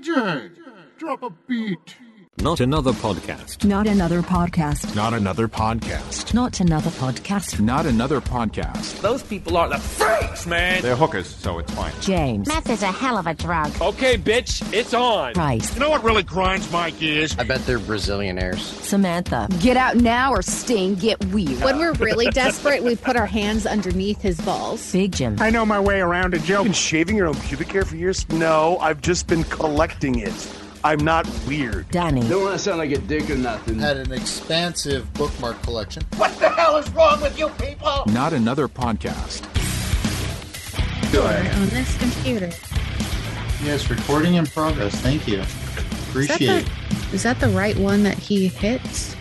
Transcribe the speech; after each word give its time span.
DJ, 0.00 0.50
drop 0.96 1.22
a 1.22 1.30
beat. 1.46 1.96
Not 2.42 2.60
another 2.60 2.92
podcast. 2.92 3.66
Not 3.66 3.86
another 3.86 4.22
podcast. 4.22 4.96
Not 4.96 5.12
another 5.12 5.46
podcast. 5.46 6.32
Not 6.32 6.58
another 6.58 6.88
podcast. 6.88 7.60
Not 7.60 7.84
another 7.84 8.22
podcast. 8.22 8.98
Those 9.02 9.22
people 9.22 9.58
are 9.58 9.68
the 9.68 9.76
freaks, 9.76 10.46
man. 10.46 10.80
They're 10.80 10.96
hookers, 10.96 11.26
so 11.26 11.58
it's 11.58 11.70
fine. 11.74 11.92
James. 12.00 12.48
Meth 12.48 12.70
is 12.70 12.82
a 12.82 12.90
hell 12.90 13.18
of 13.18 13.26
a 13.26 13.34
drug. 13.34 13.70
Okay, 13.82 14.16
bitch, 14.16 14.72
it's 14.72 14.94
on. 14.94 15.34
Price. 15.34 15.74
You 15.74 15.80
know 15.80 15.90
what 15.90 16.02
really 16.02 16.22
grinds 16.22 16.72
my 16.72 16.88
gears? 16.92 17.36
I 17.38 17.42
bet 17.42 17.66
they're 17.66 17.78
Brazilianaires. 17.78 18.60
Samantha. 18.60 19.46
Get 19.60 19.76
out 19.76 19.96
now 19.96 20.32
or 20.32 20.40
sting 20.40 20.94
get 20.94 21.22
weird. 21.26 21.60
When 21.62 21.76
we're 21.76 21.92
really 21.92 22.30
desperate, 22.30 22.82
we 22.82 22.96
put 22.96 23.16
our 23.16 23.26
hands 23.26 23.66
underneath 23.66 24.22
his 24.22 24.40
balls. 24.40 24.90
Big 24.92 25.12
Jim. 25.12 25.36
I 25.40 25.50
know 25.50 25.66
my 25.66 25.78
way 25.78 26.00
around 26.00 26.32
a 26.32 26.38
joke. 26.38 26.48
You've 26.48 26.64
been 26.64 26.72
shaving 26.72 27.16
your 27.18 27.26
own 27.26 27.36
pubic 27.36 27.70
hair 27.70 27.84
for 27.84 27.96
years? 27.96 28.26
No, 28.30 28.78
I've 28.78 29.02
just 29.02 29.26
been 29.26 29.44
collecting 29.44 30.20
it. 30.20 30.59
I'm 30.82 31.00
not 31.00 31.28
weird. 31.46 31.88
Danny. 31.90 32.26
Don't 32.26 32.42
want 32.42 32.54
to 32.54 32.58
sound 32.58 32.78
like 32.78 32.90
a 32.90 32.98
dick 32.98 33.28
or 33.28 33.36
nothing. 33.36 33.78
Had 33.78 33.98
an 33.98 34.12
expansive 34.12 35.12
bookmark 35.14 35.60
collection. 35.62 36.02
What 36.16 36.38
the 36.38 36.48
hell 36.48 36.78
is 36.78 36.88
wrong 36.90 37.20
with 37.20 37.38
you 37.38 37.48
people? 37.50 38.04
Not 38.06 38.32
another 38.32 38.66
podcast. 38.66 39.42
Go 41.12 41.26
ahead. 41.26 41.54
On 41.60 41.68
this 41.68 41.98
computer. 41.98 42.50
Yes, 43.62 43.90
recording 43.90 44.34
in 44.34 44.46
progress. 44.46 44.94
Thank 44.96 45.28
you. 45.28 45.42
Appreciate 46.08 46.40
is 46.40 46.64
that, 46.64 46.72
the, 47.10 47.14
is 47.14 47.22
that 47.24 47.40
the 47.40 47.48
right 47.50 47.76
one 47.76 48.02
that 48.04 48.18
he 48.18 48.48
hits? 48.48 49.14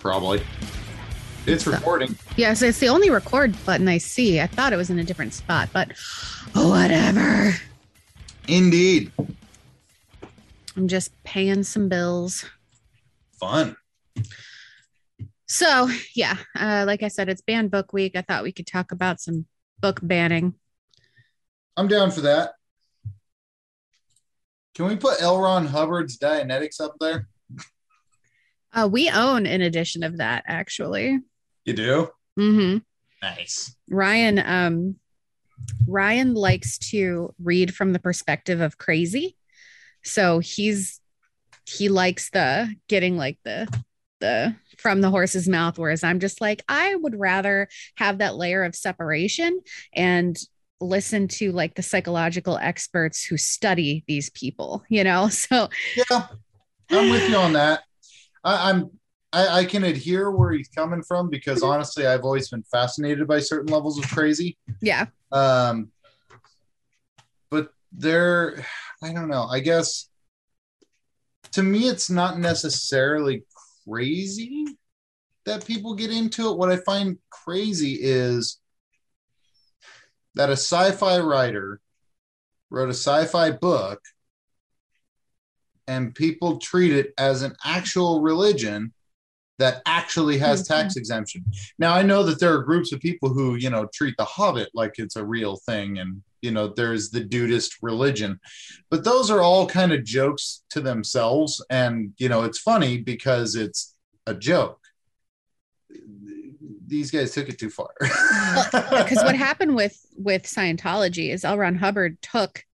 Probably. 0.00 0.42
It's 1.46 1.66
recording. 1.66 2.16
Yes, 2.36 2.60
it's 2.60 2.80
the 2.80 2.88
only 2.88 3.08
record 3.08 3.54
button 3.64 3.88
I 3.88 3.96
see. 3.96 4.40
I 4.40 4.46
thought 4.46 4.74
it 4.74 4.76
was 4.76 4.90
in 4.90 4.98
a 4.98 5.04
different 5.04 5.32
spot, 5.32 5.70
but 5.72 5.92
whatever. 6.52 7.54
Indeed. 8.46 9.10
I'm 10.76 10.88
just 10.88 11.10
paying 11.24 11.62
some 11.62 11.88
bills. 11.88 12.44
Fun. 13.38 13.76
So, 15.46 15.88
yeah, 16.14 16.36
uh, 16.56 16.84
like 16.86 17.02
I 17.02 17.08
said, 17.08 17.28
it's 17.28 17.40
banned 17.40 17.72
book 17.72 17.92
week. 17.92 18.14
I 18.14 18.22
thought 18.22 18.44
we 18.44 18.52
could 18.52 18.68
talk 18.68 18.92
about 18.92 19.20
some 19.20 19.46
book 19.80 19.98
banning. 20.02 20.54
I'm 21.76 21.88
down 21.88 22.12
for 22.12 22.20
that. 22.20 22.52
Can 24.74 24.86
we 24.86 24.96
put 24.96 25.20
L. 25.20 25.40
Ron 25.40 25.66
Hubbard's 25.66 26.18
Dianetics 26.18 26.80
up 26.80 26.94
there? 27.00 27.28
Uh, 28.72 28.88
we 28.90 29.10
own 29.10 29.46
an 29.46 29.60
edition 29.60 30.04
of 30.04 30.18
that, 30.18 30.44
actually. 30.46 31.18
You 31.64 31.72
do? 31.72 32.10
Mm-hmm. 32.38 32.78
Nice. 33.20 33.74
Ryan, 33.88 34.38
um, 34.38 34.96
Ryan 35.88 36.34
likes 36.34 36.78
to 36.90 37.34
read 37.42 37.74
from 37.74 37.92
the 37.92 37.98
perspective 37.98 38.60
of 38.60 38.78
crazy. 38.78 39.36
So 40.02 40.38
he's 40.38 41.00
he 41.66 41.88
likes 41.88 42.30
the 42.30 42.74
getting 42.88 43.16
like 43.16 43.38
the 43.44 43.68
the 44.20 44.54
from 44.78 45.00
the 45.00 45.10
horse's 45.10 45.48
mouth 45.48 45.78
whereas 45.78 46.02
i'm 46.02 46.20
just 46.20 46.40
like 46.40 46.62
i 46.68 46.94
would 46.94 47.18
rather 47.18 47.68
have 47.96 48.18
that 48.18 48.36
layer 48.36 48.64
of 48.64 48.74
separation 48.74 49.60
and 49.94 50.38
listen 50.80 51.28
to 51.28 51.52
like 51.52 51.74
the 51.74 51.82
psychological 51.82 52.56
experts 52.58 53.24
who 53.24 53.36
study 53.36 54.04
these 54.06 54.30
people 54.30 54.82
you 54.88 55.04
know? 55.04 55.28
So 55.30 55.68
yeah 55.96 56.26
i'm 56.90 57.10
with 57.10 57.28
you 57.28 57.36
on 57.36 57.52
that. 57.54 57.82
I, 58.44 58.70
i'm 58.70 58.90
I, 59.32 59.60
I 59.60 59.64
can 59.64 59.84
adhere 59.84 60.30
where 60.30 60.52
he's 60.52 60.68
coming 60.68 61.02
from 61.02 61.30
because 61.30 61.62
honestly 61.62 62.06
i've 62.06 62.24
always 62.24 62.48
been 62.48 62.64
fascinated 62.64 63.26
by 63.28 63.40
certain 63.40 63.72
levels 63.72 63.98
of 63.98 64.08
crazy. 64.10 64.58
Yeah. 64.80 65.06
Um 65.32 65.92
but 67.50 67.72
there 67.92 68.64
i 69.02 69.12
don't 69.12 69.28
know 69.28 69.44
i 69.44 69.60
guess 69.60 70.08
to 71.52 71.62
me 71.62 71.88
it's 71.88 72.10
not 72.10 72.38
necessarily 72.38 73.44
crazy 73.86 74.66
that 75.46 75.66
people 75.66 75.94
get 75.94 76.10
into 76.10 76.50
it. 76.50 76.56
What 76.56 76.70
I 76.70 76.76
find 76.76 77.18
crazy 77.30 77.98
is 78.00 78.58
that 80.34 80.48
a 80.48 80.52
sci 80.52 80.92
fi 80.92 81.18
writer 81.18 81.80
wrote 82.70 82.88
a 82.88 82.94
sci 82.94 83.24
fi 83.26 83.50
book 83.50 84.00
and 85.88 86.14
people 86.14 86.58
treat 86.58 86.92
it 86.92 87.12
as 87.18 87.42
an 87.42 87.54
actual 87.64 88.20
religion 88.20 88.92
that 89.58 89.82
actually 89.86 90.38
has 90.38 90.62
mm-hmm. 90.62 90.74
tax 90.74 90.96
exemption. 90.96 91.44
Now 91.78 91.94
I 91.94 92.02
know 92.02 92.22
that 92.22 92.38
there 92.38 92.54
are 92.54 92.62
groups 92.62 92.92
of 92.92 93.00
people 93.00 93.30
who, 93.30 93.56
you 93.56 93.70
know, 93.70 93.88
treat 93.92 94.14
the 94.16 94.24
hobbit 94.24 94.70
like 94.72 94.94
it's 94.98 95.16
a 95.16 95.24
real 95.24 95.56
thing 95.56 95.98
and 95.98 96.22
you 96.42 96.50
know 96.50 96.68
there's 96.68 97.10
the 97.10 97.20
Dudeist 97.20 97.76
religion. 97.82 98.40
But 98.90 99.04
those 99.04 99.30
are 99.30 99.40
all 99.40 99.66
kind 99.66 99.92
of 99.92 100.04
jokes 100.04 100.62
to 100.70 100.80
themselves. 100.80 101.64
And 101.70 102.12
you 102.18 102.28
know 102.28 102.42
it's 102.42 102.58
funny 102.58 102.98
because 102.98 103.54
it's 103.54 103.94
a 104.26 104.34
joke. 104.34 104.80
These 106.86 107.10
guys 107.10 107.32
took 107.32 107.48
it 107.48 107.58
too 107.58 107.70
far. 107.70 107.90
Because 108.00 109.18
what 109.22 109.36
happened 109.36 109.76
with 109.76 109.98
with 110.16 110.42
scientology 110.42 111.32
is 111.32 111.44
l. 111.44 111.58
Ron 111.58 111.76
hubbard 111.76 112.20
took 112.22 112.64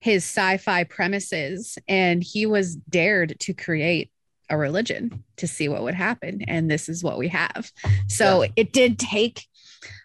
his 0.00 0.22
sci-fi 0.22 0.84
premises 0.84 1.78
and 1.88 2.22
he 2.22 2.44
was 2.44 2.76
dared 2.76 3.36
to 3.40 3.54
create 3.54 4.10
a 4.50 4.58
religion 4.58 5.24
to 5.38 5.46
see 5.46 5.68
what 5.68 5.82
would 5.82 5.94
happen. 5.94 6.42
And 6.46 6.70
this 6.70 6.90
is 6.90 7.02
what 7.02 7.16
we 7.16 7.28
have. 7.28 7.72
So 8.08 8.42
yeah. 8.42 8.50
it 8.56 8.72
did 8.74 8.98
take 8.98 9.46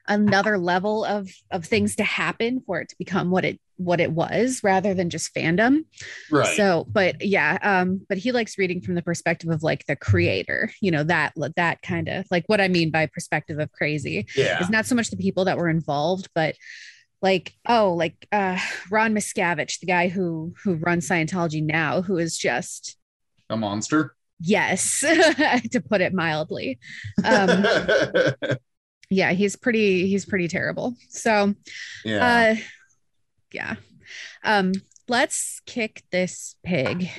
another 0.07 0.57
level 0.57 1.05
of 1.05 1.29
of 1.51 1.65
things 1.65 1.95
to 1.97 2.03
happen 2.03 2.61
for 2.65 2.81
it 2.81 2.89
to 2.89 2.95
become 2.97 3.31
what 3.31 3.45
it 3.45 3.59
what 3.77 4.01
it 4.01 4.11
was 4.11 4.61
rather 4.61 4.93
than 4.93 5.09
just 5.09 5.33
fandom. 5.33 5.85
Right. 6.31 6.55
So 6.55 6.85
but 6.89 7.25
yeah 7.25 7.57
um 7.61 8.05
but 8.09 8.17
he 8.17 8.31
likes 8.31 8.57
reading 8.57 8.81
from 8.81 8.95
the 8.95 9.01
perspective 9.01 9.49
of 9.49 9.63
like 9.63 9.85
the 9.85 9.95
creator 9.95 10.71
you 10.81 10.91
know 10.91 11.03
that 11.03 11.33
that 11.55 11.81
kind 11.81 12.07
of 12.07 12.25
like 12.29 12.43
what 12.47 12.61
i 12.61 12.67
mean 12.67 12.91
by 12.91 13.05
perspective 13.05 13.59
of 13.59 13.71
crazy 13.71 14.25
yeah. 14.35 14.61
is 14.61 14.69
not 14.69 14.85
so 14.85 14.95
much 14.95 15.09
the 15.09 15.17
people 15.17 15.45
that 15.45 15.57
were 15.57 15.69
involved 15.69 16.29
but 16.35 16.55
like 17.21 17.53
oh 17.67 17.93
like 17.93 18.27
uh 18.31 18.57
ron 18.89 19.13
miscavige 19.13 19.79
the 19.79 19.85
guy 19.85 20.07
who 20.07 20.53
who 20.63 20.75
runs 20.75 21.07
scientology 21.07 21.63
now 21.63 22.01
who 22.01 22.17
is 22.17 22.37
just 22.37 22.97
a 23.49 23.57
monster? 23.57 24.15
Yes 24.39 24.99
to 25.71 25.81
put 25.81 26.01
it 26.01 26.13
mildly. 26.13 26.79
Um 27.23 27.65
yeah 29.09 29.31
he's 29.31 29.55
pretty 29.55 30.07
he's 30.07 30.25
pretty 30.25 30.47
terrible. 30.47 30.95
So 31.09 31.53
yeah. 32.05 32.53
uh 32.53 32.55
yeah. 33.51 33.75
Um 34.43 34.73
let's 35.07 35.61
kick 35.65 36.03
this 36.11 36.55
pig. 36.63 37.09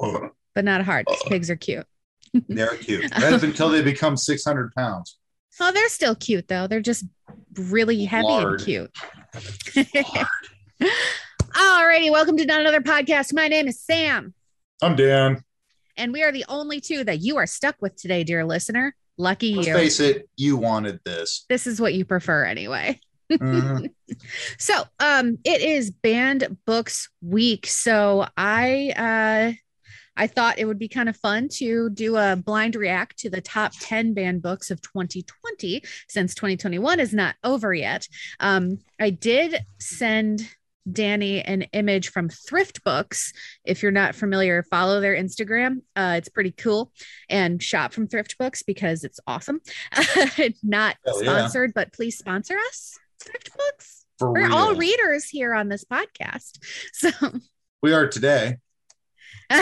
Uh, 0.00 0.28
but 0.54 0.64
not 0.64 0.82
hard 0.82 1.06
because 1.06 1.22
uh, 1.22 1.28
pigs 1.28 1.50
are 1.50 1.56
cute. 1.56 1.86
They're 2.48 2.76
cute. 2.76 3.10
That 3.12 3.32
is 3.32 3.42
until 3.44 3.68
they 3.68 3.82
become 3.82 4.16
600 4.16 4.72
pounds. 4.74 5.18
Oh 5.60 5.70
they're 5.72 5.88
still 5.88 6.14
cute 6.16 6.48
though. 6.48 6.66
They're 6.66 6.80
just 6.80 7.04
really 7.56 8.04
heavy 8.04 8.26
Lard. 8.26 8.60
and 8.60 8.64
cute. 8.64 8.90
Alrighty, 11.54 12.10
welcome 12.10 12.36
to 12.36 12.44
Not 12.44 12.60
Another 12.60 12.80
Podcast. 12.80 13.32
My 13.32 13.46
name 13.46 13.68
is 13.68 13.80
Sam. 13.80 14.34
I'm 14.82 14.96
Dan. 14.96 15.42
And 15.96 16.12
we 16.12 16.24
are 16.24 16.32
the 16.32 16.44
only 16.48 16.80
two 16.80 17.04
that 17.04 17.20
you 17.20 17.36
are 17.36 17.46
stuck 17.46 17.76
with 17.80 17.94
today, 17.94 18.24
dear 18.24 18.44
listener. 18.44 18.96
Lucky 19.16 19.54
Let's 19.54 19.68
you. 19.68 19.74
Face 19.74 20.00
it, 20.00 20.28
you 20.36 20.56
wanted 20.56 21.00
this. 21.04 21.44
This 21.48 21.66
is 21.66 21.80
what 21.80 21.94
you 21.94 22.04
prefer 22.04 22.44
anyway. 22.44 23.00
Mm-hmm. 23.30 23.86
so 24.58 24.82
um 25.00 25.38
it 25.44 25.62
is 25.62 25.90
banned 25.90 26.56
books 26.66 27.08
week. 27.22 27.66
So 27.66 28.26
I 28.36 28.92
uh 28.96 29.60
I 30.16 30.26
thought 30.26 30.58
it 30.58 30.66
would 30.66 30.78
be 30.78 30.88
kind 30.88 31.08
of 31.08 31.16
fun 31.16 31.48
to 31.54 31.90
do 31.90 32.16
a 32.16 32.36
blind 32.36 32.76
react 32.76 33.18
to 33.20 33.30
the 33.30 33.40
top 33.40 33.72
10 33.80 34.14
banned 34.14 34.42
books 34.42 34.70
of 34.70 34.80
2020 34.82 35.82
since 36.08 36.34
2021 36.34 37.00
is 37.00 37.12
not 37.12 37.34
over 37.42 37.74
yet. 37.74 38.06
Um, 38.38 38.78
I 39.00 39.10
did 39.10 39.64
send 39.80 40.48
Danny 40.90 41.40
an 41.42 41.62
image 41.72 42.10
from 42.10 42.28
Thrift 42.28 42.84
Books. 42.84 43.32
If 43.64 43.82
you're 43.82 43.92
not 43.92 44.14
familiar, 44.14 44.62
follow 44.62 45.00
their 45.00 45.14
Instagram. 45.14 45.82
Uh, 45.96 46.14
it's 46.18 46.28
pretty 46.28 46.52
cool 46.52 46.92
and 47.28 47.62
shop 47.62 47.92
from 47.92 48.06
Thrift 48.06 48.36
Books 48.38 48.62
because 48.62 49.04
it's 49.04 49.20
awesome. 49.26 49.60
not 50.62 50.96
Hell 51.04 51.18
sponsored, 51.20 51.70
yeah. 51.70 51.82
but 51.82 51.92
please 51.92 52.18
sponsor 52.18 52.56
us, 52.68 52.98
Thrift 53.20 53.50
Books. 53.56 54.04
For 54.18 54.30
We're 54.32 54.46
real. 54.46 54.54
all 54.54 54.74
readers 54.74 55.24
here 55.28 55.54
on 55.54 55.68
this 55.68 55.84
podcast. 55.84 56.58
So 56.92 57.10
we 57.82 57.92
are 57.92 58.06
today. 58.08 58.56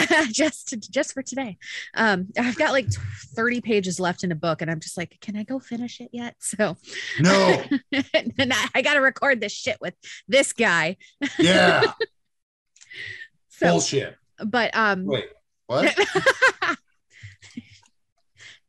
just 0.33 0.91
just 0.91 1.13
for 1.13 1.23
today. 1.23 1.59
Um, 1.95 2.29
I've 2.39 2.57
got 2.57 2.73
like 2.73 2.89
30 3.35 3.61
pages 3.61 4.01
left 4.01 4.25
in 4.25 4.33
a 4.33 4.35
book, 4.35 4.63
and 4.63 4.71
I'm 4.71 4.81
just 4.81 4.97
like, 4.97 5.19
can 5.21 5.37
I 5.37 5.45
go 5.45 5.59
finish 5.59 6.01
it 6.01 6.11
yet? 6.13 6.37
So 6.39 6.77
no, 7.21 7.63
and 7.93 8.53
I, 8.53 8.69
I 8.75 8.83
got 8.83 8.95
to 8.95 9.01
record 9.01 9.41
this 9.41 9.53
shit 9.53 9.79
with 9.81 9.95
this 10.29 10.53
guy. 10.53 10.97
Yeah. 11.39 11.83
so, 13.49 13.69
Bullshit. 13.69 14.17
But 14.45 14.77
um, 14.77 15.07
wait, 15.07 15.27
what? 15.67 15.97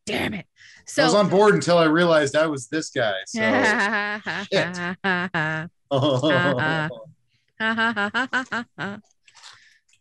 Damn 0.06 0.34
it. 0.34 0.46
So 0.86 1.04
I 1.04 1.06
was 1.06 1.16
on 1.16 1.30
board 1.30 1.56
until 1.56 1.78
I 1.78 1.86
realized 1.86 2.36
I 2.36 2.48
was 2.48 2.68
this 2.68 2.90
guy. 2.90 3.14
So. 3.26 3.40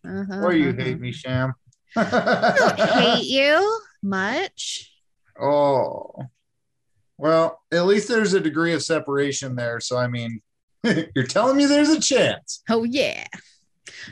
Uh-huh. 0.06 0.40
Or 0.42 0.52
you 0.52 0.72
hate 0.72 1.00
me, 1.00 1.12
Sham. 1.12 1.54
I 1.96 2.54
don't 2.56 2.80
hate 2.80 3.24
you 3.24 3.80
much. 4.02 4.90
Oh. 5.40 6.10
Well, 7.18 7.60
at 7.72 7.86
least 7.86 8.08
there's 8.08 8.34
a 8.34 8.40
degree 8.40 8.72
of 8.72 8.82
separation 8.82 9.54
there. 9.54 9.78
So, 9.80 9.96
I 9.96 10.08
mean, 10.08 10.40
you're 11.14 11.26
telling 11.26 11.56
me 11.56 11.66
there's 11.66 11.90
a 11.90 12.00
chance. 12.00 12.62
Oh 12.68 12.84
yeah. 12.84 13.24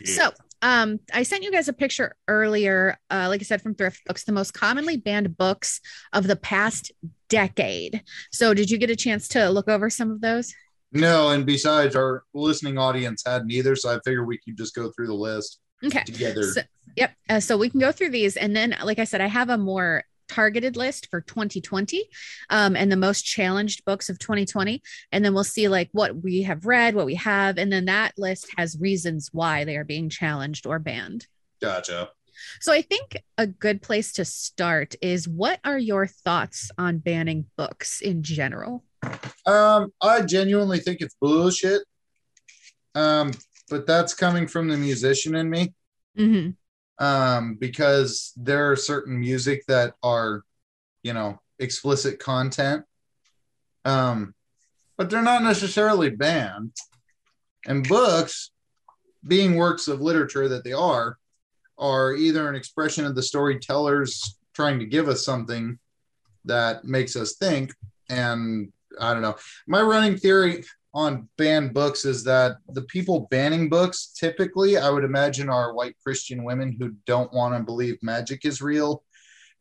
So 0.04 0.30
um 0.62 1.00
I 1.12 1.22
sent 1.22 1.42
you 1.42 1.50
guys 1.50 1.68
a 1.68 1.72
picture 1.72 2.14
earlier, 2.28 2.98
uh, 3.10 3.26
like 3.28 3.40
I 3.40 3.44
said, 3.44 3.62
from 3.62 3.74
thrift 3.74 4.02
books, 4.06 4.24
the 4.24 4.32
most 4.32 4.52
commonly 4.52 4.96
banned 4.96 5.36
books 5.36 5.80
of 6.12 6.26
the 6.26 6.36
past 6.36 6.92
decade. 7.28 8.02
So 8.30 8.54
did 8.54 8.70
you 8.70 8.78
get 8.78 8.90
a 8.90 8.96
chance 8.96 9.28
to 9.28 9.48
look 9.48 9.68
over 9.68 9.90
some 9.90 10.10
of 10.10 10.20
those? 10.20 10.54
No, 10.92 11.30
and 11.30 11.46
besides, 11.46 11.94
our 11.94 12.24
listening 12.34 12.76
audience 12.76 13.22
hadn't 13.24 13.52
either. 13.52 13.76
So 13.76 13.94
I 13.94 14.00
figured 14.04 14.26
we 14.26 14.38
could 14.38 14.56
just 14.56 14.74
go 14.74 14.90
through 14.90 15.06
the 15.06 15.14
list 15.14 15.60
Okay. 15.84 16.04
together. 16.04 16.42
So, 16.42 16.62
yep. 16.96 17.12
Uh, 17.28 17.40
so 17.40 17.56
we 17.56 17.70
can 17.70 17.80
go 17.80 17.92
through 17.92 18.10
these. 18.10 18.36
And 18.36 18.54
then, 18.54 18.76
like 18.84 18.98
I 18.98 19.04
said, 19.04 19.20
I 19.20 19.26
have 19.26 19.48
a 19.48 19.58
more 19.58 20.04
targeted 20.28 20.76
list 20.76 21.08
for 21.10 21.20
2020 21.20 22.08
um, 22.50 22.76
and 22.76 22.90
the 22.90 22.96
most 22.96 23.22
challenged 23.22 23.84
books 23.84 24.08
of 24.08 24.18
2020. 24.18 24.80
And 25.10 25.24
then 25.24 25.34
we'll 25.34 25.44
see 25.44 25.68
like 25.68 25.88
what 25.92 26.22
we 26.22 26.42
have 26.42 26.66
read, 26.66 26.94
what 26.94 27.06
we 27.06 27.16
have. 27.16 27.58
And 27.58 27.72
then 27.72 27.86
that 27.86 28.12
list 28.16 28.46
has 28.56 28.78
reasons 28.80 29.30
why 29.32 29.64
they 29.64 29.76
are 29.76 29.84
being 29.84 30.08
challenged 30.08 30.66
or 30.66 30.78
banned. 30.78 31.26
Gotcha. 31.60 32.10
So 32.60 32.72
I 32.72 32.82
think 32.82 33.22
a 33.36 33.46
good 33.46 33.82
place 33.82 34.12
to 34.14 34.24
start 34.24 34.94
is 35.02 35.28
what 35.28 35.60
are 35.64 35.78
your 35.78 36.06
thoughts 36.06 36.70
on 36.78 36.98
banning 36.98 37.46
books 37.56 38.00
in 38.00 38.22
general? 38.22 38.84
Um, 39.46 39.92
I 40.00 40.22
genuinely 40.22 40.78
think 40.78 41.00
it's 41.00 41.16
bullshit. 41.20 41.82
Um, 42.94 43.32
but 43.70 43.86
that's 43.86 44.12
coming 44.12 44.46
from 44.46 44.68
the 44.68 44.76
musician 44.76 45.36
in 45.36 45.48
me. 45.48 45.72
Mm-hmm. 46.18 46.50
Um, 47.02 47.54
because 47.54 48.34
there 48.36 48.70
are 48.70 48.76
certain 48.76 49.18
music 49.18 49.64
that 49.68 49.94
are, 50.02 50.42
you 51.02 51.14
know, 51.14 51.40
explicit 51.58 52.18
content. 52.18 52.84
Um, 53.86 54.34
but 54.98 55.08
they're 55.08 55.22
not 55.22 55.42
necessarily 55.42 56.10
banned. 56.10 56.72
And 57.66 57.88
books, 57.88 58.50
being 59.26 59.54
works 59.54 59.88
of 59.88 60.02
literature 60.02 60.48
that 60.48 60.64
they 60.64 60.74
are, 60.74 61.16
are 61.78 62.12
either 62.14 62.48
an 62.48 62.54
expression 62.54 63.06
of 63.06 63.14
the 63.14 63.22
storytellers 63.22 64.38
trying 64.54 64.78
to 64.80 64.84
give 64.84 65.08
us 65.08 65.24
something 65.24 65.78
that 66.44 66.84
makes 66.84 67.16
us 67.16 67.36
think. 67.36 67.72
And 68.10 68.72
I 69.00 69.14
don't 69.14 69.22
know. 69.22 69.36
My 69.66 69.80
running 69.80 70.18
theory 70.18 70.64
on 70.92 71.28
banned 71.38 71.72
books 71.72 72.04
is 72.04 72.24
that 72.24 72.56
the 72.68 72.82
people 72.82 73.28
banning 73.30 73.68
books 73.68 74.12
typically, 74.16 74.76
I 74.76 74.90
would 74.90 75.04
imagine, 75.04 75.48
are 75.48 75.74
white 75.74 75.96
Christian 76.02 76.42
women 76.42 76.76
who 76.78 76.94
don't 77.06 77.32
want 77.32 77.56
to 77.56 77.62
believe 77.62 77.98
magic 78.02 78.44
is 78.44 78.60
real 78.60 79.04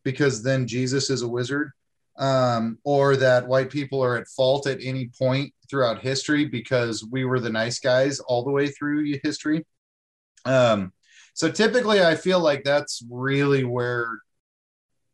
because 0.03 0.41
then 0.41 0.67
Jesus 0.67 1.09
is 1.09 1.21
a 1.21 1.27
wizard. 1.27 1.71
Um, 2.17 2.79
or 2.83 3.15
that 3.15 3.47
white 3.47 3.69
people 3.69 4.03
are 4.03 4.17
at 4.17 4.27
fault 4.27 4.67
at 4.67 4.79
any 4.83 5.09
point 5.17 5.53
throughout 5.69 6.01
history 6.01 6.45
because 6.45 7.05
we 7.09 7.23
were 7.23 7.39
the 7.39 7.49
nice 7.49 7.79
guys 7.79 8.19
all 8.19 8.43
the 8.43 8.51
way 8.51 8.67
through 8.67 9.17
history. 9.23 9.65
Um, 10.43 10.91
so 11.33 11.49
typically, 11.49 12.03
I 12.03 12.15
feel 12.15 12.41
like 12.41 12.65
that's 12.65 13.01
really 13.09 13.63
where 13.63 14.19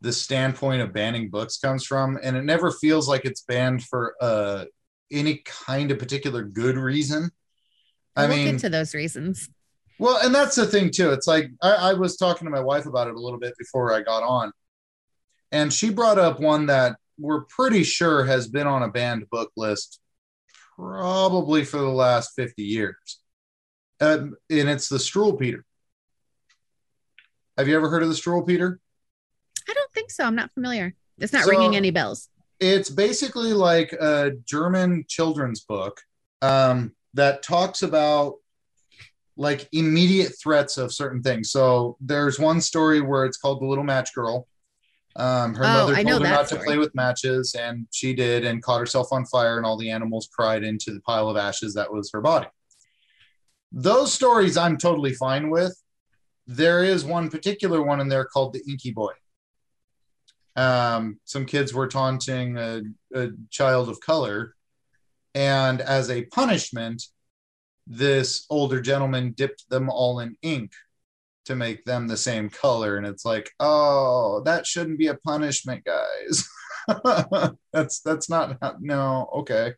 the 0.02 0.12
standpoint 0.12 0.82
of 0.82 0.94
banning 0.94 1.30
books 1.30 1.58
comes 1.58 1.86
from, 1.86 2.18
and 2.24 2.36
it 2.36 2.44
never 2.44 2.72
feels 2.72 3.08
like 3.08 3.26
it's 3.26 3.42
banned 3.42 3.84
for 3.84 4.16
uh, 4.20 4.66
any 5.12 5.42
kind 5.46 5.92
of 5.92 6.00
particular 6.00 6.44
good 6.44 6.78
reason. 6.78 7.32
I 8.16 8.28
we'll 8.28 8.38
mean, 8.38 8.52
get 8.54 8.62
to 8.62 8.70
those 8.70 8.94
reasons. 8.94 9.50
well, 10.00 10.20
and 10.24 10.34
that's 10.34 10.56
the 10.56 10.66
thing 10.66 10.90
too. 10.92 11.12
It's 11.12 11.28
like 11.28 11.52
I, 11.62 11.72
I 11.74 11.94
was 11.94 12.18
talking 12.18 12.46
to 12.46 12.52
my 12.52 12.62
wife 12.62 12.86
about 12.86 13.08
it 13.08 13.16
a 13.16 13.20
little 13.20 13.40
bit 13.40 13.54
before 13.58 13.94
I 13.94 14.02
got 14.02 14.24
on, 14.24 14.52
and 15.52 15.72
she 15.72 15.90
brought 15.90 16.18
up 16.18 16.40
one 16.40 16.68
that 16.68 16.98
we're 17.18 17.42
pretty 17.46 17.84
sure 17.84 18.26
has 18.26 18.48
been 18.48 18.68
on 18.68 18.84
a 18.84 18.90
banned 18.90 19.30
book 19.30 19.52
list 19.56 20.00
probably 20.78 21.64
for 21.64 21.78
the 21.78 21.88
last 21.90 22.32
50 22.36 22.62
years. 22.64 23.20
Um, 24.02 24.36
and 24.50 24.68
it's 24.70 24.90
the 24.90 24.98
Struwwelpeter. 24.98 25.62
Have 27.58 27.70
you 27.70 27.76
ever 27.78 27.90
heard 27.90 28.04
of 28.04 28.10
the 28.10 28.16
Struwwelpeter? 28.16 28.76
I 29.70 29.74
don't 29.74 29.94
think 29.94 30.12
so. 30.12 30.26
I'm 30.26 30.36
not 30.36 30.52
familiar. 30.54 30.94
It's 31.18 31.32
not 31.32 31.46
So- 31.46 31.52
ringing 31.52 31.78
any 31.78 31.92
bells. 31.92 32.28
It's 32.60 32.90
basically 32.90 33.54
like 33.54 33.92
a 33.94 34.32
German 34.46 35.06
children's 35.08 35.62
book 35.62 36.02
um, 36.42 36.94
that 37.14 37.44
talks 37.44 37.82
about 37.84 38.36
like 39.38 39.68
immediate 39.74 40.34
threats 40.42 40.78
of 40.78 40.94
certain 40.94 41.22
things. 41.22 41.52
So 41.52 41.98
there's 42.00 42.40
one 42.40 42.62
story 42.62 43.02
where 43.02 43.26
it's 43.26 43.38
called 43.38 43.62
The 43.62 43.66
Little 43.66 43.84
Match 43.84 44.14
Girl. 44.16 44.48
Um, 45.18 45.54
her 45.56 45.64
Oh, 45.64 45.68
mother 45.68 45.96
told 45.96 46.26
her 46.26 46.30
not 46.32 46.48
story. 46.48 46.60
to 46.60 46.66
play 46.66 46.78
with 46.78 46.94
matches, 46.96 47.56
and 47.58 47.88
she 47.92 48.14
did, 48.14 48.44
and 48.46 48.62
caught 48.62 48.80
herself 48.80 49.08
on 49.12 49.26
fire, 49.26 49.58
and 49.58 49.66
all 49.66 49.78
the 49.78 49.90
animals 49.90 50.30
cried 50.34 50.64
into 50.64 50.94
the 50.94 51.00
pile 51.02 51.30
of 51.30 51.38
ashes 51.38 51.74
that 51.74 51.92
was 51.92 52.10
her 52.12 52.22
body. 52.22 52.48
Those 53.72 54.14
stories 54.14 54.58
I'm 54.58 54.78
totally 54.78 55.14
fine 55.14 55.50
with. 55.50 55.82
There 56.48 56.84
is 56.84 57.04
one 57.04 57.30
particular 57.30 57.82
one 57.82 58.00
in 58.00 58.08
there 58.10 58.26
called 58.26 58.54
The 58.54 58.62
Inky 58.70 58.92
Boy 58.92 59.14
um, 60.56 61.20
some 61.26 61.46
kids 61.46 61.74
were 61.74 61.88
taunting 61.88 62.58
a, 62.58 62.82
a 63.14 63.30
child 63.50 63.90
of 63.90 64.00
color. 64.00 64.56
And 65.34 65.82
as 65.82 66.10
a 66.10 66.26
punishment, 66.26 67.04
this 67.88 68.46
older 68.50 68.82
gentleman 68.82 69.34
dipped 69.34 69.70
them 69.70 69.90
all 69.90 70.20
in 70.20 70.38
ink 70.42 70.72
to 71.46 71.56
make 71.56 71.86
them 71.86 72.08
the 72.08 72.18
same 72.18 72.50
color. 72.50 72.98
And 72.98 73.06
it's 73.06 73.26
like, 73.26 73.52
oh, 73.60 74.42
that 74.46 74.66
shouldn't 74.66 74.98
be 74.98 75.08
a 75.08 75.16
punishment, 75.16 75.84
guys. 75.84 76.48
that's 77.74 78.00
that's 78.02 78.30
not 78.30 78.58
no, 78.82 79.30
okay. 79.34 79.74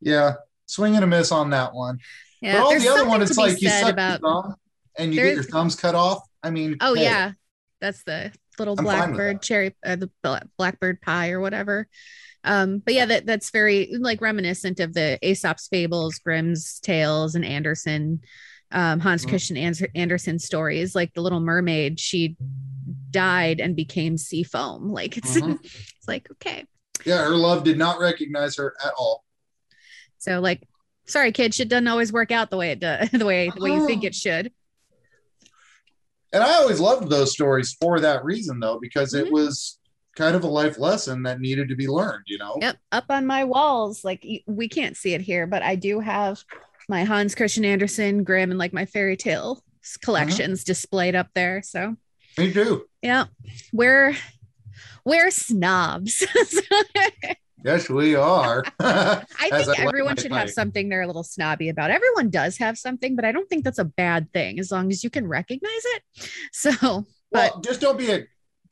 Yeah, 0.00 0.34
swing 0.66 0.94
and 0.94 1.04
a 1.04 1.06
miss 1.06 1.32
on 1.32 1.50
that 1.50 1.74
one. 1.74 1.98
Yeah, 2.40 2.54
but 2.54 2.62
all 2.62 2.78
the 2.78 2.88
other 2.88 3.06
one, 3.06 3.22
it's 3.22 3.36
like 3.36 3.60
you 3.60 3.68
said 3.68 3.80
suck 3.80 3.92
about- 3.92 4.20
your 4.20 4.30
thumb 4.30 4.54
and 4.96 5.14
you 5.14 5.22
get 5.22 5.34
your 5.34 5.42
thumbs 5.42 5.74
cut 5.76 5.94
off. 5.94 6.22
I 6.42 6.50
mean, 6.50 6.76
Oh 6.80 6.94
hey, 6.94 7.02
yeah, 7.02 7.32
that's 7.80 8.02
the 8.04 8.32
little 8.60 8.76
I'm 8.78 8.84
blackbird 8.84 9.42
cherry, 9.42 9.74
uh, 9.84 9.96
the 9.96 10.10
blackbird 10.56 11.00
pie 11.00 11.30
or 11.30 11.40
whatever. 11.40 11.88
Um, 12.44 12.78
but 12.78 12.94
yeah, 12.94 13.06
that 13.06 13.26
that's 13.26 13.50
very 13.50 13.90
like 13.98 14.20
reminiscent 14.20 14.78
of 14.80 14.94
the 14.94 15.18
Aesop's 15.22 15.66
fables, 15.68 16.18
Grimm's 16.18 16.78
tales, 16.80 17.34
and 17.34 17.44
Andersen, 17.44 18.20
um, 18.72 19.00
Hans 19.00 19.24
Mhm. 19.24 19.28
Christian 19.28 19.56
Andersen 19.94 20.38
stories. 20.38 20.94
Like 20.94 21.12
the 21.14 21.20
Little 21.22 21.40
Mermaid, 21.40 21.98
she 22.00 22.36
died 23.10 23.60
and 23.60 23.74
became 23.76 24.16
sea 24.16 24.42
foam. 24.42 24.88
Like 24.90 25.16
it's 25.16 25.36
Mhm. 25.36 25.58
it's 25.64 26.08
like 26.08 26.30
okay, 26.32 26.64
Yeah, 27.04 27.24
her 27.24 27.34
love 27.36 27.64
did 27.64 27.76
not 27.78 27.98
recognize 27.98 28.56
her 28.56 28.74
at 28.84 28.92
all. 28.96 29.24
so 30.18 30.40
like. 30.40 30.62
Sorry, 31.06 31.32
kid. 31.32 31.52
Shit 31.52 31.68
doesn't 31.68 31.88
always 31.88 32.12
work 32.12 32.30
out 32.30 32.50
the 32.50 32.56
way 32.56 32.70
it 32.70 32.78
does, 32.78 33.08
the 33.10 33.26
way 33.26 33.50
the 33.52 33.60
way 33.60 33.72
you 33.72 33.84
think 33.84 34.04
it 34.04 34.14
should. 34.14 34.52
And 36.32 36.42
I 36.44 36.54
always 36.54 36.80
loved 36.80 37.10
those 37.10 37.32
stories 37.32 37.76
for 37.80 38.00
that 38.00 38.24
reason, 38.24 38.60
though, 38.60 38.78
because 38.80 39.12
Mhm. 39.14 39.20
it 39.26 39.32
was 39.32 39.78
kind 40.16 40.36
of 40.36 40.44
a 40.44 40.48
life 40.48 40.78
lesson 40.78 41.22
that 41.24 41.40
needed 41.40 41.68
to 41.68 41.76
be 41.76 41.86
learned, 41.88 42.24
you 42.26 42.38
know? 42.38 42.56
Yep, 42.60 42.76
up 42.92 43.04
on 43.10 43.26
my 43.26 43.44
walls. 43.44 44.04
Like 44.04 44.26
we 44.46 44.68
can't 44.68 44.96
see 44.96 45.14
it 45.14 45.20
here, 45.20 45.46
but 45.46 45.62
I 45.62 45.76
do 45.76 46.00
have 46.00 46.42
my 46.88 47.04
Hans 47.04 47.34
Christian 47.34 47.64
Andersen, 47.64 48.24
Grimm, 48.24 48.50
and 48.50 48.58
like 48.58 48.72
my 48.72 48.86
fairy 48.86 49.16
tale 49.16 49.62
collections 50.02 50.62
displayed 50.64 51.14
up 51.14 51.28
there. 51.34 51.62
So 51.62 51.96
Me 52.38 52.52
too. 52.52 52.86
yeah, 53.02 53.26
we're 53.72 54.14
we're 55.04 55.30
snobs. 55.30 56.24
Yes, 57.64 57.88
we 57.88 58.14
are. 58.14 58.64
I 58.80 59.24
think 59.50 59.78
everyone 59.78 60.16
should 60.16 60.32
have 60.32 60.50
something 60.50 60.88
they're 60.88 61.02
a 61.02 61.06
little 61.06 61.22
snobby 61.24 61.68
about. 61.68 61.90
Everyone 61.90 62.30
does 62.30 62.56
have 62.58 62.78
something, 62.78 63.16
but 63.16 63.24
I 63.24 63.32
don't 63.32 63.48
think 63.48 63.64
that's 63.64 63.78
a 63.78 63.84
bad 63.84 64.32
thing 64.32 64.58
as 64.58 64.70
long 64.70 64.90
as 64.90 65.04
you 65.04 65.10
can 65.10 65.26
recognize 65.26 65.70
it. 65.72 66.02
So, 66.52 66.70
but 67.32 67.52
Well, 67.52 67.60
just 67.60 67.80
don't 67.80 67.98
be 67.98 68.10
a 68.10 68.18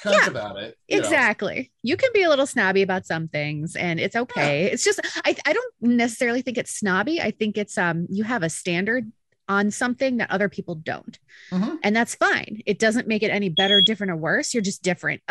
cunt 0.01 0.13
Yeah, 0.13 0.27
about 0.27 0.59
it. 0.59 0.77
you 0.89 0.99
know? 1.01 1.05
Exactly. 1.05 1.71
You 1.83 1.97
can 1.97 2.11
be 2.13 2.23
a 2.23 2.29
little 2.29 2.47
snobby 2.47 2.83
about 2.83 3.07
some 3.07 3.29
things 3.29 3.77
and 3.77 4.01
it's 4.01 4.17
okay. 4.17 4.65
It's 4.65 4.85
just 4.85 5.01
I, 5.25 5.37
I 5.47 5.53
don't 5.53 5.75
necessarily 5.81 6.43
think 6.43 6.59
it's 6.59 6.73
snobby. 6.73 7.21
I 7.21 7.31
think 7.31 7.57
it's 7.57 7.79
um 7.79 8.07
you 8.11 8.25
have 8.25 8.43
a 8.43 8.51
standard 8.51 9.11
on 9.49 9.71
something 9.71 10.19
that 10.19 10.31
other 10.31 10.49
people 10.49 10.75
don't. 10.75 11.19
Mhm. 11.51 11.79
And 11.83 11.97
that's 11.97 12.15
fine. 12.15 12.61
It 12.67 12.79
doesn't 12.79 13.09
make 13.09 13.23
it 13.23 13.31
any 13.31 13.49
better, 13.49 13.81
different, 13.81 14.11
or 14.11 14.17
worse. 14.17 14.53
You're 14.53 14.63
just 14.63 14.83
different. 14.83 15.23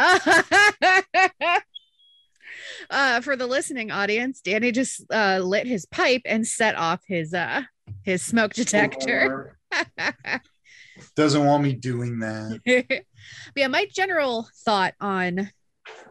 Uh 2.89 3.21
for 3.21 3.35
the 3.35 3.47
listening 3.47 3.91
audience, 3.91 4.41
Danny 4.41 4.71
just 4.71 5.03
uh 5.11 5.39
lit 5.43 5.67
his 5.67 5.85
pipe 5.85 6.21
and 6.25 6.45
set 6.45 6.75
off 6.75 7.01
his 7.07 7.33
uh 7.33 7.63
his 8.03 8.21
smoke 8.21 8.53
detector. 8.53 9.57
Doesn't 11.15 11.45
want 11.45 11.63
me 11.63 11.73
doing 11.73 12.19
that. 12.19 12.61
but 12.87 13.05
yeah, 13.55 13.67
my 13.67 13.87
general 13.93 14.47
thought 14.65 14.93
on 14.99 15.51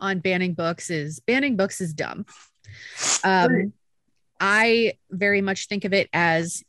on 0.01 0.21
banning 0.21 0.55
books 0.55 0.91
is 0.91 1.21
banning 1.21 1.57
books 1.57 1.81
is 1.81 1.93
dumb. 1.93 2.27
Um, 3.25 3.73
I 4.41 4.95
very 5.11 5.41
much 5.41 5.69
think 5.69 5.85
of 5.85 5.93
it 5.93 6.09
as 6.13 6.63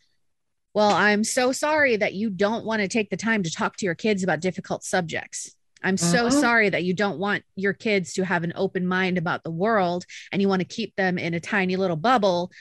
Well, 0.74 0.92
I'm 0.92 1.24
so 1.24 1.52
sorry 1.52 1.98
that 1.98 2.14
you 2.14 2.30
don't 2.30 2.66
want 2.66 2.82
to 2.82 2.88
take 2.88 3.10
the 3.10 3.18
time 3.18 3.44
to 3.44 3.52
talk 3.52 3.78
to 3.78 3.86
your 3.86 3.96
kids 3.96 4.24
about 4.24 4.40
difficult 4.42 4.84
subjects. 4.84 5.56
I'm 5.88 5.96
so 5.96 6.27
Mhm. 6.27 6.41
sorry 6.41 6.70
that 6.70 6.84
you 6.84 6.94
don't 6.94 7.17
want 7.17 7.46
your 7.56 7.72
kids 7.72 8.12
to 8.15 8.25
have 8.25 8.44
an 8.44 8.51
open 8.58 8.86
mind 8.86 9.17
about 9.17 9.46
the 9.46 9.51
world 9.51 10.06
and 10.34 10.41
you 10.41 10.50
want 10.50 10.60
to 10.60 10.67
keep 10.67 10.94
them 10.98 11.17
in 11.17 11.34
a 11.34 11.39
tiny 11.39 11.77
little 11.77 11.96
bubble 11.96 12.51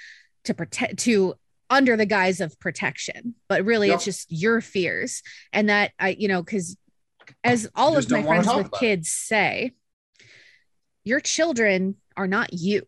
to 0.45 0.55
protect 0.55 0.99
to 1.01 1.35
under 1.69 1.97
the 1.97 2.07
guise 2.07 2.41
of 2.41 2.57
protection. 2.61 3.35
But 3.49 3.65
really 3.65 3.91
it's 3.91 4.05
just 4.05 4.31
your 4.31 4.61
fears 4.61 5.25
and 5.53 5.69
that 5.71 5.91
I 5.99 6.11
you 6.11 6.29
know 6.29 6.45
cuz 6.45 6.77
as 7.43 7.69
all 7.75 7.99
of 7.99 8.09
my 8.09 8.23
friends 8.23 8.47
with 8.47 8.67
about 8.69 8.77
it. 8.77 8.79
kids 8.79 9.09
say 9.11 9.73
your 11.03 11.19
children 11.19 11.97
are 12.17 12.29
not 12.29 12.53
you 12.53 12.87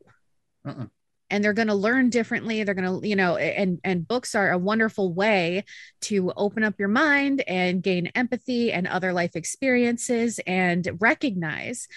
Uh-uh. 0.65 0.87
And 1.31 1.45
they're 1.45 1.53
going 1.53 1.69
to 1.69 1.75
learn 1.75 2.11
differently 2.11 2.63
they're 2.63 2.75
going 2.75 3.01
to 3.01 3.07
you 3.07 3.17
know 3.17 3.37
and 3.37 3.81
and 3.85 4.09
books 4.09 4.35
are 4.35 4.51
a 4.51 4.59
wonderful 4.59 5.13
way 5.13 5.65
to 6.01 6.33
open 6.37 6.65
up 6.65 6.79
your 6.79 6.89
mind 6.89 7.43
and 7.47 7.83
gain 7.83 8.07
empathy 8.09 8.73
and 8.73 8.87
other 8.87 9.13
life 9.13 9.37
experiences 9.37 10.41
and 10.47 10.89
recognize 11.01 11.89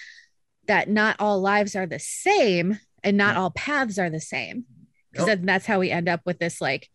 that 0.68 0.90
not 0.90 1.16
all 1.20 1.42
lives 1.42 1.76
are 1.76 1.88
the 1.88 2.00
same 2.00 2.80
and 3.04 3.18
not 3.18 3.34
mm-hmm. 3.34 3.44
all 3.44 3.52
paths 3.52 3.98
are 3.98 4.10
the 4.10 4.22
same. 4.22 4.66
Because 5.12 5.26
then 5.26 5.46
that's 5.46 5.66
how 5.66 5.80
we 5.80 5.92
end 5.92 6.08
up 6.08 6.22
with 6.26 6.40
this 6.40 6.62
like 6.62 6.90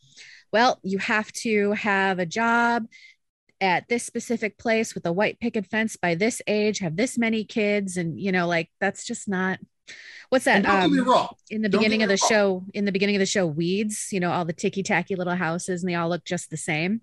well 0.51 0.81
you 0.83 0.97
have 0.97 1.31
to 1.33 1.73
have 1.73 2.19
a 2.19 2.25
job 2.25 2.87
at 3.61 3.89
this 3.89 4.05
specific 4.05 4.57
place 4.57 4.95
with 4.95 5.05
a 5.05 5.13
white 5.13 5.39
picket 5.39 5.67
fence 5.67 5.97
by 5.97 6.15
this 6.15 6.41
age 6.47 6.79
have 6.79 6.97
this 6.97 7.19
many 7.19 7.45
kids 7.45 7.99
and 7.99 8.19
you 8.19 8.33
know 8.33 8.47
like 8.47 8.71
that's 8.81 9.07
just 9.07 9.29
not 9.29 9.59
what's 10.29 10.45
that? 10.45 10.63
Don't 10.63 10.81
get 10.81 10.91
me 10.91 11.01
um, 11.01 11.09
wrong. 11.09 11.35
in 11.51 11.63
the 11.63 11.69
Don't 11.69 11.81
beginning 11.81 12.03
of 12.03 12.09
the 12.09 12.19
wrong. 12.23 12.29
show 12.29 12.65
in 12.75 12.85
the 12.85 12.93
beginning 12.93 13.17
of 13.17 13.21
the 13.21 13.27
show 13.27 13.47
weeds 13.47 14.09
you 14.13 14.21
know 14.21 14.31
all 14.33 14.45
the 14.45 14.53
ticky 14.53 14.83
tacky 14.83 15.15
little 15.15 15.35
houses 15.35 15.83
and 15.83 15.91
they 15.91 15.95
all 15.95 16.09
look 16.09 16.25
just 16.25 16.51
the 16.51 16.57
same. 16.57 17.01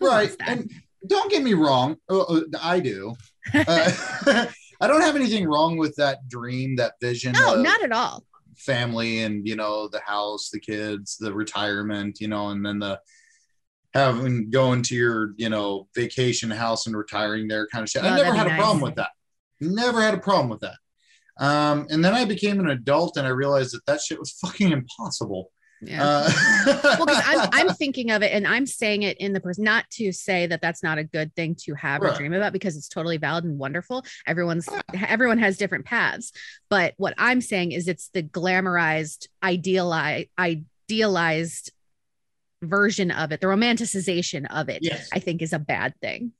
Who 0.00 0.08
right 0.08 0.34
and 0.40 0.70
don't 1.06 1.30
get 1.30 1.42
me 1.42 1.54
wrong 1.54 1.96
uh, 2.10 2.20
uh, 2.20 2.40
i 2.62 2.80
do. 2.80 3.14
Uh, 3.54 3.92
i 4.80 4.86
don't 4.86 5.00
have 5.00 5.16
anything 5.16 5.46
wrong 5.46 5.76
with 5.76 5.96
that 5.96 6.28
dream 6.28 6.76
that 6.76 6.94
vision 7.00 7.32
no 7.32 7.60
not 7.60 7.82
at 7.82 7.92
all. 7.92 8.24
family 8.56 9.22
and 9.22 9.46
you 9.46 9.56
know 9.56 9.88
the 9.88 10.00
house 10.00 10.50
the 10.50 10.60
kids 10.60 11.16
the 11.18 11.32
retirement 11.32 12.20
you 12.20 12.28
know 12.28 12.48
and 12.50 12.64
then 12.64 12.78
the 12.78 13.00
having 13.94 14.50
going 14.50 14.82
to 14.82 14.94
your 14.94 15.34
you 15.36 15.48
know 15.48 15.88
vacation 15.94 16.50
house 16.50 16.86
and 16.86 16.96
retiring 16.96 17.48
there 17.48 17.66
kind 17.68 17.82
of 17.82 17.88
shit. 17.88 18.04
Oh, 18.04 18.08
i 18.08 18.16
never 18.16 18.34
had 18.34 18.46
a 18.46 18.54
problem 18.56 18.80
with 18.80 18.96
that. 18.96 19.10
Never 19.60 20.02
had 20.02 20.14
a 20.14 20.18
problem 20.18 20.48
with 20.50 20.60
that 20.60 20.76
um 21.38 21.86
and 21.90 22.04
then 22.04 22.14
i 22.14 22.24
became 22.24 22.58
an 22.60 22.68
adult 22.70 23.16
and 23.16 23.26
i 23.26 23.30
realized 23.30 23.72
that 23.74 23.84
that 23.86 24.00
shit 24.00 24.18
was 24.18 24.32
fucking 24.32 24.72
impossible. 24.72 25.50
Yeah. 25.80 26.02
Uh, 26.04 26.30
well 26.98 27.06
because 27.06 27.22
I'm, 27.24 27.48
I'm 27.68 27.68
thinking 27.76 28.10
of 28.10 28.22
it 28.22 28.32
and 28.32 28.48
i'm 28.48 28.66
saying 28.66 29.04
it 29.04 29.16
in 29.18 29.32
the 29.32 29.38
person 29.40 29.62
not 29.62 29.88
to 29.92 30.10
say 30.10 30.48
that 30.48 30.60
that's 30.60 30.82
not 30.82 30.98
a 30.98 31.04
good 31.04 31.32
thing 31.36 31.54
to 31.66 31.74
have 31.74 32.02
or 32.02 32.12
dream 32.16 32.32
about 32.32 32.52
because 32.52 32.76
it's 32.76 32.88
totally 32.88 33.16
valid 33.16 33.44
and 33.44 33.60
wonderful. 33.60 34.04
Everyone's 34.26 34.68
everyone 34.92 35.38
has 35.38 35.56
different 35.56 35.84
paths. 35.84 36.32
But 36.68 36.94
what 36.96 37.14
i'm 37.16 37.40
saying 37.40 37.70
is 37.70 37.86
it's 37.86 38.08
the 38.08 38.24
glamorized 38.24 39.28
idealized 39.40 40.26
idealized 40.36 41.70
version 42.60 43.12
of 43.12 43.30
it. 43.30 43.40
The 43.40 43.46
romanticization 43.46 44.46
of 44.50 44.68
it 44.68 44.80
Yes. 44.82 45.08
i 45.12 45.20
think 45.20 45.42
is 45.42 45.52
a 45.52 45.60
bad 45.60 45.94
thing. 46.00 46.32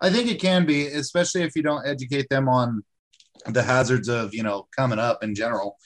I 0.00 0.10
think 0.10 0.28
it 0.28 0.40
can 0.40 0.66
be, 0.66 0.88
especially 0.88 1.42
if 1.42 1.54
you 1.54 1.62
don't 1.62 1.86
educate 1.86 2.28
them 2.28 2.48
on 2.48 2.82
the 3.46 3.62
hazards 3.62 4.08
of, 4.08 4.34
you 4.34 4.42
know, 4.42 4.66
coming 4.74 4.98
up 4.98 5.22
in 5.22 5.34
general. 5.34 5.76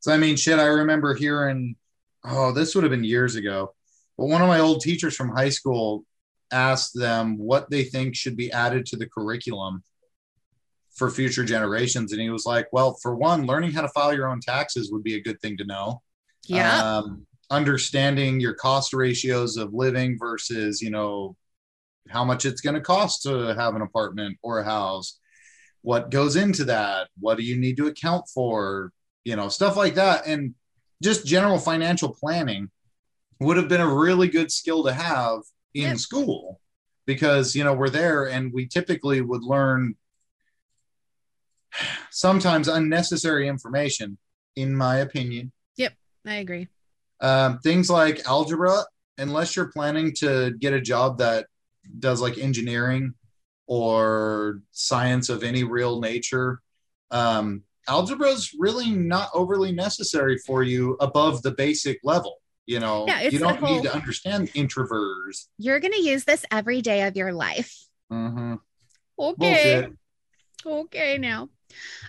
So, 0.00 0.12
I 0.12 0.16
mean, 0.16 0.36
shit, 0.36 0.58
I 0.58 0.66
remember 0.66 1.14
hearing, 1.14 1.76
oh, 2.24 2.52
this 2.52 2.74
would 2.74 2.84
have 2.84 2.90
been 2.90 3.04
years 3.04 3.36
ago, 3.36 3.74
but 4.16 4.26
one 4.26 4.42
of 4.42 4.48
my 4.48 4.60
old 4.60 4.80
teachers 4.80 5.16
from 5.16 5.30
high 5.30 5.50
school 5.50 6.04
asked 6.52 6.98
them 6.98 7.38
what 7.38 7.70
they 7.70 7.84
think 7.84 8.16
should 8.16 8.36
be 8.36 8.50
added 8.52 8.86
to 8.86 8.96
the 8.96 9.06
curriculum 9.06 9.82
for 10.94 11.10
future 11.10 11.44
generations. 11.44 12.12
And 12.12 12.20
he 12.20 12.30
was 12.30 12.44
like, 12.44 12.66
well, 12.72 12.98
for 13.00 13.14
one, 13.14 13.46
learning 13.46 13.72
how 13.72 13.82
to 13.82 13.88
file 13.88 14.12
your 14.12 14.28
own 14.28 14.40
taxes 14.40 14.90
would 14.90 15.04
be 15.04 15.14
a 15.14 15.22
good 15.22 15.40
thing 15.40 15.56
to 15.58 15.64
know 15.64 16.02
yeah 16.46 16.98
um, 16.98 17.26
understanding 17.50 18.40
your 18.40 18.54
cost 18.54 18.92
ratios 18.92 19.56
of 19.56 19.72
living 19.72 20.18
versus 20.18 20.80
you 20.80 20.90
know 20.90 21.36
how 22.08 22.24
much 22.24 22.44
it's 22.44 22.60
going 22.60 22.74
to 22.74 22.80
cost 22.80 23.22
to 23.22 23.54
have 23.54 23.74
an 23.74 23.82
apartment 23.82 24.36
or 24.42 24.58
a 24.58 24.64
house 24.64 25.18
what 25.82 26.10
goes 26.10 26.36
into 26.36 26.64
that? 26.64 27.08
What 27.18 27.36
do 27.38 27.42
you 27.44 27.56
need 27.56 27.76
to 27.78 27.86
account 27.86 28.28
for? 28.28 28.92
You 29.24 29.36
know 29.36 29.48
stuff 29.48 29.76
like 29.76 29.94
that. 29.94 30.26
And 30.26 30.54
just 31.02 31.26
general 31.26 31.58
financial 31.58 32.14
planning 32.14 32.70
would 33.38 33.56
have 33.56 33.68
been 33.68 33.80
a 33.80 33.94
really 33.94 34.28
good 34.28 34.50
skill 34.52 34.84
to 34.84 34.92
have 34.92 35.40
in 35.74 35.82
Yeah. 35.90 35.94
school 35.94 36.60
because 37.06 37.54
you 37.56 37.64
know 37.64 37.72
we're 37.74 37.90
there 37.90 38.28
and 38.28 38.52
we 38.52 38.66
typically 38.66 39.20
would 39.20 39.42
learn 39.42 39.94
sometimes 42.10 42.68
unnecessary 42.68 43.48
information 43.48 44.18
in 44.56 44.74
my 44.74 44.96
opinion. 44.96 45.52
Yep, 45.76 45.92
i 46.26 46.34
agree. 46.36 46.68
Um, 47.20 47.58
things 47.60 47.88
like 47.90 48.26
algebra, 48.26 48.84
unless 49.18 49.54
you're 49.54 49.70
planning 49.70 50.12
to 50.16 50.52
get 50.58 50.72
a 50.72 50.80
job 50.80 51.18
that 51.18 51.46
does 51.98 52.20
like 52.20 52.38
engineering 52.38 53.14
or 53.80 54.60
science 54.72 55.28
of 55.28 55.44
any 55.44 55.62
real 55.62 56.00
nature, 56.00 56.60
um, 57.12 57.62
algebra 57.88 58.28
is 58.28 58.52
really 58.58 58.90
not 58.90 59.30
overly 59.32 59.70
necessary 59.70 60.36
for 60.44 60.64
you 60.64 60.96
above 61.00 61.40
the 61.42 61.52
basic 61.52 62.00
level. 62.02 62.38
You 62.66 62.80
know, 62.80 63.04
Yeah, 63.06 63.22
you 63.22 63.38
don't 63.38 63.58
whole- 63.58 63.76
need 63.76 63.84
to 63.84 63.94
understand 63.94 64.48
introverts. 64.54 65.46
you're 65.56 65.78
going 65.78 65.92
to 65.92 66.02
use 66.02 66.24
this 66.24 66.44
every 66.50 66.82
day 66.82 67.02
of 67.06 67.16
your 67.16 67.32
life 67.32 67.72
Mm-hmm. 68.12 68.54
okay 69.20 69.82
Bullshit. 69.82 69.92
okay 70.66 71.16
now 71.18 71.48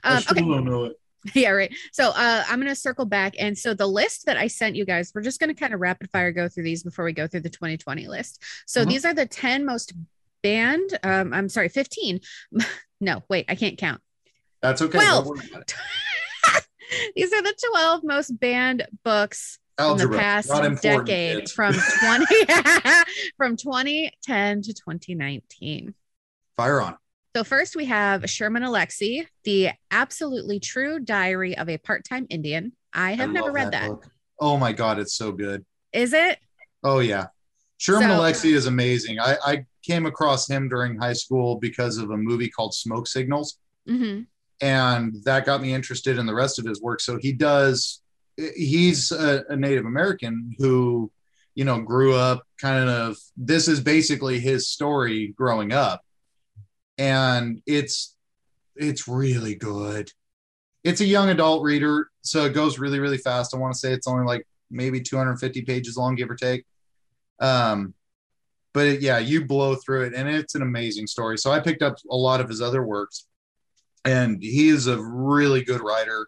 I 0.03 0.15
um, 0.15 0.21
still 0.23 0.37
okay 0.39 0.41
don't 0.49 0.65
know 0.65 0.85
it. 0.85 0.93
yeah 1.35 1.49
right 1.51 1.71
so 1.91 2.09
uh 2.09 2.43
i'm 2.49 2.59
gonna 2.59 2.73
circle 2.73 3.05
back 3.05 3.35
and 3.37 3.55
so 3.55 3.75
the 3.75 3.85
list 3.85 4.25
that 4.25 4.35
i 4.37 4.47
sent 4.47 4.75
you 4.75 4.83
guys 4.85 5.11
we're 5.13 5.21
just 5.21 5.39
gonna 5.39 5.53
kind 5.53 5.71
of 5.75 5.79
rapid 5.79 6.09
fire 6.09 6.31
go 6.31 6.49
through 6.49 6.63
these 6.63 6.81
before 6.81 7.05
we 7.05 7.13
go 7.13 7.27
through 7.27 7.41
the 7.41 7.49
2020 7.51 8.07
list 8.07 8.41
so 8.65 8.83
Mhm. 8.83 8.89
these 8.89 9.05
are 9.05 9.13
the 9.13 9.27
10 9.27 9.63
most 9.63 9.93
banned 10.43 10.97
um 11.03 11.33
i'm 11.33 11.49
sorry 11.49 11.69
15 11.69 12.19
no 13.01 13.23
wait 13.29 13.45
i 13.49 13.55
can't 13.55 13.77
count 13.77 14.01
That's 14.61 14.81
okay. 14.81 14.97
Well, 14.99 15.23
Don't 15.23 15.37
worry 15.37 15.47
about 15.49 15.61
it. 15.63 15.75
these 17.15 17.33
are 17.33 17.41
the 17.41 17.55
12 17.71 18.01
most 18.03 18.39
banned 18.39 18.85
books 19.03 19.57
Algebra, 19.79 20.05
from 20.05 20.11
the 20.11 20.17
past 20.17 20.83
decade 20.83 21.49
from 21.49 21.73
20 21.73 22.25
from 23.37 23.55
2010 23.55 24.61
to 24.61 24.73
2019 24.73 25.95
Fire 26.55 26.81
on. 26.81 26.97
So 27.35 27.43
first 27.43 27.75
we 27.75 27.85
have 27.85 28.29
Sherman 28.29 28.63
Alexie, 28.63 29.25
the 29.45 29.69
absolutely 29.89 30.59
true 30.59 30.99
diary 30.99 31.57
of 31.57 31.69
a 31.69 31.77
part-time 31.77 32.27
Indian. 32.29 32.73
I 32.93 33.13
have 33.13 33.29
I 33.29 33.31
never 33.31 33.51
read 33.51 33.71
that. 33.71 33.87
book. 33.87 34.05
Oh 34.39 34.57
my 34.57 34.73
god, 34.73 34.99
it's 34.99 35.13
so 35.13 35.31
good. 35.31 35.65
Is 35.93 36.13
it? 36.13 36.37
Oh 36.83 36.99
yeah, 36.99 37.27
Sherman 37.81 38.09
So- 38.09 38.19
Alexie 38.19 38.53
is 38.53 38.67
amazing. 38.67 39.19
I, 39.19 39.37
I 39.43 39.65
came 39.81 40.05
across 40.05 40.47
him 40.47 40.69
during 40.69 40.99
high 40.99 41.13
school 41.13 41.55
because 41.55 41.97
of 41.97 42.11
a 42.11 42.15
movie 42.17 42.47
called 42.47 42.75
Smoke 42.75 43.07
Signals, 43.07 43.57
hmm 43.87 44.21
and 44.63 45.15
that 45.23 45.43
got 45.47 45.59
me 45.59 45.73
interested 45.73 46.19
in 46.19 46.27
the 46.27 46.35
rest 46.35 46.59
of 46.59 46.65
his 46.65 46.79
work. 46.79 46.99
So 47.01 47.17
he 47.19 47.31
does. 47.33 48.03
He's 48.37 49.11
a, 49.11 49.43
a 49.49 49.55
Native 49.55 49.87
American 49.87 50.53
who, 50.59 51.11
you 51.55 51.65
know, 51.65 51.81
grew 51.81 52.13
up 52.13 52.43
kind 52.59 52.87
of. 52.87 53.17
This 53.35 53.67
is 53.67 53.79
basically 53.79 54.39
his 54.39 54.67
story 54.69 55.33
growing 55.35 55.73
up, 55.73 56.03
and 56.99 57.63
it's 57.65 58.15
it's 58.75 59.07
really 59.07 59.55
good. 59.55 60.11
It's 60.83 61.01
a 61.01 61.05
young 61.05 61.29
adult 61.29 61.63
reader, 61.63 62.11
so 62.21 62.45
it 62.45 62.53
goes 62.53 62.77
really 62.77 62.99
really 62.99 63.17
fast. 63.17 63.55
I 63.55 63.57
want 63.57 63.73
to 63.73 63.79
say 63.79 63.91
it's 63.91 64.07
only 64.07 64.25
like 64.25 64.45
maybe 64.69 65.01
250 65.01 65.63
pages 65.63 65.97
long, 65.97 66.13
give 66.13 66.29
or 66.29 66.35
take. 66.35 66.65
Um, 67.41 67.93
but 68.73 68.87
it, 68.87 69.01
yeah, 69.01 69.17
you 69.17 69.45
blow 69.45 69.75
through 69.75 70.05
it, 70.05 70.13
and 70.13 70.29
it's 70.29 70.55
an 70.55 70.61
amazing 70.61 71.07
story. 71.07 71.37
So 71.37 71.51
I 71.51 71.59
picked 71.59 71.81
up 71.81 71.97
a 72.09 72.15
lot 72.15 72.39
of 72.39 72.47
his 72.47 72.61
other 72.61 72.83
works, 72.83 73.25
and 74.05 74.41
he 74.41 74.69
is 74.69 74.87
a 74.87 75.01
really 75.01 75.63
good 75.63 75.81
writer. 75.81 76.27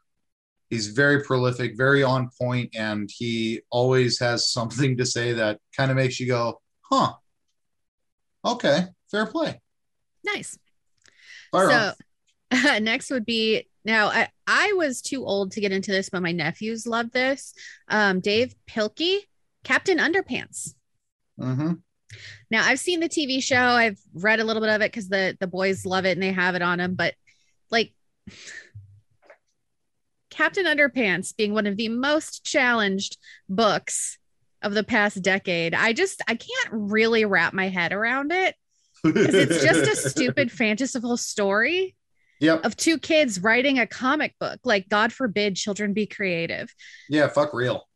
He's 0.70 0.88
very 0.88 1.24
prolific, 1.24 1.78
very 1.78 2.04
on 2.04 2.30
point, 2.40 2.76
and 2.76 3.10
he 3.16 3.62
always 3.70 4.20
has 4.20 4.50
something 4.52 4.98
to 4.98 5.06
say 5.06 5.34
that 5.34 5.60
kind 5.78 5.92
of 5.92 5.98
makes 5.98 6.20
you 6.20 6.28
go, 6.28 6.62
"Huh? 6.82 7.14
Okay, 8.44 8.88
fair 9.10 9.26
play." 9.26 9.62
Nice. 10.26 10.58
Fire 11.52 11.94
so 12.52 12.80
next 12.80 13.10
would 13.12 13.26
be 13.26 13.68
now 13.86 14.08
I, 14.08 14.30
I 14.48 14.74
was 14.74 15.02
too 15.02 15.26
old 15.26 15.52
to 15.54 15.62
get 15.62 15.72
into 15.72 15.92
this, 15.92 16.10
but 16.10 16.22
my 16.22 16.32
nephews 16.32 16.88
love 16.88 17.12
this. 17.12 17.54
Um, 17.88 18.20
Dave 18.20 18.56
Pilkey, 18.68 19.20
Captain 19.64 19.98
Underpants. 19.98 20.74
Mhm. 21.40 21.82
Now 22.52 22.64
I've 22.66 22.80
seen 22.80 23.00
the 23.00 23.10
TV 23.10 23.42
show. 23.42 23.58
I've 23.58 24.00
read 24.14 24.40
a 24.40 24.44
little 24.44 24.62
bit 24.62 24.70
of 24.70 24.82
it 24.82 24.92
because 24.92 25.10
the 25.10 25.36
the 25.40 25.48
boys 25.48 25.86
love 25.86 26.06
it 26.06 26.12
and 26.12 26.22
they 26.22 26.32
have 26.32 26.56
it 26.56 26.62
on 26.62 26.78
them. 26.78 26.96
But 26.96 27.16
like 27.72 27.94
Captain 30.30 30.66
Underpants 30.66 31.36
being 31.36 31.54
one 31.54 31.68
of 31.68 31.78
the 31.78 31.90
most 31.90 32.44
challenged 32.44 33.18
books 33.48 34.18
of 34.62 34.74
the 34.74 34.84
past 34.84 35.22
decade. 35.22 35.74
I 35.74 35.94
just 35.94 36.22
I 36.28 36.36
can't 36.36 36.70
really 36.72 37.26
wrap 37.26 37.54
my 37.54 37.70
head 37.70 37.94
around 37.94 38.32
it 38.32 38.56
because 39.04 39.34
it's 39.36 39.64
just 39.64 39.92
a 39.92 39.96
stupid 40.10 40.52
fanciful 40.52 41.18
story 41.18 41.96
Yep. 42.40 42.66
of 42.66 42.76
two 42.76 42.98
kids 42.98 43.42
writing 43.42 43.80
a 43.80 43.88
comic 43.88 44.34
book. 44.40 44.60
Like 44.66 44.90
God 44.90 45.14
forbid 45.14 45.56
children 45.56 45.94
be 45.94 46.06
creative. 46.08 46.74
Yeah. 47.10 47.28
Fuck 47.28 47.54
real. 47.54 47.88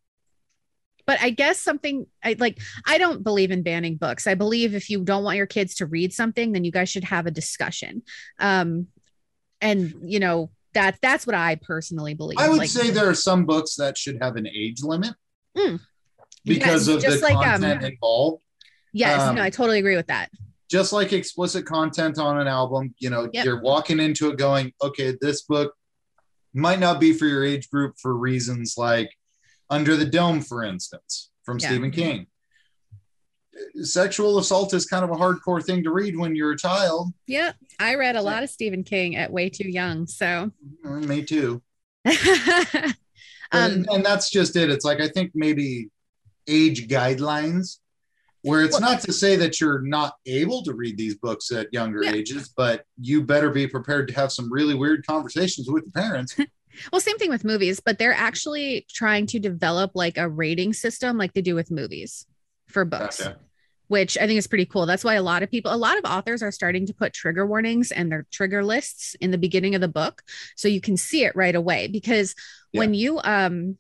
But 1.08 1.20
I 1.22 1.30
guess 1.32 1.60
something 1.60 2.06
I 2.24 2.36
like 2.38 2.60
I 2.86 2.98
don't 3.00 3.24
believe 3.24 3.50
in 3.50 3.64
banning 3.64 3.96
books. 3.96 4.28
I 4.28 4.36
believe 4.36 4.76
if 4.76 4.90
you 4.90 5.04
don't 5.04 5.24
want 5.24 5.38
your 5.38 5.48
kids 5.48 5.76
to 5.76 5.86
read 5.88 6.14
something, 6.14 6.52
then 6.52 6.64
you 6.66 6.72
guys 6.72 6.90
should 6.90 7.06
have 7.06 7.26
a 7.26 7.32
discussion. 7.32 8.04
Um 8.40 8.88
and 9.62 9.94
you 10.04 10.20
know 10.20 10.52
that 10.74 11.00
that's 11.02 11.26
what 11.26 11.34
I 11.36 11.56
personally 11.56 12.14
believe. 12.14 12.38
I 12.38 12.50
would 12.50 12.60
Like, 12.60 12.70
say 12.70 12.92
there 12.92 13.10
are 13.10 13.16
some 13.16 13.46
books 13.46 13.76
that 13.78 13.98
should 13.98 14.20
have 14.22 14.36
an 14.36 14.46
age 14.48 14.84
limit 14.84 15.16
Mm. 15.58 15.80
because 16.46 16.88
Yeah, 16.88 16.96
of 16.96 17.02
just 17.02 17.22
the 17.22 17.24
like, 17.24 17.36
um, 17.38 17.62
content 17.62 17.84
involved. 17.84 18.44
yes, 18.94 19.22
um, 19.22 19.38
no, 19.38 19.42
I 19.42 19.50
totally 19.50 19.80
agree 19.80 19.96
with 19.96 20.06
that. 20.08 20.30
Just 20.70 20.94
like 20.94 21.14
explicit 21.14 21.66
content 21.66 22.20
on 22.20 22.40
an 22.40 22.48
album, 22.48 22.94
you 23.00 23.10
know, 23.10 23.28
Yep. 23.34 23.46
you're 23.46 23.62
walking 23.62 24.00
into 24.00 24.30
it 24.30 24.38
going, 24.38 24.72
okay, 24.84 25.18
this 25.20 25.42
book 25.44 25.74
might 26.54 26.80
not 26.80 27.00
be 27.00 27.12
for 27.14 27.26
your 27.26 27.44
age 27.44 27.72
group 27.72 27.96
for 28.00 28.16
reasons 28.16 28.76
like 28.78 29.10
Under 29.70 29.96
the 29.96 30.06
Dome, 30.06 30.42
for 30.42 30.64
instance, 30.64 31.30
from 31.44 31.60
Yeah. 31.60 31.68
Stephen 31.70 31.92
King. 31.92 32.28
Sexual 33.82 34.38
assault 34.38 34.74
is 34.74 34.86
kind 34.86 35.04
of 35.04 35.10
a 35.10 35.16
hardcore 35.16 35.64
thing 35.64 35.84
to 35.84 35.92
read 35.92 36.16
when 36.18 36.36
you're 36.36 36.52
a 36.52 36.58
child. 36.58 37.12
Yeah, 37.26 37.54
I 37.80 37.96
read 37.96 38.16
a 38.16 38.22
lot 38.22 38.44
of 38.44 38.50
Stephen 38.50 38.84
King 38.84 39.16
at 39.16 39.32
way 39.32 39.50
too 39.50 39.68
young, 39.70 40.06
so 40.08 40.52
Uh, 40.86 40.90
Me 41.00 41.24
too. 41.24 41.62
um 42.06 42.14
and, 43.52 43.88
and 43.90 44.06
that's 44.06 44.30
just 44.30 44.56
it. 44.56 44.70
It's 44.70 44.86
like 44.86 45.02
I 45.02 45.08
think 45.08 45.32
maybe 45.34 45.90
age 46.48 46.88
guidelines, 46.88 47.78
where 48.44 48.64
it's 48.64 48.80
not 48.80 49.02
to 49.02 49.12
say 49.12 49.36
that 49.38 49.60
you're 49.60 49.82
not 49.82 50.14
able 50.26 50.64
to 50.64 50.74
read 50.74 50.98
these 50.98 51.16
books 51.16 51.52
at 51.52 51.68
younger 51.74 52.04
Yeah. 52.04 52.14
ages, 52.14 52.54
but 52.56 52.86
you 53.02 53.24
better 53.24 53.50
be 53.50 53.68
prepared 53.68 54.08
to 54.10 54.14
have 54.14 54.32
some 54.32 54.52
really 54.52 54.76
weird 54.76 55.06
conversations 55.06 55.68
with 55.70 55.84
your 55.84 55.92
parents. 55.92 56.36
well 56.92 57.02
same 57.02 57.18
thing 57.18 57.30
with 57.30 57.44
movies, 57.44 57.80
but 57.80 57.98
they're 58.00 58.14
actually 58.14 58.86
trying 58.90 59.26
to 59.28 59.40
develop 59.40 59.92
like 59.96 60.18
a 60.18 60.28
rating 60.30 60.74
system 60.74 61.18
like 61.18 61.34
they 61.34 61.42
do 61.42 61.56
with 61.56 61.72
movies 61.72 62.26
for 62.68 62.86
books. 62.86 63.20
Gotcha. 63.22 63.38
which 63.88 64.18
I 64.18 64.28
think 64.28 64.38
is 64.38 64.48
pretty 64.48 64.66
cool. 64.66 64.86
That's 64.86 65.06
why 65.06 65.14
a 65.14 65.24
lot 65.24 65.44
of 65.44 65.50
people, 65.50 65.74
a 65.74 65.78
lot 65.78 65.98
of 65.98 66.04
authors 66.04 66.44
are 66.44 66.52
starting 66.52 66.86
to 66.88 66.94
put 66.94 67.14
trigger 67.14 67.46
warnings 67.46 67.92
and 67.94 68.12
their 68.12 68.26
trigger 68.32 68.62
lists 68.64 69.16
in 69.22 69.32
the 69.32 69.38
beginning 69.38 69.76
of 69.76 69.82
the 69.82 69.88
book. 69.88 70.24
So 70.58 70.68
you 70.68 70.82
can 70.82 70.98
see 70.98 71.24
it 71.24 71.36
right 71.38 71.56
away. 71.56 71.88
Because 71.88 72.36
when 72.74 72.94
you, 72.94 73.22
um, 73.24 73.78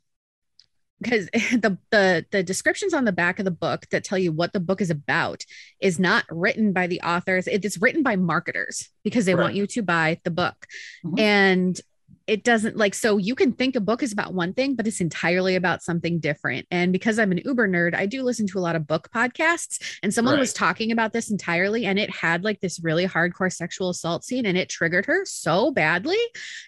because 1.02 1.26
the, 1.34 1.78
the 1.92 2.26
the 2.32 2.42
descriptions 2.42 2.94
on 2.94 3.04
the 3.06 3.12
back 3.12 3.38
of 3.40 3.46
the 3.46 3.52
book 3.52 3.86
that 3.92 4.04
tell 4.06 4.18
you 4.18 4.32
what 4.32 4.54
the 4.54 4.60
book 4.62 4.80
is 4.82 4.90
about 4.90 5.44
is 5.82 6.00
not 6.00 6.24
written 6.32 6.74
by 6.74 6.88
the 6.88 7.02
authors 7.02 7.46
it 7.48 7.64
is 7.64 7.80
written 7.80 8.02
by 8.02 8.16
marketers 8.16 8.90
because 9.04 9.26
they 9.26 9.36
want 9.36 9.54
you 9.56 9.68
to 9.68 9.82
buy 9.84 10.20
the 10.24 10.32
book 10.32 10.66
Mhm. 11.06 11.20
and 11.20 11.82
it 12.28 12.44
doesn't 12.44 12.76
like 12.76 12.94
so 12.94 13.18
you 13.18 13.34
can 13.34 13.54
think 13.54 13.76
a 13.76 13.80
book 13.80 14.04
is 14.04 14.12
about 14.12 14.34
one 14.34 14.54
thing 14.54 14.76
but 14.76 14.86
it's 14.86 15.00
entirely 15.00 15.56
about 15.56 15.82
something 15.82 16.20
different. 16.20 16.68
And 16.70 16.92
because 16.92 17.18
i'm 17.18 17.32
an 17.32 17.42
uber 17.44 17.68
nerd 17.68 17.96
i 17.96 18.06
do 18.06 18.22
listen 18.22 18.46
to 18.48 18.60
a 18.60 18.62
lot 18.62 18.76
of 18.76 18.86
book 18.86 19.10
podcasts. 19.16 19.98
And 20.04 20.14
someone 20.14 20.38
was 20.38 20.54
talking 20.54 20.92
about 20.92 21.14
this 21.14 21.32
entirely 21.32 21.86
and 21.86 21.98
it 21.98 22.10
had 22.10 22.44
like 22.44 22.60
this 22.60 22.80
really 22.84 23.08
hardcore 23.08 23.52
sexual 23.52 23.90
assault 23.90 24.26
scene 24.26 24.46
and 24.46 24.58
it 24.58 24.70
triggered 24.70 25.06
her 25.06 25.26
so 25.26 25.72
badly. 25.72 26.20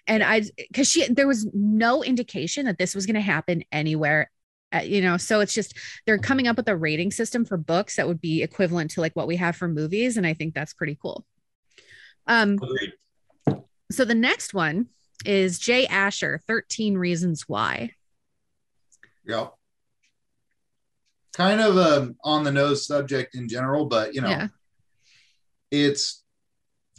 And 0.06 0.22
i 0.22 0.42
because 0.56 0.90
she 0.90 1.06
there 1.08 1.28
was 1.28 1.46
no 1.52 2.02
indication 2.02 2.66
that 2.66 2.78
this 2.78 2.94
was 2.94 3.06
going 3.06 3.14
to 3.14 3.20
happen 3.20 3.62
anywhere 3.70 4.30
uh, 4.72 4.78
you 4.78 5.02
know? 5.02 5.16
So 5.16 5.40
it's 5.40 5.52
just 5.52 5.76
they're 6.06 6.16
coming 6.16 6.46
up 6.46 6.56
with 6.56 6.68
a 6.68 6.76
rating 6.76 7.10
system 7.10 7.44
for 7.44 7.56
books 7.56 7.96
that 7.96 8.06
would 8.06 8.20
be 8.20 8.44
equivalent 8.44 8.92
to 8.92 9.00
like 9.00 9.14
what 9.14 9.26
we 9.26 9.34
have 9.36 9.56
for 9.56 9.66
movies 9.66 10.16
and 10.16 10.26
i 10.26 10.32
think 10.32 10.54
that's 10.54 10.72
pretty 10.72 10.96
cool. 11.00 11.26
Um 12.26 12.54
Agreed. 12.54 13.62
so 13.90 14.04
the 14.04 14.14
next 14.14 14.54
one 14.54 14.86
is 15.24 15.58
Jay 15.58 15.86
Asher, 15.86 16.40
13 16.46 16.96
Reasons 16.96 17.48
Why. 17.48 17.94
Yeah. 19.26 19.48
Kind 21.32 21.60
of 21.60 21.76
a 21.76 22.14
on 22.24 22.44
the 22.44 22.52
nose 22.52 22.86
subject 22.86 23.34
in 23.34 23.48
general, 23.48 23.86
but 23.86 24.14
you 24.14 24.20
know, 24.20 24.28
Yeah. 24.30 24.48
it's 25.70 26.24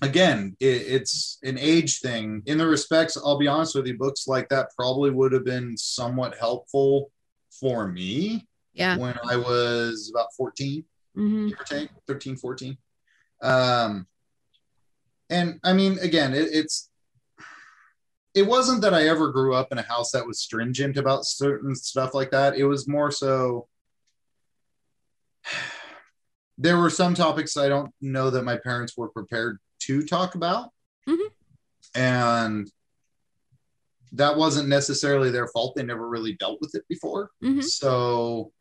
again, 0.01 0.55
it, 0.59 0.65
it's 0.65 1.37
an 1.43 1.57
age 1.59 1.99
thing. 1.99 2.41
In 2.45 2.57
the 2.57 2.65
respects, 2.65 3.17
I'll 3.17 3.37
be 3.37 3.47
honest 3.47 3.75
with 3.75 3.85
you, 3.85 3.97
books 3.97 4.27
like 4.27 4.49
that 4.49 4.69
probably 4.75 5.11
would 5.11 5.31
have 5.33 5.45
been 5.45 5.77
somewhat 5.77 6.37
helpful 6.39 7.11
for 7.59 7.87
me 7.87 8.47
Yeah. 8.73 8.97
when 8.97 9.17
I 9.29 9.35
was 9.35 10.09
about 10.13 10.33
14, 10.35 10.85
Mhm. 11.17 11.49
give 11.49 11.59
or 11.59 11.63
take 11.65 11.89
13, 12.07 12.35
14. 12.37 12.77
Um, 13.43 14.07
and 15.29 15.59
I 15.63 15.73
mean, 15.73 15.99
again, 15.99 16.33
it, 16.33 16.47
it's 16.51 16.89
it 18.33 18.43
wasn't 18.43 18.81
that 18.81 18.93
I 18.93 19.07
ever 19.07 19.31
grew 19.31 19.53
up 19.55 19.71
in 19.71 19.77
a 19.77 19.81
house 19.83 20.11
that 20.11 20.25
was 20.25 20.39
stringent 20.39 20.97
about 20.97 21.25
certain 21.25 21.75
stuff 21.75 22.13
like 22.13 22.31
that. 22.31 22.55
It 22.55 22.63
was 22.65 22.87
more 22.87 23.11
so 23.11 23.67
there 26.57 26.77
were 26.77 26.89
some 26.89 27.13
topics 27.13 27.57
I 27.57 27.67
don't 27.69 27.91
know 28.01 28.29
that 28.29 28.43
my 28.43 28.57
parents 28.57 28.95
were 28.95 29.09
prepared 29.09 29.57
to 29.81 30.03
talk 30.03 30.35
about. 30.35 30.69
Mhm. 31.07 31.27
And 31.95 32.71
that 34.13 34.35
wasn't 34.37 34.67
necessarily 34.69 35.31
their 35.31 35.47
fault. 35.47 35.75
They 35.75 35.83
never 35.83 36.07
really 36.07 36.33
dealt 36.33 36.59
with 36.61 36.75
it 36.75 36.83
before. 36.87 37.31
Mhm. 37.43 37.63
So 37.63 38.51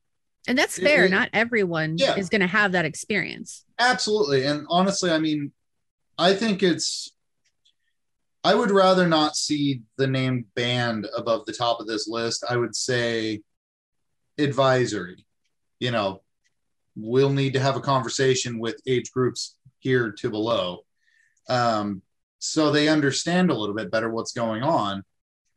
And 0.47 0.57
that's 0.57 0.79
It- 0.79 0.83
fair. 0.85 1.05
it- 1.05 1.11
Not 1.11 1.29
everyone 1.35 1.99
Yeah. 1.99 2.17
is 2.17 2.31
going 2.31 2.41
to 2.41 2.47
have 2.47 2.73
that 2.73 2.87
experience. 2.87 3.67
Absolutely. 3.79 4.47
And 4.47 4.67
honestly, 4.71 5.11
I 5.11 5.19
mean, 5.19 5.53
I 6.17 6.35
think 6.35 6.63
it's, 6.63 7.13
I 8.43 8.55
would 8.55 8.71
rather 8.71 9.07
not 9.07 9.37
see 9.37 9.83
the 9.99 10.07
name 10.07 10.47
band 10.55 11.07
above 11.17 11.45
the 11.45 11.53
top 11.53 11.81
of 11.81 11.87
this 11.87 12.09
list. 12.09 12.45
I 12.49 12.57
would 12.57 12.75
say 12.75 13.43
advisory. 14.39 15.27
You 15.79 15.91
know, 15.91 16.23
we'll 16.97 17.33
need 17.33 17.53
to 17.55 17.61
have 17.61 17.77
a 17.77 17.81
conversation 17.81 18.59
with 18.59 18.81
age 18.87 19.11
groups 19.13 19.57
here 19.81 20.13
to 20.13 20.31
below 20.31 20.85
um, 21.51 22.03
so 22.39 22.71
they 22.71 22.89
understand 22.89 23.51
a 23.51 23.55
little 23.55 23.75
bit 23.75 23.91
better 23.91 24.09
what's 24.09 24.33
going 24.33 24.63
on. 24.63 25.03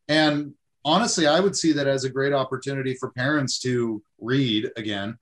And 0.07 0.53
honestly, 0.83 1.27
I 1.27 1.39
would 1.39 1.55
see 1.55 1.71
that 1.73 1.87
as 1.87 2.03
a 2.03 2.09
great 2.09 2.33
opportunity 2.33 2.95
for 2.95 3.11
parents 3.11 3.59
to 3.59 4.03
read 4.19 4.71
again 4.75 5.17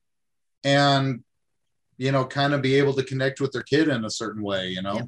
and 0.63 1.23
you 1.97 2.11
know, 2.11 2.25
kind 2.25 2.53
of 2.53 2.63
be 2.63 2.75
able 2.75 2.93
to 2.93 3.03
connect 3.03 3.39
with 3.39 3.51
their 3.51 3.61
kid 3.61 3.87
in 3.87 4.05
a 4.05 4.09
certain 4.09 4.41
way, 4.41 4.69
you 4.69 4.81
know. 4.81 5.07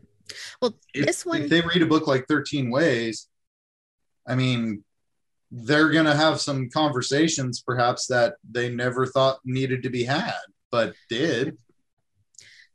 Well, 0.62 0.76
If, 0.94 1.06
this 1.06 1.26
one, 1.26 1.44
if 1.44 1.50
they 1.50 1.62
read 1.62 1.82
a 1.82 1.88
book 1.88 2.08
like 2.08 2.26
13 2.28 2.70
Ways, 2.70 3.28
I 4.28 4.36
mean, 4.36 4.84
they're 5.52 5.90
going 5.90 6.06
to 6.06 6.16
have 6.16 6.42
some 6.42 6.70
conversations 6.70 7.62
perhaps 7.62 8.08
that 8.08 8.36
they 8.50 8.70
never 8.70 9.06
thought 9.06 9.40
needed 9.46 9.84
to 9.84 9.90
be 9.90 10.04
had, 10.04 10.34
but 10.72 10.94
did. 11.10 11.58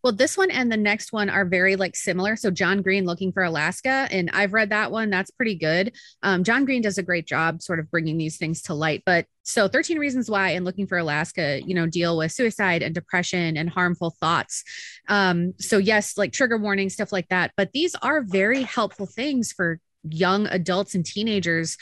Well, 0.08 0.16
this 0.16 0.38
one 0.38 0.50
and 0.50 0.72
the 0.72 0.76
next 0.78 1.12
one 1.12 1.28
are 1.28 1.44
very 1.44 1.76
like 1.76 1.94
similar. 1.94 2.34
So 2.34 2.50
John 2.50 2.80
Green 2.80 3.04
looking 3.04 3.30
for 3.30 3.42
Alaska, 3.42 4.08
and 4.10 4.30
I've 4.32 4.54
read 4.54 4.70
that 4.70 4.90
one. 4.90 5.10
That's 5.10 5.30
pretty 5.30 5.54
good. 5.54 5.92
Um, 6.22 6.44
John 6.44 6.64
Green 6.64 6.80
does 6.80 6.96
a 6.96 7.02
great 7.02 7.26
job 7.26 7.60
sort 7.60 7.78
of 7.78 7.90
bringing 7.90 8.16
these 8.16 8.38
things 8.38 8.62
to 8.62 8.74
light. 8.74 9.02
But 9.04 9.26
so 9.42 9.68
13 9.68 9.98
Reasons 9.98 10.30
Why 10.30 10.52
and 10.52 10.64
Looking 10.64 10.86
for 10.86 10.96
Alaska, 10.96 11.60
you 11.62 11.74
know, 11.74 11.86
deal 11.86 12.16
with 12.16 12.32
suicide 12.32 12.82
and 12.82 12.94
depression 12.94 13.58
and 13.58 13.68
harmful 13.68 14.16
thoughts. 14.18 14.64
Um, 15.10 15.52
so 15.58 15.76
yes, 15.76 16.16
like 16.16 16.32
trigger 16.32 16.56
warning, 16.56 16.88
stuff 16.88 17.12
like 17.12 17.28
that. 17.28 17.52
But 17.54 17.72
these 17.72 17.94
are 17.96 18.22
very 18.22 18.62
helpful 18.62 19.04
things 19.04 19.52
for 19.52 19.78
young 20.08 20.46
adults 20.46 20.94
and 20.94 21.04
teenagers 21.04 21.76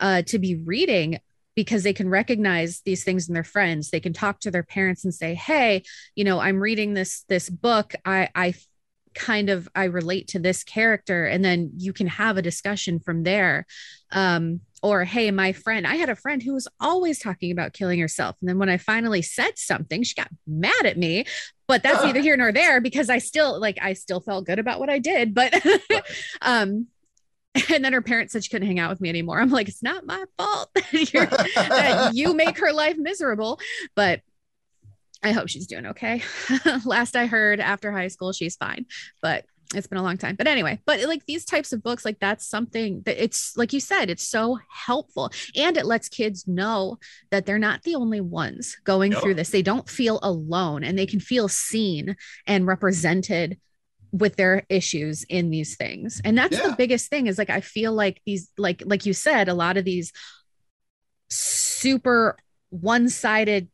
uh, 0.00 0.22
to 0.22 0.40
be 0.40 0.56
reading 0.56 1.20
because 1.58 1.82
they 1.82 1.92
can 1.92 2.08
recognize 2.08 2.82
these 2.84 3.02
things 3.02 3.26
in 3.26 3.34
their 3.34 3.42
friends. 3.42 3.90
They 3.90 3.98
can 3.98 4.12
talk 4.12 4.38
to 4.42 4.50
their 4.52 4.62
parents 4.62 5.02
and 5.02 5.12
say 5.12 5.34
hey 5.34 5.82
you 6.14 6.22
know 6.22 6.38
i'm 6.38 6.60
reading 6.60 6.94
this 6.94 7.24
this 7.28 7.50
book. 7.50 7.94
I 8.04 8.28
i 8.32 8.54
kind 9.12 9.50
of 9.50 9.68
i 9.74 9.84
relate 9.86 10.28
to 10.28 10.38
this 10.38 10.62
character. 10.62 11.24
And 11.24 11.44
then 11.44 11.72
you 11.76 11.92
can 11.92 12.06
have 12.06 12.36
a 12.36 12.42
discussion 12.42 13.00
from 13.00 13.24
there. 13.24 13.66
Um 14.12 14.60
or 14.84 15.04
hey 15.04 15.32
my 15.32 15.50
friend 15.50 15.84
i 15.84 15.96
had 15.96 16.08
a 16.08 16.14
friend 16.14 16.40
who 16.40 16.54
was 16.54 16.68
always 16.78 17.18
talking 17.18 17.50
about 17.50 17.72
killing 17.72 17.98
herself. 17.98 18.36
And 18.40 18.48
then 18.48 18.60
when 18.60 18.68
i 18.68 18.76
finally 18.76 19.22
said 19.22 19.58
something 19.58 20.04
she 20.04 20.14
got 20.14 20.30
mad 20.46 20.86
at 20.86 20.96
me 20.96 21.24
but 21.66 21.82
that's 21.82 22.04
neither 22.04 22.20
here 22.28 22.36
nor 22.36 22.52
there 22.52 22.80
because 22.80 23.10
i 23.10 23.18
still 23.18 23.58
like 23.58 23.78
i 23.82 23.94
still 23.94 24.20
felt 24.20 24.46
good 24.46 24.60
about 24.60 24.78
what 24.78 24.88
i 24.88 25.00
did 25.00 25.34
but 25.34 25.52
um 26.42 26.86
and 27.72 27.84
then 27.84 27.92
her 27.92 28.02
parents 28.02 28.32
said 28.32 28.44
she 28.44 28.50
couldn't 28.50 28.68
hang 28.68 28.78
out 28.78 28.90
with 28.90 29.00
me 29.00 29.08
anymore. 29.08 29.40
I'm 29.40 29.50
like, 29.50 29.68
it's 29.68 29.82
not 29.82 30.06
my 30.06 30.24
fault 30.36 30.70
You're- 30.92 31.26
that 31.26 32.12
you 32.14 32.34
make 32.34 32.58
her 32.58 32.72
life 32.72 32.96
miserable. 32.98 33.60
But 33.94 34.20
I 35.22 35.32
hope 35.32 35.48
she's 35.48 35.66
doing 35.66 35.86
okay. 35.86 36.22
Last 36.84 37.16
I 37.16 37.26
heard 37.26 37.58
after 37.60 37.90
high 37.90 38.08
school, 38.08 38.32
she's 38.32 38.56
fine. 38.56 38.86
But 39.20 39.44
it's 39.74 39.86
been 39.86 39.98
a 39.98 40.02
long 40.02 40.16
time. 40.16 40.36
But 40.36 40.46
anyway, 40.46 40.80
but 40.86 41.00
like 41.02 41.26
these 41.26 41.44
types 41.44 41.72
of 41.72 41.82
books, 41.82 42.04
like 42.04 42.18
that's 42.20 42.46
something 42.46 43.02
that 43.04 43.22
it's 43.22 43.56
like 43.56 43.72
you 43.72 43.80
said, 43.80 44.08
it's 44.08 44.26
so 44.26 44.58
helpful. 44.70 45.30
And 45.56 45.76
it 45.76 45.84
lets 45.84 46.08
kids 46.08 46.46
know 46.46 46.98
that 47.30 47.44
they're 47.44 47.58
not 47.58 47.82
the 47.82 47.96
only 47.96 48.20
ones 48.20 48.76
going 48.84 49.12
through 49.12 49.34
this. 49.34 49.50
They 49.50 49.62
don't 49.62 49.88
feel 49.88 50.20
alone 50.22 50.84
and 50.84 50.98
they 50.98 51.04
can 51.06 51.20
feel 51.20 51.48
seen 51.48 52.16
and 52.46 52.66
represented 52.66 53.58
with 54.12 54.36
their 54.36 54.64
issues 54.68 55.24
in 55.28 55.50
these 55.50 55.76
things. 55.76 56.20
And 56.24 56.36
that's 56.36 56.60
the 56.60 56.74
biggest 56.76 57.08
thing 57.10 57.26
is 57.26 57.38
like 57.38 57.50
I 57.50 57.60
feel 57.60 57.92
like 57.92 58.20
these 58.24 58.50
like 58.56 58.82
like 58.86 59.06
you 59.06 59.12
said, 59.12 59.48
a 59.48 59.54
lot 59.54 59.76
of 59.76 59.84
these 59.84 60.12
super 61.30 62.36
one-sided 62.70 63.68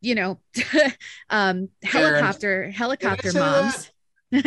you 0.00 0.14
know 0.14 0.40
um 1.30 1.68
helicopter 1.82 2.70
helicopter 2.70 3.32
moms 3.32 3.90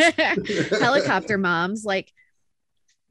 helicopter 0.82 1.38
moms 1.38 1.84
like 1.86 2.12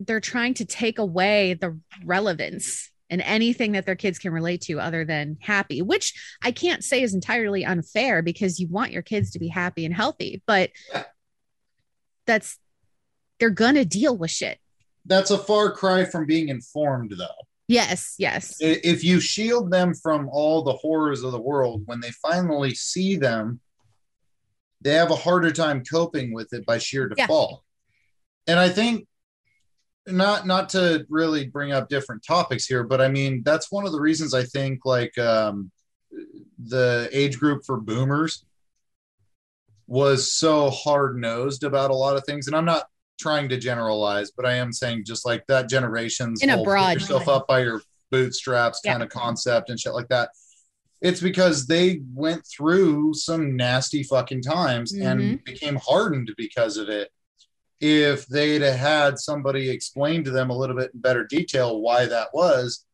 they're 0.01 0.21
trying 0.21 0.55
to 0.55 0.65
take 0.65 0.99
away 0.99 1.55
the 1.55 1.79
relevance 2.05 2.91
and 3.11 3.21
anything 3.23 3.73
that 3.73 3.85
their 3.87 3.95
kids 3.97 4.19
can 4.19 4.33
relate 4.33 4.63
to 4.63 4.81
other 4.81 5.05
than 5.05 5.37
happy 5.41 5.83
which 5.83 6.15
i 6.43 6.51
can't 6.51 6.83
say 6.83 7.03
is 7.03 7.15
entirely 7.15 7.65
unfair 7.65 8.23
because 8.23 8.59
you 8.59 8.67
want 8.69 8.93
your 8.93 9.03
kids 9.03 9.31
to 9.31 9.39
be 9.39 9.49
happy 9.49 9.85
and 9.85 9.95
healthy 9.95 10.43
but 10.47 10.71
Yeah. 10.93 11.05
That's 12.27 12.59
they're 13.39 13.51
gonna 13.51 13.85
deal 13.85 14.17
with 14.17 14.31
shit 14.31 14.59
That's 15.07 15.31
a 15.31 15.39
far 15.39 15.73
cry 15.73 16.05
from 16.05 16.27
being 16.27 16.49
informed, 16.49 17.13
though. 17.19 17.27
yes 17.69 18.15
yes 18.19 18.57
If 18.61 19.03
you 19.05 19.21
shield 19.21 19.71
them 19.71 19.95
from 19.95 20.29
all 20.31 20.63
the 20.63 20.75
horrors 20.75 21.23
of 21.23 21.33
the 21.33 21.41
world, 21.41 21.83
when 21.87 22.01
they 22.01 22.11
finally 22.23 22.75
see 22.75 23.17
them, 23.17 23.61
they 24.81 24.95
have 24.95 25.11
a 25.11 25.17
harder 25.17 25.51
time 25.53 25.83
coping 25.85 26.33
with 26.33 26.53
it 26.53 26.65
by 26.67 26.79
sheer 26.79 27.09
Yeah. 27.17 27.27
default. 27.27 27.63
And 28.47 28.59
I 28.59 28.69
think 28.69 29.07
not 30.07 30.47
not 30.47 30.69
to 30.71 31.07
really 31.09 31.47
bring 31.47 31.71
up 31.73 31.89
different 31.89 32.25
topics 32.27 32.67
here, 32.67 32.83
but 32.83 33.01
I 33.01 33.09
mean 33.09 33.43
that's 33.45 33.71
one 33.71 33.87
of 33.87 33.93
the 33.93 34.01
reasons 34.01 34.35
I 34.35 34.43
think 34.45 34.81
like 34.85 35.17
um, 35.19 35.71
the 36.65 37.09
age 37.13 37.39
group 37.39 37.65
for 37.65 37.81
boomers 37.81 38.45
was 39.93 40.33
so 40.33 40.71
hard 40.71 41.19
nosed 41.19 41.65
about 41.65 41.91
a 41.91 41.95
lot 41.95 42.17
of 42.17 42.25
things. 42.25 42.47
And 42.47 42.57
I'm 42.57 42.65
not 42.65 42.85
trying 43.21 43.51
to 43.51 43.59
generalize, 43.59 44.31
but 44.31 44.47
I 44.47 44.55
am 44.55 44.73
saying 44.73 45.05
just 45.05 45.27
like 45.27 45.47
that 45.49 45.69
generation's 45.69 46.43
In 46.43 46.49
a 46.49 46.63
broad- 46.63 46.95
yourself 46.95 47.29
up 47.29 47.47
by 47.47 47.61
your 47.61 47.83
bootstraps 48.11 48.81
Yeah. 48.83 48.93
kind 48.93 49.03
of 49.03 49.11
concept 49.11 49.69
and 49.69 49.79
shit 49.79 49.93
like 49.93 50.09
that. 50.09 50.31
It's 51.03 51.21
because 51.21 51.67
they 51.67 52.01
went 52.15 52.47
through 52.47 53.13
some 53.13 53.55
nasty 53.55 54.03
fucking 54.03 54.41
times 54.41 54.95
Mm-hmm. 54.95 55.07
and 55.07 55.45
became 55.45 55.77
hardened 55.77 56.31
because 56.39 56.79
of 56.79 56.89
it. 56.89 57.11
If 57.79 58.27
they'd 58.29 58.63
have 58.63 58.79
had 58.79 59.19
somebody 59.19 59.69
explain 59.69 60.25
to 60.25 60.31
them 60.31 60.49
a 60.49 60.57
little 60.57 60.77
bit 60.77 60.93
in 60.95 61.01
better 61.01 61.27
detail 61.27 61.83
why 61.83 62.07
that 62.07 62.29
was, 62.33 62.87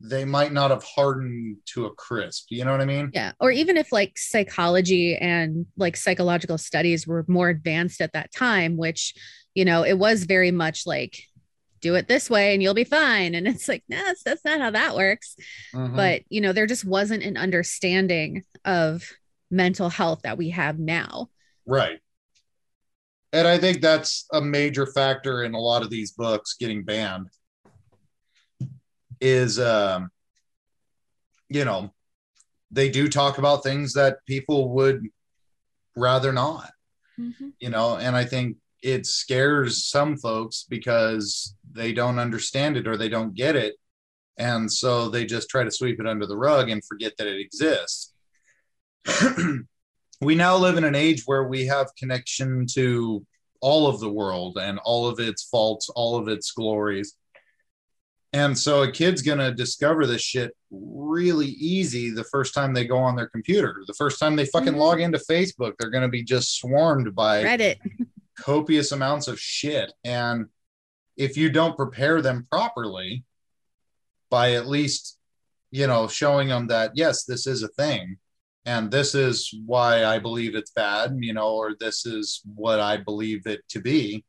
they 0.00 0.24
might 0.24 0.52
not 0.52 0.70
have 0.70 0.82
hardened 0.82 1.58
to 1.66 1.86
a 1.86 1.94
crisp. 1.94 2.46
You 2.48 2.64
know 2.64 2.72
what 2.72 2.80
I 2.80 2.86
mean? 2.86 3.10
Yeah. 3.12 3.32
Or 3.38 3.50
even 3.50 3.76
if 3.76 3.92
like 3.92 4.16
psychology 4.16 5.14
and 5.16 5.66
like 5.76 5.96
psychological 5.96 6.56
studies 6.56 7.06
were 7.06 7.24
more 7.28 7.50
advanced 7.50 8.00
at 8.00 8.14
that 8.14 8.32
time, 8.32 8.78
which, 8.78 9.14
you 9.54 9.64
know, 9.64 9.84
it 9.84 9.98
was 9.98 10.24
very 10.24 10.50
much 10.50 10.86
like, 10.86 11.22
do 11.82 11.94
it 11.94 12.08
this 12.08 12.28
way 12.28 12.52
and 12.52 12.62
you'll 12.62 12.74
be 12.74 12.84
fine. 12.84 13.34
And 13.34 13.46
it's 13.48 13.68
like, 13.68 13.82
no, 13.88 13.96
that's, 13.96 14.22
that's 14.22 14.44
not 14.44 14.60
how 14.60 14.70
that 14.70 14.96
works. 14.96 15.36
Mhm. 15.74 15.96
But, 15.96 16.22
you 16.28 16.40
know, 16.40 16.52
there 16.52 16.66
just 16.66 16.84
wasn't 16.84 17.22
an 17.22 17.36
understanding 17.36 18.44
of 18.64 19.08
mental 19.50 19.88
health 19.88 20.20
that 20.22 20.38
we 20.38 20.50
have 20.50 20.78
now. 20.78 21.30
Right. 21.66 21.98
And 23.32 23.46
I 23.46 23.58
think 23.58 23.80
that's 23.80 24.26
a 24.32 24.40
major 24.40 24.86
factor 24.86 25.44
in 25.44 25.54
a 25.54 25.60
lot 25.60 25.82
of 25.82 25.90
these 25.90 26.12
books 26.12 26.56
getting 26.58 26.84
banned 26.84 27.28
is 29.20 29.58
um 29.58 30.10
you 31.48 31.64
know 31.64 31.92
they 32.70 32.88
do 32.88 33.08
talk 33.08 33.38
about 33.38 33.62
things 33.62 33.94
that 33.94 34.18
people 34.26 34.70
would 34.70 35.06
rather 35.96 36.32
not 36.32 36.70
you 37.58 37.68
know 37.68 37.96
and 37.96 38.16
i 38.16 38.24
think 38.24 38.56
it 38.82 39.06
scares 39.06 39.84
some 39.84 40.16
folks 40.16 40.64
because 40.68 41.54
they 41.72 41.92
don't 41.92 42.18
understand 42.18 42.76
it 42.76 42.86
or 42.86 42.96
they 42.96 43.08
don't 43.08 43.34
get 43.34 43.56
it. 43.56 43.76
And 44.38 44.72
so 44.72 45.08
they 45.08 45.26
just 45.26 45.50
try 45.50 45.64
to 45.64 45.70
sweep 45.70 46.00
it 46.00 46.06
under 46.06 46.26
the 46.26 46.36
rug 46.36 46.70
and 46.70 46.84
forget 46.84 47.12
that 47.18 47.26
it 47.26 47.40
exists. 47.40 48.12
We 50.22 50.34
now 50.34 50.58
live 50.58 50.76
in 50.76 50.84
an 50.84 50.94
age 50.94 51.22
where 51.24 51.44
we 51.44 51.64
have 51.64 51.96
connection 51.96 52.66
to 52.74 53.24
all 53.62 53.86
of 53.86 54.00
the 54.00 54.12
world 54.12 54.58
and 54.60 54.78
all 54.84 55.08
of 55.08 55.18
its 55.18 55.44
faults 55.44 55.88
all 55.88 56.16
of 56.16 56.28
its 56.28 56.50
glories 56.50 57.16
and 58.32 58.56
so 58.56 58.82
a 58.82 58.90
kid's 58.92 59.22
going 59.22 59.38
to 59.38 59.52
discover 59.52 60.06
this 60.06 60.22
shit 60.22 60.56
really 60.70 61.48
easy 61.48 62.10
the 62.10 62.24
first 62.24 62.54
time 62.54 62.72
they 62.72 62.86
go 62.86 62.98
on 62.98 63.16
their 63.16 63.28
computer. 63.28 63.82
The 63.86 63.94
first 63.94 64.20
time 64.20 64.36
they 64.36 64.46
fucking 64.46 64.74
Mhm. 64.74 64.78
log 64.78 65.00
into 65.00 65.18
Facebook, 65.18 65.74
they're 65.78 65.90
going 65.90 66.02
to 66.02 66.08
be 66.08 66.22
just 66.22 66.56
swarmed 66.58 67.14
by 67.14 67.42
Reddit. 67.42 67.78
copious 68.38 68.92
amounts 68.92 69.26
of 69.28 69.40
shit. 69.40 69.92
And 70.04 70.46
if 71.16 71.36
you 71.36 71.50
don't 71.50 71.76
prepare 71.76 72.22
them 72.22 72.46
properly 72.50 73.24
by 74.30 74.52
at 74.52 74.68
least, 74.68 75.18
you 75.72 75.86
know, 75.88 76.06
showing 76.06 76.48
them 76.48 76.68
that, 76.68 76.92
yes, 76.94 77.24
this 77.24 77.46
is 77.48 77.62
a 77.64 77.68
thing 77.68 78.16
and 78.64 78.90
this 78.92 79.14
is 79.16 79.52
why 79.66 80.04
I 80.04 80.20
believe 80.20 80.54
it's 80.54 80.70
bad, 80.70 81.16
you 81.18 81.32
know, 81.34 81.48
or 81.56 81.74
this 81.78 82.06
is 82.06 82.42
what 82.54 82.78
I 82.78 82.96
believe 82.96 83.46
it 83.46 83.62
to 83.70 83.80
be, 83.80 84.24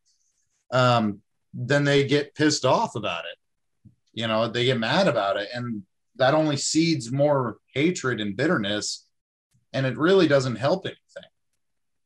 um, 0.72 1.22
then 1.54 1.84
they 1.84 2.06
get 2.08 2.34
pissed 2.34 2.66
off 2.66 2.96
about 2.96 3.26
it. 3.26 3.38
You 4.13 4.28
know, 4.28 4.47
they 4.47 4.65
get 4.65 4.80
mad 4.80 5.08
about 5.08 5.38
it. 5.38 5.50
And 5.54 5.84
that 6.17 6.34
only 6.34 6.58
seeds 6.58 7.12
more 7.12 7.58
hatred 7.74 8.19
and 8.21 8.36
bitterness. 8.36 9.06
And 9.74 9.86
it 9.86 9.97
really 9.97 10.28
doesn't 10.28 10.58
help 10.58 10.86
anything. 10.86 11.30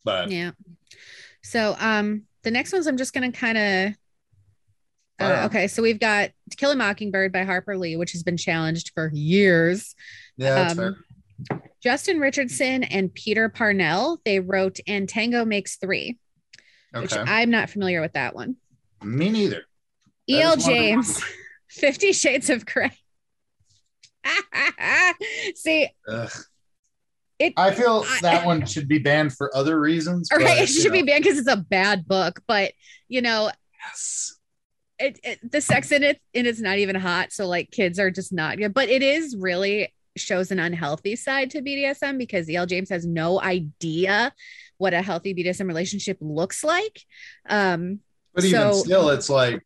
But 0.04 0.30
Yeah. 0.32 0.52
So 1.42 1.76
um 1.80 2.24
the 2.44 2.52
next 2.52 2.72
ones 2.74 2.86
I'm 2.88 2.98
just 2.98 3.14
gonna 3.14 3.32
kind 3.32 3.58
of 3.58 3.94
uh, 5.18 5.44
okay, 5.46 5.68
so 5.70 5.82
we've 5.82 6.00
got 6.00 6.32
To 6.50 6.58
Kill 6.58 6.72
a 6.72 6.76
Mockingbird 6.76 7.32
by 7.32 7.44
Harper 7.44 7.78
Lee, 7.78 7.96
which 7.96 8.12
has 8.12 8.22
been 8.22 8.36
challenged 8.36 8.92
for 8.94 9.10
years. 9.14 9.96
yeah, 10.36 10.56
that's 10.56 10.78
Um, 10.78 10.78
fair. 10.78 11.60
Justin 11.82 12.20
Richardson 12.20 12.84
and 12.84 13.14
Peter 13.14 13.48
Parnell, 13.48 14.20
they 14.26 14.40
wrote 14.42 14.80
And 14.88 15.08
Tango 15.08 15.46
Makes 15.46 15.78
Three, 15.78 16.20
which 16.94 17.16
I'm 17.16 17.50
not 17.50 17.70
familiar 17.70 18.02
with 18.02 18.14
that 18.14 18.36
one. 18.36 18.58
Me 19.04 19.30
neither. 19.30 19.64
E.L. 20.28 20.58
James, 20.58 21.24
Fifty 21.76 22.12
Shades 22.14 22.50
of 22.50 22.66
Grey. 22.66 22.92
See, 25.56 25.88
Ugh. 26.08 26.32
it 27.40 27.54
I 27.58 27.72
feel 27.72 28.04
I- 28.08 28.20
that 28.22 28.46
one 28.46 28.66
should 28.66 28.88
be 28.88 29.00
banned 29.00 29.34
for 29.34 29.56
other 29.56 29.80
reasons. 29.80 30.30
all 30.32 30.40
right, 30.40 30.64
it 30.64 30.68
should 30.68 30.92
be 30.92 31.04
banned 31.04 31.24
because 31.24 31.38
it's 31.38 31.48
a 31.50 31.58
bad 31.58 32.08
book, 32.08 32.42
but 32.48 32.72
you 33.08 33.22
know, 33.22 33.52
yes. 33.86 34.36
it, 35.00 35.20
it 35.24 35.52
the 35.52 35.62
sex 35.62 35.92
in 35.92 36.04
it 36.04 36.20
and 36.34 36.48
it's 36.48 36.60
not 36.62 36.78
even 36.78 36.96
hot 36.96 37.32
so 37.34 37.46
like 37.48 37.70
kids 37.72 38.00
are 38.00 38.10
just 38.10 38.32
not 38.34 38.58
good 38.58 38.74
but 38.74 38.88
it 38.90 39.04
is 39.04 39.36
really 39.38 39.94
shows 40.18 40.50
an 40.52 40.60
unhealthy 40.60 41.16
side 41.18 41.52
to 41.52 41.62
bdsm 41.62 42.18
because 42.18 42.50
el 42.50 42.66
james 42.66 42.90
has 42.90 43.06
no 43.06 43.40
idea 43.42 44.34
what 44.78 44.94
a 44.94 45.02
healthy 45.02 45.36
bdsm 45.36 45.68
relationship 45.68 46.18
looks 46.22 46.64
like 46.64 47.02
um 47.50 48.00
But 48.34 48.46
even 48.46 48.60
So- 48.72 48.84
still, 48.84 49.10
it's 49.10 49.30
like 49.30 49.62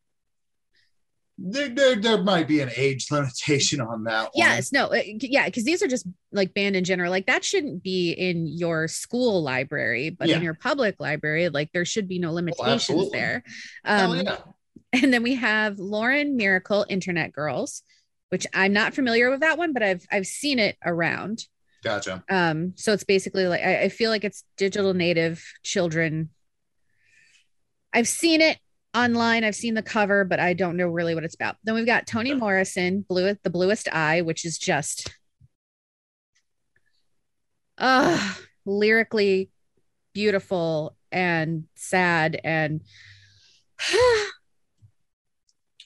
there, 1.41 1.69
there, 1.69 1.95
there 1.95 2.21
might 2.23 2.47
be 2.47 2.59
an 2.59 2.69
age 2.75 3.07
limitation 3.11 3.79
on 3.79 4.03
that 4.03 4.23
one. 4.23 4.31
yes 4.35 4.71
no 4.71 4.93
yeah 4.93 5.45
because 5.45 5.63
these 5.63 5.81
are 5.81 5.87
just 5.87 6.05
like 6.31 6.53
banned 6.53 6.75
in 6.75 6.83
general 6.83 7.09
like 7.09 7.27
that 7.27 7.43
shouldn't 7.45 7.81
be 7.81 8.11
in 8.11 8.45
your 8.47 8.87
school 8.87 9.41
library 9.41 10.09
but 10.09 10.27
Yeah. 10.27 10.37
in 10.37 10.43
your 10.43 10.53
public 10.53 10.99
library 10.99 11.47
like 11.49 11.71
there 11.71 11.85
should 11.85 12.07
be 12.07 12.19
no 12.19 12.33
limitations 12.33 13.11
there 13.11 13.43
um 13.85 14.17
yeah. 14.17 14.37
and 14.91 15.13
then 15.13 15.23
we 15.23 15.35
have 15.35 15.77
Lauren 15.79 16.37
Myracle 16.37 16.83
Internet 16.89 17.31
Girls, 17.31 17.83
which 18.29 18.47
I'm 18.53 18.73
not 18.73 18.95
familiar 18.95 19.29
with 19.29 19.41
that 19.41 19.57
one, 19.57 19.71
but 19.71 19.83
I've 19.83 20.03
I've 20.11 20.25
seen 20.25 20.57
it 20.59 20.77
around. 20.83 21.45
Gotcha. 21.83 22.23
Um, 22.27 22.73
so 22.75 22.91
it's 22.93 23.03
basically 23.03 23.47
like 23.47 23.61
I, 23.61 23.81
I 23.83 23.89
feel 23.89 24.09
like 24.09 24.23
it's 24.23 24.43
digital 24.57 24.93
native 24.95 25.43
children. 25.63 26.29
I've 27.93 28.07
seen 28.07 28.41
it 28.41 28.57
online. 28.95 29.43
I've 29.43 29.55
seen 29.55 29.73
the 29.73 29.81
cover, 29.83 30.23
but 30.23 30.39
I 30.39 30.53
don't 30.53 30.77
know 30.77 30.87
really 30.87 31.15
what 31.15 31.23
it's 31.23 31.35
about. 31.35 31.57
Then 31.63 31.75
we've 31.75 31.85
got 31.85 32.07
Toni 32.07 32.33
Morrison, 32.33 33.05
Blue 33.07 33.35
the 33.43 33.49
Bluest 33.49 33.87
Eye, 33.91 34.21
which 34.21 34.45
is 34.45 34.57
just 34.57 35.11
uh 37.77 38.33
lyrically 38.65 39.49
beautiful 40.13 40.95
and 41.11 41.65
sad 41.75 42.39
and 42.43 42.81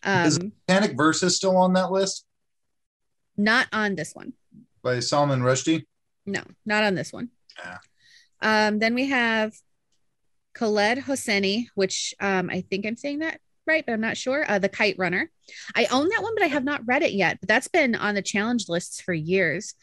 Is- 0.06 0.40
um 0.40 0.52
Satanic 0.70 0.98
Verses 0.98 1.36
still 1.38 1.56
on 1.56 1.74
that 1.74 1.92
list 1.92 2.26
not 3.38 3.68
on 3.72 3.96
this 3.96 4.14
one. 4.14 4.34
by 4.84 5.00
Salman 5.00 5.42
Rushdie. 5.42 5.86
No, 6.26 6.44
not 6.68 6.84
on 6.84 6.94
this 6.94 7.12
one. 7.12 7.30
Ah. 7.58 7.80
Um, 8.42 8.78
then 8.78 8.94
we 8.94 9.08
have 9.08 9.54
Khaled 10.54 11.00
Hosseini, 11.00 11.66
which 11.76 12.14
um, 12.20 12.50
I 12.50 12.62
think 12.62 12.86
I'm 12.86 12.96
saying 12.96 13.20
that 13.20 13.40
right, 13.66 13.86
but 13.86 13.94
I'm 13.94 14.02
not 14.02 14.18
sure. 14.18 14.46
Uh, 14.48 14.60
the 14.60 14.70
Kite 14.70 14.98
Runner. 14.98 15.30
I 15.76 15.86
own 15.92 16.10
that 16.10 16.22
one, 16.22 16.34
but 16.36 16.44
I 16.44 16.48
have 16.48 16.64
not 16.64 16.82
read 16.86 17.04
it 17.04 17.14
yet. 17.14 17.40
But 17.40 17.50
that's 17.50 17.68
been 17.68 17.96
on 17.96 18.16
the 18.16 18.22
challenge 18.22 18.70
lists 18.70 19.02
for 19.02 19.14
years. 19.14 19.74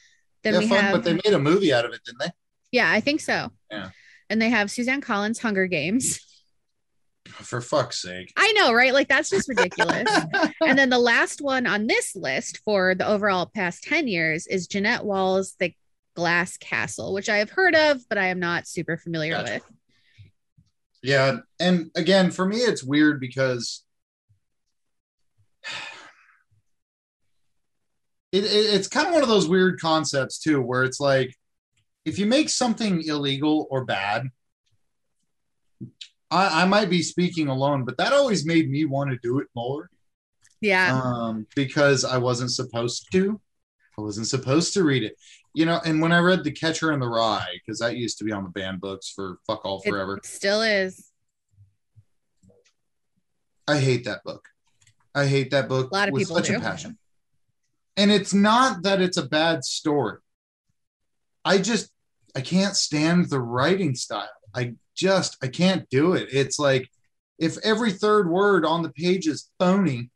Then 0.42 0.54
yeah, 0.54 0.58
we 0.60 0.68
fun, 0.68 0.78
have, 0.78 0.92
but 0.92 1.04
they 1.04 1.14
made 1.14 1.34
a 1.34 1.38
movie 1.38 1.72
out 1.72 1.84
of 1.84 1.92
it, 1.92 2.00
didn't 2.04 2.20
they? 2.20 2.30
yeah, 2.72 2.90
I 2.90 3.00
think 3.00 3.20
so. 3.20 3.50
Yeah. 3.70 3.90
And 4.28 4.40
they 4.40 4.50
have 4.50 4.70
Suzanne 4.70 5.00
Collins' 5.00 5.40
Hunger 5.40 5.66
Games. 5.66 6.20
For 7.28 7.60
fuck's 7.60 8.00
sake. 8.00 8.32
I 8.36 8.52
know, 8.52 8.72
right? 8.72 8.94
Like 8.94 9.08
that's 9.08 9.28
just 9.28 9.48
ridiculous. 9.48 10.08
and 10.66 10.78
then 10.78 10.88
the 10.88 10.98
last 10.98 11.40
one 11.40 11.66
on 11.66 11.86
this 11.86 12.16
list 12.16 12.58
for 12.64 12.94
the 12.94 13.06
overall 13.06 13.50
past 13.54 13.84
10 13.84 14.08
years 14.08 14.46
is 14.46 14.66
Jeannette 14.66 15.04
Walls' 15.04 15.54
The 15.58 15.74
Glass 16.14 16.56
Castle, 16.56 17.12
which 17.12 17.28
I 17.28 17.36
have 17.36 17.50
heard 17.50 17.74
of, 17.74 18.00
but 18.08 18.18
I 18.18 18.26
am 18.26 18.40
not 18.40 18.66
super 18.66 18.96
familiar 18.96 19.34
Gotcha. 19.34 19.54
with. 19.54 19.62
Yeah, 21.02 21.38
and 21.58 21.90
again, 21.96 22.30
for 22.30 22.44
me, 22.46 22.58
it's 22.58 22.84
weird 22.84 23.20
because 23.20 23.84
it, 28.32 28.44
it, 28.44 28.48
it's 28.74 28.88
kind 28.88 29.06
of 29.08 29.14
one 29.14 29.22
of 29.22 29.28
those 29.28 29.48
weird 29.48 29.80
concepts 29.80 30.38
too, 30.38 30.60
where 30.60 30.84
it's 30.84 31.00
like 31.00 31.34
if 32.04 32.18
you 32.18 32.26
make 32.26 32.48
something 32.48 33.02
illegal 33.02 33.66
or 33.70 33.84
bad, 33.84 34.28
I, 36.30 36.62
I 36.62 36.64
might 36.66 36.90
be 36.90 37.02
speaking 37.02 37.48
alone, 37.48 37.84
but 37.84 37.96
that 37.98 38.12
always 38.12 38.46
made 38.46 38.70
me 38.70 38.84
want 38.84 39.10
to 39.10 39.18
do 39.22 39.40
it 39.40 39.48
more 39.56 39.90
Yeah. 40.60 41.00
um, 41.02 41.46
because 41.56 42.04
I 42.04 42.18
wasn't 42.18 42.52
supposed 42.52 43.06
to. 43.12 43.40
I 43.98 44.02
wasn't 44.02 44.28
supposed 44.28 44.72
to 44.74 44.84
read 44.84 45.02
it, 45.02 45.16
you 45.54 45.66
know. 45.66 45.80
And 45.84 46.00
when 46.00 46.12
I 46.12 46.18
read 46.18 46.44
The 46.44 46.52
Catcher 46.52 46.92
in 46.92 47.00
the 47.00 47.08
Rye, 47.08 47.46
because 47.64 47.78
that 47.80 47.96
used 47.96 48.18
to 48.18 48.24
be 48.24 48.32
on 48.32 48.44
the 48.44 48.50
banned 48.50 48.80
books 48.80 49.08
for 49.10 49.38
fuck 49.46 49.64
all 49.64 49.80
It 49.84 49.90
forever. 49.90 50.20
still 50.22 50.62
is. 50.62 51.10
I 53.68 53.78
hate 53.78 54.04
that 54.04 54.24
book. 54.24 54.48
I 55.14 55.26
hate 55.26 55.50
that 55.50 55.68
book 55.68 55.90
A 55.90 55.94
lot 55.94 56.08
of 56.08 56.12
with 56.14 56.22
people 56.22 56.36
such 56.36 56.48
do. 56.48 56.56
a 56.56 56.60
passion. 56.60 56.98
And 57.96 58.10
it's 58.10 58.32
not 58.32 58.82
that 58.84 59.00
it's 59.00 59.16
a 59.16 59.26
bad 59.26 59.64
story. 59.64 60.18
I 61.44 61.58
just 61.58 61.90
I 62.34 62.40
can't 62.40 62.76
stand 62.76 63.28
the 63.28 63.40
writing 63.40 63.94
style. 63.94 64.28
I 64.54 64.74
just 64.96 65.36
I 65.42 65.48
can't 65.48 65.88
do 65.90 66.14
it. 66.14 66.28
It's 66.32 66.58
like 66.58 66.88
if 67.38 67.58
every 67.64 67.92
third 67.92 68.28
word 68.30 68.64
on 68.64 68.82
the 68.82 68.90
page 68.90 69.26
is 69.26 69.50
phony 69.58 70.10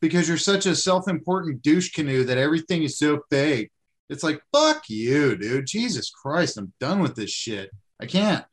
because 0.00 0.28
you're 0.28 0.36
such 0.38 0.66
a 0.66 0.74
self-important 0.74 1.62
douche 1.62 1.92
canoe 1.92 2.24
that 2.24 2.36
everything 2.38 2.82
is 2.82 2.98
so 2.98 3.20
big. 3.30 3.70
It's 4.12 4.22
like 4.22 4.42
fuck 4.52 4.84
you, 4.88 5.36
dude. 5.36 5.66
Jesus 5.66 6.10
Christ, 6.10 6.56
I'm 6.58 6.72
done 6.80 7.00
with 7.00 7.14
this 7.16 7.30
shit. 7.30 7.70
I 8.00 8.06
can't 8.06 8.44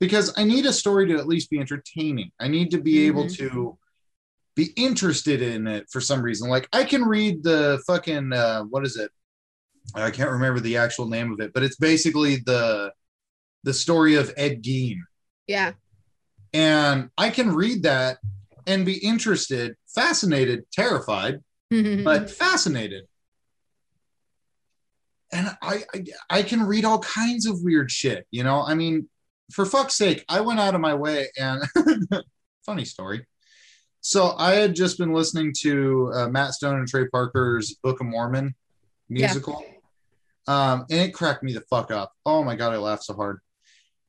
because 0.00 0.32
I 0.36 0.44
need 0.44 0.66
a 0.66 0.72
story 0.72 1.06
to 1.08 1.16
at 1.16 1.26
least 1.28 1.50
be 1.50 1.58
entertaining. 1.60 2.30
I 2.40 2.48
need 2.48 2.70
to 2.72 2.80
be 2.80 3.06
able 3.06 3.24
Mhm. 3.26 3.36
to 3.36 3.78
be 4.56 4.72
interested 4.76 5.42
in 5.42 5.66
it 5.66 5.86
for 5.90 6.00
some 6.00 6.22
reason. 6.22 6.48
Like 6.48 6.68
I 6.72 6.84
can 6.84 7.04
read 7.04 7.42
the 7.42 7.82
fucking 7.86 8.32
uh, 8.32 8.62
what 8.64 8.84
is 8.84 8.96
it? 8.96 9.10
I 9.94 10.10
can't 10.10 10.30
remember 10.30 10.60
the 10.60 10.76
actual 10.78 11.08
name 11.08 11.32
of 11.32 11.40
it, 11.40 11.52
but 11.52 11.62
it's 11.62 11.76
basically 11.76 12.36
the 12.36 12.92
the 13.64 13.74
story 13.74 14.14
of 14.16 14.32
Ed 14.36 14.62
Gein, 14.62 14.98
Yeah. 15.46 15.72
and 16.52 17.08
I 17.16 17.30
can 17.30 17.54
read 17.54 17.82
that 17.84 18.18
and 18.66 18.84
be 18.84 18.98
interested, 18.98 19.76
fascinated, 19.94 20.64
terrified, 20.72 21.40
but 22.04 22.30
fascinated. 22.30 23.04
And 25.34 25.48
I, 25.60 25.82
I 25.94 26.04
I 26.30 26.42
can 26.42 26.62
read 26.62 26.84
all 26.84 27.00
kinds 27.00 27.44
of 27.46 27.62
weird 27.62 27.90
shit, 27.90 28.26
you 28.30 28.44
know. 28.44 28.62
I 28.62 28.74
mean, 28.74 29.08
for 29.52 29.66
fuck's 29.66 29.96
sake, 29.96 30.24
I 30.28 30.40
went 30.40 30.60
out 30.60 30.74
of 30.74 30.80
my 30.80 30.94
way 30.94 31.28
and 31.38 31.62
funny 32.66 32.84
story. 32.84 33.26
So 34.00 34.34
I 34.38 34.52
had 34.54 34.74
just 34.74 34.96
been 34.98 35.12
listening 35.12 35.52
to 35.62 36.12
uh, 36.14 36.28
Matt 36.28 36.52
Stone 36.54 36.78
and 36.78 36.86
Trey 36.88 37.08
Parker's 37.08 37.74
Book 37.82 38.00
of 38.00 38.06
Mormon 38.06 38.54
Yeah. 39.08 39.26
musical, 39.26 39.64
um, 40.46 40.84
and 40.90 41.00
it 41.00 41.14
cracked 41.14 41.42
me 41.42 41.52
the 41.52 41.62
fuck 41.62 41.90
up. 41.90 42.12
Oh 42.24 42.44
my 42.44 42.54
god, 42.54 42.72
I 42.72 42.76
laughed 42.76 43.04
so 43.04 43.14
hard. 43.14 43.40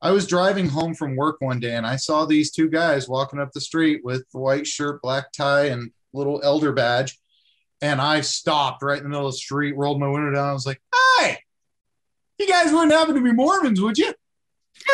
I 0.02 0.10
was 0.12 0.26
driving 0.26 0.68
home 0.68 0.94
from 0.94 1.16
work 1.16 1.36
one 1.40 1.58
day 1.58 1.74
and 1.74 1.86
I 1.86 1.96
saw 1.96 2.26
these 2.26 2.50
two 2.52 2.68
guys 2.68 3.08
walking 3.08 3.40
up 3.40 3.52
the 3.52 3.60
street 3.62 4.02
with 4.04 4.24
the 4.32 4.38
white 4.38 4.66
shirt, 4.66 5.00
black 5.02 5.32
tie, 5.32 5.64
and 5.66 5.90
little 6.12 6.40
elder 6.44 6.72
badge. 6.72 7.18
And 7.82 8.00
I 8.00 8.22
stopped 8.22 8.82
right 8.82 8.96
in 8.98 9.04
the 9.04 9.10
middle 9.10 9.26
of 9.26 9.34
the 9.34 9.38
street, 9.38 9.76
rolled 9.76 10.00
my 10.00 10.08
window 10.08 10.32
down. 10.32 10.48
I 10.48 10.52
was 10.52 10.66
like, 10.66 10.80
"Hey, 11.20 11.38
you 12.38 12.48
guys 12.48 12.72
wouldn't 12.72 12.92
happen 12.92 13.14
to 13.14 13.20
be 13.20 13.32
Mormons, 13.32 13.80
would 13.80 13.98
you?" 13.98 14.14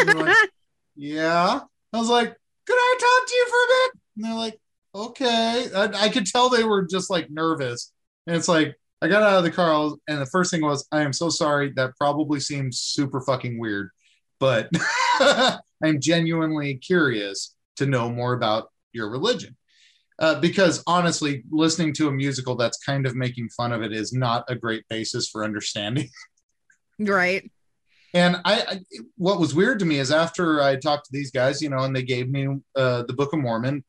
Like, 0.05 0.37
yeah. 0.97 1.61
I 1.93 1.99
was 1.99 2.09
like, 2.09 2.35
could 2.67 2.77
I 2.77 2.97
talk 2.99 3.29
to 3.29 3.35
you 3.35 3.47
for 3.49 3.57
a 3.57 3.69
bit? 3.69 4.01
And 4.17 4.25
they're 4.25 4.35
like, 4.35 4.61
okay. 4.95 5.69
I, 5.75 6.07
I 6.07 6.09
could 6.09 6.27
tell 6.27 6.49
they 6.49 6.65
were 6.65 6.87
just 6.87 7.11
like 7.11 7.31
nervous. 7.31 7.93
And 8.27 8.37
it's 8.37 8.49
like, 8.49 8.77
I 9.01 9.09
got 9.09 9.23
out 9.23 9.39
of 9.39 9.45
the 9.45 9.51
car 9.51 9.93
and 10.09 10.21
the 10.21 10.27
first 10.27 10.51
thing 10.51 10.63
was, 10.63 10.87
I 10.93 11.03
am 11.03 11.13
so 11.13 11.29
sorry. 11.29 11.73
That 11.75 11.97
probably 11.99 12.39
seems 12.39 12.79
super 12.79 13.21
fucking 13.21 13.59
weird, 13.59 13.91
but 14.39 14.71
I'm 15.21 16.01
genuinely 16.01 16.77
curious 16.77 17.57
to 17.77 17.87
know 17.87 18.11
more 18.11 18.33
about 18.33 18.71
your 18.93 19.11
religion. 19.11 19.57
Uh, 20.23 20.39
because 20.39 20.85
honestly, 20.87 21.43
listening 21.51 21.93
to 21.93 22.07
a 22.07 22.13
musical 22.13 22.55
that's 22.55 22.79
kind 22.79 23.07
of 23.07 23.17
making 23.17 23.49
fun 23.49 23.73
of 23.73 23.83
it 23.83 23.93
is 23.93 24.13
not 24.13 24.45
a 24.49 24.55
great 24.55 24.85
basis 24.89 25.29
for 25.29 25.45
understanding. 25.45 26.09
right. 27.01 27.51
And 28.15 28.37
I, 28.45 28.61
I, 28.61 28.81
what 29.17 29.41
was 29.41 29.53
weird 29.53 29.81
to 29.81 29.85
me 29.85 29.99
is 29.99 30.13
after 30.13 30.63
I 30.63 30.77
talked 30.77 31.07
to 31.07 31.13
these 31.13 31.33
guys, 31.33 31.61
you 31.61 31.71
know, 31.71 31.79
and 31.79 31.97
they 31.97 32.05
gave 32.05 32.31
me 32.31 32.47
uh, 32.77 33.03
the 33.03 33.15
Book 33.15 33.33
of 33.33 33.41
Mormon, 33.41 33.83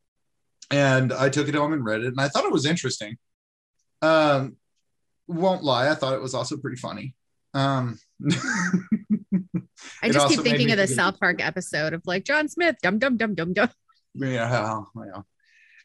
and 0.72 1.14
I 1.14 1.30
took 1.30 1.48
it 1.48 1.54
home 1.54 1.72
and 1.72 1.86
read 1.86 2.02
it, 2.02 2.08
and 2.08 2.20
I 2.20 2.30
thought 2.30 2.46
it 2.46 2.52
was 2.52 2.66
interesting. 2.66 3.18
Um, 4.02 4.56
won't 5.28 5.64
lie, 5.64 5.90
I 5.90 5.94
thought 5.94 6.14
it 6.14 6.22
was 6.22 6.34
also 6.34 6.58
pretty 6.58 6.78
funny. 6.78 7.14
Um, 7.54 8.00
I 10.02 10.10
just 10.10 10.30
keep 10.30 10.40
thinking 10.40 10.72
of 10.72 10.78
the 10.78 10.88
South 10.88 11.20
Park 11.20 11.46
episode 11.46 11.94
of 11.94 12.02
like 12.08 12.24
John 12.24 12.48
Smith, 12.48 12.78
dum 12.82 12.98
dum 12.98 13.18
dum 13.18 13.36
dum 13.36 13.54
dum. 13.54 13.70
yeah, 14.16 14.82
yeah. 14.96 15.22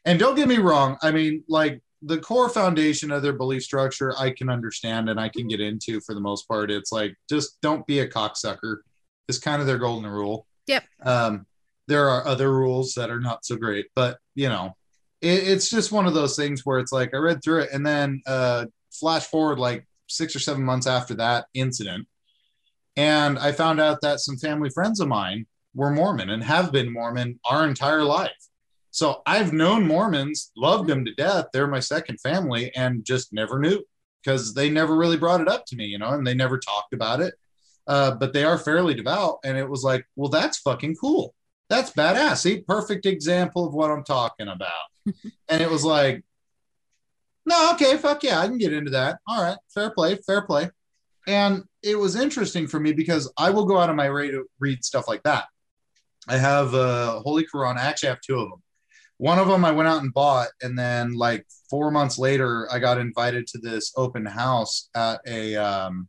And 0.05 0.19
don't 0.19 0.35
get 0.35 0.47
me 0.47 0.57
wrong, 0.57 0.97
I 1.01 1.11
mean, 1.11 1.43
like 1.47 1.81
the 2.01 2.17
core 2.17 2.49
foundation 2.49 3.11
of 3.11 3.21
their 3.21 3.33
belief 3.33 3.63
structure, 3.63 4.17
I 4.17 4.31
can 4.31 4.49
understand 4.49 5.09
and 5.09 5.19
I 5.19 5.29
can 5.29 5.47
get 5.47 5.59
into 5.59 5.99
for 6.01 6.15
the 6.15 6.21
most 6.21 6.47
part. 6.47 6.71
It's 6.71 6.91
like 6.91 7.15
just 7.29 7.59
don't 7.61 7.85
be 7.85 7.99
a 7.99 8.07
cocksucker. 8.07 8.77
Is 9.27 9.37
kind 9.37 9.61
of 9.61 9.67
their 9.67 9.77
golden 9.77 10.09
rule. 10.09 10.47
Yep. 10.65 10.85
Um, 11.03 11.45
there 11.87 12.09
are 12.09 12.25
other 12.25 12.51
rules 12.51 12.95
that 12.95 13.11
are 13.11 13.19
not 13.19 13.45
so 13.45 13.57
great, 13.57 13.85
but 13.95 14.17
you 14.33 14.49
know, 14.49 14.75
it, 15.21 15.47
it's 15.47 15.69
just 15.69 15.91
one 15.91 16.07
of 16.07 16.15
those 16.15 16.35
things 16.35 16.65
where 16.65 16.79
it's 16.79 16.91
like 16.91 17.13
I 17.13 17.17
read 17.17 17.43
through 17.43 17.61
it 17.61 17.69
and 17.71 17.85
then 17.85 18.23
uh, 18.25 18.65
flash 18.91 19.27
forward 19.27 19.59
like 19.59 19.85
six 20.07 20.35
or 20.35 20.39
seven 20.39 20.63
months 20.63 20.87
after 20.87 21.13
that 21.15 21.45
incident, 21.53 22.07
and 22.97 23.37
I 23.37 23.51
found 23.51 23.79
out 23.79 24.01
that 24.01 24.19
some 24.19 24.37
family 24.37 24.71
friends 24.71 24.99
of 24.99 25.07
mine 25.07 25.45
were 25.75 25.91
Mormon 25.91 26.31
and 26.31 26.43
have 26.43 26.71
been 26.71 26.91
Mormon 26.91 27.39
our 27.45 27.67
entire 27.67 28.03
life. 28.03 28.48
So 28.91 29.21
I've 29.25 29.53
known 29.53 29.87
Mormons, 29.87 30.51
loved 30.57 30.87
them 30.87 31.05
to 31.05 31.13
death. 31.13 31.45
They're 31.53 31.67
my 31.67 31.79
second 31.79 32.19
family, 32.21 32.73
and 32.75 33.05
just 33.05 33.33
never 33.33 33.59
knew 33.59 33.83
because 34.23 34.53
they 34.53 34.69
never 34.69 34.95
really 34.95 35.17
brought 35.17 35.41
it 35.41 35.47
up 35.47 35.65
to 35.67 35.75
me, 35.75 35.85
you 35.85 35.97
know, 35.97 36.09
and 36.09 36.25
they 36.25 36.33
never 36.33 36.57
talked 36.57 36.93
about 36.93 37.21
it. 37.21 37.33
Uh, 37.87 38.11
but 38.11 38.33
they 38.33 38.43
are 38.43 38.57
fairly 38.57 38.93
devout, 38.93 39.39
and 39.43 39.57
it 39.57 39.67
was 39.67 39.83
like, 39.83 40.05
well, 40.15 40.29
that's 40.29 40.59
fucking 40.59 40.95
cool. 40.95 41.33
That's 41.69 41.91
badass. 41.91 42.37
See, 42.37 42.61
perfect 42.61 43.05
example 43.05 43.65
of 43.65 43.73
what 43.73 43.91
I'm 43.91 44.03
talking 44.03 44.47
about. 44.47 44.71
and 45.49 45.61
it 45.61 45.69
was 45.69 45.83
like, 45.83 46.23
no, 47.45 47.71
okay, 47.73 47.97
fuck 47.97 48.23
yeah, 48.23 48.39
I 48.39 48.47
can 48.47 48.57
get 48.57 48.73
into 48.73 48.91
that. 48.91 49.19
All 49.27 49.41
right, 49.41 49.57
fair 49.73 49.91
play, 49.91 50.15
fair 50.15 50.41
play. 50.41 50.69
And 51.27 51.63
it 51.83 51.97
was 51.97 52.15
interesting 52.15 52.67
for 52.67 52.79
me 52.79 52.93
because 52.93 53.31
I 53.37 53.49
will 53.51 53.65
go 53.65 53.77
out 53.77 53.89
of 53.89 53.95
my 53.95 54.09
way 54.11 54.31
to 54.31 54.45
read 54.59 54.83
stuff 54.83 55.07
like 55.07 55.23
that. 55.23 55.45
I 56.27 56.37
have 56.37 56.73
uh, 56.73 57.19
Holy 57.21 57.45
Quran. 57.45 57.77
I 57.77 57.85
actually 57.85 58.09
have 58.09 58.21
two 58.21 58.37
of 58.37 58.49
them. 58.49 58.61
One 59.19 59.37
of 59.37 59.49
them 59.49 59.65
I 59.65 59.71
went 59.71 59.89
out 59.89 60.01
and 60.01 60.13
bought, 60.13 60.47
and 60.61 60.79
then 60.79 61.11
like 61.11 61.45
four 61.69 61.91
months 61.91 62.17
later, 62.17 62.69
I 62.71 62.79
got 62.79 62.97
invited 62.97 63.47
to 63.47 63.57
this 63.57 63.91
open 63.97 64.25
house 64.25 64.89
at 64.95 65.19
a 65.27 65.57
um, 65.57 66.07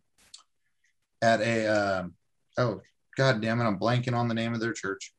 at 1.21 1.41
a 1.41 1.67
um, 1.67 2.15
oh 2.57 2.81
god 3.17 3.43
damn 3.43 3.61
it, 3.61 3.65
I'm 3.65 3.81
blanking 3.81 4.15
on 4.15 4.29
the 4.29 4.35
name 4.35 4.55
of 4.55 4.61
their 4.61 4.73
church. 4.73 5.13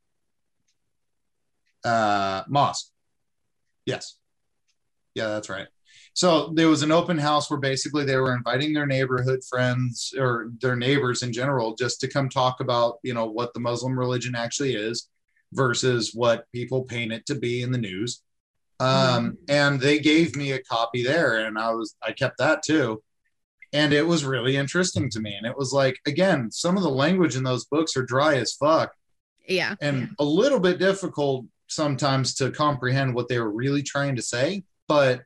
Uh, 1.83 2.43
mosque. 2.47 2.87
Yes. 3.85 4.15
Yeah, 5.13 5.27
that's 5.27 5.49
right. 5.49 5.67
So 6.13 6.53
there 6.55 6.69
was 6.69 6.83
an 6.83 6.93
open 6.93 7.17
house 7.17 7.51
where 7.51 7.59
basically 7.59 8.05
they 8.05 8.15
were 8.15 8.33
inviting 8.33 8.71
their 8.71 8.87
neighborhood 8.87 9.41
friends 9.49 10.13
or 10.17 10.51
their 10.61 10.77
neighbors 10.77 11.23
in 11.23 11.33
general 11.33 11.75
just 11.75 11.99
to 12.01 12.07
come 12.07 12.29
talk 12.29 12.61
about, 12.61 12.99
you 13.03 13.13
know, 13.13 13.25
what 13.25 13.53
the 13.53 13.59
Muslim 13.59 13.99
religion 13.99 14.33
actually 14.33 14.75
is 14.75 15.09
versus 15.53 16.11
what 16.13 16.45
people 16.51 16.83
paint 16.83 17.11
it 17.11 17.25
to 17.25 17.35
be 17.35 17.61
in 17.61 17.71
the 17.71 17.77
news. 17.77 18.21
Um, 18.79 19.37
and 19.47 19.79
they 19.79 19.99
gave 19.99 20.35
me 20.35 20.53
a 20.53 20.63
copy 20.63 21.03
there 21.03 21.45
and 21.45 21.57
I 21.57 21.71
was 21.71 21.95
I 22.01 22.13
kept 22.13 22.39
that 22.39 22.63
too. 22.63 23.03
And 23.73 23.93
it 23.93 24.05
was 24.05 24.25
really 24.25 24.57
interesting 24.57 25.09
to 25.11 25.19
me. 25.19 25.35
And 25.35 25.45
it 25.45 25.55
was 25.55 25.71
like, 25.71 25.99
again, 26.05 26.51
some 26.51 26.77
of 26.77 26.83
the 26.83 26.89
language 26.89 27.35
in 27.35 27.43
those 27.43 27.65
books 27.65 27.95
are 27.95 28.03
dry 28.03 28.35
as 28.35 28.53
fuck. 28.53 28.93
Yeah. 29.47 29.75
and 29.81 30.11
a 30.19 30.23
little 30.23 30.59
bit 30.59 30.79
difficult 30.79 31.45
sometimes 31.67 32.35
to 32.35 32.51
comprehend 32.51 33.13
what 33.13 33.27
they 33.27 33.39
were 33.39 33.51
really 33.51 33.83
trying 33.83 34.15
to 34.15 34.21
say. 34.21 34.63
But 34.87 35.21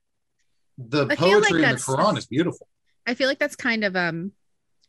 the 0.77 1.07
I 1.09 1.15
feel 1.15 1.39
like 1.39 1.49
poetry 1.49 1.63
in 1.63 1.69
the 1.71 1.75
Quran 1.75 2.17
is 2.17 2.25
beautiful. 2.25 2.67
I 3.07 3.13
feel 3.13 3.27
like 3.27 3.39
that's 3.39 3.55
kind 3.55 3.83
of 3.83 3.95
um 3.95 4.31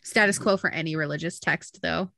status 0.02 0.38
quo 0.38 0.56
for 0.56 0.70
any 0.70 0.96
religious 0.96 1.38
text 1.38 1.80
though. 1.82 2.10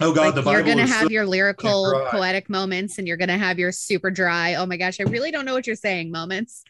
Oh 0.00 0.12
God, 0.12 0.26
Like, 0.26 0.34
the 0.34 0.42
Bible 0.42 0.52
you're 0.52 0.62
gonna 0.76 0.86
have 0.86 1.04
so- 1.04 1.10
your 1.10 1.26
lyrical 1.26 2.06
poetic 2.10 2.50
moments 2.50 2.98
and 2.98 3.08
you're 3.08 3.16
gonna 3.16 3.38
have 3.38 3.58
your 3.58 3.72
super 3.72 4.10
dry 4.10 4.54
oh 4.54 4.66
my 4.66 4.76
gosh 4.76 5.00
i 5.00 5.04
really 5.04 5.30
don't 5.30 5.44
know 5.46 5.54
what 5.54 5.66
you're 5.66 5.76
saying 5.76 6.10
moments. 6.10 6.64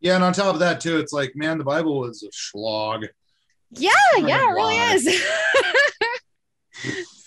Yeah, 0.00 0.16
and 0.16 0.22
on 0.24 0.34
top 0.34 0.52
of 0.52 0.60
that 0.60 0.80
too, 0.80 0.98
it's 0.98 1.12
like 1.12 1.32
man, 1.34 1.56
the 1.58 1.64
Bible 1.64 2.04
is 2.04 2.22
a 2.22 2.28
slog. 2.32 3.06
yeah 3.70 3.90
yeah 4.18 4.42
it 4.42 4.52
really 4.52 4.76
is. 4.76 5.24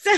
So 0.01 0.17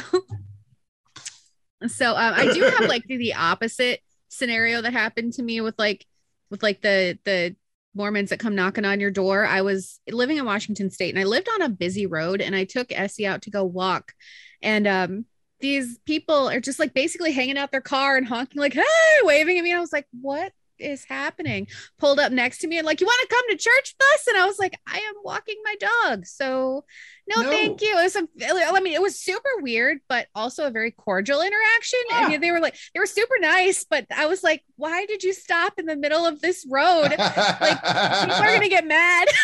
so 1.88 2.12
um, 2.12 2.34
i 2.36 2.52
do 2.54 2.62
have 2.62 2.88
like 2.88 3.04
the, 3.08 3.18
the 3.18 3.34
opposite 3.34 4.02
scenario 4.30 4.82
that 4.82 4.94
happened 4.94 5.34
to 5.34 5.42
me 5.44 5.60
with 5.62 5.74
like 5.80 6.06
with 6.52 6.62
like 6.62 6.82
the 6.82 7.18
the 7.24 7.56
mormons 7.94 8.30
that 8.30 8.40
come 8.40 8.56
knocking 8.56 8.86
on 8.86 9.00
your 9.00 9.12
door. 9.12 9.46
I 9.46 9.62
was 9.62 10.00
living 10.10 10.38
in 10.38 10.46
washington 10.46 10.90
state 10.90 11.14
and 11.14 11.20
i 11.20 11.26
lived 11.26 11.50
on 11.54 11.62
a 11.62 11.70
busy 11.70 12.06
road 12.06 12.42
and 12.42 12.56
i 12.56 12.64
took 12.64 12.92
essie 12.92 13.28
out 13.28 13.42
to 13.44 13.52
go 13.52 13.64
walk. 13.64 14.14
And 14.62 14.88
um 14.88 15.26
these 15.60 16.00
people 16.06 16.50
are 16.50 16.60
just 16.60 16.80
like 16.80 16.94
basically 16.94 17.32
hanging 17.32 17.58
out 17.58 17.72
their 17.72 17.82
car 17.82 18.18
and 18.18 18.28
honking 18.28 18.60
like 18.60 18.74
hey 18.74 19.20
waving 19.24 19.58
at 19.58 19.64
me. 19.64 19.74
I 19.74 19.80
was 19.80 19.94
like 19.94 20.08
what 20.22 20.52
is 20.82 21.06
happening? 21.06 21.68
Pulled 22.00 22.20
up 22.20 22.32
next 22.32 22.58
to 22.60 22.68
me 22.68 22.78
and 22.78 22.86
like 22.86 23.00
you 23.02 23.08
want 23.08 23.22
to 23.30 23.36
come 23.36 23.46
to 23.50 23.56
church 23.58 23.96
with 23.98 24.08
us? 24.16 24.28
And 24.28 24.38
i 24.38 24.46
was 24.46 24.60
like 24.60 24.78
i 24.88 24.98
am 24.98 25.14
walking 25.24 25.56
my 25.64 25.76
dog. 25.80 26.26
So 26.26 26.84
no, 27.28 27.42
No. 27.44 27.50
thank 27.50 27.82
you. 27.82 27.98
It 27.98 28.04
was 28.04 28.16
a 28.16 28.28
i 28.76 28.80
mean 28.82 28.94
it 28.94 29.02
was 29.02 29.20
super 29.20 29.50
weird 29.62 30.00
but 30.10 30.28
also 30.36 30.66
a 30.66 30.72
very 30.72 30.92
cordial 30.92 31.42
interaction. 31.42 32.00
I 32.14 32.22
Yeah. 32.22 32.28
mean 32.30 32.42
they 32.42 32.52
were 32.52 32.60
like 32.60 32.76
they 32.94 33.00
were 33.00 33.06
super 33.06 33.36
nice 33.40 33.86
but 33.90 34.06
i 34.16 34.26
was 34.26 34.44
like 34.44 34.64
why 34.76 35.06
did 35.06 35.24
you 35.24 35.34
stop 35.34 35.74
in 35.78 35.86
the 35.86 35.96
middle 35.96 36.26
of 36.26 36.42
this 36.42 36.66
road? 36.70 37.12
Like 37.18 37.82
people 37.82 38.36
are 38.36 38.54
gonna 38.54 38.70
get 38.70 38.88
mad. 38.88 39.28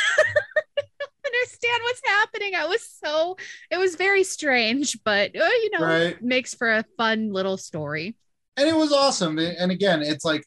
Understand 1.25 1.81
what's 1.83 2.01
happening. 2.05 2.55
I 2.55 2.65
was 2.67 2.81
so 3.03 3.35
it 3.69 3.77
was 3.77 3.95
very 3.95 4.23
strange 4.23 4.97
but 5.03 5.35
uh, 5.35 5.43
you 5.43 5.69
know 5.77 5.85
Right. 5.85 6.21
makes 6.21 6.53
for 6.53 6.69
a 6.71 6.85
fun 6.97 7.31
little 7.33 7.57
story. 7.57 8.15
And 8.55 8.67
it 8.67 8.75
was 8.75 8.91
awesome. 8.91 9.37
And 9.37 9.71
again, 9.71 10.01
it's 10.01 10.25
like 10.25 10.43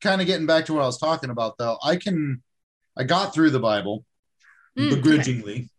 kind 0.00 0.20
of 0.20 0.26
getting 0.26 0.46
back 0.46 0.66
to 0.66 0.74
what 0.74 0.82
I 0.82 0.86
was 0.86 0.98
talking 0.98 1.30
about, 1.30 1.58
though. 1.58 1.78
I 1.84 1.96
can, 1.96 2.42
I 2.96 3.04
got 3.04 3.34
through 3.34 3.50
the 3.50 3.60
Bible 3.60 4.04
Mm, 4.76 4.86
okay. 4.90 4.96
begrudgingly, 4.96 5.70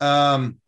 um, 0.00 0.58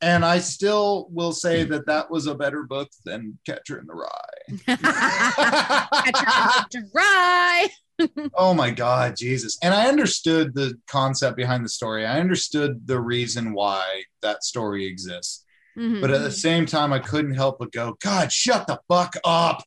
and 0.00 0.24
I 0.24 0.40
still 0.40 1.06
will 1.10 1.30
say 1.30 1.62
that 1.62 1.86
that 1.86 2.10
was 2.10 2.26
a 2.26 2.34
better 2.34 2.64
book 2.64 2.88
than 3.04 3.38
Catcher 3.46 3.78
in 3.78 3.86
the 3.86 3.94
Rye. 3.94 4.48
Catcher 6.04 6.26
in 6.26 6.82
the 6.82 6.90
Rye. 6.92 7.68
oh 8.34 8.54
my 8.54 8.72
God, 8.72 9.14
Jesus! 9.16 9.56
And 9.62 9.72
I 9.72 9.86
understood 9.86 10.52
the 10.54 10.74
concept 10.88 11.36
behind 11.36 11.64
the 11.64 11.68
story. 11.68 12.04
I 12.04 12.18
understood 12.18 12.88
the 12.88 12.98
reason 13.00 13.52
why 13.54 14.02
that 14.22 14.42
story 14.42 14.84
exists. 14.86 15.44
Mhm. 15.78 16.00
But 16.00 16.10
at 16.10 16.22
the 16.22 16.32
same 16.32 16.66
time, 16.66 16.92
I 16.92 16.98
couldn't 16.98 17.34
help 17.34 17.60
but 17.60 17.70
go, 17.70 17.96
God, 18.02 18.32
shut 18.32 18.66
the 18.66 18.80
fuck 18.88 19.14
up. 19.24 19.62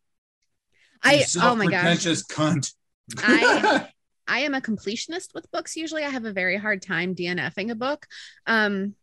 I 1.05 1.23
oh 1.41 1.55
my 1.55 1.67
gosh. 1.67 2.05
cunt. 2.05 2.73
I 3.17 3.87
I 4.27 4.39
am 4.39 4.53
a 4.55 4.61
completionist 4.61 5.33
with 5.33 5.49
books. 5.51 5.75
Usually, 5.75 6.03
I 6.03 6.09
have 6.09 6.25
a 6.25 6.33
very 6.33 6.57
hard 6.57 6.81
time 6.81 7.15
DNFing 7.15 7.69
a 7.71 7.75
book. 7.75 8.07
Um, 8.47 8.95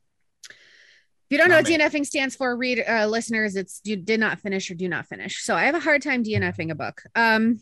if 0.50 0.56
you 1.30 1.38
don't 1.38 1.48
know 1.48 1.56
what 1.56 1.68
me. 1.68 1.78
DNFing 1.78 2.04
stands 2.04 2.36
for, 2.36 2.54
read 2.56 2.84
uh, 2.86 3.06
listeners. 3.06 3.56
It's 3.56 3.80
you 3.84 3.96
did 3.96 4.20
not 4.20 4.40
finish 4.40 4.70
or 4.70 4.74
do 4.74 4.88
not 4.88 5.06
finish. 5.06 5.42
So 5.44 5.54
I 5.54 5.64
have 5.64 5.74
a 5.74 5.80
hard 5.80 6.02
time 6.02 6.24
DNFing 6.24 6.70
a 6.70 6.74
book. 6.74 7.02
Um, 7.14 7.60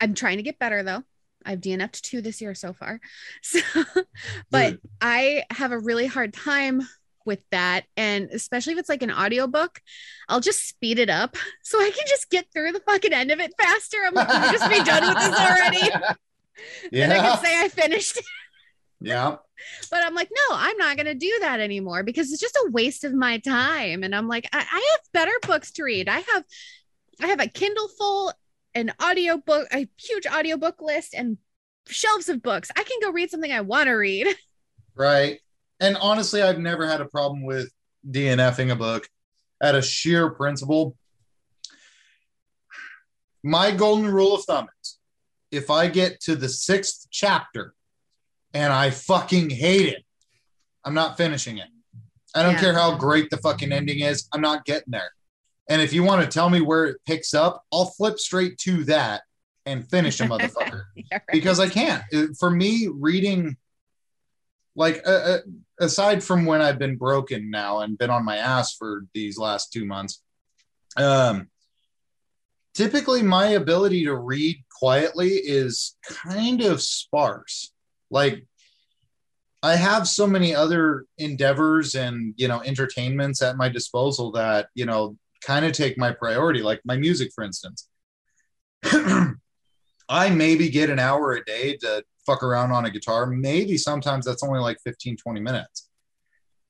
I'm 0.00 0.14
trying 0.14 0.38
to 0.38 0.42
get 0.42 0.58
better 0.58 0.82
though. 0.82 1.04
I've 1.44 1.60
DNF'd 1.60 2.04
two 2.04 2.20
this 2.20 2.40
year 2.40 2.54
so 2.54 2.72
far. 2.72 3.00
So, 3.42 3.60
but. 4.50 4.78
I 5.00 5.42
have 5.50 5.72
a 5.72 5.78
really 5.78 6.06
hard 6.06 6.32
time 6.32 6.82
with 7.26 7.40
that. 7.50 7.84
And 7.96 8.28
especially 8.32 8.72
if 8.74 8.78
it's 8.78 8.88
like 8.88 9.02
an 9.02 9.10
audiobook, 9.12 9.80
I'll 10.28 10.40
just 10.40 10.68
speed 10.68 10.98
it 10.98 11.10
up 11.10 11.36
so 11.62 11.78
I 11.80 11.90
can 11.90 12.06
just 12.08 12.30
get 12.30 12.46
through 12.52 12.72
the 12.72 12.80
fucking 12.80 13.12
end 13.12 13.30
of 13.30 13.40
it 13.40 13.52
faster. 13.60 13.98
I'm 14.06 14.14
like, 14.14 14.28
"Can 14.28 14.52
just 14.52 14.68
be 14.70 14.82
done 14.84 15.08
with 15.08 15.18
this 15.18 15.38
already. 15.38 15.90
Then 16.92 17.10
I 17.10 17.16
Yeah. 17.16 17.22
can 17.22 17.44
say 17.44 17.60
I 17.60 17.68
finished. 17.68 18.18
it. 18.18 18.24
Yeah. 19.00 19.36
But 19.90 20.04
I'm 20.04 20.14
like, 20.14 20.30
no, 20.30 20.54
I'm 20.56 20.76
not 20.76 20.96
going 20.96 21.06
to 21.06 21.14
do 21.14 21.38
that 21.40 21.58
anymore 21.60 22.02
because 22.04 22.30
it's 22.30 22.40
just 22.40 22.56
a 22.56 22.70
waste 22.70 23.02
of 23.04 23.12
my 23.14 23.38
time. 23.38 24.02
And 24.04 24.14
I'm 24.14 24.28
like, 24.28 24.48
I, 24.52 24.58
I 24.58 24.88
have 24.92 25.00
better 25.12 25.32
books 25.46 25.72
to 25.72 25.82
read. 25.84 26.08
I 26.08 26.20
have, 26.20 26.44
I 27.20 27.26
have 27.28 27.40
a 27.40 27.48
Kindle 27.48 27.88
full, 27.88 28.32
an 28.74 28.92
audiobook, 29.02 29.66
a 29.72 29.88
huge 29.98 30.26
audiobook 30.26 30.80
list, 30.80 31.14
and 31.14 31.38
shelves 31.88 32.28
of 32.28 32.42
books. 32.42 32.70
I 32.76 32.82
can 32.84 32.98
go 33.00 33.10
read 33.10 33.30
something 33.30 33.50
I 33.50 33.62
want 33.62 33.86
to 33.86 33.92
read. 33.92 34.28
Right. 34.94 35.40
And 35.82 35.96
honestly, 35.96 36.40
I've 36.42 36.60
never 36.60 36.86
had 36.86 37.00
a 37.00 37.06
problem 37.06 37.42
with 37.42 37.68
DNFing 38.08 38.70
a 38.70 38.76
book 38.76 39.08
at 39.60 39.74
a 39.74 39.82
sheer 39.82 40.30
principle. 40.30 40.96
My 43.42 43.72
golden 43.72 44.06
rule 44.06 44.34
of 44.36 44.44
thumb 44.44 44.68
is 44.82 44.98
if 45.50 45.70
I 45.70 45.88
get 45.88 46.20
to 46.20 46.36
the 46.36 46.48
sixth 46.48 47.08
chapter 47.10 47.74
and 48.54 48.72
I 48.72 48.90
fucking 48.90 49.50
hate 49.50 49.88
it, 49.88 50.04
I'm 50.84 50.94
not 50.94 51.16
finishing 51.16 51.58
it. 51.58 51.66
I 52.34 52.42
don't 52.44 52.54
Yeah. 52.54 52.60
care 52.60 52.74
how 52.74 52.96
great 52.96 53.28
the 53.30 53.36
fucking 53.38 53.72
ending 53.72 54.00
is, 54.00 54.28
I'm 54.32 54.40
not 54.40 54.64
getting 54.64 54.92
there. 54.92 55.10
And 55.68 55.82
if 55.82 55.92
you 55.92 56.04
want 56.04 56.22
to 56.22 56.28
tell 56.28 56.48
me 56.48 56.60
where 56.60 56.84
it 56.86 56.98
picks 57.06 57.34
up, 57.34 57.64
I'll 57.72 57.86
flip 57.86 58.18
straight 58.20 58.56
to 58.58 58.84
that 58.84 59.22
and 59.66 59.88
finish 59.90 60.20
a 60.20 60.24
motherfucker 60.28 60.84
Yeah, 60.94 61.04
right. 61.10 61.22
because 61.32 61.58
I 61.58 61.68
can't. 61.68 62.04
For 62.38 62.50
me, 62.50 62.88
reading, 62.92 63.56
like, 64.74 65.02
uh, 65.06 65.10
uh, 65.10 65.38
aside 65.82 66.22
from 66.22 66.44
when 66.44 66.62
I've 66.62 66.78
been 66.78 66.96
broken 66.96 67.50
now 67.50 67.80
and 67.80 67.98
been 67.98 68.10
on 68.10 68.24
my 68.24 68.36
ass 68.36 68.74
for 68.74 69.04
these 69.12 69.36
last 69.36 69.72
two 69.72 69.84
months, 69.84 70.22
um, 70.96 71.48
typically 72.74 73.22
my 73.22 73.48
ability 73.48 74.04
to 74.04 74.14
read 74.14 74.62
quietly 74.70 75.30
is 75.30 75.96
kind 76.04 76.62
of 76.62 76.80
sparse. 76.80 77.72
Like, 78.10 78.46
I 79.62 79.76
have 79.76 80.08
so 80.08 80.26
many 80.26 80.54
other 80.54 81.04
endeavors 81.18 81.94
and 81.94 82.34
you 82.36 82.48
know 82.48 82.62
entertainments 82.62 83.42
at 83.42 83.56
my 83.56 83.68
disposal 83.68 84.32
that 84.32 84.68
you 84.74 84.86
know 84.86 85.16
kind 85.44 85.64
of 85.64 85.72
take 85.72 85.98
my 85.98 86.12
priority, 86.12 86.62
like 86.62 86.80
my 86.84 86.96
music, 86.96 87.30
for 87.34 87.44
instance. 87.44 87.88
I 90.08 90.30
maybe 90.30 90.68
get 90.68 90.90
an 90.90 90.98
hour 90.98 91.32
a 91.32 91.44
day 91.44 91.76
to 91.78 92.04
fuck 92.26 92.42
around 92.42 92.72
on 92.72 92.84
a 92.84 92.90
guitar. 92.90 93.26
Maybe 93.26 93.76
sometimes 93.76 94.24
that's 94.24 94.42
only 94.42 94.60
like 94.60 94.78
15, 94.84 95.16
20 95.16 95.40
minutes. 95.40 95.88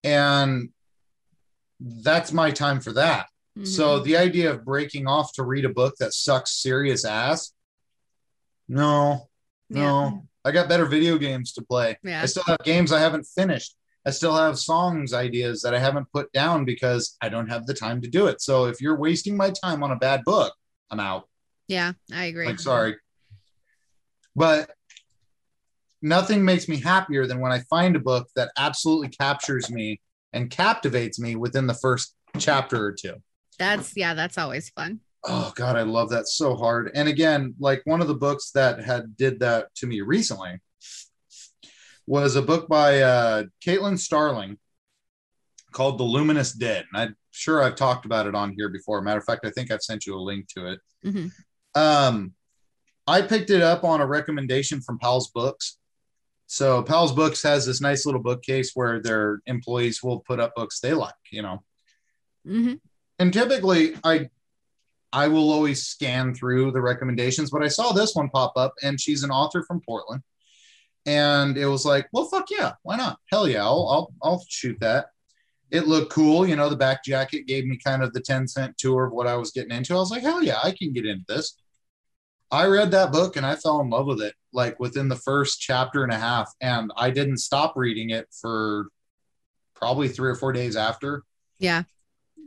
And 0.04 0.70
that's 1.80 2.32
my 2.32 2.50
time 2.50 2.80
for 2.80 2.92
that. 2.92 3.26
So 3.64 4.00
Mhm. 4.00 4.04
the 4.04 4.16
idea 4.16 4.50
of 4.50 4.64
breaking 4.64 5.06
off 5.06 5.32
to 5.34 5.42
read 5.44 5.64
a 5.64 5.68
book 5.68 5.94
that 5.98 6.14
sucks 6.14 6.62
serious 6.62 7.04
ass, 7.04 7.52
no, 8.68 9.28
no. 9.68 10.26
I 10.44 10.50
got 10.50 10.68
better 10.68 10.86
video 10.86 11.18
games 11.18 11.52
to 11.52 11.62
play. 11.62 11.98
Yeah. 12.02 12.22
I 12.22 12.26
still 12.26 12.42
have 12.46 12.58
games 12.64 12.92
I 12.92 12.98
haven't 13.00 13.24
finished. 13.24 13.76
I 14.04 14.10
still 14.10 14.34
have 14.34 14.58
songs 14.58 15.12
ideas 15.12 15.62
that 15.62 15.74
I 15.74 15.78
haven't 15.78 16.10
put 16.12 16.32
down 16.32 16.64
because 16.64 17.16
I 17.20 17.28
don't 17.28 17.48
have 17.48 17.66
the 17.66 17.74
time 17.74 18.00
to 18.02 18.08
do 18.08 18.26
it. 18.26 18.40
So 18.40 18.64
if 18.64 18.80
you're 18.80 18.96
wasting 18.98 19.36
my 19.36 19.50
time 19.50 19.82
on 19.84 19.92
a 19.92 19.96
bad 19.96 20.24
book, 20.24 20.54
I'm 20.90 20.98
out. 21.00 21.28
yeah, 21.68 21.92
I 22.12 22.24
agree. 22.24 22.46
Like, 22.46 22.58
sorry. 22.58 22.96
But 24.34 24.70
nothing 26.02 26.44
makes 26.44 26.68
me 26.68 26.78
happier 26.80 27.26
than 27.26 27.40
when 27.40 27.52
I 27.52 27.60
find 27.70 27.96
a 27.96 28.00
book 28.00 28.28
that 28.36 28.50
absolutely 28.58 29.08
captures 29.08 29.70
me 29.70 30.00
and 30.32 30.50
captivates 30.50 31.18
me 31.18 31.36
within 31.36 31.66
the 31.66 31.74
first 31.74 32.14
chapter 32.38 32.84
or 32.84 32.92
two. 32.92 33.14
That's 33.58 33.96
yeah, 33.96 34.14
that's 34.14 34.38
always 34.38 34.70
fun. 34.70 35.00
Oh 35.24 35.52
God, 35.54 35.76
I 35.76 35.82
love 35.82 36.10
that 36.10 36.26
so 36.26 36.56
hard. 36.56 36.90
And 36.94 37.08
again, 37.08 37.54
like 37.60 37.82
one 37.84 38.00
of 38.00 38.08
the 38.08 38.14
books 38.14 38.50
that 38.52 38.80
had 38.82 39.16
did 39.16 39.40
that 39.40 39.74
to 39.76 39.86
me 39.86 40.00
recently 40.00 40.58
was 42.06 42.34
a 42.34 42.42
book 42.42 42.68
by 42.68 43.00
uh, 43.00 43.44
Caitlin 43.64 43.98
Starling 43.98 44.59
called 45.70 45.98
The 45.98 46.05
Luminous 46.05 46.53
Dead. 46.53 46.84
And 46.92 47.03
I'm 47.03 47.16
sure 47.30 47.62
I've 47.62 47.76
talked 47.76 48.05
about 48.05 48.26
it 48.26 48.34
on 48.34 48.53
here 48.57 48.68
before. 48.68 49.00
Matter 49.00 49.20
of 49.20 49.24
fact, 49.24 49.46
I 49.46 49.50
think 49.50 49.70
I've 49.70 49.82
sent 49.82 50.07
you 50.07 50.16
a 50.16 50.20
link 50.20 50.48
to 50.57 50.72
it. 50.72 50.80
Mhm. 51.05 51.30
Um, 51.74 52.32
I 53.07 53.22
picked 53.22 53.50
it 53.50 53.62
up 53.62 53.84
on 53.84 54.00
a 54.00 54.07
recommendation 54.07 54.80
from 54.80 54.98
Powell's 54.98 55.30
Books. 55.30 55.78
So 56.53 56.82
Powell's 56.82 57.12
Books 57.12 57.42
has 57.44 57.64
this 57.64 57.80
nice 57.80 58.05
little 58.05 58.20
bookcase 58.20 58.72
where 58.74 59.00
their 59.00 59.40
employees 59.46 60.03
will 60.03 60.20
put 60.20 60.38
up 60.38 60.55
books 60.55 60.80
they 60.80 60.92
like, 60.92 61.14
you 61.30 61.40
know. 61.40 61.62
Mhm. 62.46 62.78
And 63.18 63.32
typically 63.32 63.96
I 64.05 64.28
I 65.14 65.28
will 65.28 65.50
always 65.50 65.86
scan 65.86 66.34
through 66.34 66.72
the 66.72 66.82
recommendations, 66.82 67.50
but 67.50 67.62
I 67.62 67.68
saw 67.68 67.92
this 67.92 68.14
one 68.14 68.28
pop 68.28 68.53
up 68.57 68.74
and 68.82 69.00
she's 69.00 69.22
an 69.22 69.30
author 69.30 69.62
from 69.62 69.80
Portland. 69.80 70.22
And 71.07 71.57
it 71.57 71.64
was 71.66 71.86
like, 71.86 72.09
well, 72.12 72.26
fuck 72.26 72.50
yeah, 72.50 72.72
why 72.82 72.96
not? 72.96 73.18
Hell 73.30 73.48
yeah, 73.48 73.64
I'll 73.64 73.88
I'll, 73.88 74.12
I'll 74.22 74.44
shoot 74.46 74.78
that. 74.80 75.07
it 75.70 75.88
looked 75.88 76.12
cool. 76.12 76.46
You 76.46 76.57
know, 76.57 76.68
the 76.68 76.76
back 76.76 77.03
jacket 77.03 77.46
gave 77.46 77.64
me 77.64 77.78
kind 77.78 78.03
of 78.03 78.12
the 78.12 78.20
10 78.20 78.46
cent 78.46 78.76
tour 78.76 79.07
of 79.07 79.12
what 79.14 79.26
I 79.26 79.36
was 79.36 79.53
getting 79.53 79.74
into. 79.74 79.94
I 79.94 80.00
was 80.00 80.11
like, 80.11 80.20
hell 80.22 80.42
yeah, 80.42 80.59
I 80.62 80.72
can 80.72 80.92
get 80.92 81.07
into 81.07 81.24
this. 81.28 81.57
I 82.53 82.66
read 82.66 82.90
that 82.90 83.12
book 83.12 83.36
and 83.36 83.46
I 83.46 83.57
fell 83.57 83.80
in 83.80 83.88
love 83.88 84.07
with 84.07 84.20
it 84.20 84.34
like 84.53 84.78
within 84.78 85.09
the 85.09 85.16
first 85.16 85.61
chapter 85.61 86.05
and 86.05 86.12
a 86.12 86.18
half. 86.18 86.53
And 86.61 86.92
I 86.96 87.11
didn't 87.11 87.38
stop 87.38 87.72
reading 87.76 88.11
it 88.11 88.28
for 88.40 88.88
probably 89.74 90.09
three 90.09 90.30
or 90.30 90.34
four 90.34 90.53
days 90.53 90.76
after. 90.76 91.24
Yeah. 91.59 91.84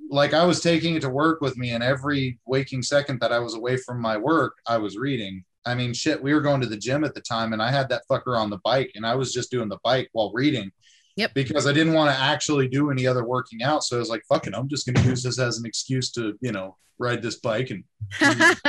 Like 0.10 0.34
I 0.34 0.46
was 0.46 0.62
taking 0.62 0.96
it 0.96 1.02
to 1.02 1.10
work 1.10 1.42
with 1.42 1.58
me, 1.58 1.72
and 1.72 1.84
every 1.84 2.40
waking 2.46 2.84
second 2.84 3.20
that 3.22 3.32
I 3.32 3.40
was 3.40 3.56
away 3.56 3.76
from 3.78 4.00
my 4.00 4.18
work, 4.18 4.56
I 4.68 4.78
was 4.78 4.98
reading. 4.98 5.44
I 5.66 5.74
mean, 5.74 5.94
shit, 5.94 6.22
we 6.22 6.32
were 6.32 6.42
going 6.42 6.62
to 6.62 6.68
the 6.68 6.78
gym 6.78 7.04
at 7.04 7.16
the 7.16 7.22
time, 7.22 7.54
and 7.54 7.62
I 7.62 7.72
had 7.72 7.90
that 7.90 8.04
fucker 8.10 8.38
on 8.38 8.52
the 8.52 8.60
bike, 8.64 8.92
and 8.94 9.04
I 9.04 9.16
was 9.16 9.34
just 9.34 9.50
doing 9.50 9.68
the 9.68 9.80
bike 9.84 10.10
while 10.12 10.32
reading. 10.32 10.72
Yep. 11.16 11.34
Because 11.34 11.66
I 11.66 11.74
didn't 11.74 11.94
want 11.94 12.12
to 12.12 12.22
actually 12.22 12.68
do 12.68 12.92
any 12.92 13.08
other 13.08 13.26
working 13.26 13.64
out. 13.64 13.84
So 13.84 13.96
I 13.96 14.00
was 14.00 14.10
like, 14.10 14.22
fucking, 14.30 14.54
I'm 14.54 14.70
just 14.70 14.86
going 14.86 15.02
to 15.02 15.10
use 15.10 15.24
this 15.24 15.40
as 15.40 15.58
an 15.58 15.66
excuse 15.66 16.12
to, 16.12 16.38
you 16.42 16.52
know, 16.52 16.78
ride 17.00 17.24
this 17.24 17.40
bike 17.40 17.72
and 17.72 17.84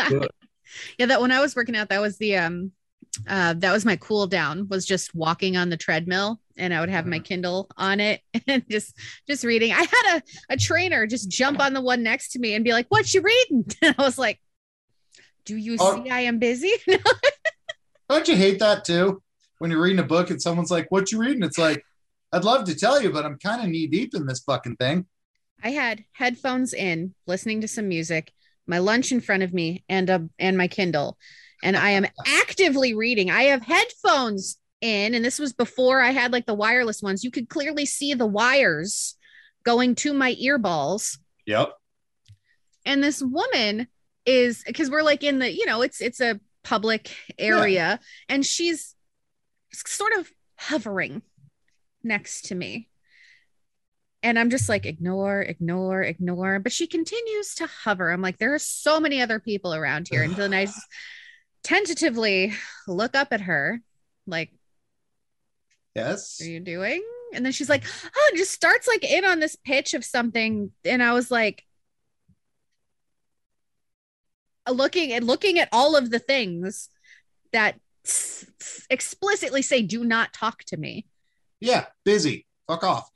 do 0.09 0.23
it. 0.23 0.31
yeah 0.99 1.07
that 1.07 1.21
when 1.21 1.33
i 1.33 1.41
was 1.41 1.55
working 1.57 1.77
out 1.77 1.89
that 1.89 2.01
was 2.01 2.19
the 2.19 2.37
um 2.37 2.73
uh 3.29 3.55
that 3.55 3.73
was 3.73 3.85
my 3.85 3.97
cool 3.97 4.27
down 4.27 4.69
was 4.69 4.85
just 4.85 5.15
walking 5.15 5.57
on 5.57 5.71
the 5.71 5.77
treadmill 5.77 6.41
and 6.59 6.75
i 6.75 6.81
would 6.81 6.89
have 6.91 7.07
my 7.07 7.19
kindle 7.19 7.69
on 7.77 7.99
it 8.01 8.21
and 8.47 8.63
just 8.71 8.95
just 9.27 9.45
reading 9.45 9.73
i 9.73 9.77
had 9.83 10.17
a, 10.19 10.23
a 10.51 10.57
trainer 10.57 11.07
just 11.07 11.29
jump 11.31 11.61
on 11.61 11.73
the 11.73 11.81
one 11.81 12.03
next 12.03 12.33
to 12.33 12.39
me 12.39 12.55
and 12.55 12.65
be 12.65 12.73
like 12.73 12.87
what 12.89 13.13
you 13.15 13.23
reading 13.23 13.65
and 13.83 13.95
i 13.99 14.03
was 14.03 14.19
like 14.19 14.41
do 15.45 15.57
you 15.57 15.77
Oh. 15.81 16.03
see 16.05 16.11
i 16.11 16.21
am 16.21 16.39
busy 16.39 16.73
Don't 18.09 18.29
you 18.29 18.37
hate 18.37 18.61
that 18.61 18.85
too? 18.85 19.21
When 19.59 19.71
you're 19.71 19.81
reading 19.83 19.99
a 19.99 20.05
book 20.05 20.31
and 20.31 20.41
someone's 20.41 20.71
like, 20.71 20.87
what 20.91 21.11
you 21.11 21.19
reading? 21.19 21.43
It's 21.43 21.59
like, 21.59 21.83
I'd 22.33 22.45
love 22.45 22.65
to 22.67 22.75
tell 22.77 23.03
you, 23.03 23.11
but 23.11 23.25
I'm 23.25 23.37
kind 23.39 23.61
of 23.63 23.69
knee 23.69 23.89
deep 23.89 24.15
in 24.15 24.27
this 24.27 24.41
fucking 24.41 24.77
thing. 24.77 25.07
i 25.65 25.71
had 25.73 26.05
headphones 26.13 26.73
in 26.73 27.15
listening 27.27 27.63
to 27.63 27.69
some 27.69 27.89
music 27.89 28.33
my 28.67 28.79
lunch 28.79 29.13
in 29.13 29.21
front 29.21 29.43
of 29.43 29.53
me 29.53 29.85
and 29.89 30.09
a 30.11 30.29
and 30.39 30.57
my 30.57 30.69
kindle. 30.69 31.19
And 31.63 31.77
i 31.77 31.91
am 31.91 32.07
actively 32.27 32.95
reading. 32.95 33.31
I 33.31 33.45
have 33.45 33.63
headphones 33.63 34.59
in 34.83 35.15
and 35.15 35.25
this 35.25 35.39
was 35.39 35.55
before 35.55 36.03
i 36.03 36.11
had 36.11 36.33
like 36.33 36.45
the 36.47 36.55
wireless 36.55 37.01
ones. 37.03 37.25
You 37.25 37.31
could 37.31 37.49
clearly 37.49 37.87
see 37.87 38.13
the 38.15 38.27
wires 38.27 39.17
going 39.65 39.95
to 39.97 40.13
my 40.13 40.35
earballs 40.35 41.19
Yep. 41.47 41.73
and 42.85 43.03
this 43.03 43.23
woman 43.23 43.89
is 44.27 44.63
because 44.67 44.91
we're 44.91 45.03
like 45.03 45.25
in 45.25 45.39
the 45.39 45.51
you 45.53 45.65
know 45.67 45.83
it's 45.83 46.01
it's 46.01 46.21
a 46.21 46.39
public 46.63 47.15
area 47.39 47.99
and 48.29 48.45
she's 48.45 48.95
sort 49.73 50.13
of 50.19 50.29
hovering 50.59 51.23
next 52.03 52.47
to 52.47 52.55
me 52.55 52.89
and 54.27 54.39
i'm 54.39 54.51
just 54.51 54.69
like 54.69 54.85
ignore 54.87 55.41
ignore 55.41 56.03
ignore 56.03 56.59
but 56.59 56.73
she 56.73 56.87
continues 56.87 57.55
to 57.55 57.67
hover 57.67 58.11
i'm 58.11 58.21
like 58.23 58.39
there 58.39 58.55
are 58.55 58.59
so 58.59 58.99
many 58.99 59.23
other 59.23 59.39
people 59.39 59.73
around 59.73 60.09
here 60.09 60.23
and 60.23 60.35
then 60.37 60.53
i 60.53 60.67
tentatively 61.63 62.53
look 62.87 63.15
up 63.17 63.29
at 63.33 63.41
her 63.41 63.81
like 64.27 64.51
Yes. 65.97 66.37
what 66.39 66.47
are 66.47 66.51
you 66.51 66.61
doing? 66.61 67.03
And 67.33 67.45
then 67.45 67.53
she's 67.53 67.71
like, 67.71 67.83
oh, 68.15 68.33
just 68.37 68.53
starts 68.53 68.87
like 68.87 69.03
in 69.03 69.25
on 69.25 69.41
this 69.41 69.57
pitch 69.57 69.95
of 69.95 70.05
something. 70.05 70.71
And 70.85 71.03
I 71.03 71.15
was 71.15 71.31
like, 71.31 71.65
looking 74.71 75.13
and 75.13 75.27
looking 75.27 75.59
at 75.59 75.71
all 75.73 75.97
of 75.97 76.11
the 76.11 76.19
things 76.19 76.91
that 77.53 77.81
explicitly 78.91 79.63
say, 79.63 79.81
do 79.81 80.05
not 80.05 80.35
talk 80.35 80.65
to 80.65 80.77
me. 80.77 81.07
Yeah. 81.61 81.87
Busy. 82.05 82.47
Fuck 82.69 82.85
off. 82.85 83.11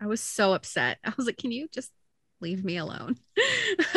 I 0.00 0.06
was 0.06 0.20
so 0.20 0.54
upset. 0.54 0.98
I 1.04 1.12
was 1.16 1.26
like, 1.26 1.36
can 1.36 1.52
you 1.52 1.68
just 1.72 1.90
leave 2.40 2.64
me 2.64 2.78
alone? 2.78 3.16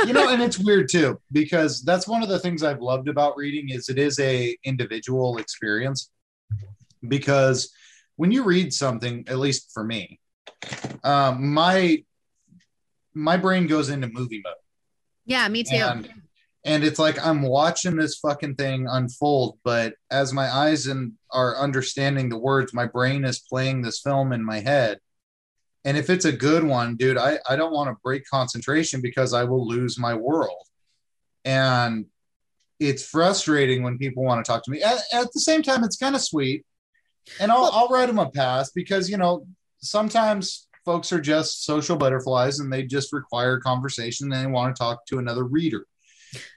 you 0.05 0.13
know 0.13 0.29
and 0.29 0.41
it's 0.41 0.59
weird 0.63 0.89
too 0.89 1.19
because 1.31 1.81
that's 1.83 2.07
one 2.07 2.21
of 2.23 2.29
the 2.29 2.39
things 2.39 2.63
i've 2.63 2.81
loved 2.81 3.07
about 3.07 3.37
reading 3.37 3.69
is 3.69 3.89
it 3.89 3.97
is 3.97 4.19
a 4.19 4.55
individual 4.63 5.37
experience 5.37 6.11
because 7.07 7.71
when 8.15 8.31
you 8.31 8.43
read 8.43 8.73
something 8.73 9.23
at 9.27 9.39
least 9.39 9.71
for 9.73 9.83
me 9.83 10.19
um, 11.03 11.53
my 11.53 12.03
my 13.13 13.37
brain 13.37 13.67
goes 13.67 13.89
into 13.89 14.07
movie 14.07 14.41
mode 14.43 14.53
yeah, 15.25 15.47
me 15.47 15.63
too. 15.63 15.75
and 15.75 16.09
and 16.65 16.83
it's 16.83 16.99
like 16.99 17.23
i'm 17.25 17.41
watching 17.41 17.95
this 17.95 18.17
fucking 18.19 18.55
thing 18.55 18.87
unfold 18.89 19.57
but 19.63 19.95
as 20.11 20.33
my 20.33 20.49
eyes 20.49 20.87
and 20.87 21.13
are 21.31 21.57
understanding 21.57 22.29
the 22.29 22.37
words 22.37 22.73
my 22.73 22.85
brain 22.85 23.25
is 23.25 23.39
playing 23.39 23.81
this 23.81 23.99
film 23.99 24.31
in 24.33 24.43
my 24.43 24.59
head 24.59 24.99
and 25.85 25.97
if 25.97 26.09
it's 26.09 26.25
a 26.25 26.31
good 26.31 26.63
one 26.63 26.95
dude 26.95 27.17
i 27.17 27.37
i 27.49 27.55
don't 27.55 27.73
want 27.73 27.89
to 27.89 27.95
break 28.03 28.23
concentration 28.29 29.01
because 29.01 29.33
i 29.33 29.43
will 29.43 29.67
lose 29.67 29.97
my 29.99 30.13
world. 30.13 30.63
And 31.45 32.05
it's 32.79 33.03
frustrating 33.05 33.83
when 33.83 33.97
people 33.97 34.23
want 34.23 34.43
to 34.43 34.49
talk 34.49 34.63
to 34.63 34.71
me. 34.71 34.81
At, 34.81 34.97
at 35.13 35.33
the 35.33 35.39
same 35.39 35.61
time 35.61 35.83
it's 35.83 35.97
kind 35.97 36.15
of 36.15 36.21
sweet. 36.21 36.65
And 37.39 37.51
i'll 37.51 37.69
i'll 37.73 37.87
write 37.89 38.07
them 38.07 38.19
a 38.19 38.29
pass 38.29 38.71
because 38.71 39.09
you 39.09 39.17
know 39.17 39.45
sometimes 39.79 40.67
folks 40.85 41.11
are 41.13 41.21
just 41.21 41.63
social 41.65 41.95
butterflies 41.95 42.59
and 42.59 42.71
they 42.71 42.83
just 42.83 43.13
require 43.13 43.59
conversation 43.59 44.31
and 44.31 44.45
they 44.45 44.49
want 44.51 44.75
to 44.75 44.79
talk 44.79 45.05
to 45.05 45.17
another 45.19 45.43
reader. 45.45 45.85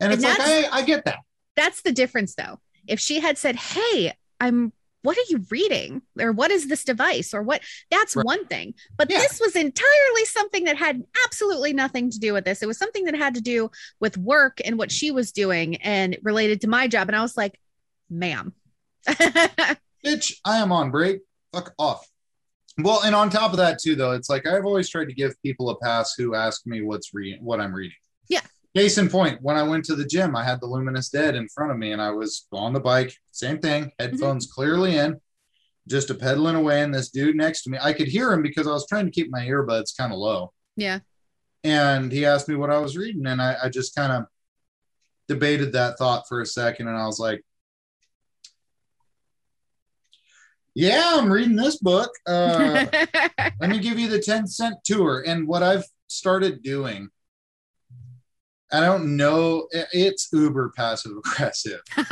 And 0.00 0.12
And 0.12 0.12
it's 0.14 0.24
like 0.24 0.38
that's- 0.38 0.68
I, 0.72 0.78
I 0.78 0.82
get 0.82 1.04
that. 1.04 1.18
That's 1.54 1.82
the 1.82 1.92
difference 1.92 2.34
though. 2.34 2.60
If 2.86 3.00
she 3.00 3.20
had 3.20 3.38
said, 3.38 3.56
Hey, 3.56 4.12
I'm 4.40 4.72
what 5.06 5.16
are 5.16 5.24
you 5.30 5.44
reading? 5.50 6.02
Or 6.20 6.32
what 6.32 6.50
is 6.50 6.68
this 6.68 6.84
device? 6.84 7.32
Or 7.32 7.42
what 7.42 7.62
that's 7.90 8.14
Right. 8.16 8.26
one 8.26 8.46
thing. 8.46 8.74
But 8.96 9.10
Yeah. 9.10 9.20
this 9.20 9.40
was 9.40 9.56
entirely 9.56 10.24
something 10.26 10.64
that 10.64 10.76
had 10.76 11.02
absolutely 11.24 11.72
nothing 11.72 12.10
to 12.10 12.18
do 12.18 12.32
with 12.34 12.44
this. 12.44 12.62
It 12.62 12.66
was 12.66 12.78
something 12.78 13.04
that 13.04 13.14
had 13.16 13.34
to 13.36 13.40
do 13.40 13.70
with 14.00 14.18
work 14.18 14.60
and 14.64 14.76
what 14.78 14.92
she 14.92 15.10
was 15.10 15.32
doing 15.32 15.76
and 15.76 16.18
related 16.22 16.60
to 16.62 16.68
my 16.68 16.88
job. 16.88 17.08
And 17.08 17.16
I 17.16 17.22
was 17.22 17.36
like, 17.36 17.58
ma'am. 18.10 18.52
bitch 20.04 20.32
i 20.44 20.58
am 20.58 20.72
on 20.72 20.90
break 20.90 21.20
fuck 21.52 21.72
off 21.78 22.08
well 22.78 23.02
and 23.04 23.14
on 23.14 23.30
top 23.30 23.52
of 23.52 23.56
that 23.56 23.78
too 23.80 23.94
though 23.94 24.12
it's 24.12 24.28
like 24.28 24.46
i've 24.46 24.64
always 24.64 24.88
tried 24.88 25.04
to 25.06 25.14
give 25.14 25.40
people 25.42 25.70
a 25.70 25.78
pass 25.78 26.14
who 26.16 26.34
ask 26.34 26.66
me 26.66 26.82
what's 26.82 27.14
reading 27.14 27.42
what 27.44 27.60
i'm 27.60 27.72
reading 27.72 27.96
Yeah. 28.28 28.40
Case 28.76 28.98
in 28.98 29.08
point 29.08 29.40
when 29.40 29.56
i 29.56 29.62
went 29.62 29.82
to 29.82 29.96
the 29.96 30.04
gym 30.04 30.36
i 30.36 30.44
had 30.44 30.60
the 30.60 30.66
luminous 30.66 31.08
dead 31.08 31.34
in 31.34 31.48
front 31.48 31.72
of 31.72 31.78
me 31.78 31.92
and 31.92 32.02
i 32.02 32.10
was 32.10 32.46
on 32.52 32.74
the 32.74 32.80
bike 32.80 33.16
same 33.32 33.58
thing 33.58 33.90
headphones 33.98 34.46
clearly 34.46 34.96
in 34.96 35.18
just 35.88 36.10
a 36.10 36.14
pedaling 36.14 36.56
away 36.56 36.82
and 36.82 36.94
this 36.94 37.08
dude 37.08 37.36
next 37.36 37.62
to 37.62 37.70
me 37.70 37.78
i 37.80 37.90
could 37.90 38.06
hear 38.06 38.30
him 38.30 38.42
because 38.42 38.66
i 38.66 38.70
was 38.72 38.86
trying 38.86 39.06
to 39.06 39.10
keep 39.10 39.30
my 39.30 39.40
earbuds 39.40 39.96
kind 39.96 40.12
of 40.12 40.18
low. 40.18 40.52
Yeah. 40.76 40.98
and 41.64 42.12
he 42.12 42.26
asked 42.26 42.48
me 42.48 42.54
what 42.54 42.68
i 42.68 42.78
was 42.78 42.98
reading 42.98 43.26
and 43.26 43.40
i, 43.40 43.56
I 43.62 43.70
just 43.70 43.94
kind 43.94 44.12
of 44.12 44.26
debated 45.26 45.72
that 45.72 45.96
thought 45.96 46.28
for 46.28 46.42
a 46.42 46.46
second 46.46 46.88
and 46.88 46.98
i 46.98 47.06
was 47.06 47.18
like 47.18 47.42
yeah 50.74 51.14
i'm 51.16 51.32
reading 51.32 51.56
this 51.56 51.78
book. 51.78 52.10
Uh, 52.26 52.84
let 53.58 53.70
me 53.70 53.78
give 53.78 53.98
you 53.98 54.08
the 54.08 54.20
10 54.20 54.46
cent 54.46 54.74
tour. 54.84 55.24
And 55.26 55.48
what 55.48 55.62
i've 55.62 55.86
started 56.08 56.62
doing 56.62 57.08
i 58.72 58.80
don't 58.80 59.16
know 59.16 59.66
it's 59.72 60.28
uber 60.32 60.72
passive 60.76 61.12
aggressive. 61.16 61.80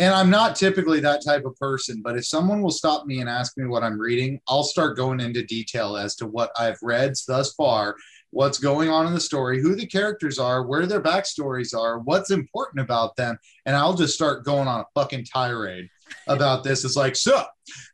And 0.00 0.12
i'm 0.12 0.28
not 0.28 0.56
typically 0.56 0.98
that 1.00 1.24
type 1.24 1.44
of 1.44 1.54
person 1.54 2.02
but 2.02 2.16
if 2.16 2.26
someone 2.26 2.62
will 2.62 2.72
stop 2.72 3.06
me 3.06 3.20
and 3.20 3.30
ask 3.30 3.56
me 3.56 3.66
what 3.66 3.84
i'm 3.84 3.96
reading 3.96 4.40
i'll 4.48 4.64
start 4.64 4.96
going 4.96 5.20
into 5.20 5.44
detail 5.44 5.96
as 5.96 6.16
to 6.16 6.26
what 6.26 6.50
i've 6.58 6.78
read 6.82 7.12
thus 7.28 7.54
far 7.54 7.94
what's 8.30 8.58
going 8.58 8.88
on 8.88 9.06
in 9.06 9.14
the 9.14 9.20
story 9.20 9.62
who 9.62 9.76
the 9.76 9.86
characters 9.86 10.40
are 10.40 10.66
where 10.66 10.86
their 10.86 11.00
backstories 11.00 11.72
are 11.78 12.00
what's 12.00 12.32
important 12.32 12.80
about 12.80 13.14
them 13.14 13.38
and 13.66 13.76
i'll 13.76 13.94
just 13.94 14.14
start 14.14 14.44
going 14.44 14.66
on 14.66 14.80
a 14.80 14.86
fucking 14.96 15.24
tirade 15.24 15.88
about 16.26 16.64
this. 16.64 16.84
It's 16.84 16.96
like 16.96 17.16
so 17.16 17.44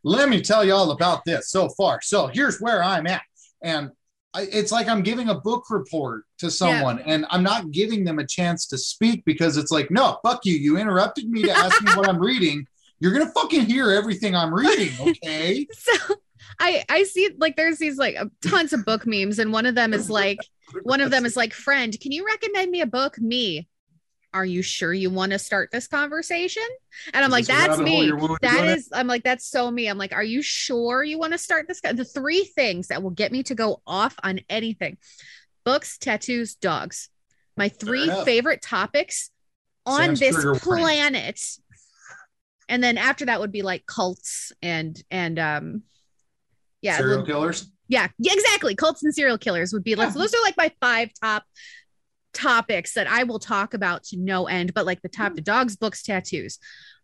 let 0.05 0.29
me 0.29 0.41
tell 0.41 0.65
you 0.65 0.73
all 0.73 0.91
about 0.91 1.25
this 1.25 1.51
so 1.51 1.69
far. 1.71 2.01
So 2.03 2.29
here's 2.29 2.61
where 2.61 2.83
i'm 2.83 3.07
at. 3.07 3.23
And 3.63 3.91
it's 4.35 4.71
like 4.71 4.89
i'm 4.89 5.03
giving 5.03 5.29
a 5.29 5.35
book 5.35 5.65
report 5.71 6.25
to 6.39 6.51
someone 6.51 6.99
and 7.01 7.27
i'm 7.31 7.43
not 7.43 7.71
giving 7.73 8.05
them 8.05 8.19
a 8.19 8.27
chance 8.27 8.67
to 8.67 8.79
speak 8.79 9.25
because 9.25 9.57
it's 9.57 9.71
like 9.71 9.91
no 9.91 10.19
fuck 10.23 10.45
you 10.45 10.55
you 10.55 10.77
interrupted 10.77 11.29
me 11.29 11.43
to 11.43 11.51
ask 11.51 11.83
me 11.83 11.91
what 11.93 12.09
i'm 12.09 12.19
reading 12.19 12.67
you're 13.01 13.13
gonna 13.13 13.31
fucking 13.33 13.65
hear 13.67 13.91
everything 13.91 14.37
i'm 14.37 14.55
reading 14.55 14.93
okay 15.01 15.67
so 15.73 16.15
I 16.59 16.85
I 16.89 17.05
see 17.05 17.31
like 17.39 17.57
there's 17.57 17.79
these 17.79 17.97
like 17.97 18.17
tons 18.43 18.73
of 18.73 18.85
book 18.85 19.07
memes, 19.07 19.39
and 19.39 19.53
one 19.53 19.67
of 19.67 19.75
them 19.75 19.95
is 19.95 20.11
like 20.11 20.39
one 20.83 21.01
of 21.01 21.11
them 21.11 21.25
is 21.25 21.37
like, 21.37 21.53
friend, 21.53 21.99
can 22.01 22.13
you 22.13 22.25
recommend 22.25 22.71
me 22.71 22.81
a 22.81 22.87
book? 22.87 23.19
Me. 23.19 23.67
Are 24.33 24.45
you 24.45 24.63
sure 24.63 24.93
you 24.93 25.11
want 25.11 25.33
to 25.33 25.39
start 25.39 25.71
this 25.73 25.89
conversation? 25.89 26.63
And 27.13 27.25
I'm 27.25 27.31
Is 27.31 27.33
like, 27.33 27.47
that's 27.47 27.79
me. 27.81 28.05
you're 28.07 28.17
willing 28.17 28.37
to 28.37 28.49
That 28.49 28.65
is, 28.65 28.89
I'm 28.93 29.07
like, 29.09 29.25
that's 29.25 29.47
so 29.47 29.71
me. 29.71 29.89
I'm 29.89 29.99
like, 29.99 30.13
are 30.13 30.23
you 30.23 30.41
sure 30.41 31.03
you 31.03 31.19
want 31.19 31.33
to 31.33 31.39
start 31.39 31.67
this? 31.67 31.81
The 31.81 32.05
three 32.05 32.45
things 32.45 32.89
that 32.89 33.03
will 33.03 33.11
get 33.11 33.33
me 33.33 33.43
to 33.45 33.55
go 33.55 33.83
off 33.87 34.15
on 34.23 34.41
anything 34.49 34.99
books, 35.65 35.99
tattoos, 35.99 36.55
dogs. 36.55 37.09
My 37.57 37.69
three 37.69 38.11
favorite 38.25 38.63
topics 38.63 39.31
on 39.85 40.17
Sam's 40.17 40.21
this 40.21 40.61
planet. 40.61 41.43
And 42.69 42.83
then 42.83 42.97
after 42.99 43.27
that 43.27 43.41
would 43.41 43.53
be 43.53 43.63
like 43.63 43.85
cults 43.85 44.53
and, 44.63 45.01
and, 45.11 45.39
um, 45.39 45.83
yeah, 46.83 46.97
serial 46.97 47.21
the- 47.21 47.27
killers 47.27 47.71
Yeah, 47.89 48.07
yeah, 48.19 48.33
exactly. 48.33 48.77
Cults 48.77 49.03
and 49.03 49.13
serial 49.13 49.37
killers 49.39 49.73
would 49.73 49.83
be 49.85 49.97
like, 49.97 50.13
so 50.13 50.21
those 50.21 50.33
are 50.33 50.43
like 50.43 50.57
my 50.57 50.73
five 50.81 51.11
top 51.21 51.43
topics 52.33 52.95
that 52.95 53.07
I 53.09 53.25
will 53.25 53.39
talk 53.39 53.75
about 53.75 54.05
to 54.05 54.17
no 54.17 54.47
end. 54.47 54.75
But 54.75 54.87
like 54.87 55.03
the 55.03 55.09
top, 55.09 55.35
the 55.35 55.41
dogs, 55.41 55.77
books, 55.77 56.03
tattoos, 56.03 56.59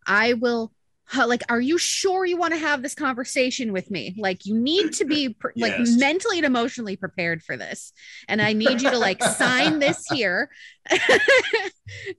I 0.05 0.33
will. 0.33 0.71
Like, 1.15 1.43
are 1.47 1.61
you 1.61 1.77
sure 1.77 2.25
you 2.25 2.35
want 2.35 2.53
to 2.53 2.59
have 2.59 2.81
this 2.81 2.93
conversation 2.93 3.71
with 3.71 3.89
me? 3.89 4.13
Like, 4.17 4.45
you 4.45 4.59
need 4.59 4.91
to 4.95 5.05
be 5.05 5.29
pre- 5.29 5.53
like 5.55 5.75
mentally 5.79 6.35
and 6.35 6.45
emotionally 6.45 6.97
prepared 6.97 7.41
for 7.41 7.55
this, 7.55 7.93
and 8.27 8.41
I 8.41 8.51
need 8.51 8.81
you 8.81 8.89
to 8.89 8.97
like 8.97 9.23
sign 9.23 9.79
this 9.79 10.05
here. 10.11 10.49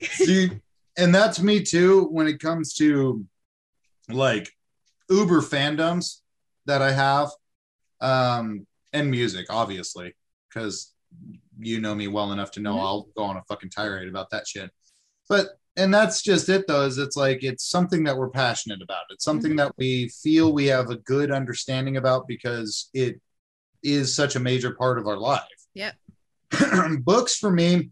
See, 0.00 0.50
and 0.96 1.14
that's 1.14 1.38
me 1.38 1.62
too 1.62 2.08
when 2.10 2.28
it 2.28 2.40
comes 2.40 2.72
to 2.76 3.26
like 4.08 4.50
Uber 5.10 5.42
fandoms 5.42 6.20
that 6.64 6.80
I 6.80 6.92
have, 6.92 7.28
um, 8.00 8.66
and 8.94 9.10
music, 9.10 9.48
obviously, 9.50 10.14
because 10.48 10.94
you 11.58 11.80
know 11.80 11.94
me 11.94 12.08
well 12.08 12.32
enough 12.32 12.50
to 12.52 12.60
know 12.60 12.76
Mhm. 12.76 12.80
I'll 12.80 13.02
go 13.16 13.24
on 13.24 13.36
a 13.36 13.42
fucking 13.44 13.70
tirade 13.70 14.08
about 14.08 14.30
that 14.30 14.46
shit. 14.46 14.70
But 15.28 15.58
and 15.76 15.92
that's 15.94 16.22
just 16.22 16.48
it 16.48 16.66
though, 16.66 16.84
is 16.86 16.98
it's 16.98 17.16
like 17.16 17.42
it's 17.44 17.68
something 17.68 18.04
that 18.04 18.16
we're 18.16 18.30
passionate 18.30 18.82
about. 18.82 19.04
It's 19.10 19.24
something 19.24 19.56
that 19.56 19.72
we 19.76 20.08
feel 20.08 20.52
we 20.52 20.66
have 20.66 20.90
a 20.90 20.96
good 20.96 21.30
understanding 21.30 21.96
about 21.96 22.26
because 22.26 22.90
it 22.94 23.20
is 23.82 24.14
such 24.16 24.34
a 24.34 24.40
major 24.40 24.74
part 24.74 24.98
of 24.98 25.06
our 25.06 25.16
life. 25.16 25.42
Yep. 25.74 25.94
books 27.00 27.36
for 27.36 27.50
me 27.50 27.90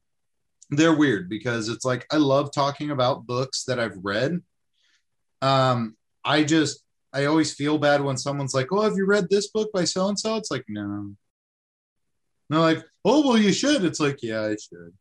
they're 0.71 0.97
weird 0.97 1.29
because 1.29 1.69
it's 1.69 1.85
like 1.85 2.07
I 2.11 2.17
love 2.17 2.51
talking 2.53 2.91
about 2.91 3.27
books 3.27 3.65
that 3.65 3.79
I've 3.79 3.99
read. 4.03 4.41
Um, 5.43 5.97
I 6.25 6.43
just 6.43 6.83
I 7.13 7.27
always 7.27 7.55
feel 7.55 7.79
bad 7.79 8.03
when 8.03 8.17
someone's 8.17 8.53
like, 8.55 8.73
"Oh, 8.73 8.83
have 8.83 8.97
you 8.97 9.07
read 9.07 9.29
this 9.31 9.49
book 9.49 9.71
by 9.73 9.85
so 9.85 10.09
and 10.09 10.19
so?" 10.19 10.35
It's 10.37 10.51
like, 10.51 10.65
no. 10.69 11.15
And 12.49 12.57
they're 12.57 12.61
like, 12.61 12.85
"Oh, 13.05 13.27
well, 13.27 13.39
you 13.39 13.53
should." 13.53 13.85
It's 13.85 14.01
like, 14.01 14.23
yeah, 14.23 14.43
I 14.43 14.57
should. 14.57 14.93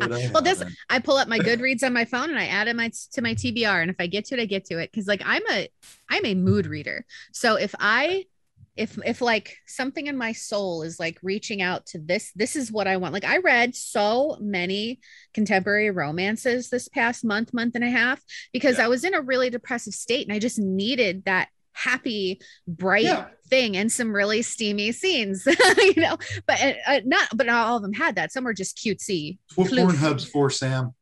I 0.00 0.30
well, 0.32 0.42
this. 0.42 0.62
I 0.88 0.98
pull 0.98 1.16
up 1.16 1.28
my 1.28 1.38
Goodreads 1.38 1.82
on 1.82 1.92
my 1.92 2.04
phone 2.04 2.30
and 2.30 2.38
I 2.38 2.46
add 2.46 2.68
it 2.68 2.76
my 2.76 2.90
to 3.12 3.22
my 3.22 3.34
TBR, 3.34 3.82
and 3.82 3.90
if 3.90 3.96
I 3.98 4.06
get 4.06 4.26
to 4.26 4.38
it, 4.38 4.42
I 4.42 4.46
get 4.46 4.64
to 4.66 4.78
it 4.78 4.90
because 4.90 5.06
like 5.06 5.22
I'm 5.24 5.42
a 5.50 5.68
I'm 6.08 6.24
a 6.24 6.34
mood 6.34 6.66
reader. 6.66 7.04
So 7.32 7.56
if 7.56 7.74
I 7.78 8.26
if 8.76 8.98
if 9.04 9.20
like 9.20 9.58
something 9.66 10.06
in 10.06 10.16
my 10.16 10.32
soul 10.32 10.82
is 10.82 10.98
like 10.98 11.18
reaching 11.22 11.60
out 11.60 11.86
to 11.86 11.98
this, 11.98 12.32
this 12.34 12.56
is 12.56 12.72
what 12.72 12.88
I 12.88 12.96
want. 12.96 13.12
Like 13.12 13.24
I 13.24 13.38
read 13.38 13.74
so 13.74 14.36
many 14.40 15.00
contemporary 15.34 15.90
romances 15.90 16.70
this 16.70 16.88
past 16.88 17.24
month, 17.24 17.52
month 17.52 17.74
and 17.74 17.84
a 17.84 17.90
half 17.90 18.22
because 18.52 18.78
I 18.78 18.88
was 18.88 19.04
in 19.04 19.14
a 19.14 19.20
really 19.20 19.50
depressive 19.50 19.94
state 19.94 20.26
and 20.26 20.34
I 20.34 20.38
just 20.38 20.58
needed 20.58 21.24
that 21.26 21.48
happy, 21.72 22.40
bright 22.66 23.04
Yeah. 23.04 23.26
thing 23.48 23.76
and 23.76 23.90
some 23.90 24.14
really 24.14 24.42
steamy 24.42 24.92
scenes, 24.92 25.44
you 25.78 25.94
know. 26.02 26.16
But 26.46 26.60
uh, 26.62 26.72
uh, 26.86 27.00
not, 27.04 27.28
but 27.34 27.46
not 27.46 27.66
all 27.68 27.76
of 27.76 27.82
them 27.82 27.92
had 27.92 28.16
that. 28.16 28.32
Some 28.32 28.44
were 28.44 28.54
just 28.54 28.76
cutesy. 28.78 29.38
what. 29.56 29.70
Pornhub's 29.70 30.24
for, 30.24 30.50
Sam. 30.50 30.94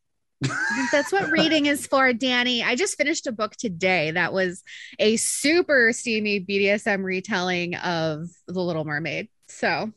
That's 0.93 1.13
what 1.13 1.31
reading 1.31 1.67
is 1.67 1.87
for, 1.87 2.13
Danny. 2.15 2.63
I 2.63 2.75
just 2.75 2.97
finished 2.97 3.27
a 3.27 3.33
book 3.33 3.53
today 3.57 4.13
that 4.13 4.33
was 4.33 4.63
a 4.99 5.17
super 5.17 5.93
steamy 5.93 6.41
BDSM 6.41 7.05
retelling 7.05 7.75
of 7.77 8.27
The 8.49 8.61
Little 8.61 8.87
Mermaid. 8.87 9.29
So, 9.49 9.93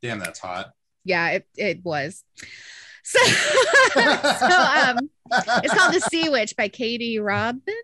Damn, 0.00 0.20
that's 0.20 0.38
hot. 0.38 0.70
yeah, 1.04 1.30
it, 1.30 1.46
it 1.56 1.84
was. 1.84 2.22
So, 3.04 3.18
so 3.24 4.46
um, 4.46 5.10
it's 5.64 5.74
called 5.74 5.92
The 5.92 6.06
Sea 6.08 6.28
Witch 6.28 6.54
by 6.56 6.68
Katie 6.68 7.18
Robinson. 7.18 7.74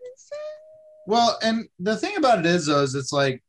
Well, 1.08 1.38
and 1.42 1.66
the 1.78 1.96
thing 1.96 2.18
about 2.18 2.40
it 2.40 2.44
is, 2.44 2.66
though, 2.66 2.82
is 2.82 2.94
it's 2.94 3.14
like 3.14 3.42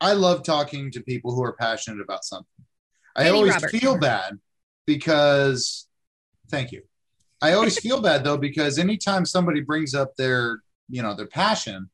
I 0.00 0.14
love 0.14 0.42
talking 0.42 0.90
to 0.92 1.02
people 1.02 1.34
who 1.34 1.44
are 1.44 1.52
passionate 1.52 2.00
about 2.00 2.24
something. 2.24 2.64
I 3.14 3.28
always 3.28 3.52
Roberts. 3.52 3.78
feel 3.78 3.98
bad 3.98 4.38
because, 4.86 5.86
thank 6.50 6.72
you. 6.72 6.80
I 7.42 7.52
always 7.52 7.78
feel 7.78 8.00
bad 8.00 8.24
though 8.24 8.38
because 8.38 8.78
anytime 8.78 9.26
somebody 9.26 9.60
brings 9.60 9.94
up 9.94 10.16
their, 10.16 10.60
you 10.88 11.02
know, 11.02 11.14
their 11.14 11.26
passion, 11.26 11.90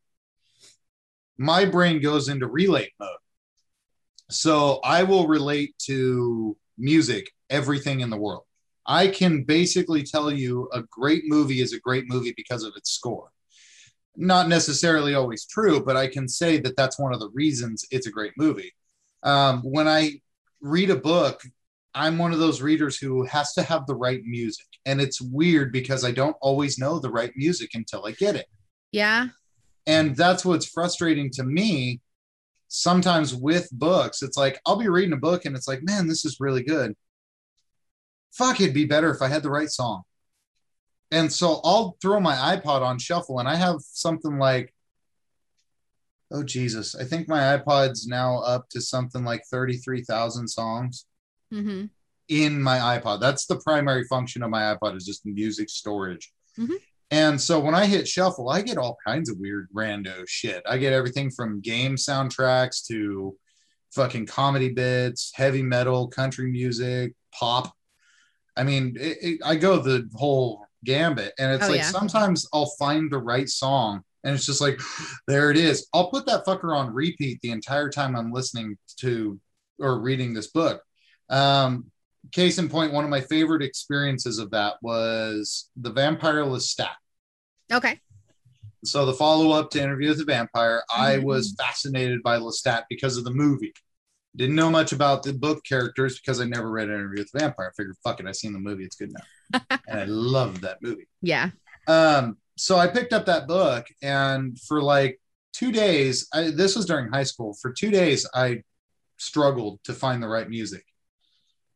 my 1.38 1.64
brain 1.64 2.00
goes 2.00 2.28
into 2.28 2.46
relate 2.46 2.92
mode. 3.00 3.08
So 4.30 4.78
I 4.84 5.02
will 5.02 5.26
relate 5.26 5.74
to 5.86 6.56
music, 6.78 7.32
everything 7.50 7.98
in 7.98 8.10
the 8.10 8.16
world. 8.16 8.44
I 8.86 9.08
can 9.08 9.42
basically 9.42 10.04
tell 10.04 10.30
you 10.30 10.68
a 10.72 10.82
great 10.82 11.24
movie 11.26 11.62
is 11.62 11.72
a 11.72 11.80
great 11.80 12.04
movie 12.06 12.32
because 12.36 12.62
of 12.62 12.74
its 12.76 12.92
score 12.92 13.32
not 14.16 14.48
necessarily 14.48 15.14
always 15.14 15.46
true, 15.46 15.82
but 15.82 15.96
I 15.96 16.06
can 16.06 16.28
say 16.28 16.58
that 16.58 16.76
that's 16.76 16.98
one 16.98 17.12
of 17.12 17.20
the 17.20 17.30
reasons 17.30 17.84
it's 17.90 18.06
a 18.06 18.10
great 18.10 18.32
movie. 18.36 18.72
Um, 19.22 19.62
when 19.62 19.88
I 19.88 20.20
read 20.60 20.90
a 20.90 20.96
book, 20.96 21.42
I'm 21.94 22.18
one 22.18 22.32
of 22.32 22.38
those 22.38 22.62
readers 22.62 22.96
who 22.96 23.24
has 23.24 23.52
to 23.54 23.62
have 23.62 23.86
the 23.86 23.94
right 23.94 24.22
music. 24.24 24.66
And 24.86 25.00
it's 25.00 25.20
weird 25.20 25.72
because 25.72 26.04
I 26.04 26.12
don't 26.12 26.36
always 26.40 26.78
know 26.78 26.98
the 26.98 27.10
right 27.10 27.32
music 27.36 27.70
until 27.74 28.06
I 28.06 28.12
get 28.12 28.36
it. 28.36 28.46
Yeah. 28.92 29.28
And 29.86 30.16
that's 30.16 30.44
what's 30.44 30.68
frustrating 30.68 31.30
to 31.32 31.44
me 31.44 32.00
sometimes 32.68 33.34
with 33.34 33.68
books. 33.72 34.22
It's 34.22 34.36
like 34.36 34.60
I'll 34.66 34.76
be 34.76 34.88
reading 34.88 35.12
a 35.12 35.18
book 35.18 35.44
and 35.44 35.56
it's 35.56 35.68
like, 35.68 35.82
man, 35.82 36.06
this 36.06 36.24
is 36.24 36.38
really 36.40 36.62
good. 36.62 36.94
Fuck, 38.32 38.60
it'd 38.60 38.74
be 38.74 38.86
better 38.86 39.10
if 39.10 39.22
I 39.22 39.28
had 39.28 39.42
the 39.42 39.50
right 39.50 39.70
song. 39.70 40.02
And 41.10 41.32
so 41.32 41.60
I'll 41.64 41.96
throw 42.00 42.20
my 42.20 42.34
iPod 42.56 42.82
on 42.82 42.98
shuffle 42.98 43.38
and 43.40 43.48
I 43.48 43.56
have 43.56 43.76
something 43.80 44.38
like, 44.38 44.72
oh, 46.32 46.44
Jesus, 46.44 46.94
I 46.94 47.04
think 47.04 47.28
my 47.28 47.58
iPod's 47.58 48.06
now 48.06 48.38
up 48.40 48.68
to 48.70 48.80
something 48.80 49.24
like 49.24 49.42
33,000 49.50 50.48
songs 50.48 51.06
Mm-hmm. 51.52 51.86
in 52.28 52.62
my 52.62 52.78
iPod. 52.78 53.20
That's 53.20 53.46
the 53.46 53.56
primary 53.58 54.04
function 54.04 54.44
of 54.44 54.50
my 54.50 54.72
iPod 54.72 54.96
is 54.96 55.04
just 55.04 55.26
music 55.26 55.68
storage. 55.68 56.32
Mhm. 56.56 56.76
And 57.10 57.40
so 57.40 57.58
when 57.58 57.74
I 57.74 57.86
hit 57.86 58.06
shuffle, 58.06 58.50
I 58.50 58.62
get 58.62 58.78
all 58.78 58.96
kinds 59.04 59.28
of 59.28 59.38
weird 59.40 59.66
rando 59.74 60.22
shit. 60.28 60.62
I 60.64 60.78
get 60.78 60.92
everything 60.92 61.28
from 61.32 61.60
game 61.60 61.96
soundtracks 61.96 62.86
to 62.86 63.36
fucking 63.92 64.26
comedy 64.26 64.68
bits, 64.68 65.32
heavy 65.34 65.62
metal, 65.64 66.06
country 66.06 66.48
music, 66.52 67.14
pop. 67.36 67.74
I 68.56 68.62
mean, 68.62 68.96
it, 69.00 69.18
it, 69.20 69.40
I 69.44 69.56
go 69.56 69.78
the 69.78 70.08
whole 70.14 70.64
gambit. 70.84 71.32
And 71.38 71.52
it's 71.52 71.64
Oh, 71.66 71.68
like 71.70 71.78
yeah. 71.78 71.90
sometimes 71.90 72.48
I'll 72.52 72.72
find 72.78 73.10
the 73.10 73.18
right 73.18 73.48
song 73.48 74.02
and 74.24 74.34
it's 74.34 74.46
just 74.46 74.60
like, 74.60 74.80
there 75.26 75.50
it 75.50 75.56
is. 75.56 75.86
I'll 75.94 76.10
put 76.10 76.26
that 76.26 76.44
fucker 76.46 76.76
on 76.76 76.92
repeat 76.92 77.40
the 77.42 77.50
entire 77.50 77.88
time 77.90 78.14
I'm 78.16 78.32
listening 78.32 78.76
to 78.98 79.40
or 79.78 80.00
reading 80.00 80.34
this 80.34 80.48
book. 80.48 80.82
Um, 81.30 81.90
case 82.32 82.58
in 82.58 82.68
point, 82.68 82.92
one 82.92 83.04
of 83.04 83.10
my 83.10 83.20
favorite 83.22 83.62
experiences 83.62 84.38
of 84.38 84.50
that 84.50 84.74
was 84.82 85.70
the 85.76 85.90
Vampire 85.90 86.44
Lestat. 86.44 86.90
Okay. 87.72 87.98
So 88.84 89.06
the 89.06 89.14
follow 89.14 89.52
up 89.52 89.70
to 89.70 89.82
Interview 89.82 90.08
with 90.08 90.18
the 90.18 90.24
Vampire, 90.24 90.82
I 90.94 91.16
Mhm. 91.16 91.24
was 91.24 91.54
fascinated 91.58 92.22
by 92.22 92.38
Lestat 92.38 92.84
because 92.90 93.16
of 93.16 93.24
the 93.24 93.30
movie. 93.30 93.72
Didn't 94.36 94.54
know 94.54 94.70
much 94.70 94.92
about 94.92 95.22
the 95.22 95.32
book 95.32 95.64
characters 95.64 96.20
because 96.20 96.40
I 96.40 96.44
never 96.44 96.70
read 96.70 96.88
Interview 96.88 97.18
with 97.18 97.32
the 97.32 97.40
Vampire. 97.40 97.72
I 97.72 97.76
figured, 97.76 97.96
fuck 98.04 98.20
it, 98.20 98.26
I've 98.26 98.36
seen 98.36 98.52
the 98.52 98.60
movie, 98.60 98.84
it's 98.84 98.96
good 98.96 99.10
enough. 99.10 99.80
and 99.88 100.00
I 100.00 100.04
loved 100.04 100.62
that 100.62 100.78
movie. 100.82 101.08
Yeah. 101.20 101.50
Um, 101.88 102.36
so 102.56 102.76
I 102.76 102.86
picked 102.86 103.12
up 103.12 103.26
that 103.26 103.48
book, 103.48 103.86
and 104.02 104.58
for 104.60 104.82
like 104.82 105.20
two 105.52 105.72
days, 105.72 106.28
I, 106.32 106.50
this 106.50 106.76
was 106.76 106.86
during 106.86 107.10
high 107.10 107.24
school. 107.24 107.56
For 107.60 107.72
two 107.72 107.90
days, 107.90 108.26
I 108.34 108.62
struggled 109.16 109.80
to 109.84 109.92
find 109.92 110.22
the 110.22 110.28
right 110.28 110.48
music. 110.48 110.84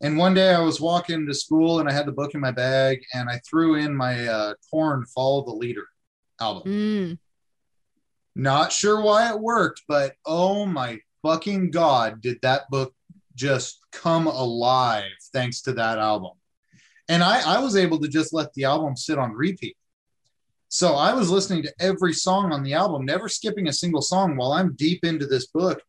And 0.00 0.18
one 0.18 0.34
day 0.34 0.52
I 0.52 0.60
was 0.60 0.80
walking 0.80 1.26
to 1.26 1.34
school 1.34 1.80
and 1.80 1.88
I 1.88 1.92
had 1.92 2.06
the 2.06 2.12
book 2.12 2.34
in 2.34 2.40
my 2.40 2.50
bag, 2.50 3.02
and 3.14 3.28
I 3.28 3.40
threw 3.48 3.76
in 3.76 3.96
my 3.96 4.26
uh, 4.26 4.54
Korn 4.70 5.04
Follow 5.06 5.44
the 5.44 5.52
Leader 5.52 5.86
album. 6.40 6.62
Mm. 6.66 7.18
Not 8.36 8.72
sure 8.72 9.00
why 9.00 9.30
it 9.30 9.40
worked, 9.40 9.82
but 9.88 10.14
oh 10.26 10.66
my 10.66 11.00
fucking 11.24 11.70
God, 11.70 12.20
did 12.20 12.38
that 12.42 12.70
book 12.70 12.94
just 13.34 13.80
come 13.90 14.26
alive 14.26 15.10
thanks 15.32 15.62
to 15.62 15.72
that 15.72 15.98
album. 15.98 16.32
And 17.08 17.22
I, 17.22 17.56
I 17.56 17.60
was 17.60 17.76
able 17.76 17.98
to 18.00 18.08
just 18.08 18.32
let 18.32 18.52
the 18.54 18.64
album 18.64 18.96
sit 18.96 19.18
on 19.18 19.32
repeat. 19.32 19.76
So 20.68 20.94
I 20.94 21.14
was 21.14 21.30
listening 21.30 21.62
to 21.64 21.74
every 21.80 22.12
song 22.12 22.52
on 22.52 22.62
the 22.62 22.74
album, 22.74 23.04
never 23.04 23.28
skipping 23.28 23.68
a 23.68 23.72
single 23.72 24.02
song 24.02 24.36
while 24.36 24.52
I'm 24.52 24.74
deep 24.74 25.04
into 25.04 25.26
this 25.26 25.46
book. 25.46 25.80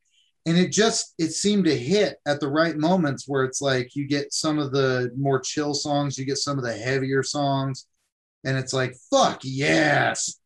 And 0.45 0.57
it 0.57 0.71
just 0.71 1.15
it 1.17 1.31
seemed 1.31 1.65
to 1.65 1.75
hit 1.75 2.17
at 2.27 2.39
the 2.39 2.49
right 2.49 2.77
moments 2.77 3.27
where 3.27 3.45
it's 3.45 3.61
like 3.61 3.95
you 3.95 4.07
get 4.07 4.31
some 4.31 4.59
of 4.59 4.71
the 4.71 5.11
more 5.17 5.39
chill 5.39 5.73
songs, 5.73 6.17
you 6.17 6.25
get 6.25 6.37
some 6.37 6.59
of 6.59 6.63
the 6.63 6.73
heavier 6.73 7.23
songs, 7.23 7.87
and 8.43 8.55
it's 8.55 8.71
like, 8.71 8.95
fuck 9.09 9.39
yes. 9.43 10.39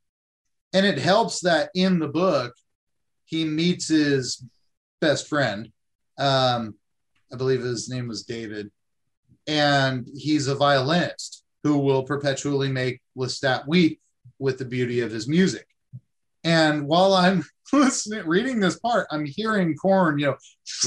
And 0.71 0.85
it 0.85 0.99
helps 0.99 1.41
that 1.41 1.69
in 1.75 1.99
the 1.99 2.07
book, 2.07 2.53
he 3.25 3.43
meets 3.43 3.89
his 3.89 4.41
best 5.01 5.27
friend. 5.27 5.69
Um, 6.17 6.75
I 7.31 7.35
believe 7.35 7.61
his 7.61 7.89
name 7.89 8.07
was 8.07 8.23
David. 8.23 8.71
And 9.47 10.07
he's 10.15 10.47
a 10.47 10.55
violinist 10.55 11.43
who 11.63 11.77
will 11.79 12.03
perpetually 12.03 12.69
make 12.69 13.01
Lestat 13.17 13.67
weep 13.67 13.99
with 14.37 14.57
the 14.57 14.65
beauty 14.65 15.01
of 15.01 15.11
his 15.11 15.27
music. 15.27 15.65
And 16.43 16.87
while 16.87 17.13
I'm 17.13 17.43
listening, 17.73 18.25
reading 18.27 18.59
this 18.59 18.79
part, 18.79 19.07
I'm 19.11 19.25
hearing 19.25 19.75
Korn, 19.75 20.19
you 20.19 20.27
know, 20.27 20.37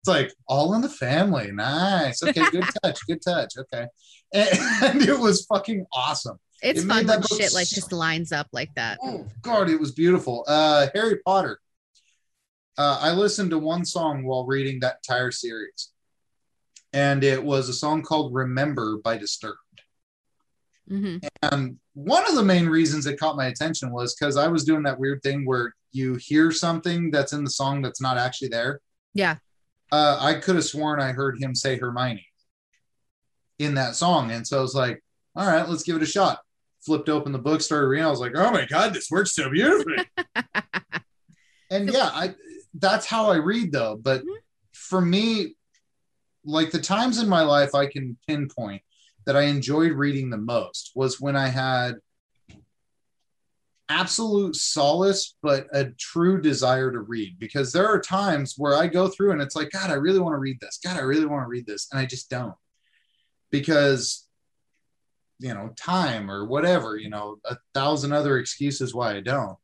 it's 0.00 0.06
like 0.06 0.32
all 0.46 0.74
in 0.74 0.82
the 0.82 0.88
family. 0.88 1.50
Nice. 1.52 2.22
Okay, 2.22 2.42
good 2.50 2.64
touch. 2.82 3.00
Good 3.06 3.22
touch. 3.22 3.54
Okay. 3.58 3.86
And, 4.32 5.02
it 5.02 5.18
was 5.18 5.46
fucking 5.46 5.86
awesome. 5.92 6.38
It's 6.62 6.82
It 6.82 6.86
fun 6.86 7.06
when 7.06 7.22
shit 7.22 7.52
like 7.52 7.68
just 7.68 7.92
lines 7.92 8.32
up 8.32 8.48
like 8.52 8.74
that. 8.74 8.98
Oh 9.02 9.26
God, 9.42 9.68
it 9.70 9.78
was 9.78 9.92
beautiful. 9.92 10.44
Uh 10.46 10.88
Harry 10.94 11.18
Potter. 11.24 11.60
Uh, 12.76 12.96
I 13.00 13.10
listened 13.10 13.50
to 13.50 13.58
one 13.58 13.84
song 13.84 14.24
while 14.24 14.46
reading 14.46 14.78
that 14.80 14.98
entire 15.02 15.32
series. 15.32 15.90
And 16.92 17.24
it 17.24 17.42
was 17.42 17.68
a 17.68 17.72
song 17.72 18.02
called 18.02 18.32
Remember 18.32 18.98
by 19.02 19.18
Disturbed. 19.18 19.58
Mhm. 20.88 21.26
And 21.42 21.78
one 21.94 22.24
of 22.28 22.36
the 22.36 22.44
main 22.44 22.66
reasons 22.66 23.06
it 23.06 23.18
caught 23.18 23.36
my 23.36 23.46
attention 23.46 23.90
was 23.90 24.14
because 24.14 24.36
I 24.36 24.46
was 24.46 24.64
doing 24.64 24.84
that 24.84 24.98
weird 24.98 25.22
thing 25.24 25.44
where 25.44 25.74
you 25.90 26.14
hear 26.14 26.52
something 26.52 27.10
that's 27.10 27.32
in 27.32 27.42
the 27.44 27.50
song 27.50 27.82
that's 27.82 28.00
not 28.00 28.16
actually 28.16 28.48
there. 28.48 28.80
Yeah. 29.12 29.38
Uh, 29.90 30.16
I 30.20 30.34
could 30.34 30.54
have 30.54 30.64
sworn 30.64 31.00
I 31.00 31.12
heard 31.12 31.42
him 31.42 31.54
say 31.54 31.78
Hermione 31.78 32.26
in 33.58 33.74
that 33.74 33.96
song. 33.96 34.30
And 34.30 34.46
so 34.46 34.58
I 34.58 34.62
was 34.62 34.74
like, 34.74 35.02
all 35.34 35.46
right, 35.46 35.68
let's 35.68 35.82
give 35.82 35.96
it 35.96 36.02
a 36.02 36.06
shot. 36.06 36.40
Flipped 36.88 37.10
open 37.10 37.32
the 37.32 37.38
book, 37.38 37.60
started 37.60 37.86
reading. 37.86 38.06
I 38.06 38.10
was 38.10 38.18
like, 38.18 38.32
oh 38.34 38.50
my 38.50 38.64
God, 38.64 38.94
this 38.94 39.10
works 39.10 39.34
so 39.34 39.50
beautifully. 39.50 40.08
and 41.70 41.92
yeah, 41.92 42.08
I 42.10 42.34
that's 42.72 43.04
how 43.04 43.28
I 43.28 43.36
read 43.36 43.72
though. 43.72 43.94
But 43.94 44.22
mm-hmm. 44.22 44.30
for 44.72 45.02
me, 45.02 45.54
like 46.46 46.70
the 46.70 46.80
times 46.80 47.18
in 47.18 47.28
my 47.28 47.42
life 47.42 47.74
I 47.74 47.84
can 47.88 48.16
pinpoint 48.26 48.80
that 49.26 49.36
I 49.36 49.42
enjoyed 49.42 49.92
reading 49.92 50.30
the 50.30 50.38
most 50.38 50.92
was 50.94 51.20
when 51.20 51.36
I 51.36 51.48
had 51.48 51.96
absolute 53.90 54.56
solace, 54.56 55.36
but 55.42 55.66
a 55.74 55.90
true 55.98 56.40
desire 56.40 56.90
to 56.90 57.00
read. 57.00 57.38
Because 57.38 57.70
there 57.70 57.86
are 57.86 58.00
times 58.00 58.54
where 58.56 58.76
I 58.76 58.86
go 58.86 59.08
through 59.08 59.32
and 59.32 59.42
it's 59.42 59.56
like, 59.56 59.72
God, 59.72 59.90
I 59.90 59.94
really 59.96 60.20
want 60.20 60.32
to 60.32 60.38
read 60.38 60.58
this. 60.58 60.78
God, 60.82 60.96
I 60.96 61.02
really 61.02 61.26
want 61.26 61.44
to 61.44 61.48
read 61.48 61.66
this. 61.66 61.88
And 61.92 62.00
I 62.00 62.06
just 62.06 62.30
don't. 62.30 62.54
Because, 63.50 64.27
you 65.38 65.54
know, 65.54 65.70
time 65.76 66.30
or 66.30 66.44
whatever, 66.44 66.96
you 66.96 67.08
know, 67.10 67.38
a 67.44 67.56
thousand 67.74 68.12
other 68.12 68.38
excuses 68.38 68.94
why 68.94 69.16
I 69.16 69.20
don't. 69.20 69.56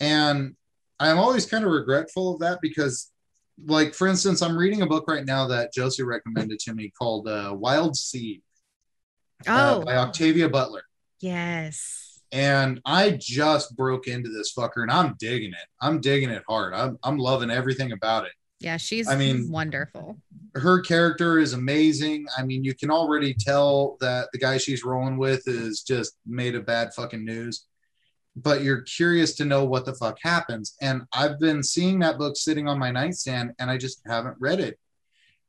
And 0.00 0.56
I'm 0.98 1.18
always 1.18 1.46
kind 1.46 1.64
of 1.64 1.70
regretful 1.70 2.34
of 2.34 2.40
that 2.40 2.60
because, 2.62 3.10
like, 3.66 3.94
for 3.94 4.06
instance, 4.06 4.40
I'm 4.42 4.56
reading 4.56 4.82
a 4.82 4.86
book 4.86 5.04
right 5.08 5.24
now 5.24 5.46
that 5.48 5.72
Josie 5.74 6.02
recommended 6.02 6.58
to 6.60 6.74
me 6.74 6.90
called 6.98 7.28
uh, 7.28 7.54
Wild 7.56 7.96
Seed 7.96 8.42
uh, 9.46 9.76
Oh, 9.78 9.84
by 9.84 9.96
Octavia 9.96 10.48
Butler. 10.48 10.82
yes. 11.20 12.06
And 12.32 12.80
I 12.84 13.18
just 13.20 13.76
broke 13.76 14.06
into 14.06 14.28
this 14.30 14.54
fucker 14.54 14.82
and 14.82 14.90
I'm 14.90 15.16
digging 15.18 15.50
it. 15.50 15.66
I'm 15.80 16.00
digging 16.00 16.30
it 16.30 16.44
hard. 16.48 16.74
I'm, 16.74 16.96
I'm 17.02 17.18
loving 17.18 17.50
everything 17.50 17.90
about 17.90 18.24
it. 18.24 18.32
Yeah, 18.60 18.76
she's 18.76 19.08
I 19.08 19.16
mean- 19.16 19.50
wonderful. 19.50 20.18
Her 20.54 20.80
character 20.80 21.38
is 21.38 21.52
amazing. 21.52 22.26
I 22.36 22.42
mean, 22.42 22.64
you 22.64 22.74
can 22.74 22.90
already 22.90 23.34
tell 23.34 23.96
that 24.00 24.28
the 24.32 24.38
guy 24.38 24.58
she's 24.58 24.84
rolling 24.84 25.16
with 25.16 25.46
is 25.46 25.82
just 25.82 26.16
made 26.26 26.56
a 26.56 26.60
bad 26.60 26.92
fucking 26.92 27.24
news. 27.24 27.66
But 28.34 28.62
you're 28.62 28.82
curious 28.82 29.34
to 29.36 29.44
know 29.44 29.64
what 29.64 29.84
the 29.84 29.94
fuck 29.94 30.18
happens. 30.22 30.74
And 30.80 31.02
I've 31.12 31.38
been 31.38 31.62
seeing 31.62 32.00
that 32.00 32.18
book 32.18 32.36
sitting 32.36 32.68
on 32.68 32.78
my 32.78 32.90
nightstand 32.90 33.52
and 33.58 33.70
I 33.70 33.76
just 33.76 34.02
haven't 34.06 34.36
read 34.40 34.60
it. 34.60 34.78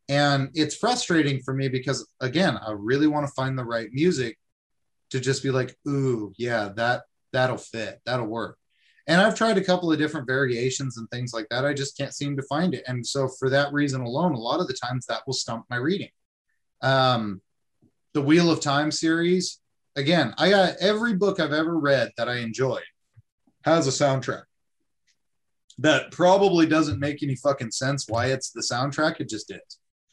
And 0.07 0.49
it's 0.53 0.75
frustrating 0.75 1.41
for 1.41 1.53
me 1.53 1.67
because, 1.67 2.07
again, 2.19 2.57
I 2.57 2.71
really 2.71 3.07
want 3.07 3.25
to 3.27 3.33
find 3.33 3.57
the 3.57 3.65
right 3.65 3.89
music 3.91 4.37
to 5.11 5.19
just 5.19 5.41
be 5.41 5.51
like, 5.51 5.75
ooh, 5.87 6.33
yeah, 6.37 6.69
that 6.75 7.03
that'll 7.33 7.57
fit, 7.57 8.01
that'll 8.05 8.27
work. 8.27 8.57
And 9.07 9.19
I've 9.19 9.35
tried 9.35 9.57
a 9.57 9.63
couple 9.63 9.91
of 9.91 9.97
different 9.97 10.27
variations 10.27 10.97
and 10.97 11.09
things 11.09 11.33
like 11.33 11.47
that. 11.49 11.65
I 11.65 11.73
just 11.73 11.97
can't 11.97 12.13
seem 12.13 12.37
to 12.37 12.43
find 12.43 12.73
it. 12.73 12.83
And 12.87 13.05
so, 13.05 13.27
for 13.27 13.49
that 13.49 13.73
reason 13.73 14.01
alone, 14.01 14.33
a 14.33 14.39
lot 14.39 14.59
of 14.59 14.67
the 14.67 14.73
times 14.75 15.05
that 15.07 15.21
will 15.25 15.33
stump 15.33 15.65
my 15.69 15.77
reading. 15.77 16.09
Um, 16.81 17.41
the 18.13 18.21
Wheel 18.21 18.51
of 18.51 18.59
Time 18.59 18.91
series, 18.91 19.59
again, 19.95 20.33
I 20.37 20.49
got 20.49 20.75
every 20.79 21.15
book 21.15 21.39
I've 21.39 21.53
ever 21.53 21.77
read 21.79 22.11
that 22.17 22.29
I 22.29 22.37
enjoyed 22.37 22.83
has 23.63 23.87
a 23.87 23.91
soundtrack 23.91 24.43
that 25.79 26.11
probably 26.11 26.65
doesn't 26.67 26.99
make 26.99 27.23
any 27.23 27.35
fucking 27.35 27.71
sense 27.71 28.05
why 28.07 28.27
it's 28.27 28.51
the 28.51 28.61
soundtrack. 28.61 29.19
It 29.19 29.29
just 29.29 29.49
is. 29.51 29.59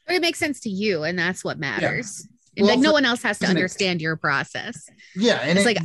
But 0.07 0.16
it 0.16 0.22
makes 0.22 0.39
sense 0.39 0.61
to 0.61 0.70
you, 0.70 1.03
and 1.05 1.18
that's 1.18 1.45
what 1.45 1.59
matters. 1.59 2.26
And 2.57 2.66
Well, 2.66 2.74
like 2.76 2.82
no 2.82 2.93
one 2.93 3.05
else 3.05 3.22
has 3.22 3.39
to 3.41 3.45
isn't 3.45 3.57
it- 3.57 3.61
understand 3.61 4.01
your 4.01 4.16
process. 4.16 4.89
Yeah. 5.14 5.36
And 5.43 5.59
It's 5.59 5.66
it, 5.66 5.76
like, 5.76 5.82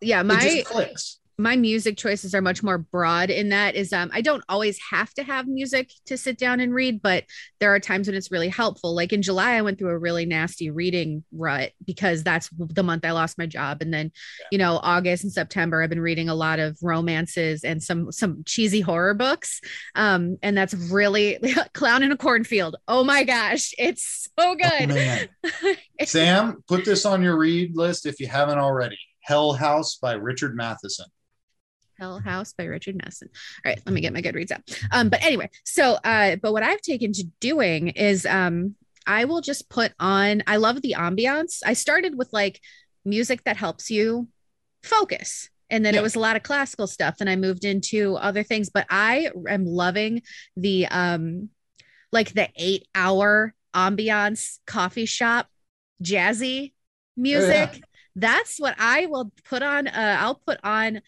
yeah, 0.00 0.22
my 0.22 0.62
clicks. 0.64 1.19
My 1.40 1.56
music 1.56 1.96
choices 1.96 2.34
are 2.34 2.42
much 2.42 2.62
more 2.62 2.78
broad 2.78 3.30
in 3.30 3.48
that 3.48 3.74
is 3.74 3.92
um 3.92 4.10
I 4.12 4.20
don't 4.20 4.44
always 4.48 4.78
have 4.90 5.12
to 5.14 5.22
have 5.22 5.46
music 5.46 5.90
to 6.06 6.16
sit 6.16 6.38
down 6.38 6.60
and 6.60 6.72
read, 6.74 7.02
but 7.02 7.24
there 7.58 7.74
are 7.74 7.80
times 7.80 8.06
when 8.06 8.16
it's 8.16 8.30
really 8.30 8.48
helpful. 8.48 8.94
Like 8.94 9.12
in 9.12 9.22
July, 9.22 9.52
I 9.52 9.62
went 9.62 9.78
through 9.78 9.90
a 9.90 9.98
really 9.98 10.26
nasty 10.26 10.70
reading 10.70 11.24
rut 11.32 11.72
because 11.86 12.22
that's 12.22 12.50
the 12.52 12.82
month 12.82 13.04
I 13.04 13.12
lost 13.12 13.38
my 13.38 13.46
job. 13.46 13.82
And 13.82 13.92
then, 13.92 14.12
you 14.52 14.58
know, 14.58 14.78
August 14.82 15.24
and 15.24 15.32
September, 15.32 15.82
I've 15.82 15.90
been 15.90 16.00
reading 16.00 16.28
a 16.28 16.34
lot 16.34 16.58
of 16.58 16.78
romances 16.82 17.64
and 17.64 17.82
some 17.82 18.12
some 18.12 18.42
cheesy 18.44 18.80
horror 18.80 19.14
books. 19.14 19.60
Um, 19.94 20.36
and 20.42 20.56
that's 20.56 20.74
really 20.74 21.38
Clown 21.74 22.02
in 22.02 22.12
a 22.12 22.16
Cornfield. 22.16 22.76
Oh 22.86 23.04
my 23.04 23.24
gosh, 23.24 23.72
it's 23.78 24.28
so 24.38 24.50
Oh, 24.50 24.54
good. 24.54 24.88
man. 24.88 25.28
Sam, 26.04 26.64
put 26.66 26.84
this 26.84 27.04
on 27.04 27.22
your 27.22 27.36
read 27.36 27.76
list 27.76 28.06
if 28.06 28.20
you 28.20 28.26
haven't 28.26 28.58
already. 28.58 28.98
Hell 29.22 29.52
House 29.52 29.96
by 29.96 30.14
Richard 30.14 30.56
Matheson. 30.56 31.06
Hell 32.00 32.18
House 32.18 32.54
by 32.54 32.64
Richard 32.64 32.96
Matheson. 32.96 33.28
All 33.64 33.70
right, 33.70 33.80
let 33.84 33.92
me 33.92 34.00
get 34.00 34.14
my 34.14 34.22
Goodreads 34.22 34.50
up. 34.52 34.62
Um, 34.90 35.10
but 35.10 35.22
anyway, 35.22 35.50
so 35.64 35.98
uh, 36.02 36.36
but 36.36 36.52
what 36.52 36.62
I've 36.62 36.80
taken 36.80 37.12
to 37.12 37.24
doing 37.40 37.88
is 37.88 38.24
um, 38.24 38.74
I 39.06 39.26
will 39.26 39.42
just 39.42 39.68
put 39.68 39.92
on. 40.00 40.42
I 40.46 40.56
love 40.56 40.80
the 40.80 40.94
ambiance. 40.96 41.60
I 41.64 41.74
started 41.74 42.16
with 42.16 42.30
like 42.32 42.60
music 43.04 43.44
that 43.44 43.58
helps 43.58 43.90
you 43.90 44.28
focus. 44.82 45.50
And 45.68 45.84
then 45.84 45.92
Yeah. 45.94 46.00
it 46.00 46.02
was 46.02 46.16
a 46.16 46.20
lot 46.20 46.36
of 46.36 46.42
classical 46.42 46.86
stuff. 46.86 47.18
Then 47.18 47.28
I 47.28 47.36
moved 47.36 47.64
into 47.64 48.16
other 48.16 48.42
things, 48.42 48.70
but 48.70 48.86
I 48.88 49.30
am 49.48 49.66
loving 49.66 50.22
the 50.56 50.86
um 50.86 51.50
like 52.12 52.32
the 52.32 52.48
eight 52.56 52.88
hour 52.94 53.54
ambiance 53.74 54.58
coffee 54.66 55.06
shop 55.06 55.48
jazzy 56.02 56.72
music. 57.16 57.82
That's 58.16 58.58
what 58.58 58.74
I 58.78 59.06
will 59.06 59.30
put 59.48 59.62
on. 59.62 59.86
Uh, 59.86 60.16
I'll 60.18 60.40
put 60.46 60.58
on 60.64 61.02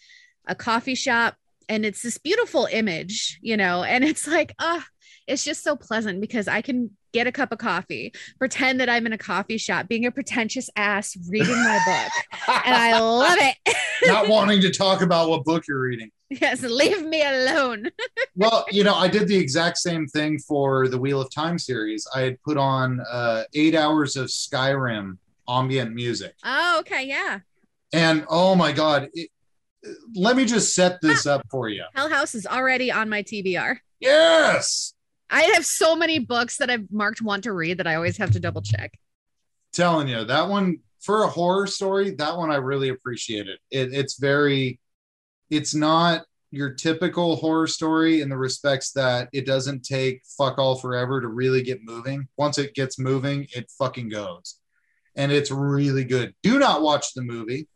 a 0.47 0.55
coffee 0.55 0.95
shop 0.95 1.36
and 1.68 1.86
it's 1.86 2.03
this 2.03 2.18
beautiful 2.18 2.68
image, 2.70 3.38
you 3.43 3.57
know, 3.57 3.82
and 3.88 4.05
it's 4.05 4.26
like, 4.26 4.55
ah, 4.59 4.84
it's 5.26 5.45
just 5.45 5.62
so 5.62 5.76
pleasant 5.76 6.20
because 6.20 6.49
I 6.49 6.62
can 6.62 6.90
get 7.12 7.26
a 7.26 7.32
cup 7.32 7.53
of 7.53 7.59
coffee, 7.59 8.12
pretend 8.38 8.80
that 8.80 8.88
I'm 8.88 9.07
in 9.07 9.12
a 9.12 9.18
coffee 9.18 9.59
shop, 9.59 9.86
being 9.86 10.07
a 10.07 10.11
pretentious 10.11 10.68
ass, 10.76 11.16
reading 11.28 11.55
my 11.55 11.78
book, 11.86 12.43
and 12.64 12.74
I 12.74 12.99
love 12.99 13.38
it. 13.38 13.76
Not 14.07 14.28
wanting 14.28 14.61
to 14.62 14.70
talk 14.70 15.03
about 15.03 15.28
what 15.28 15.45
book 15.45 15.68
you're 15.68 15.80
reading. 15.80 16.11
yes, 16.30 16.62
leave 16.62 17.05
me 17.05 17.22
alone. 17.22 17.90
Well, 18.34 18.64
you 18.70 18.82
know, 18.82 18.95
I 18.95 19.09
did 19.09 19.28
the 19.28 19.36
exact 19.36 19.76
same 19.76 20.07
thing 20.07 20.38
for 20.38 20.88
the 20.88 20.97
Wheel 20.97 21.20
of 21.20 21.30
Time 21.30 21.59
series. 21.59 22.09
I 22.16 22.22
had 22.22 22.43
put 22.43 22.57
on 22.57 22.99
uh, 23.01 23.45
eight 23.53 23.74
hours 23.74 24.16
of 24.16 24.28
Skyrim 24.28 25.18
ambient 25.47 25.95
music. 25.95 26.34
Oh, 26.43 26.78
okay, 26.80 27.05
yeah. 27.05 27.40
And 27.93 28.24
oh 28.30 28.55
my 28.55 28.72
God, 28.72 29.11
it, 29.12 29.28
let 30.14 30.37
me 30.37 30.45
just 30.45 30.74
set 30.74 31.01
this 31.01 31.26
ah. 31.26 31.35
up 31.35 31.47
for 31.51 31.68
you. 31.68 31.85
Hell 31.95 32.09
House 32.09 32.35
is 32.35 32.47
already 32.47 32.91
on 32.93 33.09
my 33.09 33.22
TBR. 33.22 33.78
Yes. 34.01 34.95
I 35.30 35.43
have 35.55 35.64
so 35.64 35.97
many 35.97 36.18
books 36.18 36.59
that 36.59 36.70
I've 36.70 36.91
marked 36.93 37.22
want 37.22 37.45
to 37.45 37.53
read 37.53 37.78
that 37.78 37.87
I 37.87 37.95
always 37.95 38.18
have 38.18 38.33
to 38.33 38.41
double 38.41 38.62
check. 38.62 38.99
telling 39.72 40.09
you 40.09 40.24
that 40.24 40.49
one 40.49 40.78
for 41.01 41.24
a 41.24 41.28
horror 41.28 41.66
story 41.66 42.11
that 42.11 42.37
one 42.37 42.51
i 42.51 42.57
really 42.57 42.89
appreciate 42.89 43.49
it. 43.49 43.59
it 43.70 43.93
it's 43.93 44.18
very 44.18 44.78
it's 45.51 45.74
not 45.74 46.24
your 46.51 46.74
typical 46.74 47.37
horror 47.37 47.66
story 47.66 48.20
in 48.20 48.28
the 48.28 48.37
respects 48.37 48.93
that 48.93 49.28
it 49.33 49.47
doesn't 49.47 49.83
take 49.83 50.22
fuck 50.39 50.59
all 50.59 50.76
forever 50.76 51.20
to 51.20 51.28
really 51.28 51.62
get 51.62 51.83
moving 51.83 52.28
once 52.37 52.59
it 52.59 52.74
gets 52.74 52.99
moving 52.99 53.47
it 53.55 53.70
fucking 53.78 54.09
goes 54.09 54.59
and 55.16 55.33
it's 55.33 55.51
really 55.51 56.05
good 56.05 56.35
do 56.43 56.59
not 56.59 56.83
watch 56.83 57.14
the 57.14 57.22
movie 57.22 57.66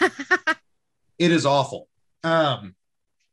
it 1.18 1.30
is 1.30 1.46
awful 1.46 1.88
um 2.22 2.74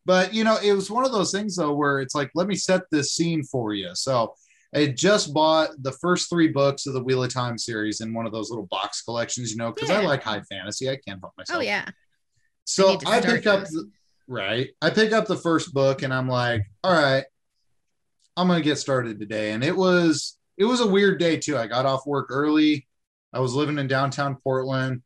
but 0.05 0.33
you 0.33 0.43
know 0.43 0.57
it 0.63 0.73
was 0.73 0.89
one 0.89 1.05
of 1.05 1.11
those 1.11 1.31
things 1.31 1.55
though 1.55 1.73
where 1.73 1.99
it's 1.99 2.15
like 2.15 2.31
let 2.35 2.47
me 2.47 2.55
set 2.55 2.81
this 2.91 3.13
scene 3.13 3.43
for 3.43 3.73
you 3.73 3.89
so 3.93 4.33
I 4.73 4.79
had 4.79 4.97
just 4.97 5.33
bought 5.33 5.71
the 5.79 5.91
first 5.91 6.29
three 6.29 6.47
books 6.47 6.87
of 6.87 6.93
the 6.93 7.03
Wheel 7.03 7.23
of 7.23 7.33
Time 7.33 7.57
series 7.57 7.99
in 7.99 8.13
one 8.13 8.25
of 8.25 8.31
those 8.31 8.49
little 8.49 8.67
box 8.67 9.01
collections, 9.01 9.51
you 9.51 9.57
know, 9.57 9.71
because 9.71 9.89
I 9.89 10.01
like 10.01 10.23
high 10.23 10.41
fantasy. 10.41 10.89
I 10.89 10.95
can't 10.95 11.19
help 11.19 11.33
myself. 11.37 11.59
Oh 11.59 11.61
yeah. 11.61 11.89
So 12.63 12.97
I, 13.05 13.19
start 13.19 13.23
pick 13.35 13.47
up 13.47 13.65
the 13.65 13.89
right. 14.27 14.69
I 14.81 14.89
pick 14.89 15.11
up 15.11 15.27
the 15.27 15.35
first 15.35 15.73
book 15.73 16.03
and 16.03 16.13
I'm 16.13 16.29
like, 16.29 16.61
all 16.85 16.93
right, 16.93 17.25
I'm 18.37 18.47
gonna 18.47 18.61
get 18.61 18.77
started 18.77 19.19
today. 19.19 19.51
And 19.51 19.61
it 19.61 19.75
was 19.75 20.37
it 20.57 20.63
was 20.63 20.79
a 20.79 20.87
weird 20.87 21.19
day 21.19 21.35
too. 21.35 21.57
I 21.57 21.67
got 21.67 21.85
off 21.85 22.07
work 22.07 22.27
early. 22.29 22.87
I 23.33 23.39
was 23.39 23.53
living 23.53 23.77
in 23.77 23.87
downtown 23.87 24.37
Portland. 24.41 25.01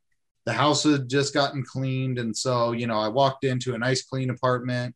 The 0.46 0.52
house 0.52 0.84
had 0.84 1.08
just 1.08 1.34
gotten 1.34 1.62
cleaned. 1.64 2.18
And 2.18 2.34
so, 2.34 2.72
you 2.72 2.86
know, 2.86 2.98
I 2.98 3.08
walked 3.08 3.44
into 3.44 3.74
a 3.74 3.78
nice 3.78 4.04
clean 4.04 4.30
apartment. 4.30 4.94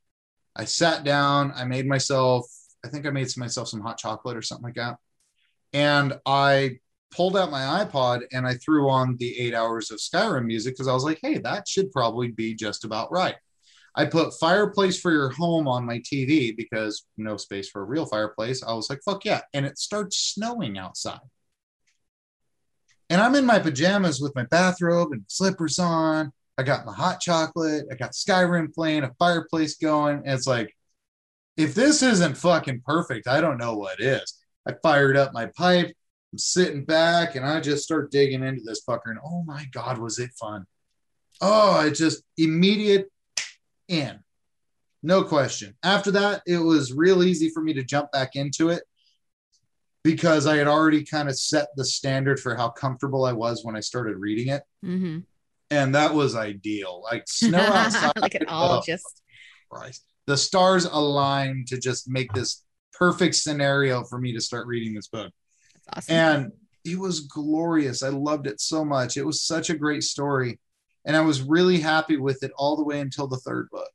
I 0.57 0.65
sat 0.65 1.05
down, 1.05 1.53
I 1.55 1.65
made 1.65 1.87
myself, 1.87 2.47
I 2.85 2.89
think 2.89 3.05
I 3.07 3.11
made 3.11 3.29
myself 3.37 3.69
some 3.69 3.81
hot 3.81 3.99
chocolate 3.99 4.37
or 4.37 4.43
something 4.43 4.65
like 4.65 4.75
that. 4.77 4.97
And 5.73 6.15
I 6.25 6.79
pulled 7.11 7.37
out 7.37 7.51
my 7.51 7.85
iPod 7.85 8.23
and 8.33 8.47
I 8.47 8.55
threw 8.55 8.89
on 8.89 9.17
the 9.17 9.39
eight 9.39 9.55
hours 9.55 9.91
of 9.91 9.99
Skyrim 9.99 10.47
music 10.47 10.75
because 10.75 10.89
I 10.89 10.95
was 10.95 11.05
like, 11.05 11.19
hey, 11.23 11.39
that 11.39 11.69
should 11.69 11.91
probably 11.93 12.29
be 12.29 12.55
just 12.55 12.85
about 12.85 13.11
right. 13.13 13.37
I 13.97 14.07
put 14.07 14.39
fireplace 14.39 15.01
for 15.01 15.11
your 15.11 15.31
home 15.31 15.67
on 15.67 15.85
my 15.85 15.99
TV 15.99 16.57
because 16.57 17.07
no 17.17 17.37
space 17.37 17.69
for 17.69 17.83
a 17.83 17.87
real 17.87 18.07
fireplace. 18.07 18.63
I 18.63 18.73
was 18.73 18.89
like, 18.89 19.01
fuck 19.05 19.25
yeah. 19.25 19.41
And 19.53 19.67
it 19.67 19.79
starts 19.79 20.17
snowing 20.17 20.79
outside. 20.79 21.19
And 23.11 23.21
I'm 23.21 23.35
in 23.35 23.45
my 23.45 23.59
pajamas 23.59 24.21
with 24.21 24.35
my 24.37 24.45
bathrobe 24.45 25.13
and 25.13 25.25
slippers 25.27 25.81
on. 25.81 26.33
I 26.57 26.63
got 26.63 26.87
my 26.87 26.95
hot 26.95 27.21
chocolate. 27.21 27.87
I 27.91 27.97
got 27.97 28.13
Skyrim 28.13 28.73
playing, 28.73 29.03
a 29.03 29.13
fireplace 29.19 29.77
going. 29.77 30.23
And 30.25 30.35
it's 30.35 30.47
like, 30.47 30.75
if 31.57 31.75
this 31.75 32.03
isn't 32.03 32.37
fucking 32.37 32.83
perfect, 32.87 33.27
I 33.27 33.41
don't 33.41 33.59
know 33.59 33.77
what 33.77 34.01
is. 34.01 34.39
I 34.67 34.75
fired 34.83 35.17
up 35.17 35.33
my 35.33 35.47
pipe. 35.57 35.93
I'm 36.33 36.39
sitting 36.39 36.85
back 36.85 37.35
and 37.35 37.45
I 37.45 37.61
just 37.61 37.83
start 37.83 38.13
digging 38.13 38.45
into 38.45 38.63
this 38.65 38.83
fucker. 38.89 39.07
And 39.07 39.19
oh 39.25 39.43
my 39.45 39.67
God, 39.73 39.99
was 39.99 40.21
it 40.21 40.31
fun? 40.39 40.65
Oh, 41.41 41.81
it 41.85 41.93
just 41.93 42.23
immediate 42.39 43.09
in. 43.89 44.21
No 45.03 45.25
question. 45.25 45.75
After 45.83 46.13
that, 46.13 46.43
it 46.47 46.59
was 46.59 46.93
real 46.93 47.25
easy 47.25 47.51
for 47.51 47.63
me 47.63 47.73
to 47.73 47.83
jump 47.83 48.13
back 48.13 48.37
into 48.37 48.69
it 48.69 48.85
because 50.03 50.47
I 50.47 50.57
had 50.57 50.67
already 50.67 51.05
kind 51.05 51.29
of 51.29 51.39
set 51.39 51.69
the 51.77 51.85
standard 51.85 52.41
for 52.41 52.55
how 52.55 52.71
comfortable 52.71 53.25
I 53.25 53.33
was 53.33 53.65
when 53.65 53.77
I 53.77 53.81
started 53.81 54.17
reading 54.17 54.49
it. 54.49 54.63
Mm-hmm. 54.85 55.19
And 55.71 55.95
that 55.95 56.15
was 56.15 56.35
ideal. 56.35 57.03
Like 57.03 57.25
snow 57.29 57.59
outside. 57.59 58.13
like 58.19 58.35
it 58.35 58.49
all 58.49 58.79
oh, 58.79 58.83
just 58.85 59.23
Christ. 59.71 60.05
The 60.27 60.37
stars 60.37 60.85
aligned 60.85 61.69
to 61.69 61.79
just 61.79 62.09
make 62.09 62.33
this 62.33 62.65
perfect 62.93 63.35
scenario 63.35 64.05
for 64.05 64.19
me 64.19 64.33
to 64.33 64.41
start 64.41 64.67
reading 64.67 64.95
this 64.95 65.09
book. 65.09 65.33
That's 65.75 66.09
awesome. 66.09 66.17
And 66.17 66.53
it 66.85 66.99
was 66.99 67.21
glorious. 67.21 68.03
I 68.03 68.09
loved 68.09 68.47
it 68.47 68.61
so 68.61 68.85
much. 68.85 69.17
It 69.17 69.25
was 69.25 69.45
such 69.45 69.71
a 69.71 69.77
great 69.77 70.03
story. 70.03 70.59
And 71.05 71.17
I 71.17 71.21
was 71.21 71.43
really 71.43 71.81
happy 71.81 72.17
with 72.17 72.43
it 72.43 72.53
all 72.57 72.77
the 72.77 72.85
way 72.85 73.01
until 73.01 73.27
the 73.27 73.39
third 73.39 73.69
book. 73.71 73.91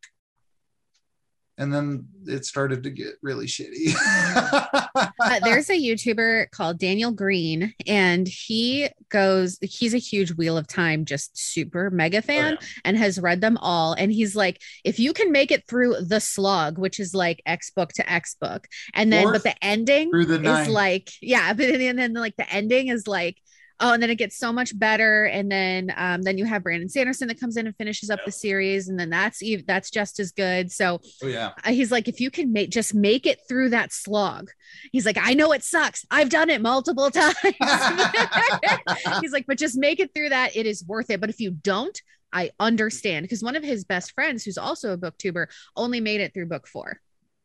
And 1.57 1.73
then 1.73 2.07
it 2.25 2.45
started 2.45 2.83
to 2.83 2.89
get 2.89 3.13
really 3.21 3.45
shitty. 3.45 3.95
uh, 4.95 5.39
there's 5.43 5.69
a 5.69 5.73
YouTuber 5.79 6.51
called 6.51 6.79
Daniel 6.79 7.11
Greene, 7.11 7.73
and 7.87 8.27
he 8.27 8.89
goes, 9.09 9.57
he's 9.61 9.93
a 9.93 9.97
huge 9.99 10.33
Wheel 10.33 10.57
of 10.57 10.67
Time, 10.67 11.05
just 11.05 11.37
super 11.37 11.89
mega 11.89 12.21
fan, 12.21 12.55
Oh, 12.55 12.57
yeah. 12.61 12.67
and 12.83 12.97
has 12.97 13.19
read 13.19 13.39
them 13.39 13.57
all. 13.61 13.93
And 13.93 14.11
he's 14.11 14.35
like, 14.35 14.61
if 14.83 14.99
you 14.99 15.13
can 15.13 15.31
make 15.31 15.49
it 15.51 15.65
through 15.67 15.95
the 16.01 16.19
slog, 16.19 16.77
which 16.77 16.99
is 16.99 17.15
like 17.15 17.41
X 17.45 17.71
book 17.71 17.93
to 17.93 18.11
X 18.11 18.35
book, 18.39 18.67
and 18.93 19.13
then, 19.13 19.23
Fourth 19.23 19.33
but 19.35 19.43
the 19.43 19.65
ending 19.65 20.11
the 20.11 20.61
is 20.61 20.67
like, 20.67 21.09
yeah, 21.21 21.53
but 21.55 21.67
then, 21.67 21.81
and 21.81 21.99
then 21.99 22.13
like 22.13 22.35
the 22.35 22.51
ending 22.51 22.89
is 22.89 23.07
like, 23.07 23.37
Oh, 23.81 23.91
and 23.91 24.01
then 24.01 24.09
it 24.09 24.15
gets 24.15 24.37
so 24.37 24.53
much 24.53 24.77
better, 24.79 25.25
and 25.25 25.51
then 25.51 25.93
um, 25.97 26.21
then 26.21 26.37
you 26.37 26.45
have 26.45 26.63
Brandon 26.63 26.87
Sanderson 26.87 27.27
that 27.27 27.39
comes 27.39 27.57
in 27.57 27.67
and 27.67 27.75
finishes 27.75 28.09
up 28.09 28.21
the 28.25 28.31
series, 28.31 28.87
and 28.87 28.97
then 28.97 29.09
that's 29.09 29.41
ev- 29.43 29.65
that's 29.67 29.91
just 29.91 30.17
as 30.21 30.31
good. 30.31 30.71
So 30.71 31.01
oh 31.23 31.27
yeah. 31.27 31.51
uh, 31.63 31.71
he's 31.71 31.91
like, 31.91 32.07
if 32.07 32.21
you 32.21 32.31
can 32.31 32.53
make 32.53 32.69
just 32.69 32.93
make 32.95 33.25
it 33.25 33.39
through 33.49 33.71
that 33.71 33.91
slog, 33.91 34.49
he's 34.93 35.05
like, 35.05 35.17
I 35.21 35.33
know 35.33 35.51
it 35.51 35.61
sucks. 35.63 36.05
I've 36.09 36.29
done 36.29 36.49
it 36.49 36.61
multiple 36.61 37.11
times. 37.11 37.35
he's 39.21 39.31
like, 39.33 39.45
but 39.45 39.57
just 39.57 39.77
make 39.77 39.99
it 39.99 40.13
through 40.13 40.29
that. 40.29 40.55
It 40.55 40.65
is 40.65 40.85
worth 40.85 41.09
it. 41.09 41.19
But 41.19 41.29
if 41.29 41.39
you 41.41 41.51
don't, 41.51 42.01
I 42.31 42.51
understand 42.59 43.23
because 43.25 43.43
one 43.43 43.55
of 43.57 43.63
his 43.63 43.83
best 43.83 44.13
friends, 44.13 44.43
who's 44.43 44.57
also 44.57 44.93
a 44.93 44.97
booktuber, 44.97 45.47
only 45.75 45.99
made 45.99 46.21
it 46.21 46.33
through 46.33 46.47
book 46.47 46.67
four, 46.67 47.01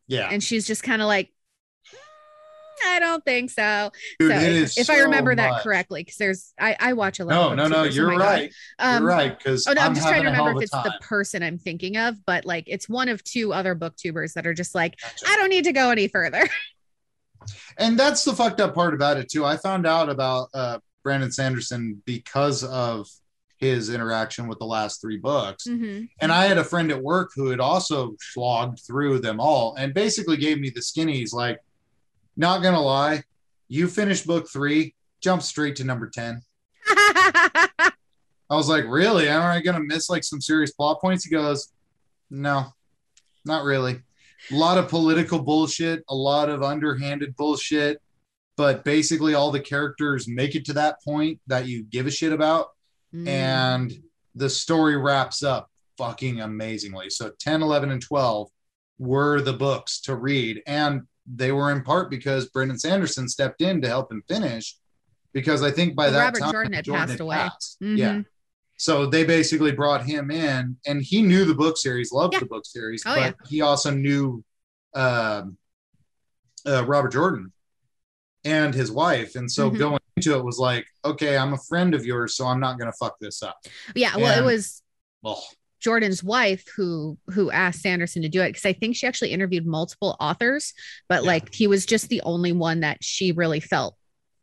Yeah. 0.07 0.29
and 0.31 0.41
she's 0.43 0.65
just 0.65 0.83
kind 0.83 1.01
of 1.01 1.07
like. 1.07 1.29
I 2.87 2.99
don't 2.99 3.23
think 3.23 3.49
so. 3.49 3.91
Dude, 4.19 4.31
so 4.31 4.37
if, 4.37 4.77
if 4.77 4.89
I 4.89 4.97
so 4.97 5.03
remember 5.03 5.35
that 5.35 5.61
correctly, 5.61 6.01
because 6.01 6.17
there's 6.17 6.53
I, 6.59 6.75
I 6.79 6.93
watch 6.93 7.19
a 7.19 7.25
lot. 7.25 7.33
No, 7.33 7.55
no, 7.55 7.67
no. 7.67 7.81
Oh 7.81 7.83
you're 7.83 8.11
my 8.11 8.17
right. 8.17 8.53
Um, 8.79 9.03
you're 9.03 9.09
right. 9.09 9.37
Because 9.37 9.67
Oh 9.67 9.73
no, 9.73 9.81
I'm, 9.81 9.93
just 9.93 10.07
trying 10.07 10.23
to 10.23 10.29
having 10.29 10.33
a 10.33 10.35
hell 10.35 10.45
remember 10.45 10.63
if 10.63 10.69
it's 10.71 10.83
the 10.83 10.99
person 11.01 11.43
I'm 11.43 11.57
thinking 11.57 11.97
of, 11.97 12.23
but 12.25 12.45
like 12.45 12.65
it's 12.67 12.87
one 12.87 13.09
of 13.09 13.23
two 13.23 13.53
other 13.53 13.75
booktubers 13.75 14.33
that 14.33 14.45
are 14.47 14.53
just 14.53 14.75
like, 14.75 14.99
I 15.27 15.35
don't 15.37 15.49
need 15.49 15.65
to 15.65 15.73
go 15.73 15.89
any 15.89 16.07
further. 16.07 16.47
and 17.77 17.97
that's 17.97 18.23
the 18.23 18.33
fucked 18.33 18.59
up 18.59 18.73
part 18.75 18.93
about 18.93 19.17
it 19.17 19.29
too. 19.29 19.45
I 19.45 19.57
found 19.57 19.87
out 19.87 20.09
about 20.09 20.49
uh, 20.53 20.79
Brandon 21.03 21.31
Sanderson 21.31 22.01
because 22.05 22.63
of 22.63 23.07
his 23.57 23.91
interaction 23.91 24.47
with 24.47 24.57
the 24.57 24.65
last 24.65 24.99
three 24.99 25.17
books. 25.17 25.67
Mhm. 25.67 26.09
And 26.19 26.31
I 26.31 26.45
had 26.45 26.57
a 26.57 26.63
friend 26.63 26.91
at 26.91 27.01
work 27.01 27.31
who 27.35 27.49
had 27.49 27.59
also 27.59 28.15
slogged 28.19 28.79
through 28.85 29.19
them 29.19 29.39
all 29.39 29.75
and 29.75 29.93
basically 29.93 30.37
gave 30.37 30.59
me 30.59 30.71
the 30.71 30.81
skinnies 30.81 31.31
like, 31.31 31.59
not 32.37 32.61
gonna 32.63 32.81
lie, 32.81 33.23
you 33.67 33.87
finished 33.87 34.27
book 34.27 34.47
three, 34.51 34.95
jump 35.21 35.41
straight 35.41 35.75
to 35.77 35.83
number 35.83 36.09
10. 36.09 36.41
I 36.87 37.91
was 38.49 38.67
like, 38.67 38.85
really? 38.85 39.29
Am 39.29 39.41
I 39.41 39.61
gonna 39.61 39.79
miss 39.79 40.09
like 40.09 40.23
some 40.23 40.41
serious 40.41 40.71
plot 40.71 40.99
points? 41.01 41.23
He 41.25 41.31
goes, 41.31 41.71
No, 42.29 42.65
not 43.45 43.63
really. 43.63 44.01
A 44.51 44.55
lot 44.55 44.77
of 44.77 44.89
political 44.89 45.39
bullshit, 45.39 46.03
a 46.09 46.15
lot 46.15 46.49
of 46.49 46.63
underhanded 46.63 47.35
bullshit, 47.35 48.01
but 48.57 48.83
basically 48.83 49.33
all 49.35 49.51
the 49.51 49.59
characters 49.59 50.27
make 50.27 50.55
it 50.55 50.65
to 50.65 50.73
that 50.73 51.01
point 51.03 51.39
that 51.47 51.67
you 51.67 51.83
give 51.83 52.07
a 52.07 52.11
shit 52.11 52.33
about 52.33 52.67
Mm. 53.13 53.27
and 53.27 53.93
the 54.35 54.49
story 54.49 54.95
wraps 54.95 55.43
up 55.43 55.69
fucking 55.97 56.39
amazingly. 56.39 57.09
So 57.09 57.31
10, 57.39 57.61
11, 57.61 57.91
and 57.91 58.01
12 58.01 58.49
were 58.99 59.41
the 59.41 59.51
books 59.51 59.99
to 60.03 60.15
read. 60.15 60.61
And 60.65 61.01
they 61.33 61.51
were 61.51 61.71
in 61.71 61.81
part 61.83 62.09
because 62.09 62.49
Brandon 62.49 62.77
Sanderson 62.77 63.27
stepped 63.29 63.61
in 63.61 63.81
to 63.81 63.87
help 63.87 64.11
him 64.11 64.23
finish. 64.27 64.77
Because 65.33 65.63
I 65.63 65.71
think 65.71 65.95
by 65.95 66.05
Well, 66.05 66.13
that 66.13 66.19
Robert 66.25 66.39
time, 66.39 66.51
Jordan 66.51 66.73
had 66.73 66.85
passed 66.85 67.19
away. 67.19 67.35
passed. 67.37 67.77
Mhm. 67.81 67.97
Yeah. 67.97 68.21
So 68.77 69.05
they 69.05 69.23
basically 69.23 69.71
brought 69.71 70.03
him 70.05 70.29
in, 70.31 70.77
and 70.85 71.01
he 71.01 71.21
knew 71.21 71.45
the 71.45 71.53
book 71.55 71.77
series, 71.77 72.11
loved 72.11 72.33
Yeah. 72.33 72.39
the 72.39 72.45
book 72.47 72.65
series, 72.65 73.03
Oh, 73.05 73.15
but 73.15 73.35
yeah. 73.39 73.47
he 73.47 73.61
also 73.61 73.91
knew 73.91 74.43
um, 74.93 75.57
uh, 76.67 76.83
Robert 76.85 77.13
Jordan 77.13 77.53
and 78.43 78.73
his 78.75 78.91
wife. 78.91 79.35
And 79.35 79.49
so 79.49 79.71
Mhm. 79.71 79.77
going 79.77 79.99
into 80.17 80.35
it 80.37 80.43
was 80.43 80.57
like, 80.59 80.85
okay, 81.05 81.37
I'm 81.37 81.53
a 81.53 81.57
friend 81.57 81.93
of 81.93 82.05
yours, 82.05 82.35
so 82.35 82.45
I'm 82.45 82.59
not 82.59 82.77
going 82.77 82.91
to 82.91 82.97
fuck 82.97 83.17
this 83.19 83.41
up. 83.41 83.57
yeah, 83.95 84.17
well, 84.17 84.37
it 84.37 84.43
was 84.43 84.81
Oh, 85.23 85.41
Jordan's 85.81 86.23
wife 86.23 86.63
who 86.75 87.17
who 87.33 87.51
asked 87.51 87.81
Sanderson 87.81 88.21
to 88.21 88.29
do 88.29 88.41
it 88.41 88.49
because 88.49 88.65
I 88.65 88.73
think 88.73 88.95
she 88.95 89.07
actually 89.07 89.31
interviewed 89.31 89.65
multiple 89.65 90.15
authors, 90.19 90.73
but 91.09 91.23
Yeah. 91.23 91.27
like 91.27 91.53
he 91.53 91.67
was 91.67 91.85
just 91.85 92.07
the 92.09 92.21
only 92.21 92.51
one 92.53 92.81
that 92.81 93.03
she 93.03 93.31
really 93.33 93.59
felt 93.59 93.95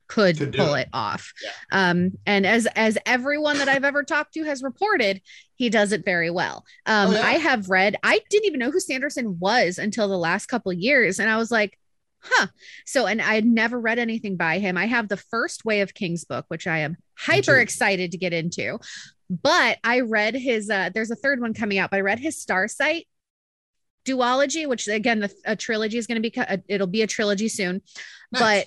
could 0.08 0.38
pull 0.56 0.74
it. 0.74 0.82
it, 0.82 0.88
off. 0.92 1.32
Yeah. 1.42 1.50
Um, 1.90 2.12
and 2.26 2.46
as 2.46 2.66
as 2.74 2.96
everyone 3.06 3.58
that 3.58 3.68
I've 3.68 3.84
ever 3.84 4.02
talked 4.02 4.34
to 4.34 4.44
has 4.44 4.62
reported, 4.62 5.20
he 5.56 5.68
does 5.68 5.92
it 5.92 6.04
very 6.04 6.30
well. 6.30 6.64
Um, 6.86 7.10
Oh, 7.10 7.12
yeah. 7.12 7.26
I 7.26 7.32
have 7.32 7.68
read, 7.68 7.96
I 8.02 8.20
didn't 8.30 8.46
even 8.46 8.58
know 8.60 8.70
who 8.70 8.80
Sanderson 8.80 9.38
was 9.38 9.78
until 9.78 10.08
the 10.08 10.16
last 10.18 10.46
couple 10.46 10.72
of 10.72 10.78
years, 10.78 11.18
and 11.18 11.28
I 11.28 11.36
was 11.36 11.50
like, 11.50 11.78
huh. 12.20 12.46
So, 12.86 13.06
and 13.06 13.20
I 13.20 13.34
had 13.34 13.44
never 13.44 13.78
read 13.78 13.98
anything 13.98 14.36
by 14.36 14.58
him. 14.60 14.76
I 14.78 14.86
have 14.86 15.08
the 15.08 15.18
first 15.18 15.64
Way 15.66 15.82
of 15.82 15.92
Kings 15.94 16.24
book, 16.24 16.46
which 16.48 16.66
I 16.66 16.78
am 16.78 16.96
hyper 17.16 17.56
excited 17.58 18.12
to 18.12 18.18
get 18.18 18.32
into. 18.32 18.78
But 19.30 19.78
I 19.84 20.00
read 20.00 20.34
his, 20.34 20.70
uh, 20.70 20.90
there's 20.94 21.10
a 21.10 21.16
third 21.16 21.40
one 21.40 21.54
coming 21.54 21.78
out, 21.78 21.90
but 21.90 21.98
I 21.98 22.00
read 22.00 22.18
his 22.18 22.42
Starsight 22.42 23.06
duology, 24.06 24.66
which 24.66 24.88
again, 24.88 25.20
the, 25.20 25.32
a 25.44 25.54
trilogy 25.54 25.98
is 25.98 26.06
going 26.06 26.22
to 26.22 26.30
be, 26.30 26.36
uh, 26.36 26.58
it'll 26.68 26.86
be 26.86 27.02
a 27.02 27.06
trilogy 27.06 27.48
soon, 27.48 27.82
Nice. 28.32 28.40
but 28.40 28.66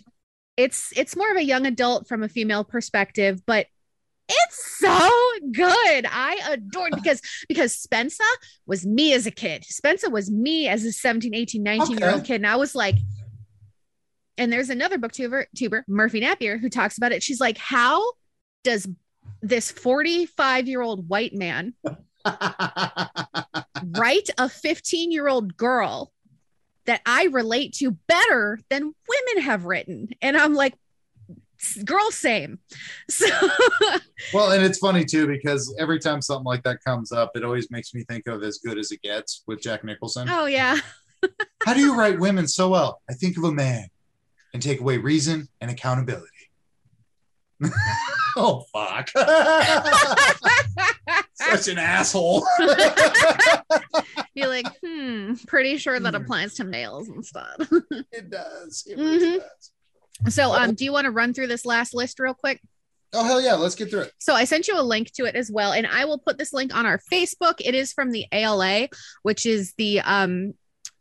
it's, 0.57 0.93
it's 0.95 1.15
more 1.15 1.31
of 1.31 1.37
a 1.37 1.43
young 1.43 1.65
adult 1.65 2.07
from 2.07 2.21
a 2.21 2.29
female 2.29 2.63
perspective, 2.63 3.41
but 3.45 3.65
it's 4.29 4.79
so 4.79 5.09
good. 5.51 6.05
I 6.09 6.39
adored 6.51 6.93
because 6.95 7.21
because 7.49 7.75
Spensa 7.75 8.19
was 8.65 8.85
me 8.85 9.13
as 9.13 9.25
a 9.25 9.31
kid. 9.31 9.63
Spensa 9.63 10.09
was 10.09 10.31
me 10.31 10.67
as 10.69 10.85
a 10.85 10.91
17, 10.93 11.35
18, 11.35 11.61
19 11.61 11.97
year 11.97 12.11
old 12.11 12.23
kid. 12.23 12.35
And 12.35 12.47
I 12.47 12.55
was 12.55 12.73
like, 12.73 12.95
and 14.37 14.51
there's 14.51 14.69
another 14.69 14.97
booktuber, 14.97 15.45
tuber, 15.55 15.83
Merphy 15.89 16.21
Napier, 16.21 16.57
who 16.57 16.69
talks 16.69 16.97
about 16.97 17.11
it. 17.11 17.21
She's 17.21 17.41
like, 17.41 17.57
how 17.57 18.13
does 18.63 18.87
this 19.41 19.71
45 19.71 20.67
year 20.67 20.81
old 20.81 21.09
white 21.09 21.33
man 21.33 21.73
write 22.25 24.29
a 24.37 24.49
15 24.49 25.11
year 25.11 25.27
old 25.27 25.57
girl 25.57 26.11
that 26.85 27.01
I 27.05 27.25
relate 27.25 27.73
to 27.75 27.91
better 27.91 28.59
than 28.69 28.83
women 28.83 29.43
have 29.43 29.65
written? 29.65 30.09
And 30.21 30.37
I'm 30.37 30.53
like, 30.53 30.75
girl, 31.85 32.11
same. 32.11 32.59
So 33.09 33.27
well, 34.33 34.51
and 34.51 34.63
it's 34.63 34.77
funny 34.77 35.03
too 35.03 35.27
because 35.27 35.73
every 35.77 35.99
time 35.99 36.21
something 36.21 36.45
like 36.45 36.63
that 36.63 36.83
comes 36.83 37.11
up, 37.11 37.31
it 37.35 37.43
always 37.43 37.69
makes 37.69 37.93
me 37.93 38.03
think 38.05 38.27
of 38.27 38.43
As 38.43 38.59
Good 38.59 38.77
as 38.77 38.91
It 38.91 39.01
Gets 39.01 39.43
with 39.47 39.61
Jack 39.61 39.83
Nicholson. 39.83 40.29
Oh 40.29 40.45
yeah. 40.45 40.77
How 41.65 41.73
do 41.73 41.81
you 41.81 41.95
write 41.95 42.19
women 42.19 42.47
so 42.47 42.69
well? 42.69 43.01
I 43.09 43.13
think 43.13 43.37
of 43.37 43.43
a 43.43 43.51
man 43.51 43.87
and 44.53 44.61
take 44.61 44.79
away 44.79 44.97
reason 44.97 45.49
and 45.59 45.69
accountability. 45.69 46.27
Oh 48.37 48.63
fuck! 48.73 49.09
Such 51.33 51.67
an 51.67 51.77
asshole. 51.77 52.45
You're 54.33 54.47
like, 54.47 54.67
hmm, 54.85 55.33
pretty 55.47 55.77
sure 55.77 55.99
that 55.99 56.15
Hmm. 56.15 56.21
applies 56.23 56.53
to 56.55 56.63
males 56.63 57.09
instead. 57.09 57.43
it 58.11 58.29
does. 58.29 58.85
It 58.87 58.97
really 58.97 59.17
really 59.17 59.39
does. 59.39 60.33
so, 60.33 60.53
um, 60.53 60.73
do 60.75 60.85
you 60.85 60.93
want 60.93 61.05
to 61.05 61.11
run 61.11 61.33
through 61.33 61.47
this 61.47 61.65
last 61.65 61.93
list 61.93 62.19
real 62.19 62.33
quick? 62.33 62.61
Oh 63.13 63.25
hell 63.25 63.41
yeah! 63.41 63.55
Let's 63.55 63.75
get 63.75 63.89
through 63.89 64.01
it. 64.01 64.13
So 64.19 64.33
I 64.33 64.45
sent 64.45 64.67
you 64.69 64.79
a 64.79 64.83
link 64.83 65.11
to 65.13 65.25
it 65.25 65.35
as 65.35 65.51
well, 65.51 65.73
and 65.73 65.85
I 65.85 66.05
will 66.05 66.19
put 66.19 66.37
this 66.37 66.53
link 66.53 66.73
on 66.73 66.85
our 66.85 66.99
Facebook. 67.11 67.55
It 67.59 67.75
is 67.75 67.91
from 67.91 68.11
the 68.11 68.25
ALA, 68.31 68.87
which 69.23 69.45
is 69.45 69.73
the 69.77 69.99
um 70.01 70.53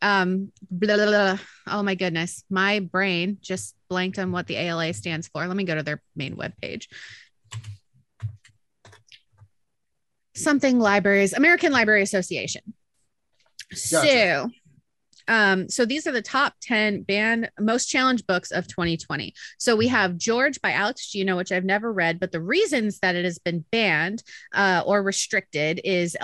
um 0.03 0.53
blah, 0.71 0.97
blah, 0.97 1.07
blah. 1.07 1.39
oh 1.69 1.83
my 1.83 1.95
goodness, 1.95 2.45
my 2.51 2.81
brain 2.81 3.39
just 3.41 3.75
blanked 3.89 4.19
on 4.19 4.33
what 4.33 4.47
the 4.47 4.57
ALA 4.57 4.93
stands 4.95 5.29
for. 5.29 5.47
Let 5.47 5.57
me 5.57 5.65
go 5.65 5.75
to 5.75 5.83
their 5.83 6.03
main 6.17 6.37
webpage. 6.37 6.87
Something 10.35 10.79
libraries, 10.79 11.33
American 11.33 11.73
Library 11.73 12.03
Association. 12.03 12.63
So 13.73 14.51
um, 15.31 15.69
so 15.69 15.87
these 15.87 16.09
are 16.09 16.13
the 16.13 16.21
top 16.21 16.55
10 16.61 17.03
banned 17.03 17.51
most 17.59 17.87
challenged 17.87 18.27
books 18.27 18.51
of 18.51 18.67
2020. 18.67 19.33
So 19.59 19.77
we 19.77 19.87
have 19.87 20.19
George 20.19 20.61
by 20.61 20.73
Alex 20.73 21.09
Gino, 21.09 21.37
which 21.37 21.53
I've 21.53 21.65
never 21.65 21.93
read, 21.93 22.19
but 22.19 22.33
the 22.33 22.41
reasons 22.41 22.99
that 22.99 23.15
it 23.15 23.25
has 23.25 23.39
been 23.39 23.65
banned 23.71 24.25
uh, 24.53 24.83
or 24.85 25.05
restricted 25.05 25.81
is 25.85 26.17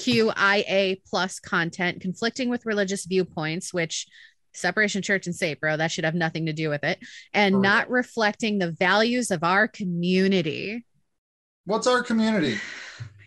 LGBTQIA 0.00 1.02
plus 1.08 1.38
content 1.38 2.00
conflicting 2.00 2.48
with 2.48 2.66
religious 2.66 3.04
viewpoints, 3.06 3.72
which 3.72 4.06
separation 4.52 5.02
church 5.02 5.26
and 5.26 5.34
state, 5.34 5.60
bro, 5.60 5.76
that 5.76 5.90
should 5.90 6.04
have 6.04 6.14
nothing 6.14 6.46
to 6.46 6.52
do 6.52 6.68
with 6.68 6.84
it, 6.84 6.98
and 7.32 7.54
Correct. 7.54 7.62
not 7.62 7.90
reflecting 7.90 8.58
the 8.58 8.72
values 8.72 9.30
of 9.30 9.44
our 9.44 9.68
community. 9.68 10.84
What's 11.64 11.86
our 11.86 12.02
community? 12.02 12.58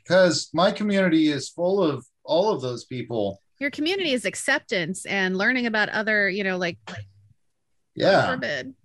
Because 0.03 0.49
my 0.53 0.71
community 0.71 1.29
is 1.29 1.49
full 1.49 1.81
of 1.81 2.05
all 2.23 2.49
of 2.49 2.61
those 2.61 2.85
people. 2.85 3.41
Your 3.59 3.69
community 3.69 4.11
is 4.11 4.25
acceptance 4.25 5.05
and 5.05 5.37
learning 5.37 5.65
about 5.65 5.89
other, 5.89 6.29
you 6.29 6.43
know, 6.43 6.57
like, 6.57 6.77
like 6.89 7.05
Yeah. 7.95 8.37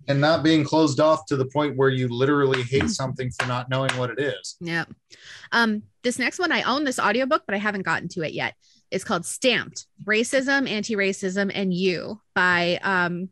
And 0.07 0.21
not 0.21 0.43
being 0.43 0.63
closed 0.63 0.99
off 0.99 1.25
to 1.27 1.35
the 1.35 1.45
point 1.45 1.75
where 1.75 1.89
you 1.89 2.07
literally 2.07 2.61
hate 2.63 2.89
something 2.89 3.31
for 3.31 3.47
not 3.47 3.69
knowing 3.69 3.91
what 3.91 4.09
it 4.11 4.19
is. 4.19 4.55
Yeah. 4.59 4.85
Um, 5.51 5.83
this 6.03 6.19
next 6.19 6.39
one, 6.39 6.51
I 6.51 6.63
own 6.63 6.83
this 6.83 6.99
audiobook, 6.99 7.43
but 7.45 7.55
I 7.55 7.57
haven't 7.57 7.83
gotten 7.83 8.07
to 8.09 8.21
it 8.21 8.33
yet. 8.33 8.55
It's 8.91 9.03
called 9.03 9.25
Stamped 9.25 9.87
Racism, 10.05 10.69
Anti 10.69 10.95
Racism, 10.95 11.51
and 11.53 11.73
You 11.73 12.21
by 12.33 12.79
um, 12.83 13.29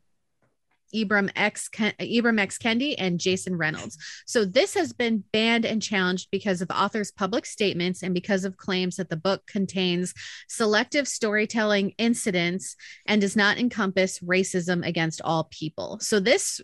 Ibram 0.93 1.31
X. 1.35 1.67
Ken- 1.69 1.93
Ibram 1.99 2.39
X. 2.39 2.57
Kendi 2.57 2.95
and 2.97 3.19
Jason 3.19 3.55
Reynolds. 3.55 3.97
So 4.25 4.45
this 4.45 4.73
has 4.73 4.93
been 4.93 5.23
banned 5.31 5.65
and 5.65 5.81
challenged 5.81 6.29
because 6.31 6.61
of 6.61 6.69
authors' 6.71 7.11
public 7.11 7.45
statements 7.45 8.03
and 8.03 8.13
because 8.13 8.45
of 8.45 8.57
claims 8.57 8.95
that 8.97 9.09
the 9.09 9.17
book 9.17 9.45
contains 9.47 10.13
selective 10.47 11.07
storytelling 11.07 11.93
incidents 11.97 12.75
and 13.05 13.21
does 13.21 13.35
not 13.35 13.57
encompass 13.57 14.19
racism 14.19 14.85
against 14.85 15.21
all 15.23 15.45
people. 15.51 15.99
So 16.01 16.19
this 16.19 16.61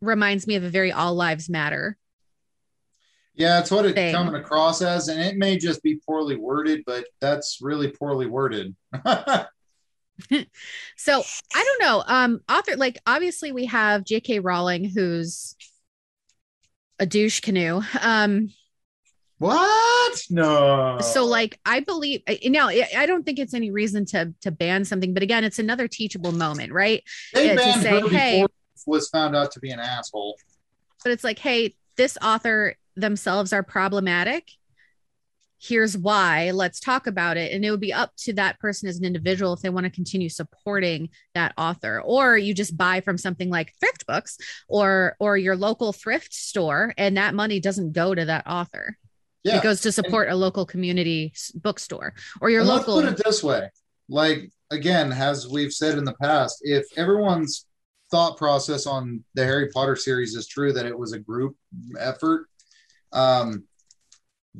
reminds 0.00 0.46
me 0.46 0.56
of 0.56 0.64
a 0.64 0.68
very 0.70 0.90
all 0.92 1.14
lives 1.14 1.48
matter 1.48 1.96
Yeah, 3.34 3.60
it's 3.60 3.70
what 3.70 3.86
it's 3.86 3.94
Thing. 3.94 4.12
coming 4.14 4.34
across 4.34 4.82
as, 4.82 5.08
and 5.08 5.20
it 5.20 5.36
may 5.36 5.56
just 5.56 5.82
be 5.82 6.00
poorly 6.06 6.36
worded, 6.36 6.82
but 6.86 7.06
that's 7.20 7.58
really 7.62 7.88
poorly 7.88 8.26
worded. 8.26 8.74
So 10.96 11.22
I 11.54 11.64
don't 11.64 11.88
know. 11.88 12.04
Um, 12.06 12.40
author 12.48 12.76
like 12.76 12.98
obviously 13.06 13.50
we 13.50 13.66
have 13.66 14.04
J.K. 14.04 14.38
Rowling, 14.38 14.84
who's 14.84 15.56
a 16.98 17.06
douche 17.06 17.40
canoe. 17.40 17.82
Um, 18.00 18.50
what? 19.38 20.22
No. 20.30 20.98
so 21.00 21.24
like 21.24 21.58
I 21.66 21.80
believe 21.80 22.22
now 22.44 22.68
I 22.68 23.06
don't 23.06 23.24
think 23.24 23.40
it's 23.40 23.54
any 23.54 23.72
reason 23.72 24.04
to 24.06 24.32
to 24.42 24.52
ban 24.52 24.84
something, 24.84 25.12
but 25.12 25.24
again, 25.24 25.42
it's 25.42 25.58
another 25.58 25.88
teachable 25.88 26.30
moment, 26.30 26.72
right? 26.72 27.02
they 27.34 27.48
to 27.48 27.54
banned 27.56 27.82
say, 27.82 28.00
her 28.00 28.08
hey- 28.08 28.46
was 28.86 29.08
found 29.08 29.34
out 29.34 29.50
to 29.52 29.60
be 29.60 29.70
an 29.70 29.80
asshole. 29.80 30.36
But 31.02 31.12
it's 31.12 31.24
like, 31.24 31.38
hey, 31.38 31.74
this 31.96 32.16
author 32.22 32.76
themselves 32.94 33.52
are 33.52 33.62
problematic. 33.62 34.50
Here's 35.62 35.96
why. 35.96 36.50
Let's 36.50 36.80
talk 36.80 37.06
about 37.06 37.36
it. 37.36 37.52
And 37.52 37.64
it 37.64 37.70
would 37.70 37.78
be 37.78 37.92
up 37.92 38.10
to 38.18 38.32
that 38.32 38.58
person 38.58 38.88
as 38.88 38.98
an 38.98 39.04
individual 39.04 39.52
if 39.52 39.60
they 39.60 39.70
want 39.70 39.84
to 39.84 39.90
continue 39.90 40.28
supporting 40.28 41.10
that 41.34 41.54
author. 41.56 42.00
Or 42.00 42.36
you 42.36 42.52
just 42.52 42.76
buy 42.76 43.00
from 43.00 43.16
something 43.16 43.48
like 43.48 43.72
thrift 43.78 44.04
books 44.06 44.38
or 44.68 45.14
or 45.20 45.36
your 45.36 45.54
local 45.54 45.92
thrift 45.92 46.34
store, 46.34 46.92
and 46.98 47.16
that 47.16 47.34
money 47.34 47.60
doesn't 47.60 47.92
go 47.92 48.12
to 48.12 48.24
that 48.24 48.44
author. 48.48 48.98
Yeah. 49.44 49.58
It 49.58 49.62
goes 49.62 49.82
to 49.82 49.92
support 49.92 50.30
a 50.30 50.34
local 50.34 50.66
community 50.66 51.32
bookstore 51.54 52.14
or 52.40 52.50
your 52.50 52.64
local. 52.64 52.96
Let's 52.96 53.10
put 53.10 53.20
it 53.20 53.24
this 53.24 53.44
way: 53.44 53.70
like 54.08 54.50
again, 54.72 55.12
as 55.12 55.48
we've 55.48 55.72
said 55.72 55.96
in 55.96 56.04
the 56.04 56.14
past, 56.20 56.58
if 56.62 56.86
everyone's 56.96 57.66
thought 58.10 58.36
process 58.36 58.86
on 58.86 59.22
the 59.34 59.44
Harry 59.44 59.68
Potter 59.68 59.94
series 59.94 60.34
is 60.34 60.48
true, 60.48 60.72
that 60.72 60.86
it 60.86 60.98
was 60.98 61.12
a 61.12 61.18
group 61.20 61.56
effort, 61.98 62.46
um, 63.12 63.64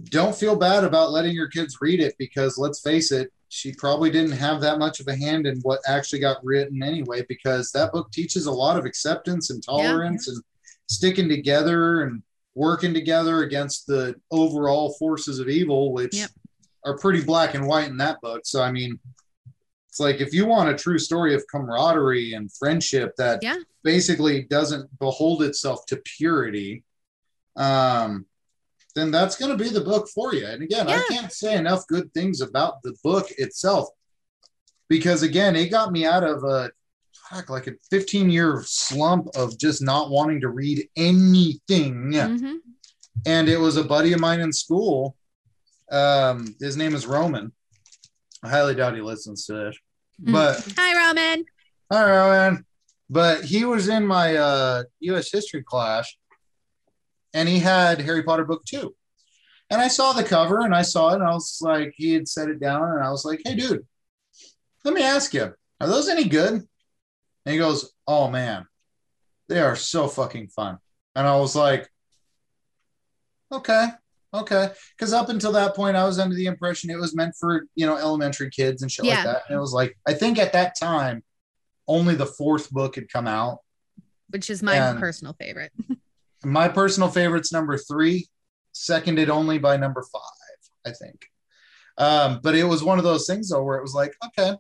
don't 0.05 0.35
feel 0.35 0.57
bad 0.57 0.85
about 0.85 1.11
letting 1.11 1.35
your 1.35 1.49
kids 1.49 1.79
read 1.81 2.01
it 2.01 2.15
because 2.19 2.57
let's 2.59 2.81
face 2.81 3.13
it, 3.13 3.31
she 3.49 3.73
probably 3.75 4.11
didn't 4.11 4.33
have 4.33 4.61
that 4.63 4.79
much 4.79 5.01
of 5.01 5.09
a 5.09 5.17
hand 5.17 5.47
in 5.47 5.59
what 5.61 5.81
actually 5.87 6.21
got 6.21 6.43
written 6.43 6.83
anyway. 6.83 7.25
Because 7.29 7.71
that 7.73 7.93
book 7.93 8.11
teaches 8.11 8.47
a 8.47 8.51
lot 8.53 8.79
of 8.79 8.87
acceptance 8.87 9.51
and 9.51 9.63
tolerance 9.63 10.29
and 10.29 10.43
sticking 10.89 11.29
together 11.29 12.03
and 12.03 12.23
working 12.55 12.95
together 12.95 13.43
against 13.43 13.87
the 13.87 14.15
overall 14.31 14.95
forces 14.99 15.39
of 15.39 15.49
evil, 15.49 15.93
which 15.93 16.15
Yep. 16.15 16.31
are 16.85 16.99
pretty 16.99 17.23
black 17.23 17.55
and 17.55 17.67
white 17.67 17.89
in 17.89 17.99
that 17.99 18.21
book. 18.23 18.43
So, 18.45 18.63
I 18.63 18.73
mean, 18.73 18.99
it's 19.89 20.01
like 20.01 20.21
if 20.23 20.33
you 20.33 20.47
want 20.47 20.71
a 20.71 20.75
true 20.75 20.99
story 20.99 21.35
of 21.35 21.45
camaraderie 21.51 22.33
and 22.33 22.51
friendship 22.53 23.15
that 23.19 23.43
Yeah. 23.43 23.57
basically 23.85 24.45
doesn't 24.45 24.99
behold 24.99 25.43
itself 25.43 25.85
to 25.87 25.97
purity, 25.97 26.83
um, 27.57 28.25
then 28.95 29.11
that's 29.11 29.37
going 29.37 29.57
to 29.57 29.63
be 29.63 29.71
the 29.71 29.81
book 29.81 30.09
for 30.09 30.35
you. 30.35 30.47
And 30.47 30.63
again, 30.63 30.89
I 30.89 31.03
can't 31.09 31.33
say 31.33 31.55
enough 31.57 31.87
good 31.87 32.13
things 32.13 32.41
about 32.41 32.83
the 32.83 32.95
book 33.03 33.31
itself 33.39 33.89
because, 34.89 35.23
again, 35.23 35.57
it 35.57 35.71
got 35.71 35.93
me 35.93 36.05
out 36.05 36.25
of 36.25 36.45
a 36.45 36.71
like 37.49 37.67
a 37.67 37.73
15 37.91 38.29
year 38.29 38.63
slump 38.67 39.27
of 39.37 39.57
just 39.59 39.81
not 39.81 40.11
wanting 40.11 40.39
to 40.43 40.51
read 40.51 40.87
anything 40.97 42.13
Mhm. 42.13 42.57
and 43.27 43.49
it 43.49 43.59
was 43.59 43.79
a 43.79 43.85
buddy 43.85 44.13
of 44.13 44.21
mine 44.21 44.41
in 44.41 44.53
school. 44.53 45.17
Um, 45.91 46.55
his 46.61 46.77
name 46.77 46.95
is 46.95 47.07
Roman. 47.07 47.53
I 48.43 48.51
highly 48.51 48.75
doubt 48.75 48.95
he 48.97 49.01
listens 49.01 49.47
to 49.47 49.55
this, 49.55 49.77
but 50.19 50.63
Hi, 50.77 51.09
Roman. 51.09 51.47
Hi, 51.91 52.05
Roman. 52.11 52.67
But 53.09 53.45
he 53.45 53.65
was 53.65 53.89
in 53.89 54.07
my 54.07 54.37
uh, 54.37 54.83
U.S. 55.01 55.31
history 55.33 55.63
class, 55.63 56.15
and 57.35 57.49
he 57.49 57.59
had 57.59 58.01
Harry 58.01 58.23
Potter 58.23 58.45
book 58.45 58.65
two. 58.65 58.95
And 59.71 59.81
I 59.81 59.89
saw 59.89 60.13
the 60.13 60.25
cover, 60.25 60.61
and 60.61 60.75
I 60.75 60.83
saw 60.83 61.11
it, 61.11 61.15
and 61.15 61.25
I 61.25 61.33
was 61.33 61.59
like, 61.63 61.95
he 61.97 62.13
had 62.13 62.29
set 62.29 62.49
it 62.49 62.61
down, 62.61 62.83
and 62.91 63.03
I 63.03 63.11
was 63.11 63.25
like, 63.25 63.41
hey, 63.45 63.55
dude, 63.55 63.87
let 64.85 64.93
me 64.95 65.03
ask 65.03 65.33
you, 65.33 65.55
are 65.81 65.87
those 65.89 66.09
any 66.09 66.25
good? 66.29 66.53
And 66.53 67.53
he 67.53 67.57
goes, 67.59 67.93
oh 68.07 68.29
man, 68.29 68.67
they 69.49 69.61
are 69.61 69.75
so 69.77 70.09
fucking 70.09 70.49
fun. 70.49 70.79
And 71.17 71.27
I 71.27 71.37
was 71.37 71.57
like, 71.57 71.89
okay, 73.51 73.89
okay. 74.35 74.71
Because 74.97 75.13
up 75.13 75.29
until 75.29 75.53
that 75.53 75.75
point, 75.75 75.97
I 75.97 76.05
was 76.05 76.19
under 76.19 76.35
the 76.37 76.47
impression 76.47 76.91
it 76.91 76.99
was 76.99 77.15
meant 77.15 77.35
for, 77.39 77.67
you 77.75 77.87
know, 77.87 77.97
elementary 77.97 78.51
kids 78.51 78.83
and 78.83 78.91
shit 78.91 79.05
Yeah. 79.07 79.17
like 79.17 79.25
that. 79.25 79.43
And 79.49 79.57
it 79.57 79.61
was 79.61 79.73
like, 79.73 79.97
I 80.07 80.15
think 80.15 80.39
at 80.39 80.53
that 80.53 80.75
time, 80.79 81.23
only 81.89 82.15
the 82.15 82.27
fourth 82.27 82.71
book 82.71 82.95
had 82.95 83.11
come 83.11 83.27
out. 83.27 83.59
Which 84.31 84.49
is 84.51 84.63
my 84.63 84.77
And- 84.77 84.99
personal 85.01 85.33
favorite. 85.35 85.73
My 86.45 86.69
personal 86.69 87.09
favorite's 87.09 87.53
number 87.53 87.79
three, 87.79 88.29
seconded 88.73 89.31
only 89.31 89.59
by 89.59 89.77
number 89.77 90.05
five, 90.13 90.93
I 90.93 90.93
think. 90.93 91.27
Um, 91.99 92.41
but 92.43 92.55
it 92.55 92.65
was 92.65 92.83
one 92.83 92.99
of 92.99 93.05
those 93.05 93.27
things 93.27 93.51
though 93.51 93.63
where 93.63 93.77
it 93.77 93.83
was 93.83 93.95
like, 93.95 94.15
okay, 94.27 94.57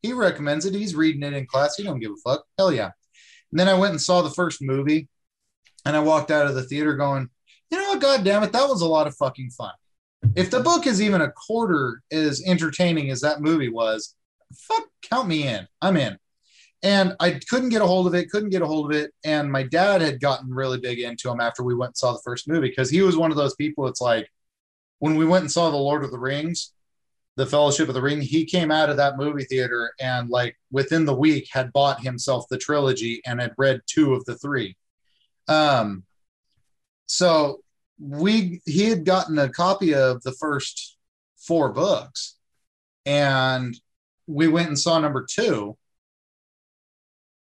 he 0.00 0.12
recommends 0.12 0.64
it. 0.64 0.74
He's 0.74 0.94
reading 0.94 1.22
it 1.22 1.32
in 1.32 1.46
class. 1.46 1.76
He 1.76 1.82
don't 1.82 1.98
give 1.98 2.12
a 2.12 2.30
fuck. 2.30 2.44
Hell 2.56 2.72
yeah. 2.72 2.90
And 3.50 3.58
then 3.58 3.68
I 3.68 3.74
went 3.74 3.92
and 3.92 4.00
saw 4.00 4.22
the 4.22 4.30
first 4.30 4.62
movie, 4.62 5.08
and 5.84 5.96
I 5.96 6.00
walked 6.00 6.30
out 6.30 6.46
of 6.46 6.54
the 6.54 6.62
theater 6.62 6.94
going, 6.94 7.28
you 7.70 7.78
know 7.78 7.88
what, 7.90 8.00
god 8.00 8.24
damn 8.24 8.42
it, 8.42 8.52
that 8.52 8.68
was 8.68 8.82
a 8.82 8.86
lot 8.86 9.06
of 9.06 9.16
fucking 9.16 9.50
fun. 9.50 9.72
If 10.34 10.50
the 10.50 10.60
book 10.60 10.86
is 10.86 11.00
even 11.00 11.20
a 11.20 11.30
quarter 11.30 12.02
as 12.12 12.42
entertaining 12.46 13.10
as 13.10 13.20
that 13.22 13.40
movie 13.40 13.68
was, 13.68 14.14
fuck, 14.54 14.84
count 15.02 15.28
me 15.28 15.46
in. 15.46 15.66
I'm 15.80 15.96
in. 15.96 16.18
And 16.82 17.14
I 17.18 17.40
couldn't 17.48 17.70
get 17.70 17.82
a 17.82 17.86
hold 17.86 18.06
of 18.06 18.14
it, 18.14 18.30
couldn't 18.30 18.50
get 18.50 18.62
a 18.62 18.66
hold 18.66 18.90
of 18.90 18.96
it. 18.96 19.12
And 19.24 19.50
my 19.50 19.64
dad 19.64 20.00
had 20.00 20.20
gotten 20.20 20.48
really 20.54 20.78
big 20.78 21.00
into 21.00 21.28
him 21.28 21.40
after 21.40 21.62
we 21.64 21.74
went 21.74 21.90
and 21.90 21.96
saw 21.96 22.12
the 22.12 22.22
first 22.24 22.46
movie 22.46 22.68
because 22.68 22.88
he 22.88 23.02
was 23.02 23.16
one 23.16 23.32
of 23.32 23.36
those 23.36 23.56
people. 23.56 23.88
It's 23.88 24.00
like 24.00 24.30
when 25.00 25.16
we 25.16 25.24
went 25.24 25.42
and 25.42 25.50
saw 25.50 25.70
The 25.70 25.76
Lord 25.76 26.04
of 26.04 26.12
the 26.12 26.18
Rings, 26.18 26.72
The 27.36 27.46
Fellowship 27.46 27.88
of 27.88 27.94
the 27.94 28.02
Ring, 28.02 28.20
he 28.20 28.44
came 28.44 28.70
out 28.70 28.90
of 28.90 28.96
that 28.96 29.16
movie 29.16 29.44
theater 29.44 29.92
and, 30.00 30.30
like, 30.30 30.56
within 30.70 31.04
the 31.04 31.14
week 31.14 31.48
had 31.50 31.72
bought 31.72 32.00
himself 32.00 32.46
the 32.48 32.58
trilogy 32.58 33.22
and 33.26 33.40
had 33.40 33.54
read 33.58 33.80
two 33.86 34.14
of 34.14 34.24
the 34.24 34.36
three. 34.36 34.76
Um, 35.48 36.04
so 37.06 37.62
we 37.98 38.60
he 38.66 38.84
had 38.84 39.04
gotten 39.04 39.38
a 39.38 39.48
copy 39.48 39.94
of 39.94 40.22
the 40.22 40.32
first 40.32 40.96
four 41.36 41.72
books, 41.72 42.36
and 43.06 43.76
we 44.26 44.46
went 44.46 44.68
and 44.68 44.78
saw 44.78 44.98
number 44.98 45.26
two 45.28 45.76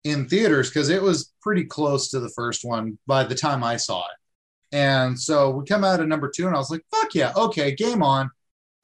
in 0.07 0.29
theaters 0.29 0.71
because 0.71 0.89
it 0.89 1.03
was 1.03 1.33
pretty 1.43 1.65
close 1.65 2.09
to 2.11 2.21
the 2.21 2.29
first 2.31 2.65
one 2.65 2.97
by 3.09 3.25
the 3.25 3.35
time 3.35 3.65
I 3.65 3.77
saw 3.77 4.03
it. 4.05 4.77
And 4.77 5.19
so 5.19 5.51
we 5.51 5.65
come 5.65 5.85
out 5.85 6.01
of 6.01 6.07
number 6.07 6.31
two, 6.35 6.47
and 6.47 6.55
I 6.55 6.59
was 6.59 6.71
like, 6.71 6.83
fuck 6.95 7.15
yeah, 7.15 7.33
okay, 7.37 7.75
game 7.75 8.03
on. 8.03 8.31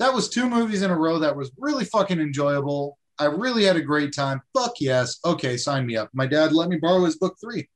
That 0.01 0.13
was 0.13 0.29
two 0.29 0.49
movies 0.49 0.83
in 0.83 0.91
a 0.91 0.99
row 0.99 1.21
that 1.21 1.37
was 1.37 1.53
really 1.57 1.85
fucking 1.85 2.19
enjoyable. 2.21 2.99
I 3.19 3.27
really 3.27 3.63
had 3.65 3.77
a 3.77 3.83
great 3.83 4.13
time. 4.13 4.41
Fuck 4.57 4.75
yes. 4.81 5.19
Okay, 5.25 5.57
sign 5.57 5.87
me 5.87 5.97
up. 5.97 6.11
My 6.13 6.27
dad 6.27 6.53
let 6.53 6.69
me 6.69 6.77
borrow 6.77 7.05
his 7.05 7.19
book 7.19 7.37
three 7.41 7.69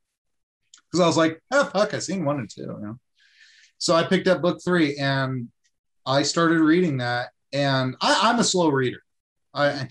because 0.87 1.01
I 1.01 1.07
was 1.07 1.17
like, 1.17 1.41
oh, 1.53 1.67
fuck, 1.67 1.95
I 1.95 2.01
seen 2.01 2.25
one 2.25 2.41
and 2.41 2.51
two. 2.51 2.63
You 2.63 2.79
know? 2.81 2.99
So 3.79 3.95
I 3.95 4.03
picked 4.03 4.27
up 4.27 4.43
book 4.43 4.61
three 4.65 4.97
and 4.97 5.49
I 6.05 6.23
started 6.23 6.61
reading 6.61 6.99
that. 6.99 7.29
And 7.53 7.95
I, 8.01 8.19
I'm 8.25 8.41
a 8.41 8.45
slow 8.45 8.71
reader. 8.71 9.03
I, 9.55 9.89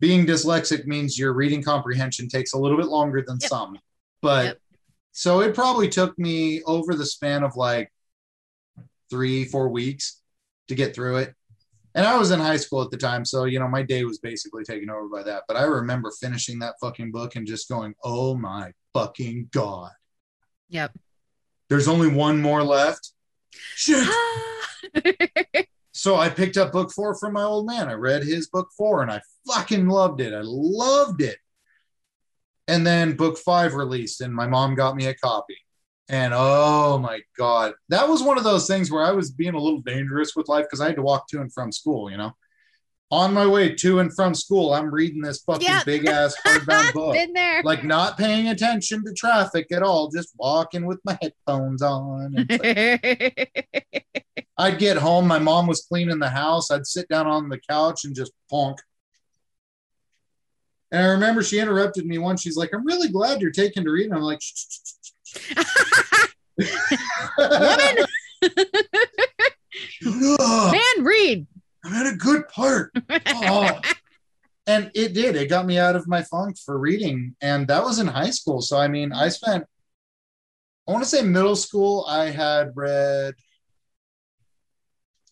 being 0.00 0.26
dyslexic 0.26 0.86
means 0.86 1.18
your 1.18 1.32
reading 1.32 1.62
comprehension 1.62 2.28
takes 2.28 2.52
a 2.52 2.58
little 2.58 2.76
bit 2.76 2.86
longer 2.86 3.22
than 3.26 3.38
Yep. 3.40 3.48
some. 3.48 3.78
But 4.22 4.44
Yep. 4.44 4.58
so 5.12 5.40
it 5.40 5.54
probably 5.54 5.88
took 5.88 6.18
me 6.18 6.62
over 6.64 6.94
the 6.94 7.06
span 7.06 7.42
of 7.42 7.56
like 7.56 7.92
three, 9.10 9.44
four 9.44 9.68
weeks 9.68 10.20
to 10.68 10.74
get 10.74 10.94
through 10.94 11.16
it. 11.18 11.34
And 11.94 12.04
I 12.06 12.18
was 12.18 12.30
in 12.30 12.40
high 12.40 12.58
school 12.58 12.82
at 12.82 12.90
the 12.90 12.98
time. 12.98 13.24
So, 13.24 13.44
you 13.44 13.58
know, 13.58 13.68
my 13.68 13.82
day 13.82 14.04
was 14.04 14.18
basically 14.18 14.64
taken 14.64 14.90
over 14.90 15.08
by 15.08 15.22
that. 15.22 15.44
But 15.48 15.56
I 15.56 15.62
remember 15.62 16.10
finishing 16.20 16.58
that 16.58 16.74
fucking 16.80 17.10
book 17.10 17.36
and 17.36 17.46
just 17.46 17.68
going, 17.70 17.94
oh 18.04 18.36
my 18.36 18.72
fucking 18.92 19.48
God. 19.50 19.92
Yep. 20.68 20.92
There's 21.70 21.88
only 21.88 22.08
one 22.08 22.42
more 22.42 22.62
left. 22.62 23.12
Shit. 23.74 24.06
So 25.96 26.16
I 26.16 26.28
picked 26.28 26.58
up 26.58 26.72
book 26.72 26.92
four 26.92 27.14
from 27.14 27.32
my 27.32 27.42
old 27.42 27.66
man. 27.66 27.88
I 27.88 27.94
read 27.94 28.22
his 28.22 28.48
book 28.48 28.68
four 28.76 29.00
and 29.00 29.10
I 29.10 29.22
fucking 29.46 29.88
loved 29.88 30.20
it. 30.20 30.34
I 30.34 30.42
loved 30.42 31.22
it. 31.22 31.38
And 32.68 32.86
then 32.86 33.16
book 33.16 33.38
five 33.38 33.72
released, 33.74 34.20
and 34.20 34.34
my 34.34 34.46
mom 34.46 34.74
got 34.74 34.94
me 34.94 35.06
a 35.06 35.14
copy. 35.14 35.56
And 36.10 36.34
oh 36.36 36.98
my 36.98 37.20
God, 37.38 37.72
that 37.88 38.08
was 38.08 38.22
one 38.22 38.36
of 38.36 38.44
those 38.44 38.66
things 38.66 38.90
where 38.90 39.04
I 39.04 39.12
was 39.12 39.30
being 39.30 39.54
a 39.54 39.60
little 39.60 39.80
dangerous 39.80 40.36
with 40.36 40.48
life 40.48 40.66
because 40.66 40.82
I 40.82 40.88
had 40.88 40.96
to 40.96 41.02
walk 41.02 41.28
to 41.28 41.40
and 41.40 41.52
from 41.52 41.72
school, 41.72 42.10
you 42.10 42.18
know. 42.18 42.32
On 43.12 43.32
my 43.32 43.46
way 43.46 43.72
to 43.72 44.00
and 44.00 44.12
from 44.14 44.34
school, 44.34 44.74
I'm 44.74 44.92
reading 44.92 45.20
this 45.22 45.40
fucking 45.42 45.62
Yeah. 45.66 45.82
big 45.84 46.06
ass 46.06 46.34
hardbound 46.44 46.92
book 46.92 47.14
Been 47.14 47.32
there. 47.34 47.62
like 47.62 47.84
not 47.84 48.18
paying 48.18 48.48
attention 48.48 49.04
to 49.04 49.12
traffic 49.12 49.68
at 49.70 49.82
all, 49.84 50.08
just 50.10 50.30
walking 50.36 50.86
with 50.86 50.98
my 51.04 51.16
headphones 51.22 51.82
on. 51.82 52.46
Like- 52.48 53.64
I'd 54.58 54.78
get 54.78 54.96
home, 54.96 55.26
my 55.28 55.38
mom 55.38 55.66
was 55.68 55.82
cleaning 55.88 56.18
the 56.18 56.30
house. 56.30 56.70
I'd 56.70 56.86
sit 56.86 57.08
down 57.08 57.26
on 57.28 57.48
the 57.48 57.60
couch 57.70 58.04
and 58.04 58.14
just 58.16 58.32
ponk. 58.50 58.78
And 60.90 61.02
I 61.02 61.08
remember 61.10 61.42
she 61.42 61.58
interrupted 61.60 62.06
me 62.06 62.16
once. 62.18 62.40
She's 62.42 62.56
like, 62.56 62.70
"I'm 62.72 62.86
really 62.86 63.08
glad 63.08 63.40
you're 63.42 63.50
taking 63.50 63.84
to 63.84 63.90
reading." 63.90 64.14
I'm 64.14 64.22
like. 64.22 64.40
Woman, 70.04 70.72
man, 70.72 71.04
read. 71.04 71.46
I'm 71.86 71.94
at 71.94 72.12
a 72.12 72.16
good 72.16 72.48
part. 72.48 72.92
Oh. 73.26 73.80
and 74.66 74.90
it 74.94 75.14
did. 75.14 75.36
It 75.36 75.48
got 75.48 75.66
me 75.66 75.78
out 75.78 75.94
of 75.94 76.08
my 76.08 76.22
funk 76.22 76.58
for 76.58 76.78
reading. 76.78 77.36
And 77.40 77.68
that 77.68 77.84
was 77.84 78.00
in 78.00 78.08
high 78.08 78.30
school. 78.30 78.60
So 78.60 78.76
i 78.76 78.88
mean 78.88 79.12
i 79.12 79.28
spent 79.28 79.64
i 80.88 80.92
want 80.92 81.04
to 81.04 81.08
say 81.08 81.22
middle 81.22 81.56
school 81.56 82.04
i 82.08 82.24
had 82.24 82.72
read 82.74 83.34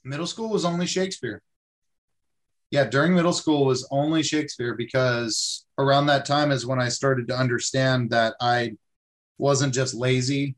middle 0.04 0.26
school 0.26 0.48
was 0.48 0.64
only 0.64 0.86
shakespeare. 0.86 1.42
Yeah 2.70 2.84
during 2.84 3.14
middle 3.14 3.32
school 3.32 3.64
was 3.64 3.86
only 3.90 4.22
shakespeare 4.22 4.74
because 4.74 5.66
around 5.78 6.06
that 6.06 6.24
time 6.24 6.52
is 6.52 6.66
when 6.66 6.80
i 6.80 6.88
started 6.88 7.26
to 7.28 7.36
understand 7.36 8.10
that 8.10 8.34
i 8.40 8.72
wasn't 9.38 9.74
just 9.74 9.94
lazy 9.94 10.54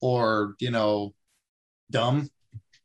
or 0.00 0.54
you 0.58 0.70
know 0.72 1.14
dumb 1.90 2.28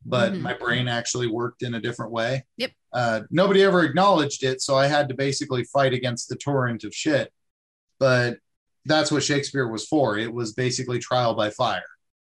but 0.05 0.33
Mhm. 0.33 0.41
my 0.41 0.53
brain 0.53 0.87
actually 0.87 1.27
worked 1.27 1.61
in 1.63 1.75
a 1.75 1.81
different 1.81 2.11
way 2.11 2.43
Yep. 2.57 2.71
uh, 2.93 3.21
nobody 3.29 3.61
ever 3.63 3.83
acknowledged 3.83 4.43
it, 4.43 4.61
so 4.61 4.75
I 4.75 4.87
had 4.87 5.07
to 5.09 5.15
basically 5.15 5.63
fight 5.65 5.93
against 5.93 6.27
the 6.29 6.35
torrent 6.35 6.83
of 6.83 6.93
shit. 6.93 7.31
But 7.99 8.39
that's 8.85 9.11
what 9.11 9.23
Shakespeare 9.23 9.67
was 9.67 9.87
for. 9.87 10.17
It 10.17 10.33
was 10.33 10.53
basically 10.53 10.97
trial 10.99 11.35
by 11.35 11.51
fire. 11.51 11.83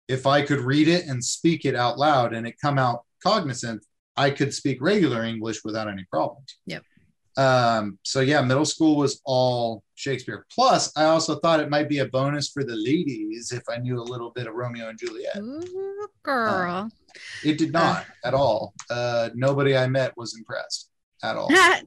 If 0.08 0.26
I 0.26 0.42
could 0.42 0.58
read 0.60 0.88
it 0.88 1.06
and 1.06 1.24
speak 1.24 1.64
it 1.64 1.76
out 1.76 1.98
loud 1.98 2.34
and 2.34 2.46
it 2.46 2.56
come 2.60 2.78
out 2.78 3.04
cognizant, 3.22 3.84
I 4.16 4.30
could 4.30 4.52
speak 4.52 4.82
regular 4.82 5.22
English 5.24 5.62
without 5.64 5.88
any 5.88 6.04
problems. 6.10 6.56
Yep. 6.66 6.82
Um, 7.36 7.98
so 8.02 8.20
yeah, 8.20 8.42
middle 8.42 8.64
school 8.64 8.96
was 8.96 9.20
all 9.24 9.82
Shakespeare. 9.94 10.46
Plus, 10.52 10.92
I 10.96 11.04
also 11.04 11.36
thought 11.36 11.60
it 11.60 11.70
might 11.70 11.88
be 11.88 11.98
a 11.98 12.06
bonus 12.06 12.48
for 12.50 12.62
the 12.64 12.76
ladies 12.76 13.52
if 13.52 13.62
I 13.70 13.78
knew 13.78 14.00
a 14.00 14.02
little 14.04 14.30
bit 14.30 14.46
of 14.46 14.54
Romeo 14.54 14.88
and 14.88 14.98
Juliet. 14.98 15.36
Ooh, 15.38 16.08
girl. 16.22 16.90
It 17.44 17.58
did 17.58 17.72
not 17.72 18.06
at 18.24 18.34
all. 18.34 18.74
Uh, 18.90 19.30
nobody 19.34 19.76
I 19.76 19.86
met 19.86 20.12
was 20.16 20.36
impressed 20.36 20.90
at 21.22 21.36
all. 21.36 21.48
I 21.52 21.82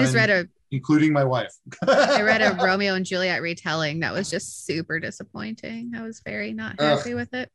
just 0.00 0.14
in- 0.14 0.20
read 0.20 0.30
a 0.30 0.48
including 0.70 1.12
my 1.12 1.22
wife. 1.22 1.52
I 1.86 2.22
read 2.22 2.42
a 2.42 2.56
Romeo 2.64 2.94
and 2.94 3.06
Juliet 3.06 3.42
retelling 3.42 4.00
that 4.00 4.12
was 4.12 4.28
just 4.28 4.66
super 4.66 4.98
disappointing. 4.98 5.92
I 5.96 6.02
was 6.02 6.20
very 6.24 6.52
not 6.52 6.74
Ugh. 6.80 6.98
happy 6.98 7.14
with 7.14 7.32
it. 7.32 7.48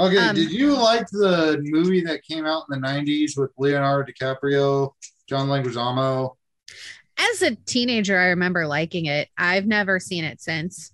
Okay, 0.00 0.18
Um, 0.18 0.34
did 0.34 0.50
you 0.50 0.74
like 0.74 1.06
the 1.12 1.58
movie 1.62 2.02
that 2.04 2.24
came 2.24 2.46
out 2.46 2.64
in 2.70 2.80
the 2.80 2.86
'90s 2.86 3.38
with 3.38 3.52
Leonardo 3.58 4.10
DiCaprio, 4.10 4.90
John 5.28 5.46
Leguizamo? 5.48 6.34
As 7.18 7.42
a 7.42 7.54
teenager, 7.54 8.18
I 8.18 8.26
remember 8.28 8.66
liking 8.66 9.06
it. 9.06 9.28
I've 9.38 9.66
never 9.66 10.00
seen 10.00 10.24
it 10.24 10.40
since. 10.40 10.92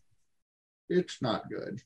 It's 0.88 1.22
not 1.22 1.48
good. 1.48 1.82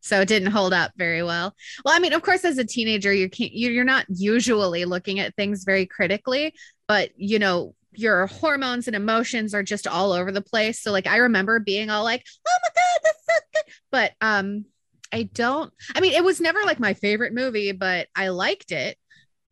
so 0.00 0.20
it 0.20 0.28
didn't 0.28 0.52
hold 0.52 0.72
up 0.72 0.92
very 0.96 1.22
well. 1.22 1.54
Well, 1.84 1.94
I 1.94 1.98
mean, 1.98 2.12
of 2.14 2.22
course, 2.22 2.44
as 2.44 2.56
a 2.56 2.64
teenager, 2.64 3.12
you 3.12 3.28
can't 3.28 3.52
you- 3.52 3.70
you're 3.70 3.84
not 3.84 4.06
usually 4.08 4.84
looking 4.86 5.20
at 5.20 5.34
things 5.36 5.64
very 5.64 5.84
critically, 5.86 6.54
but 6.86 7.10
you 7.16 7.38
know 7.38 7.74
your 7.92 8.26
hormones 8.26 8.86
and 8.86 8.94
emotions 8.96 9.54
are 9.54 9.62
just 9.62 9.86
all 9.86 10.12
over 10.12 10.30
the 10.32 10.40
place. 10.40 10.80
So, 10.80 10.92
like, 10.92 11.06
I 11.06 11.16
remember 11.18 11.58
being 11.58 11.90
all 11.90 12.04
like, 12.04 12.24
"Oh 12.48 12.58
my 12.62 12.68
god, 12.74 13.00
that's 13.04 13.24
so 13.26 13.34
good," 13.54 13.72
but 13.90 14.12
um, 14.20 14.64
I 15.12 15.24
don't. 15.24 15.72
I 15.94 16.00
mean, 16.00 16.12
it 16.14 16.24
was 16.24 16.40
never 16.40 16.60
like 16.64 16.78
my 16.80 16.94
favorite 16.94 17.34
movie, 17.34 17.72
but 17.72 18.08
I 18.14 18.28
liked 18.28 18.72
it. 18.72 18.96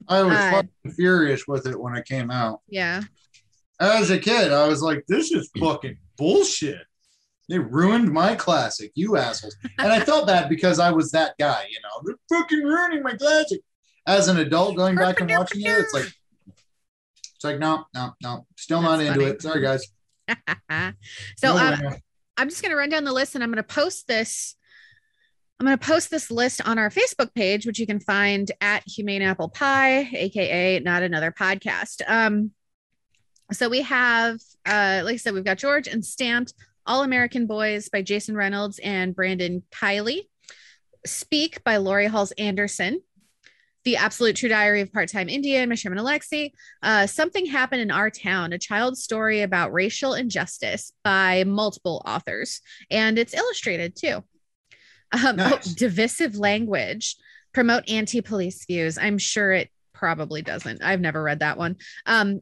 I 0.09 0.23
was 0.23 0.33
Uh, 0.39 0.63
furious 0.95 1.47
with 1.47 1.67
it 1.67 1.79
when 1.79 1.97
it 1.97 2.07
came 2.07 2.31
out. 2.31 2.61
Yeah, 2.69 3.03
As 3.79 4.11
a 4.11 4.19
kid, 4.19 4.53
I 4.53 4.67
was 4.69 4.83
like, 4.83 5.05
"This 5.07 5.33
is 5.33 5.51
fucking 5.59 5.99
bullshit." 6.17 6.87
They 7.49 7.59
ruined 7.59 8.13
my 8.13 8.35
classic, 8.35 8.91
you 8.95 9.17
assholes. 9.17 9.57
And 9.79 9.93
I 9.93 10.01
felt 10.01 10.27
bad 10.27 10.49
because 10.49 10.81
I 10.81 10.91
was 10.91 11.13
that 11.13 11.35
guy, 11.39 11.65
you 11.71 11.79
know. 11.83 12.03
They're 12.05 12.41
fucking 12.41 12.63
ruining 12.63 13.03
my 13.03 13.13
classic. 13.15 13.61
As 14.07 14.29
an 14.29 14.39
adult, 14.39 14.77
going 14.77 14.97
back 14.97 15.21
and 15.21 15.31
watching 15.31 15.61
it, 15.63 15.79
it's 15.79 15.95
like, 15.95 16.13
it's 16.47 17.45
like, 17.45 17.59
no, 17.59 17.85
no, 17.95 18.15
no, 18.23 18.47
still 18.57 18.83
not 18.83 18.99
That's 18.99 19.11
into 19.11 19.21
funny. 19.21 19.33
it. 19.33 19.43
Sorry, 19.43 19.63
guys. 19.63 19.87
so 21.37 21.55
No 21.55 21.57
um. 21.57 21.97
I'm 22.37 22.49
just 22.49 22.63
going 22.63 22.71
to 22.71 22.77
run 22.77 22.91
down 22.91 23.05
the 23.05 23.13
list 23.13 23.35
and 23.35 23.43
I'm 23.43 23.51
going 23.51 23.63
to 23.63 23.75
post 23.75 24.07
this. 24.09 24.57
I'm 25.59 25.67
going 25.67 25.79
to 25.79 25.87
post 25.87 26.11
this 26.11 26.31
list 26.31 26.61
on 26.67 26.79
our 26.79 26.91
Facebook 26.91 27.33
page, 27.35 27.65
which 27.65 27.79
you 27.79 27.87
can 27.87 28.01
find 28.01 28.51
at 28.61 28.83
Humane 28.87 29.23
Apple 29.23 29.49
Pie, 29.49 30.11
aka 30.13 30.81
Not 30.81 31.03
Another 31.03 31.33
Podcast. 31.33 32.03
Um, 32.07 32.51
so 33.53 33.69
we 33.69 33.83
have, 33.83 34.41
uh, 34.65 35.03
like 35.05 35.15
I 35.15 35.17
said, 35.17 35.35
we've 35.35 35.45
got 35.45 35.59
George 35.59 35.87
and 35.87 36.05
Stamped, 36.05 36.55
All 36.87 37.03
American 37.03 37.47
Boys 37.47 37.89
by 37.89 38.03
Jason 38.03 38.37
Reynolds 38.37 38.81
and 38.81 39.15
Brendan 39.15 39.63
Kiely, 39.71 40.23
Speak 41.07 41.63
by 41.63 41.77
Laurie 41.77 42.09
Halse 42.09 42.33
Anderson, 42.33 43.01
The 43.85 43.97
Absolute 43.97 44.35
True 44.35 44.49
Diary 44.49 44.81
of 44.81 44.93
Part 44.93 45.09
Time 45.11 45.29
Indian 45.29 45.69
by 45.69 45.77
Sherman 45.77 45.99
Alexie, 45.99 46.51
uh, 46.83 47.07
Something 47.07 47.47
Happened 47.47 47.83
in 47.83 47.93
Our 47.93 48.11
Town, 48.11 48.53
a 48.53 48.59
child's 48.59 49.03
story 49.03 49.43
about 49.43 49.73
racial 49.73 50.15
injustice 50.15 50.93
by 51.05 51.45
multiple 51.45 52.03
authors. 52.05 52.61
And 52.91 53.19
it's 53.19 53.35
illustrated 53.35 53.95
too. 53.95 54.25
Um, 55.13 55.37
oh, 55.39 55.61
divisive 55.77 56.37
language, 56.37 57.15
promote 57.55 57.89
anti 57.89 58.21
police 58.21 58.65
views. 58.67 58.99
I'm 58.99 59.19
sure 59.19 59.53
it 59.53 59.71
probably 59.93 60.43
doesn't. 60.43 60.83
I've 60.83 61.01
never 61.01 61.23
read 61.23 61.39
that 61.39 61.57
one. 61.57 61.77
Um, 62.05 62.41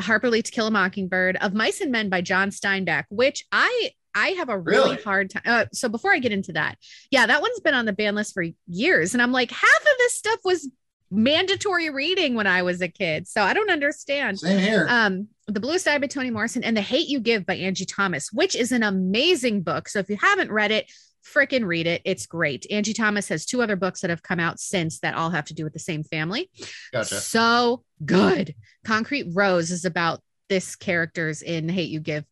Harper 0.00 0.30
Lee 0.30 0.42
to 0.42 0.50
Kill 0.50 0.66
a 0.66 0.70
Mockingbird, 0.70 1.36
Of 1.40 1.54
Mice 1.54 1.80
and 1.80 1.92
Men 1.92 2.08
by 2.08 2.20
John 2.20 2.50
Steinbeck, 2.50 3.04
which 3.10 3.44
I. 3.52 3.90
I 4.18 4.28
have 4.28 4.48
a 4.48 4.58
really, 4.58 4.92
Really? 4.92 5.02
hard 5.02 5.28
time. 5.28 5.42
Uh, 5.44 5.66
so 5.74 5.90
before 5.90 6.10
I 6.10 6.20
get 6.20 6.32
into 6.32 6.50
that, 6.54 6.78
yeah, 7.10 7.26
that 7.26 7.42
one's 7.42 7.60
been 7.60 7.74
on 7.74 7.84
the 7.84 7.92
ban 7.92 8.14
list 8.14 8.32
for 8.32 8.46
years, 8.66 9.12
and 9.12 9.20
I'm 9.20 9.30
like, 9.30 9.50
half 9.50 9.80
of 9.80 9.98
this 9.98 10.14
stuff 10.14 10.38
was 10.42 10.70
mandatory 11.10 11.90
reading 11.90 12.34
when 12.34 12.46
I 12.46 12.62
was 12.62 12.80
a 12.80 12.88
kid. 12.88 13.28
So 13.28 13.42
I 13.42 13.52
don't 13.52 13.70
understand. 13.70 14.38
Same 14.38 14.58
here. 14.58 14.86
Um, 14.88 15.28
The 15.48 15.60
Bluest 15.60 15.86
Eye 15.86 15.98
by 15.98 16.06
Toni 16.06 16.30
Morrison 16.30 16.64
and 16.64 16.74
The 16.76 16.80
Hate 16.80 17.08
You 17.08 17.20
Give 17.20 17.44
by 17.44 17.56
Angie 17.56 17.84
Thomas, 17.84 18.32
which 18.32 18.54
is 18.56 18.72
an 18.72 18.82
amazing 18.82 19.60
book. 19.62 19.86
So 19.88 19.98
if 19.98 20.08
you 20.08 20.16
haven't 20.16 20.50
read 20.50 20.70
it, 20.70 20.90
freaking 21.34 21.66
read 21.66 21.86
it. 21.86 22.02
It's 22.04 22.26
great. 22.26 22.66
Angie 22.70 22.92
Thomas 22.92 23.28
has 23.28 23.44
two 23.44 23.62
other 23.62 23.76
books 23.76 24.00
that 24.00 24.10
have 24.10 24.22
come 24.22 24.40
out 24.40 24.60
since 24.60 25.00
that 25.00 25.14
all 25.14 25.30
have 25.30 25.46
to 25.46 25.54
do 25.54 25.64
with 25.64 25.72
the 25.72 25.78
same 25.78 26.04
family. 26.04 26.50
Gotcha. 26.92 27.20
So 27.20 27.84
good. 28.04 28.54
Concrete 28.84 29.28
Rose 29.32 29.70
is 29.70 29.84
about 29.84 30.20
this 30.48 30.76
character's 30.76 31.42
in 31.42 31.68
Hate 31.68 31.90
You 31.90 32.00
Give 32.00 32.24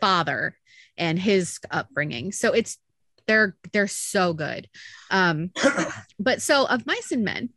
father 0.00 0.56
and 0.96 1.18
his 1.18 1.58
upbringing. 1.70 2.32
So 2.32 2.52
it's 2.52 2.78
they're 3.26 3.56
they're 3.72 3.86
so 3.88 4.34
good. 4.34 4.68
Um 5.10 5.50
but 6.18 6.42
so 6.42 6.66
of 6.66 6.86
mice 6.86 7.12
and 7.12 7.24
men, 7.24 7.50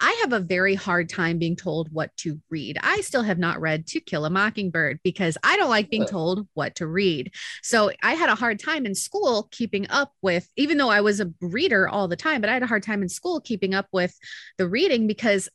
I 0.00 0.18
have 0.22 0.32
a 0.32 0.40
very 0.40 0.74
hard 0.74 1.08
time 1.08 1.38
being 1.38 1.56
told 1.56 1.92
what 1.92 2.16
to 2.18 2.40
read. 2.50 2.78
I 2.82 3.00
still 3.00 3.22
have 3.22 3.38
not 3.38 3.60
read 3.60 3.86
To 3.88 4.00
Kill 4.00 4.24
a 4.24 4.30
Mockingbird 4.30 5.00
because 5.02 5.36
I 5.42 5.56
don't 5.56 5.70
like 5.70 5.90
being 5.90 6.06
told 6.06 6.46
what 6.54 6.76
to 6.76 6.86
read. 6.86 7.32
So 7.62 7.90
I 8.02 8.14
had 8.14 8.28
a 8.30 8.34
hard 8.34 8.60
time 8.60 8.86
in 8.86 8.94
school 8.94 9.48
keeping 9.50 9.86
up 9.90 10.12
with, 10.22 10.48
even 10.56 10.78
though 10.78 10.88
I 10.88 11.00
was 11.00 11.20
a 11.20 11.32
reader 11.40 11.88
all 11.88 12.06
the 12.06 12.16
time, 12.16 12.40
but 12.40 12.48
I 12.48 12.54
had 12.54 12.62
a 12.62 12.68
hard 12.68 12.84
time 12.84 13.02
in 13.02 13.08
school 13.08 13.40
keeping 13.40 13.74
up 13.74 13.88
with 13.92 14.16
the 14.56 14.68
reading 14.68 15.06
because 15.06 15.48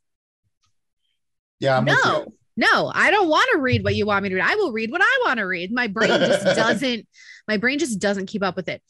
Yeah, 1.59 1.77
I'm 1.77 1.85
no, 1.85 2.33
no, 2.57 2.91
I 2.93 3.11
don't 3.11 3.29
want 3.29 3.49
to 3.53 3.59
read 3.59 3.83
what 3.83 3.95
you 3.95 4.05
want 4.05 4.23
me 4.23 4.29
to 4.29 4.35
read. 4.35 4.45
I 4.45 4.55
will 4.55 4.73
read 4.73 4.91
what 4.91 5.01
I 5.01 5.19
want 5.25 5.37
to 5.37 5.43
read. 5.43 5.71
My 5.71 5.87
brain 5.87 6.09
just 6.09 6.43
doesn't, 6.55 7.07
my 7.47 7.57
brain 7.57 7.79
just 7.79 7.99
doesn't 7.99 8.27
keep 8.27 8.43
up 8.43 8.55
with 8.55 8.67
it. 8.67 8.81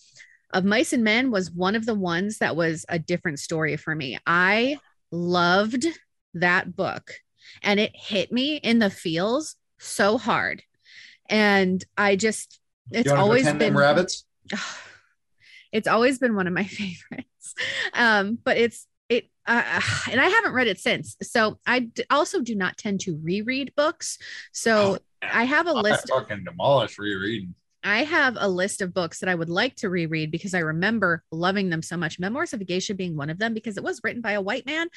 Of 0.52 0.66
Mice 0.66 0.94
and 0.94 1.04
Men 1.04 1.32
was 1.32 1.52
one 1.52 1.76
of 1.76 1.86
the 1.86 1.96
ones 1.96 2.40
that 2.40 2.56
was 2.56 2.86
a 2.90 3.00
different 3.00 3.40
story 3.40 3.76
for 3.78 3.96
me. 3.96 4.20
I 4.26 4.78
loved 5.14 5.86
that 6.34 6.76
book 6.76 7.12
and 7.62 7.80
it 7.80 7.92
hit 7.96 8.32
me 8.32 8.56
in 8.58 8.80
the 8.80 8.90
feels 8.90 9.56
so 9.80 10.18
hard. 10.18 10.64
And 11.30 11.84
I 11.98 12.16
just, 12.16 12.60
it's 12.92 13.12
always 13.12 13.52
been 13.54 13.76
rabbits. 13.76 14.26
it's 15.72 15.88
always 15.88 16.20
been 16.20 16.36
one 16.36 16.48
of 16.48 16.54
my 16.54 16.64
favorites 16.80 17.56
um 17.94 18.38
but 18.44 18.58
it's 18.58 18.88
it 19.10 19.30
uh, 19.46 19.82
and 20.12 20.22
i 20.22 20.28
haven't 20.28 20.54
read 20.54 20.68
it 20.68 20.80
since 20.80 21.16
so 21.22 21.60
i 21.66 21.80
d- 21.80 22.04
also 22.10 22.42
do 22.42 22.56
not 22.56 22.78
tend 22.78 23.00
to 23.00 23.20
reread 23.24 23.74
books 23.76 24.18
so 24.52 24.98
i 25.22 25.44
have 25.44 25.68
a 25.68 25.74
list 25.74 26.12
I 26.12 26.20
fucking 26.20 26.44
demolish 26.46 26.98
rereading. 26.98 27.56
I 27.84 28.04
have 28.04 28.38
a 28.40 28.48
list 28.48 28.82
of 28.82 28.94
books 28.94 29.20
that 29.20 29.30
i 29.30 29.36
would 29.36 29.50
like 29.50 29.76
to 29.76 29.90
reread 29.90 30.32
because 30.32 30.54
i 30.54 30.60
remember 30.60 31.24
loving 31.32 31.70
them 31.70 31.82
so 31.82 31.98
much. 31.98 32.20
Memoirs 32.20 32.54
of 32.54 32.62
a 32.62 32.66
geisha 32.66 32.94
being 32.94 33.16
one 33.16 33.30
of 33.30 33.40
them 33.40 33.54
because 33.54 33.78
it 33.78 33.84
was 33.84 34.00
written 34.04 34.22
by 34.22 34.34
a 34.34 34.42
white 34.42 34.66
man. 34.66 34.88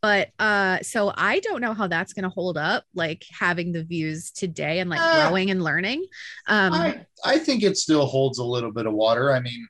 But 0.00 0.30
uh 0.40 0.78
so 0.82 1.12
i 1.16 1.38
don't 1.40 1.60
know 1.60 1.74
how 1.74 1.86
that's 1.86 2.12
going 2.12 2.24
to 2.24 2.28
hold 2.28 2.58
up 2.58 2.84
like 2.94 3.24
having 3.30 3.70
the 3.72 3.84
views 3.84 4.32
today 4.32 4.80
and 4.80 4.90
like 4.90 5.00
Uh, 5.00 5.28
growing 5.28 5.50
and 5.52 5.62
learning. 5.62 6.04
Um 6.48 6.72
I, 6.72 7.06
I 7.24 7.38
think 7.38 7.62
it 7.62 7.76
still 7.76 8.06
holds 8.06 8.38
a 8.38 8.44
little 8.44 8.72
bit 8.72 8.86
of 8.86 8.94
water. 8.94 9.30
I 9.32 9.40
mean, 9.40 9.68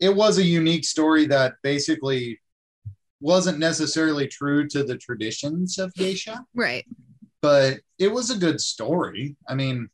it 0.00 0.14
was 0.16 0.38
a 0.38 0.42
unique 0.42 0.86
story 0.86 1.26
that 1.26 1.54
basically 1.62 2.40
wasn't 3.20 3.58
necessarily 3.58 4.26
true 4.26 4.66
to 4.68 4.82
the 4.82 4.96
traditions 4.96 5.78
of 5.78 5.92
geisha, 5.94 6.42
right. 6.54 6.86
But 7.42 7.80
it 7.98 8.10
was 8.10 8.30
a 8.30 8.38
good 8.38 8.60
story. 8.62 9.36
I 9.46 9.54
mean, 9.54 9.90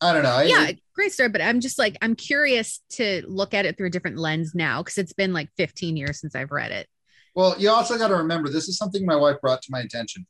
I 0.00 0.12
don't 0.12 0.22
know. 0.22 0.40
Yeah 0.40 0.72
great 0.94 1.12
story 1.12 1.28
but 1.28 1.40
i'm 1.40 1.60
just 1.60 1.78
like 1.78 1.96
i'm 2.02 2.16
curious 2.16 2.80
to 2.90 3.22
look 3.28 3.54
at 3.54 3.64
it 3.64 3.76
through 3.76 3.86
a 3.86 3.90
different 3.90 4.18
lens 4.18 4.50
now 4.52 4.82
because 4.82 4.98
it's 4.98 5.12
been 5.12 5.32
like 5.32 5.48
15 5.56 5.96
years 5.96 6.20
since 6.20 6.34
i've 6.34 6.50
read 6.50 6.72
it 6.72 6.88
Well, 7.36 7.54
you 7.56 7.70
also 7.70 7.96
got 7.96 8.08
to 8.08 8.16
remember 8.16 8.48
this 8.48 8.68
is 8.68 8.76
something 8.76 9.06
my 9.06 9.14
wife 9.14 9.36
brought 9.40 9.62
to 9.62 9.68
my 9.70 9.78
attention. 9.78 10.26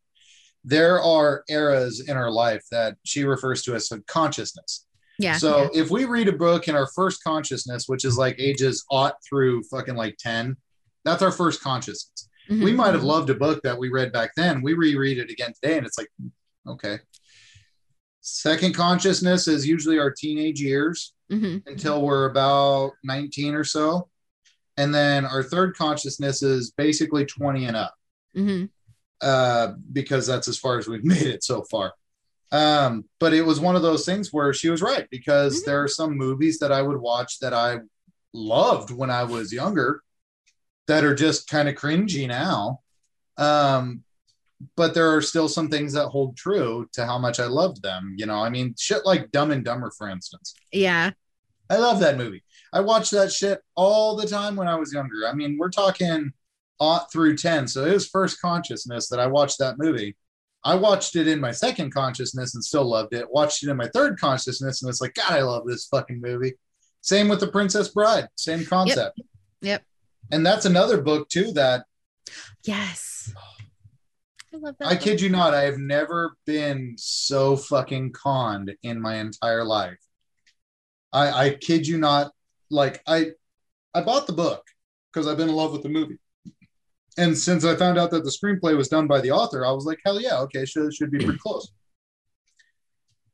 There 0.64 1.00
are 1.00 1.42
eras 1.48 2.04
in 2.06 2.18
our 2.18 2.30
life 2.30 2.62
that 2.70 2.96
she 3.04 3.24
refers 3.24 3.62
to 3.62 3.74
as 3.74 3.90
consciousness. 4.06 4.84
yeah 5.18 5.38
So 5.38 5.70
if 5.72 5.90
we 5.90 6.04
read 6.04 6.28
a 6.28 6.32
book 6.32 6.68
in 6.68 6.74
our 6.74 6.88
first 6.94 7.24
consciousness, 7.24 7.84
which 7.88 8.04
is 8.04 8.18
like 8.18 8.36
ages 8.38 8.84
aught 8.90 9.14
through 9.26 9.62
fucking 9.70 9.96
like 9.96 10.16
10, 10.18 10.54
that's 11.06 11.22
our 11.22 11.32
first 11.32 11.62
consciousness. 11.62 12.28
Mhm. 12.50 12.62
We 12.62 12.72
might 12.72 12.92
have 12.92 13.04
loved 13.04 13.30
a 13.30 13.34
book 13.34 13.62
that 13.62 13.78
we 13.78 13.88
read 13.88 14.12
back 14.12 14.32
then. 14.36 14.60
We 14.60 14.74
reread 14.74 15.16
it 15.18 15.30
again 15.30 15.54
today, 15.54 15.78
and 15.78 15.86
it's 15.86 15.96
like, 15.96 16.08
okay. 16.66 16.98
Second 18.30 18.74
consciousness 18.74 19.48
is 19.48 19.66
usually 19.66 19.98
our 19.98 20.10
teenage 20.10 20.60
years 20.60 21.14
Mhm. 21.30 21.62
until 21.66 22.02
we're 22.02 22.26
about 22.26 22.92
19 23.02 23.54
or 23.54 23.64
so. 23.64 24.08
And 24.76 24.94
then 24.94 25.24
our 25.24 25.42
third 25.42 25.76
consciousness 25.76 26.42
is 26.42 26.70
basically 26.70 27.24
20 27.24 27.64
and 27.64 27.76
up 27.76 27.94
Mhm. 28.36 28.68
uh, 29.22 29.72
because 29.92 30.26
that's 30.26 30.46
as 30.46 30.58
far 30.58 30.78
as 30.78 30.86
we've 30.86 31.04
made 31.22 31.26
it 31.26 31.42
so 31.42 31.62
far. 31.70 31.94
Um, 32.52 33.04
but 33.18 33.32
it 33.34 33.42
was 33.42 33.60
one 33.60 33.76
of 33.76 33.82
those 33.82 34.04
things 34.06 34.32
where 34.32 34.52
she 34.54 34.68
was 34.70 34.80
right 34.82 35.08
because 35.10 35.62
there 35.64 35.82
are 35.82 35.88
some 35.88 36.16
movies 36.16 36.58
that 36.60 36.70
I 36.72 36.80
would 36.82 36.98
watch 36.98 37.40
that 37.40 37.52
I 37.54 37.80
loved 38.32 38.90
when 38.90 39.10
I 39.10 39.24
was 39.24 39.52
younger 39.52 40.02
that 40.86 41.04
are 41.04 41.14
just 41.14 41.48
kind 41.48 41.68
of 41.68 41.74
cringy 41.74 42.26
now. 42.28 42.80
Um, 43.36 44.04
but 44.76 44.94
there 44.94 45.14
are 45.14 45.22
still 45.22 45.48
some 45.48 45.68
things 45.68 45.92
that 45.92 46.08
hold 46.08 46.36
true 46.36 46.88
to 46.92 47.06
how 47.06 47.18
much 47.18 47.38
I 47.38 47.46
loved 47.46 47.82
them. 47.82 48.14
You 48.18 48.26
know, 48.26 48.42
I 48.42 48.50
mean, 48.50 48.74
shit 48.78 49.04
like 49.04 49.30
Dumb 49.30 49.50
and 49.50 49.64
Dumber, 49.64 49.90
for 49.96 50.08
instance. 50.08 50.54
yeah 50.72 51.10
I 51.70 51.76
love 51.76 52.00
that 52.00 52.16
movie. 52.16 52.42
I 52.72 52.80
watched 52.80 53.10
that 53.10 53.30
shit 53.30 53.60
all 53.74 54.16
the 54.16 54.26
time 54.26 54.56
when 54.56 54.68
I 54.68 54.76
was 54.76 54.92
younger. 54.92 55.28
I 55.28 55.34
mean, 55.34 55.58
we're 55.58 55.70
talking 55.70 56.32
aught 56.80 57.12
through 57.12 57.36
10. 57.36 57.68
So 57.68 57.84
it 57.84 57.92
was 57.92 58.08
first 58.08 58.40
consciousness 58.40 59.08
that 59.08 59.20
I 59.20 59.26
watched 59.26 59.58
that 59.58 59.78
movie. 59.78 60.16
I 60.64 60.74
watched 60.74 61.14
it 61.16 61.28
in 61.28 61.40
my 61.40 61.50
second 61.50 61.92
consciousness 61.92 62.54
and 62.54 62.64
still 62.64 62.84
loved 62.84 63.14
it. 63.14 63.30
Watched 63.30 63.62
it 63.62 63.70
in 63.70 63.76
my 63.76 63.88
third 63.88 64.18
consciousness 64.18 64.82
and 64.82 64.88
it's 64.88 65.00
like, 65.00 65.14
God, 65.14 65.32
I 65.32 65.42
love 65.42 65.66
this 65.66 65.86
fucking 65.86 66.20
movie. 66.20 66.54
Same 67.00 67.28
with 67.28 67.40
The 67.40 67.48
Princess 67.48 67.88
Bride, 67.88 68.28
same 68.34 68.64
concept. 68.64 69.20
yep 69.60 69.82
And 70.32 70.44
that's 70.44 70.64
another 70.64 71.00
book 71.00 71.28
too 71.28 71.52
that 71.52 71.84
yes 72.64 73.07
i 74.52 74.56
love 74.56 74.76
that 74.78 74.88
I 74.88 74.94
book. 74.94 75.02
kid 75.02 75.20
you 75.20 75.28
not, 75.28 75.54
I 75.54 75.62
have 75.62 75.78
never 75.78 76.36
been 76.46 76.94
so 76.98 77.56
fucking 77.56 78.12
conned 78.12 78.74
in 78.82 79.00
my 79.00 79.16
entire 79.16 79.64
life. 79.64 79.98
I, 81.12 81.30
I 81.30 81.50
kid 81.54 81.86
you 81.86 81.98
not. 81.98 82.32
Like 82.70 83.00
I, 83.06 83.32
I 83.94 84.02
bought 84.02 84.26
the 84.26 84.32
book 84.34 84.62
because 85.12 85.26
I've 85.26 85.38
been 85.38 85.48
in 85.48 85.54
love 85.54 85.72
with 85.72 85.82
the 85.82 85.88
movie, 85.88 86.18
and 87.16 87.36
since 87.36 87.64
I 87.64 87.76
found 87.76 87.98
out 87.98 88.10
that 88.10 88.24
the 88.24 88.30
screenplay 88.30 88.76
was 88.76 88.88
done 88.88 89.06
by 89.06 89.20
the 89.20 89.30
author, 89.30 89.64
I 89.64 89.70
was 89.70 89.86
like, 89.86 89.98
hell 90.04 90.20
yeah, 90.20 90.38
okay, 90.40 90.64
should 90.64 90.92
should 90.92 91.10
be 91.10 91.18
pretty 91.18 91.38
close. 91.38 91.70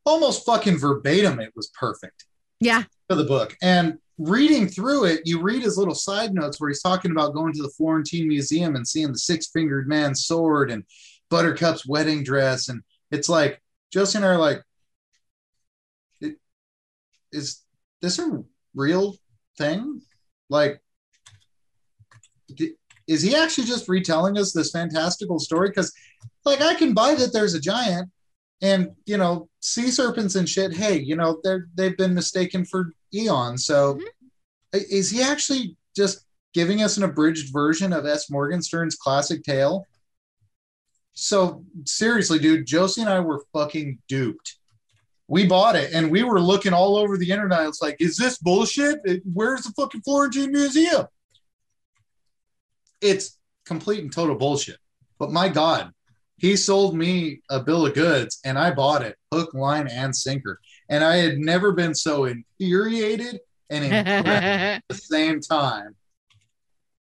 Almost 0.07 0.45
fucking 0.45 0.79
verbatim, 0.79 1.41
it 1.41 1.53
was 1.57 1.71
perfect 1.79 2.27
yeah 2.65 2.83
For 3.09 3.17
the 3.17 3.25
book. 3.25 3.57
And 3.62 3.99
reading 4.19 4.69
through 4.69 5.05
it, 5.05 5.23
you 5.25 5.41
read 5.41 5.62
his 5.62 5.77
little 5.77 5.95
side 5.95 6.35
notes 6.35 6.61
where 6.61 6.71
he's 6.71 6.83
talking 6.83 7.11
about 7.11 7.35
going 7.35 7.53
to 7.53 7.62
the 7.62 7.73
Florentine 7.77 8.29
Museum 8.29 8.77
and 8.77 8.87
seeing 8.87 9.12
the 9.12 9.19
six 9.19 9.49
fingered 9.49 9.89
man's 9.89 10.25
sword 10.25 10.71
and 10.71 10.85
Buttercup's 11.31 11.87
wedding 11.87 12.23
dress. 12.23 12.69
And 12.69 12.83
it's 13.11 13.29
like, 13.29 13.61
Josie 13.93 14.19
and 14.19 14.25
I 14.25 14.29
are 14.29 14.39
like, 14.39 14.62
"I- 16.23 16.37
is 17.33 17.62
this 18.01 18.19
a 18.19 18.43
real 18.75 19.17
thing? 19.59 20.03
Like, 20.49 20.81
is 23.07 23.23
he 23.23 23.35
actually 23.35 23.67
just 23.67 23.89
retelling 23.89 24.39
us 24.39 24.53
this 24.53 24.70
fantastical 24.70 25.39
story? 25.39 25.69
Because, 25.69 25.93
like, 26.45 26.61
I 26.61 26.74
can 26.74 26.95
buy 26.95 27.15
that 27.15 27.32
there's 27.32 27.55
a 27.55 27.61
giant 27.61 28.11
and 28.62 28.90
you 29.06 29.16
know 29.16 29.48
sea 29.60 29.90
serpents 29.90 30.35
and 30.35 30.48
shit 30.48 30.72
hey 30.72 30.98
you 30.98 31.16
know 31.16 31.40
they're 31.43 31.68
they've 31.74 31.97
been 31.97 32.14
mistaken 32.14 32.64
for 32.64 32.93
eons. 33.12 33.64
So 33.64 33.94
mm-hmm. 33.94 34.26
i- 34.74 34.86
is 34.90 35.10
he 35.10 35.22
actually 35.22 35.76
just 35.97 36.26
giving 36.52 36.82
us 36.82 36.97
an 36.97 37.02
abridged 37.02 37.52
version 37.52 37.93
of 37.93 38.06
s. 38.06 38.31
Morgenstern's 38.31 38.97
classic 38.97 39.43
tale? 39.43 39.86
So 41.14 41.64
seriously 41.85 42.39
dude 42.39 42.66
josie 42.66 43.02
and 43.02 43.10
i 43.10 43.20
were 43.20 43.44
fucking 43.52 43.98
duped. 44.09 44.56
We 45.26 45.47
bought 45.47 45.74
it 45.76 45.93
and 45.94 46.10
we 46.10 46.22
were 46.22 46.40
looking 46.40 46.74
all 46.74 46.97
over 46.97 47.16
the 47.16 47.31
internet. 47.31 47.66
It's 47.66 47.82
like 47.82 47.97
is 48.01 48.16
this 48.16 48.39
bullshit? 48.39 49.01
Where's 49.32 49.64
the 49.64 49.72
fucking 49.72 50.02
florentine 50.02 50.52
museum? 50.52 51.06
It's 53.01 53.39
complete 53.66 54.02
and 54.02 54.12
total 54.12 54.36
bullshit. 54.36 54.78
But 55.18 55.32
my 55.32 55.48
god 55.48 55.93
he 56.36 56.56
sold 56.56 56.97
me 56.97 57.40
a 57.51 57.61
bill 57.61 57.86
of 57.86 57.94
goods 57.94 58.40
and 58.44 58.59
I 58.59 58.73
bought 58.73 59.02
it 59.02 59.16
hook, 59.32 59.55
line, 59.55 59.89
and 59.89 60.15
sinker. 60.15 60.61
And 60.89 61.05
I 61.05 61.16
had 61.16 61.39
never 61.39 61.73
been 61.73 61.94
so 61.94 62.24
infuriated 62.24 63.40
and 63.70 63.85
impressed 63.85 64.27
at 64.27 64.82
the 64.89 64.94
same 64.94 65.40
time. 65.40 65.94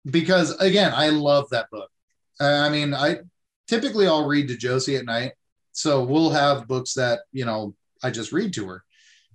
Because 0.05 0.57
again, 0.57 0.93
I 0.95 1.11
love 1.11 1.49
that 1.51 1.71
book. 1.71 1.91
Uh, 2.41 2.45
I 2.45 2.71
mean, 2.71 2.95
I 2.95 3.19
typically 3.69 4.07
I'll 4.07 4.27
read 4.27 4.49
to 4.49 4.57
Josie 4.57 4.97
at 4.97 5.05
night. 5.05 5.33
So 5.73 6.03
we'll 6.03 6.31
have 6.31 6.67
books 6.67 6.95
that, 6.95 7.21
you 7.33 7.45
know, 7.45 7.75
I 8.03 8.11
just 8.11 8.33
read 8.33 8.53
to 8.55 8.67
her. 8.69 8.85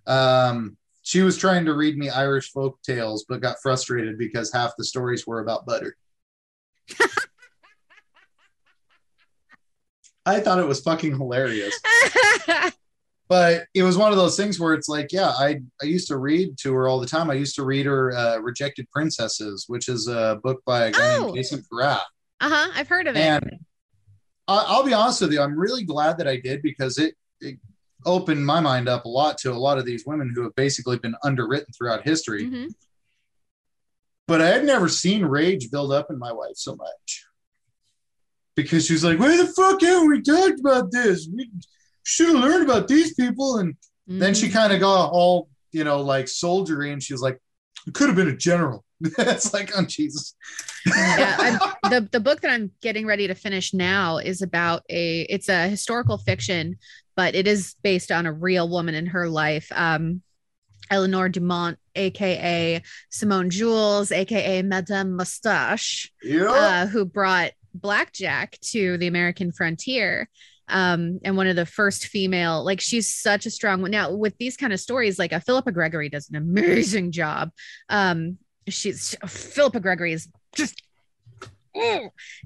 Um, 0.07 0.77
she 1.03 1.21
was 1.21 1.37
trying 1.37 1.65
to 1.65 1.73
read 1.73 1.97
me 1.97 2.09
Irish 2.09 2.51
folk 2.51 2.81
tales, 2.81 3.25
but 3.29 3.41
got 3.41 3.61
frustrated 3.61 4.17
because 4.17 4.51
half 4.51 4.73
the 4.77 4.83
stories 4.83 5.25
were 5.25 5.39
about 5.39 5.65
butter. 5.65 5.95
I 10.25 10.39
thought 10.39 10.59
it 10.59 10.67
was 10.67 10.79
fucking 10.81 11.11
hilarious. 11.17 11.79
but 13.27 13.65
it 13.73 13.83
was 13.83 13.97
one 13.97 14.11
of 14.11 14.17
those 14.17 14.37
things 14.37 14.59
where 14.59 14.73
it's 14.73 14.87
like, 14.89 15.11
yeah, 15.11 15.29
I 15.29 15.61
I 15.81 15.85
used 15.85 16.07
to 16.09 16.17
read 16.17 16.57
to 16.59 16.73
her 16.73 16.87
all 16.87 16.99
the 16.99 17.07
time. 17.07 17.29
I 17.29 17.35
used 17.35 17.55
to 17.55 17.63
read 17.63 17.85
her 17.85 18.11
uh, 18.15 18.37
"Rejected 18.39 18.89
Princesses," 18.91 19.65
which 19.67 19.87
is 19.89 20.07
a 20.07 20.39
book 20.43 20.61
by 20.65 20.85
a 20.87 20.91
guy 20.91 21.15
Oh. 21.17 21.25
named 21.25 21.35
Jason 21.37 21.63
Porath. 21.71 22.01
Uh-huh. 22.41 22.71
I've 22.75 22.87
heard 22.87 23.07
of 23.07 23.15
it. 23.15 23.19
And 23.19 23.59
I, 24.47 24.65
I'll 24.67 24.83
be 24.83 24.93
honest 24.93 25.21
with 25.21 25.31
you, 25.31 25.41
I'm 25.41 25.57
really 25.57 25.83
glad 25.83 26.17
that 26.19 26.27
I 26.27 26.37
did 26.37 26.61
because 26.61 26.97
it, 26.97 27.15
it 27.41 27.57
opened 28.05 28.45
my 28.45 28.59
mind 28.59 28.87
up 28.87 29.05
a 29.05 29.09
lot 29.09 29.37
to 29.39 29.51
a 29.51 29.53
lot 29.57 29.77
of 29.79 29.85
these 29.85 30.05
women 30.05 30.31
who 30.35 30.43
have 30.43 30.53
basically 30.55 30.99
been 30.99 31.15
underwritten 31.23 31.73
throughout 31.73 32.03
history. 32.03 32.45
Mhm. 32.45 32.73
But 34.27 34.41
I 34.41 34.47
had 34.47 34.65
never 34.65 34.89
seen 34.89 35.23
rage 35.25 35.71
build 35.71 35.91
up 35.91 36.11
in 36.11 36.19
my 36.19 36.31
wife 36.31 36.55
so 36.57 36.75
much 36.75 37.25
because 38.55 38.85
she's 38.85 39.03
like, 39.03 39.19
where 39.19 39.37
the 39.37 39.51
fuck 39.53 39.81
haven't 39.81 40.09
we 40.09 40.21
talked 40.21 40.59
about 40.59 40.91
this? 40.91 41.27
We 41.33 41.49
should 42.03 42.27
have 42.29 42.43
learned 42.43 42.63
about 42.69 42.87
these 42.87 43.13
people." 43.13 43.57
And 43.59 43.75
then 44.07 44.33
she 44.33 44.47
Mhm. 44.49 44.53
kind 44.53 44.73
of 44.73 44.79
got 44.79 45.09
all 45.11 45.49
you 45.71 45.83
know 45.83 46.01
like 46.01 46.27
soldiery, 46.27 46.91
and 46.91 47.01
she's 47.03 47.21
like, 47.21 47.39
"It 47.87 47.93
could 47.93 48.07
have 48.07 48.15
been 48.15 48.29
a 48.29 48.35
general." 48.37 48.83
it's 49.01 49.53
like, 49.53 49.71
oh 49.75 49.83
Jesus. 49.85 50.35
yeah 50.85 51.35
I'm, 51.39 51.59
the 51.91 52.07
the 52.11 52.19
book 52.21 52.39
that 52.41 52.51
i'm 52.51 52.71
getting 52.81 53.05
ready 53.05 53.27
to 53.27 53.33
finish 53.35 53.73
now 53.73 54.19
is 54.19 54.41
about 54.41 54.83
a 54.89 55.21
it's 55.23 55.49
a 55.49 55.67
historical 55.67 56.17
fiction 56.17 56.77
but 57.17 57.33
it 57.35 57.45
is 57.47 57.75
based 57.83 58.09
on 58.11 58.25
a 58.27 58.31
real 58.31 58.69
woman 58.69 58.93
in 58.95 59.07
her 59.07 59.27
life 59.27 59.67
um 59.73 60.21
eleanor 60.91 61.27
dumont 61.27 61.77
aka 61.95 62.81
simone 63.09 63.49
jules 63.49 64.11
aka 64.13 64.61
madame 64.61 65.15
mustache 65.17 66.11
Yeah. 66.23 66.51
uh, 66.51 66.85
who 66.87 67.03
brought 67.03 67.51
blackjack 67.81 68.57
to 68.61 68.97
the 68.97 69.07
american 69.07 69.51
frontier 69.51 70.29
um 70.69 71.19
and 71.23 71.37
one 71.37 71.45
of 71.47 71.55
the 71.55 71.65
first 71.65 72.07
female 72.07 72.63
like 72.63 72.81
she's 72.81 73.13
such 73.13 73.45
a 73.45 73.51
strong 73.51 73.81
one 73.81 73.91
now 73.91 74.11
with 74.11 74.35
these 74.39 74.57
kind 74.57 74.73
of 74.73 74.79
stories 74.79 75.19
like 75.19 75.31
a 75.31 75.39
philippa 75.41 75.71
gregory 75.71 76.09
does 76.09 76.27
an 76.29 76.35
amazing 76.35 77.11
job 77.11 77.51
um 77.89 78.37
she's 78.67 79.15
philippa 79.27 79.79
gregory 79.79 80.11
is 80.13 80.27
just 80.55 80.81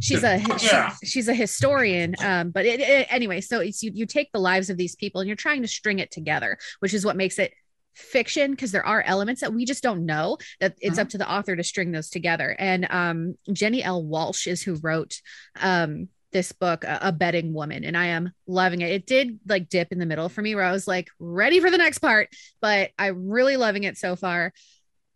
she's 0.01 0.23
a 0.23 0.41
Yeah. 0.61 0.89
she- 0.99 1.05
she's 1.05 1.27
a 1.27 1.33
historian 1.33 2.15
um 2.23 2.49
but 2.49 2.65
it, 2.65 2.79
it- 2.79 3.07
anyway 3.11 3.41
so 3.41 3.59
it's 3.59 3.83
you 3.83 3.91
you 3.93 4.05
take 4.05 4.31
the 4.33 4.39
lives 4.39 4.69
of 4.69 4.77
these 4.77 4.95
people 4.95 5.21
and 5.21 5.27
you're 5.27 5.35
trying 5.37 5.61
to 5.61 5.67
string 5.67 5.99
it 5.99 6.09
together 6.11 6.57
which 6.79 6.93
is 6.93 7.05
what 7.05 7.15
makes 7.15 7.37
it 7.37 7.53
fiction 7.95 8.51
because 8.51 8.71
there 8.71 8.85
are 8.85 9.01
elements 9.01 9.41
that 9.41 9.53
we 9.53 9.65
just 9.65 9.83
don't 9.83 10.05
know 10.05 10.37
that 10.59 10.75
it's 10.79 10.97
up 10.97 11.09
to 11.09 11.17
the 11.17 11.29
author 11.29 11.55
to 11.55 11.63
string 11.63 11.91
those 11.91 12.09
together. 12.09 12.55
And 12.57 12.87
um 12.89 13.35
jenni 13.49 13.83
l. 13.83 14.03
Walsh 14.03 14.47
is 14.47 14.61
who 14.61 14.75
wrote 14.75 15.21
um 15.59 16.07
this 16.31 16.51
book 16.51 16.83
a, 16.83 16.99
a 17.01 17.11
betting 17.11 17.53
woman 17.53 17.83
and 17.83 17.97
i 17.97 18.05
am 18.05 18.31
loving 18.47 18.81
it. 18.81 18.91
It 18.91 19.05
did 19.07 19.39
like 19.47 19.67
dip 19.67 19.91
in 19.91 19.99
the 19.99 20.05
middle 20.05 20.29
for 20.29 20.41
me 20.41 20.53
where 20.55 20.63
i 20.63 20.71
was 20.71 20.87
like 20.87 21.09
ready 21.19 21.59
for 21.59 21.71
the 21.71 21.77
next 21.77 21.97
part 21.99 22.29
but 22.61 22.91
i'm 22.99 23.29
really 23.29 23.57
loving 23.57 23.83
it 23.83 23.97
so 23.97 24.15
far. 24.15 24.53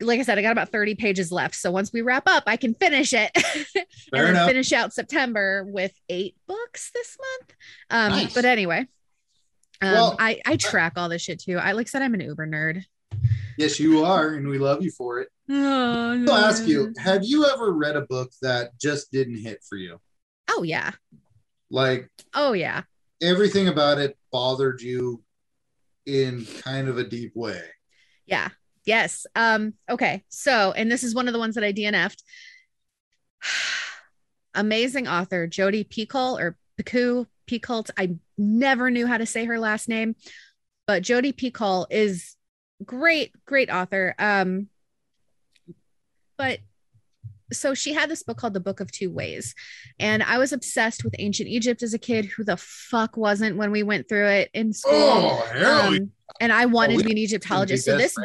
Like 0.01 0.19
i 0.19 0.23
said 0.23 0.37
i 0.37 0.41
got 0.41 0.51
about 0.51 0.69
30 0.71 0.95
pages 0.95 1.31
left 1.31 1.55
so 1.55 1.71
once 1.71 1.93
we 1.93 2.01
wrap 2.01 2.23
up 2.27 2.43
i 2.47 2.57
can 2.57 2.73
finish 2.73 3.13
it. 3.13 3.31
And 4.11 4.21
then 4.25 4.29
enough. 4.31 4.47
finish 4.47 4.71
out 4.73 4.93
september 4.93 5.63
with 5.67 5.93
eight 6.09 6.35
books 6.47 6.91
this 6.93 7.15
month. 7.39 7.53
Um 7.89 8.09
Nice. 8.23 8.33
but 8.33 8.45
anyway 8.45 8.87
um, 9.83 9.93
Well- 9.93 10.15
I, 10.19 10.39
I 10.45 10.55
track 10.57 10.93
all 10.97 11.09
this 11.09 11.21
shit 11.21 11.39
too. 11.39 11.57
I 11.57 11.71
like 11.73 11.87
said 11.87 12.01
I'm 12.01 12.13
an 12.13 12.21
Uber 12.21 12.47
nerd. 12.47 12.83
Yes, 13.57 13.79
you 13.79 14.03
are, 14.03 14.29
and 14.29 14.47
we 14.47 14.57
love 14.57 14.83
you 14.83 14.91
for 14.91 15.19
it. 15.19 15.29
Oh, 15.49 16.25
I'll 16.27 16.31
ask 16.45 16.65
you: 16.65 16.93
Have 16.97 17.23
you 17.23 17.45
ever 17.45 17.71
read 17.71 17.95
a 17.95 18.01
book 18.01 18.31
that 18.41 18.71
just 18.79 19.11
didn't 19.11 19.37
hit 19.37 19.59
for 19.67 19.75
you? 19.77 19.99
Oh 20.49 20.63
yeah. 20.63 20.91
Like 21.69 22.09
Oh 22.33 22.53
yeah. 22.53 22.83
everything 23.21 23.67
about 23.67 23.99
it 23.99 24.17
bothered 24.31 24.81
you 24.81 25.23
in 26.05 26.45
kind 26.61 26.87
of 26.87 26.97
a 26.97 27.03
deep 27.03 27.33
way. 27.35 27.61
Yeah. 28.25 28.49
Yes. 28.85 29.25
Um, 29.35 29.73
okay. 29.89 30.23
So, 30.29 30.71
and 30.71 30.91
this 30.91 31.03
is 31.03 31.13
one 31.15 31.27
of 31.27 31.33
the 31.33 31.39
ones 31.39 31.55
that 31.55 31.63
I 31.63 31.71
DNF'd. 31.73 32.23
Amazing 34.55 35.07
author 35.07 35.47
Jodi 35.47 35.83
Picoult 35.83 36.39
or 36.39 36.57
Picoult 36.79 37.27
Picoult. 37.47 37.89
I 37.97 38.15
never 38.37 38.89
knew 38.89 39.07
how 39.07 39.17
to 39.17 39.25
say 39.25 39.45
her 39.45 39.59
last 39.59 39.89
name, 39.89 40.15
but 40.87 41.03
Jodi 41.03 41.33
Picoult 41.33 41.87
is 41.89 42.35
great, 42.83 43.31
great 43.45 43.69
author. 43.69 44.15
Um, 44.19 44.67
but 46.37 46.59
so 47.51 47.73
she 47.73 47.93
had 47.93 48.09
this 48.09 48.23
book 48.23 48.37
called 48.37 48.53
The 48.53 48.59
Book 48.59 48.79
of 48.79 48.91
Two 48.91 49.11
Ways. 49.11 49.53
And 49.99 50.23
I 50.23 50.37
was 50.37 50.51
obsessed 50.53 51.03
with 51.03 51.15
ancient 51.19 51.49
Egypt 51.49 51.83
as 51.83 51.93
a 51.93 51.99
kid. 51.99 52.25
Who 52.25 52.43
the 52.43 52.57
fuck 52.57 53.15
wasn't 53.15 53.57
when 53.57 53.71
we 53.71 53.83
went 53.83 54.09
through 54.09 54.27
it 54.27 54.49
in 54.53 54.73
school? 54.73 54.93
Oh, 54.93 55.49
hell 55.53 55.93
Um, 55.93 56.11
and 56.39 56.51
I 56.51 56.65
wanted 56.65 56.95
Oh, 56.95 56.99
to 56.99 57.03
be 57.05 57.11
an 57.11 57.15
Be 57.15 57.23
Egyptologist. 57.23 57.85
So 57.85 57.95
this 57.95 58.15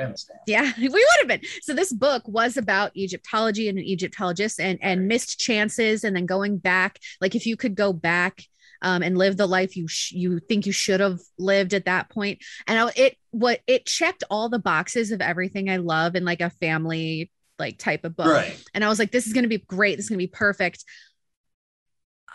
yeah, 0.46 0.72
we 0.78 0.88
would 0.88 1.04
have 1.18 1.28
been. 1.28 1.42
So 1.60 1.74
this 1.74 1.92
book 1.92 2.22
was 2.26 2.56
about 2.56 2.96
Egyptology 2.96 3.68
and 3.68 3.78
an 3.78 3.84
Egyptologist 3.84 4.60
and 4.60 4.78
and 4.80 5.06
missed 5.08 5.38
chances 5.38 6.04
and 6.04 6.16
then 6.16 6.24
going 6.24 6.56
back. 6.56 6.98
Like 7.20 7.34
if 7.34 7.44
you 7.44 7.56
could 7.56 7.74
go 7.74 7.92
back 7.92 8.44
um, 8.82 9.02
and 9.02 9.18
live 9.18 9.36
the 9.36 9.46
life 9.46 9.76
you 9.76 9.88
sh- 9.88 10.12
you 10.12 10.38
think 10.40 10.66
you 10.66 10.72
should 10.72 11.00
have 11.00 11.20
lived 11.38 11.74
at 11.74 11.86
that 11.86 12.10
point. 12.10 12.38
And 12.66 12.78
I, 12.78 12.92
it 12.96 13.16
what 13.30 13.60
it 13.66 13.86
checked 13.86 14.24
all 14.30 14.48
the 14.48 14.58
boxes 14.58 15.10
of 15.10 15.20
everything 15.20 15.68
I 15.68 15.76
love 15.78 16.14
in 16.14 16.24
like 16.24 16.40
a 16.40 16.50
family 16.50 17.30
like 17.58 17.78
type 17.78 18.04
of 18.04 18.16
book. 18.16 18.26
Right. 18.26 18.64
And 18.74 18.84
I 18.84 18.88
was 18.88 18.98
like, 18.98 19.10
this 19.10 19.26
is 19.26 19.32
gonna 19.32 19.48
be 19.48 19.58
great. 19.58 19.96
This 19.96 20.06
is 20.06 20.10
gonna 20.10 20.18
be 20.18 20.26
perfect. 20.26 20.84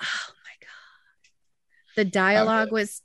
Oh 0.01 0.33
my 0.33 0.67
god, 0.67 1.95
the 1.95 2.05
dialogue 2.05 2.71
was 2.71 3.01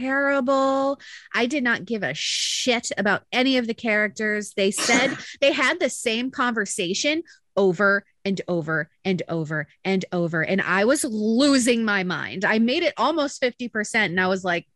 terrible. 0.00 0.98
I 1.34 1.46
did 1.46 1.62
not 1.64 1.84
give 1.84 2.02
a 2.02 2.14
shit 2.14 2.90
about 2.96 3.22
any 3.32 3.58
of 3.58 3.66
the 3.66 3.74
characters. 3.74 4.52
They 4.56 4.70
said 4.70 5.16
they 5.40 5.52
had 5.52 5.80
the 5.80 5.90
same 5.90 6.30
conversation 6.30 7.22
over 7.56 8.04
and 8.24 8.40
over 8.48 8.88
and 9.04 9.22
over 9.28 9.66
and 9.84 10.04
over. 10.12 10.42
And 10.42 10.60
I 10.60 10.84
was 10.84 11.04
losing 11.04 11.84
my 11.84 12.02
mind. 12.04 12.44
I 12.44 12.58
made 12.58 12.82
it 12.82 12.94
almost 12.96 13.40
50%. 13.42 13.94
And 14.06 14.20
I 14.20 14.26
was 14.28 14.44
like, 14.44 14.66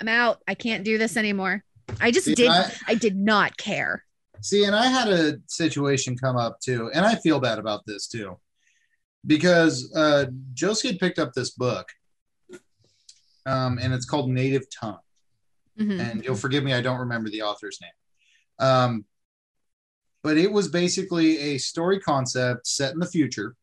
I'm 0.00 0.08
out. 0.08 0.42
I 0.46 0.54
can't 0.54 0.84
do 0.84 0.98
this 0.98 1.16
anymore. 1.16 1.64
I 2.00 2.10
just 2.10 2.26
See, 2.26 2.34
did. 2.34 2.48
I- 2.50 2.70
I 2.86 2.94
did 2.94 3.16
not 3.16 3.56
care. 3.56 4.04
See, 4.40 4.64
and 4.64 4.76
I 4.76 4.86
had 4.86 5.08
a 5.08 5.38
situation 5.48 6.16
come 6.16 6.36
up 6.36 6.60
too, 6.60 6.90
and 6.94 7.04
I 7.04 7.16
feel 7.16 7.40
bad 7.40 7.58
about 7.58 7.84
this 7.86 8.06
too, 8.06 8.38
because 9.26 9.92
uh, 9.96 10.26
Josie 10.54 10.88
had 10.88 11.00
picked 11.00 11.18
up 11.18 11.32
this 11.32 11.50
book, 11.50 11.88
um, 13.46 13.78
and 13.82 13.92
it's 13.92 14.04
called 14.04 14.30
Native 14.30 14.66
Tongue. 14.70 14.98
Mhm. 15.80 16.00
and 16.00 16.24
you'll 16.24 16.34
forgive 16.34 16.64
me, 16.64 16.72
I 16.72 16.80
don't 16.80 16.98
remember 16.98 17.30
the 17.30 17.42
author's 17.42 17.78
name. 17.80 17.90
Um, 18.58 19.04
but 20.28 20.36
it 20.36 20.52
was 20.52 20.68
basically 20.68 21.38
a 21.38 21.56
story 21.56 21.98
concept 21.98 22.66
set 22.66 22.92
in 22.92 22.98
the 22.98 23.06
future 23.06 23.56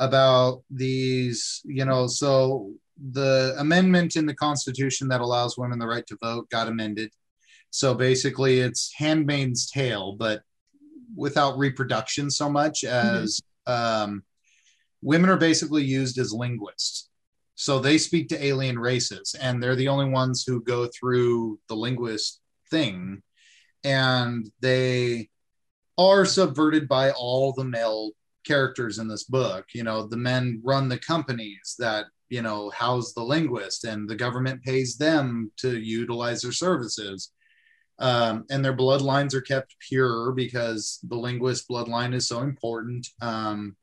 about 0.00 0.64
these, 0.72 1.62
you 1.64 1.84
know, 1.84 2.08
so 2.08 2.72
the 3.12 3.54
amendment 3.58 4.16
in 4.16 4.26
the 4.26 4.34
Constitution 4.34 5.06
that 5.06 5.20
allows 5.20 5.56
women 5.56 5.78
the 5.78 5.86
right 5.86 6.04
to 6.08 6.18
vote 6.20 6.50
got 6.50 6.66
amended. 6.66 7.12
So 7.70 7.94
basically, 7.94 8.58
it's 8.58 8.92
Handmaid's 8.98 9.70
Tale, 9.70 10.16
but 10.18 10.42
without 11.14 11.56
reproduction 11.56 12.28
so 12.28 12.50
much 12.50 12.82
as 12.82 13.40
um, 13.68 14.24
women 15.00 15.30
are 15.30 15.36
basically 15.36 15.84
used 15.84 16.18
as 16.18 16.32
linguists. 16.32 17.08
So 17.54 17.78
they 17.78 17.98
speak 17.98 18.30
to 18.30 18.44
alien 18.44 18.80
races, 18.80 19.36
and 19.40 19.62
they're 19.62 19.76
the 19.76 19.86
only 19.86 20.10
ones 20.10 20.42
who 20.44 20.60
go 20.60 20.88
through 20.88 21.60
the 21.68 21.76
linguist 21.76 22.40
thing. 22.68 23.22
And 23.84 24.50
they 24.58 25.28
are 25.98 26.24
subverted 26.24 26.88
by 26.88 27.10
all 27.10 27.52
the 27.52 27.64
male 27.64 28.12
characters 28.46 28.98
in 28.98 29.08
this 29.08 29.24
book. 29.24 29.66
You 29.74 29.82
know, 29.82 30.06
the 30.06 30.16
men 30.16 30.62
run 30.64 30.88
the 30.88 30.98
companies 30.98 31.74
that, 31.78 32.06
you 32.28 32.40
know, 32.40 32.70
house 32.70 33.12
the 33.12 33.22
linguist, 33.22 33.84
and 33.84 34.08
the 34.08 34.16
government 34.16 34.62
pays 34.62 34.96
them 34.96 35.50
to 35.58 35.78
utilize 35.78 36.42
their 36.42 36.52
services. 36.52 37.32
Um, 37.98 38.44
and 38.48 38.64
their 38.64 38.76
bloodlines 38.76 39.34
are 39.34 39.40
kept 39.40 39.74
pure 39.80 40.30
because 40.32 41.00
the 41.02 41.16
linguist 41.16 41.68
bloodline 41.68 42.14
is 42.14 42.28
so 42.28 42.42
important. 42.42 43.08
Um, 43.20 43.76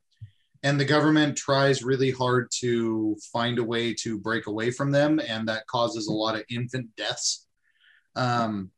and 0.66 0.80
the 0.80 0.86
government 0.86 1.38
tries 1.38 1.84
really 1.84 2.10
hard 2.10 2.50
to 2.60 3.16
find 3.32 3.60
a 3.60 3.64
way 3.64 3.94
to 3.94 4.18
break 4.18 4.48
away 4.48 4.72
from 4.72 4.92
them 4.92 5.20
and 5.20 5.48
that 5.48 5.68
causes 5.68 6.08
a 6.08 6.12
lot 6.12 6.36
of 6.36 6.44
infant 6.50 6.90
deaths 6.96 7.46
um, 8.16 8.72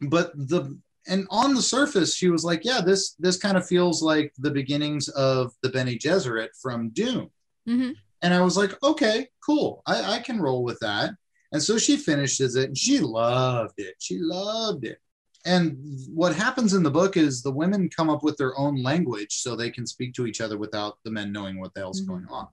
but 0.00 0.32
the 0.34 0.76
and 1.08 1.26
on 1.30 1.54
the 1.54 1.62
surface 1.62 2.14
she 2.14 2.28
was 2.30 2.44
like 2.44 2.64
yeah 2.64 2.80
this 2.80 3.14
this 3.18 3.36
kind 3.36 3.56
of 3.56 3.66
feels 3.66 4.02
like 4.02 4.32
the 4.38 4.50
beginnings 4.50 5.08
of 5.08 5.52
the 5.62 5.68
Bene 5.68 5.98
Gesserit 5.98 6.48
from 6.60 6.90
Dune. 6.90 7.28
Mhm. 7.68 7.94
and 8.22 8.32
I 8.34 8.40
was 8.40 8.56
like 8.56 8.80
okay 8.82 9.28
cool. 9.44 9.82
I, 9.86 10.14
I 10.16 10.18
can 10.20 10.40
roll 10.40 10.62
with 10.64 10.78
that. 10.80 11.10
And 11.52 11.62
so 11.62 11.76
she 11.76 11.96
finishes 11.96 12.56
it 12.56 12.68
and 12.68 12.78
she 12.78 12.98
loved 13.00 13.74
it. 13.78 13.94
She 13.98 14.18
loved 14.20 14.84
it. 14.84 14.98
And 15.44 15.76
what 16.08 16.34
happens 16.34 16.72
in 16.72 16.82
the 16.84 16.90
book 17.00 17.16
is 17.16 17.42
the 17.42 17.50
women 17.62 17.90
come 17.90 18.08
up 18.08 18.22
with 18.22 18.36
their 18.36 18.56
own 18.56 18.80
language 18.82 19.32
so 19.42 19.54
they 19.56 19.70
can 19.70 19.86
speak 19.86 20.14
to 20.14 20.26
each 20.26 20.40
other 20.40 20.56
without 20.56 20.98
the 21.04 21.10
men 21.10 21.32
knowing 21.32 21.58
what 21.60 21.74
the 21.74 21.80
hell's 21.80 22.00
Mhm. 22.02 22.06
going 22.08 22.26
on. 22.30 22.46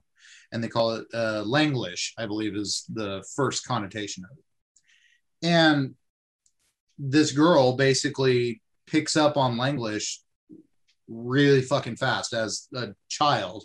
And 0.52 0.62
they 0.62 0.68
call 0.68 0.88
it 0.96 1.06
uh, 1.14 1.44
langlish 1.46 2.12
i 2.18 2.26
believe 2.26 2.54
is 2.56 2.84
the 2.92 3.24
first 3.36 3.64
connotation 3.64 4.24
of 4.30 4.36
it. 4.36 4.44
And 5.46 5.94
this 7.00 7.32
girl 7.32 7.76
basically 7.76 8.60
picks 8.86 9.16
up 9.16 9.36
on 9.36 9.56
Langlish 9.56 10.18
really 11.08 11.62
fucking 11.62 11.96
fast 11.96 12.34
as 12.34 12.68
a 12.74 12.88
child 13.08 13.64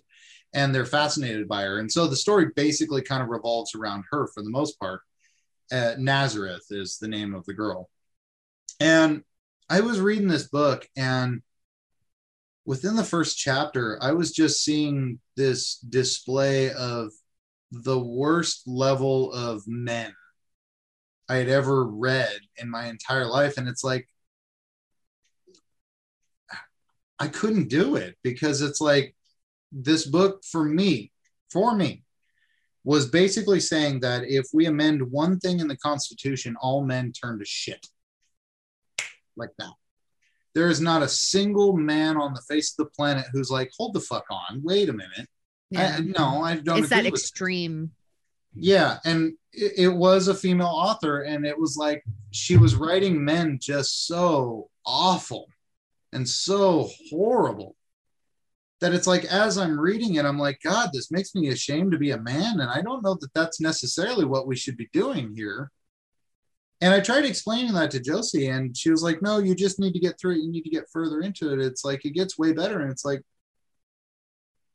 and 0.53 0.73
they're 0.73 0.85
fascinated 0.85 1.47
by 1.47 1.63
her. 1.63 1.79
And 1.79 1.91
so 1.91 2.07
the 2.07 2.15
story 2.15 2.47
basically 2.55 3.01
kind 3.01 3.21
of 3.21 3.27
revolves 3.27 3.75
around 3.75 4.05
her 4.09 4.27
for 4.27 4.41
the 4.41 4.49
most 4.49 4.79
part. 4.79 5.01
Uh, 5.71 5.95
nazareth 5.97 6.65
is 6.69 6.97
the 6.99 7.07
name 7.07 7.33
of 7.33 7.43
the 7.45 7.53
girl. 7.53 7.89
And 8.79 9.23
i 9.67 9.81
was 9.81 9.99
reading 9.99 10.27
this 10.27 10.47
book 10.47 10.87
and 10.95 11.41
within 12.65 12.95
the 12.95 13.03
first 13.03 13.35
chapter 13.35 13.97
i 13.99 14.11
was 14.11 14.31
just 14.31 14.63
seeing 14.63 15.19
this 15.35 15.77
display 15.79 16.71
of 16.71 17.11
the 17.71 17.99
worst 17.99 18.67
level 18.67 19.33
of 19.33 19.63
men 19.65 20.13
i 21.29 21.35
had 21.35 21.49
ever 21.49 21.85
read 21.85 22.37
in 22.57 22.69
my 22.69 22.87
entire 22.87 23.25
life 23.25 23.57
and 23.57 23.67
it's 23.67 23.83
like 23.83 24.07
I 27.19 27.27
couldn't 27.27 27.69
do 27.69 27.95
it 27.95 28.17
because 28.23 28.61
it's 28.61 28.81
like 28.81 29.15
this 29.71 30.05
book 30.05 30.43
for 30.43 30.63
me, 30.63 31.11
for 31.51 31.75
me, 31.75 32.03
was 32.83 33.09
basically 33.09 33.59
saying 33.59 34.01
that 34.01 34.23
if 34.25 34.47
we 34.53 34.65
amend 34.65 35.11
one 35.11 35.39
thing 35.39 35.59
in 35.59 35.67
the 35.67 35.77
Constitution, 35.77 36.55
all 36.61 36.83
men 36.83 37.11
turn 37.11 37.39
to 37.39 37.45
shit. 37.45 37.87
Like 39.37 39.49
that. 39.59 39.71
There 40.53 40.69
is 40.69 40.79
not 40.79 41.03
a 41.03 41.07
single 41.07 41.75
man 41.75 42.15
on 42.17 42.33
the 42.33 42.41
face 42.47 42.73
of 42.77 42.85
the 42.85 42.91
planet 42.91 43.25
who's 43.31 43.49
like, 43.49 43.71
hold 43.77 43.93
the 43.93 43.99
fuck 43.99 44.25
on, 44.29 44.61
wait 44.63 44.87
a 44.87 44.93
minute. 44.93 45.27
Yeah. 45.69 45.97
I, 45.97 46.01
no, 46.01 46.43
I 46.43 46.55
don't. 46.55 46.79
it's 46.79 46.89
that 46.89 47.05
extreme. 47.05 47.91
it. 47.91 48.04
Yeah, 48.55 48.97
and 49.03 49.33
it, 49.51 49.73
it 49.77 49.89
was 49.89 50.27
a 50.27 50.33
female 50.33 50.67
author, 50.67 51.21
and 51.21 51.45
it 51.45 51.59
was 51.59 51.77
like 51.77 52.03
she 52.31 52.57
was 52.57 52.75
writing 52.75 53.23
men 53.23 53.59
just 53.61 54.07
so 54.07 54.69
awful 54.85 55.47
and 56.13 56.27
so 56.27 56.89
horrible 57.09 57.75
that 58.79 58.93
it's 58.93 59.07
like 59.07 59.25
as 59.25 59.57
I'm 59.57 59.79
reading 59.79 60.15
it, 60.15 60.25
I'm 60.25 60.39
like, 60.39 60.59
God, 60.63 60.89
this 60.93 61.11
makes 61.11 61.33
me 61.35 61.49
ashamed 61.49 61.91
to 61.91 61.97
be 61.97 62.11
a 62.11 62.21
man, 62.21 62.59
and 62.59 62.69
I 62.69 62.81
don't 62.81 63.03
know 63.03 63.17
that 63.19 63.33
that's 63.33 63.59
necessarily 63.59 64.25
what 64.25 64.47
we 64.47 64.55
should 64.55 64.77
be 64.77 64.89
doing 64.93 65.33
here. 65.35 65.71
And 66.81 66.93
I 66.93 66.99
tried 66.99 67.25
explaining 67.25 67.73
that 67.73 67.91
to 67.91 67.99
Josie, 67.99 68.47
and 68.47 68.75
she 68.75 68.91
was 68.91 69.03
like, 69.03 69.21
No, 69.21 69.39
you 69.39 69.55
just 69.55 69.79
need 69.79 69.93
to 69.93 69.99
get 69.99 70.19
through 70.19 70.35
it. 70.35 70.43
You 70.43 70.51
need 70.51 70.63
to 70.63 70.69
get 70.69 70.89
further 70.91 71.21
into 71.21 71.53
it. 71.53 71.59
It's 71.59 71.83
like 71.83 72.05
it 72.05 72.11
gets 72.11 72.37
way 72.37 72.53
better, 72.53 72.81
and 72.81 72.91
it's 72.91 73.05
like 73.05 73.21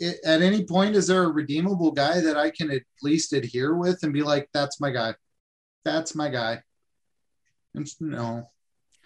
it, 0.01 0.17
at 0.25 0.43
any 0.43 0.65
point 0.65 0.97
is 0.97 1.07
there 1.07 1.23
a 1.25 1.29
redeemable 1.29 1.93
guy 1.93 2.21
that 2.21 2.37
I 2.37 2.51
can 2.51 2.71
at 2.71 2.83
least 3.03 3.33
adhere 3.33 3.75
with 3.77 4.03
and 4.03 4.13
be 4.13 4.23
like, 4.23 4.49
that's 4.53 4.81
my 4.81 4.91
guy, 4.91 5.15
that's 5.85 6.15
my 6.15 6.29
guy. 6.29 6.63
And 7.75 7.87
no, 8.01 8.51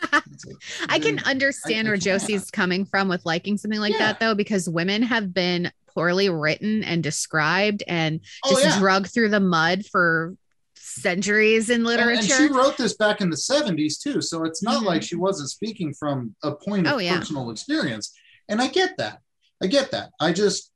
I 0.89 0.99
can 0.99 1.19
understand 1.25 1.87
I 1.89 1.91
where 1.91 1.99
can't. 1.99 2.21
Josie's 2.21 2.51
coming 2.51 2.85
from 2.87 3.09
with 3.09 3.27
liking 3.27 3.59
something 3.59 3.81
like 3.81 3.99
that, 3.99 4.21
though, 4.21 4.35
because 4.35 4.69
women 4.69 5.03
have 5.03 5.35
been 5.35 5.71
poorly 5.95 6.29
written 6.31 6.83
and 6.83 7.03
described 7.03 7.83
and 7.87 8.21
Oh, 8.45 8.51
just 8.51 8.65
yeah. 8.65 8.79
drugged 8.79 9.13
through 9.13 9.29
the 9.29 9.41
mud 9.41 9.85
for 9.87 10.35
centuries 10.77 11.71
in 11.71 11.85
literature. 11.85 12.19
And, 12.21 12.25
she 12.25 12.49
wrote 12.49 12.77
this 12.77 12.97
back 12.97 13.21
in 13.21 13.31
the 13.31 13.37
70s 13.37 13.99
too. 13.99 14.21
So 14.21 14.45
it's 14.45 14.63
not 14.63 14.83
Mhm. 14.83 14.87
like 14.87 15.03
she 15.03 15.17
wasn't 15.17 15.51
speaking 15.51 15.93
from 15.95 16.35
a 16.43 16.53
point 16.55 16.87
of 16.87 16.95
Oh, 16.95 16.99
yeah. 16.99 17.19
personal 17.19 17.51
experience. 17.51 18.13
And 18.49 18.61
I 18.61 18.69
get 18.69 18.97
that. 18.99 19.21
I 19.63 19.67
get 19.67 19.91
that. 19.93 20.11
I 20.21 20.33
just, 20.33 20.73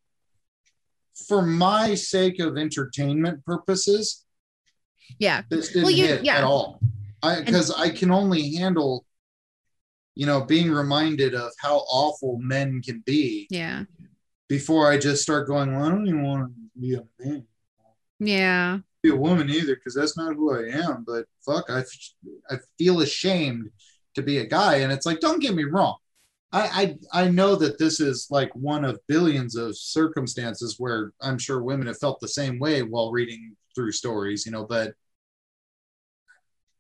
for 1.27 1.43
my 1.43 1.95
sake 1.95 2.39
of 2.41 2.57
entertainment 2.57 3.45
purposes, 3.45 4.25
yeah. 5.19 5.43
this 5.51 5.69
didn't 5.69 5.83
Well, 5.85 5.91
you- 5.93 6.07
hit 6.07 6.25
yeah. 6.25 6.39
at 6.39 6.45
all. 6.45 6.81
I 7.23 7.41
because 7.43 7.71
I 7.73 7.91
can 7.91 8.11
only 8.13 8.55
handle, 8.55 9.05
you 10.15 10.27
know, 10.27 10.45
being 10.45 10.71
reminded 10.71 11.35
of 11.35 11.51
how 11.59 11.79
awful 11.79 12.39
men 12.39 12.81
can 12.83 13.01
be 13.05 13.49
Yeah. 13.51 13.85
before 14.49 14.91
I 14.91 14.99
just 14.99 15.23
start 15.23 15.49
going, 15.49 15.73
well, 15.75 15.85
I 15.85 15.89
don't 15.91 16.07
even 16.07 16.23
want 16.23 16.53
to 16.55 16.81
be 16.81 16.95
a 16.95 17.03
man, 17.19 17.47
Yeah. 18.21 18.79
be 19.03 19.11
a 19.11 19.17
woman 19.17 19.51
either, 19.51 19.75
because 19.75 19.95
that's 19.95 20.17
not 20.17 20.35
who 20.37 20.53
I 20.55 20.69
am. 20.71 21.05
But 21.05 21.27
fuck, 21.45 21.69
I, 21.71 21.83
I 22.51 22.59
feel 22.79 23.01
ashamed 23.01 23.71
to 24.15 24.23
be 24.23 24.39
a 24.39 24.47
guy. 24.47 24.77
And 24.77 24.93
it's 24.93 25.07
like, 25.07 25.19
don't 25.19 25.41
get 25.43 25.55
me 25.55 25.65
wrong. 25.65 25.97
I, 26.51 26.97
I 27.13 27.23
I 27.25 27.29
know 27.29 27.57
that 27.57 27.79
this 27.79 28.01
is 28.01 28.27
like 28.31 28.55
one 28.55 28.85
of 28.85 28.99
billions 29.07 29.55
of 29.55 29.77
circumstances 29.77 30.77
where 30.79 31.13
I'm 31.21 31.39
sure 31.39 31.63
women 31.63 31.87
have 31.89 31.99
felt 31.99 32.21
the 32.21 32.29
same 32.29 32.59
way 32.59 32.83
while 32.83 33.13
reading 33.13 33.55
through 33.75 33.93
stories, 33.93 34.47
you 34.47 34.53
know, 34.53 34.65
but 34.65 34.95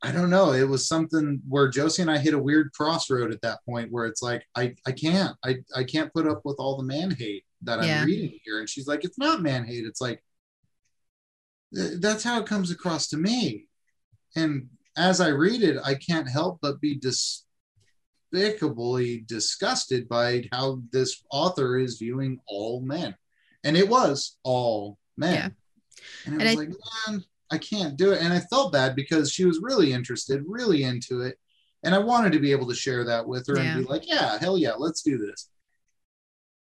I 0.02 0.12
don't 0.12 0.30
know. 0.30 0.52
It 0.52 0.68
was 0.68 0.86
something 0.86 1.42
where 1.48 1.68
Josie 1.68 2.02
and 2.02 2.10
I 2.10 2.18
hit 2.18 2.34
a 2.34 2.38
weird 2.38 2.72
crossroad 2.72 3.32
at 3.32 3.42
that 3.42 3.58
point 3.66 3.90
where 3.90 4.06
it's 4.06 4.22
like, 4.22 4.44
I, 4.54 4.74
I 4.86 4.92
can't, 4.92 5.36
I, 5.44 5.56
I 5.74 5.82
can't 5.82 6.12
put 6.12 6.28
up 6.28 6.42
with 6.44 6.56
all 6.60 6.76
the 6.76 6.84
man 6.84 7.10
hate 7.10 7.44
that 7.62 7.80
I'm 7.80 8.06
reading 8.06 8.38
here. 8.44 8.60
And 8.60 8.68
she's 8.68 8.86
like, 8.86 9.04
it's 9.04 9.18
not 9.18 9.42
man 9.42 9.64
hate. 9.64 9.84
It's 9.84 10.00
like, 10.00 10.22
th- 11.74 12.00
that's 12.00 12.22
how 12.22 12.40
it 12.40 12.46
comes 12.46 12.70
across 12.70 13.08
to 13.08 13.16
me. 13.16 13.66
And 14.36 14.68
as 14.96 15.20
I 15.20 15.28
read 15.28 15.62
it, 15.62 15.78
I 15.84 15.94
can't 15.96 16.28
help 16.28 16.60
but 16.62 16.80
be 16.80 16.94
despicably 18.32 19.20
disgusted 19.26 20.08
by 20.08 20.48
how 20.52 20.82
this 20.92 21.22
author 21.30 21.78
is 21.78 21.98
viewing 21.98 22.40
all 22.46 22.80
men. 22.80 23.14
And 23.64 23.76
it 23.76 23.88
was 23.88 24.36
all 24.42 24.98
men. 25.16 25.34
Yeah. 25.34 25.48
And 26.26 26.42
I 26.42 26.44
And 26.44 26.44
was 26.44 26.52
I- 26.52 26.54
like, 26.54 26.68
man, 27.08 27.24
I 27.50 27.58
can't 27.58 27.96
do 27.96 28.12
it. 28.12 28.20
And 28.22 28.32
I 28.32 28.40
felt 28.40 28.72
bad 28.72 28.94
because 28.94 29.32
she 29.32 29.44
was 29.44 29.60
really 29.62 29.92
interested, 29.92 30.42
really 30.46 30.82
into 30.82 31.22
it. 31.22 31.38
And 31.82 31.94
I 31.94 31.98
wanted 31.98 32.32
to 32.32 32.40
be 32.40 32.52
able 32.52 32.68
to 32.68 32.74
share 32.74 33.04
that 33.04 33.26
with 33.26 33.46
her 33.46 33.56
Yeah. 33.56 33.76
and 33.76 33.86
be 33.86 33.90
like, 33.92 34.06
yeah, 34.06 34.38
hell 34.38 34.58
yeah, 34.58 34.74
let's 34.74 35.02
do 35.02 35.16
this. 35.18 35.48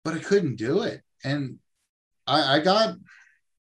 But 0.03 0.15
I 0.15 0.19
couldn't 0.19 0.55
do 0.55 0.81
it. 0.83 1.01
And 1.23 1.59
I, 2.25 2.55
I 2.57 2.59
got 2.59 2.95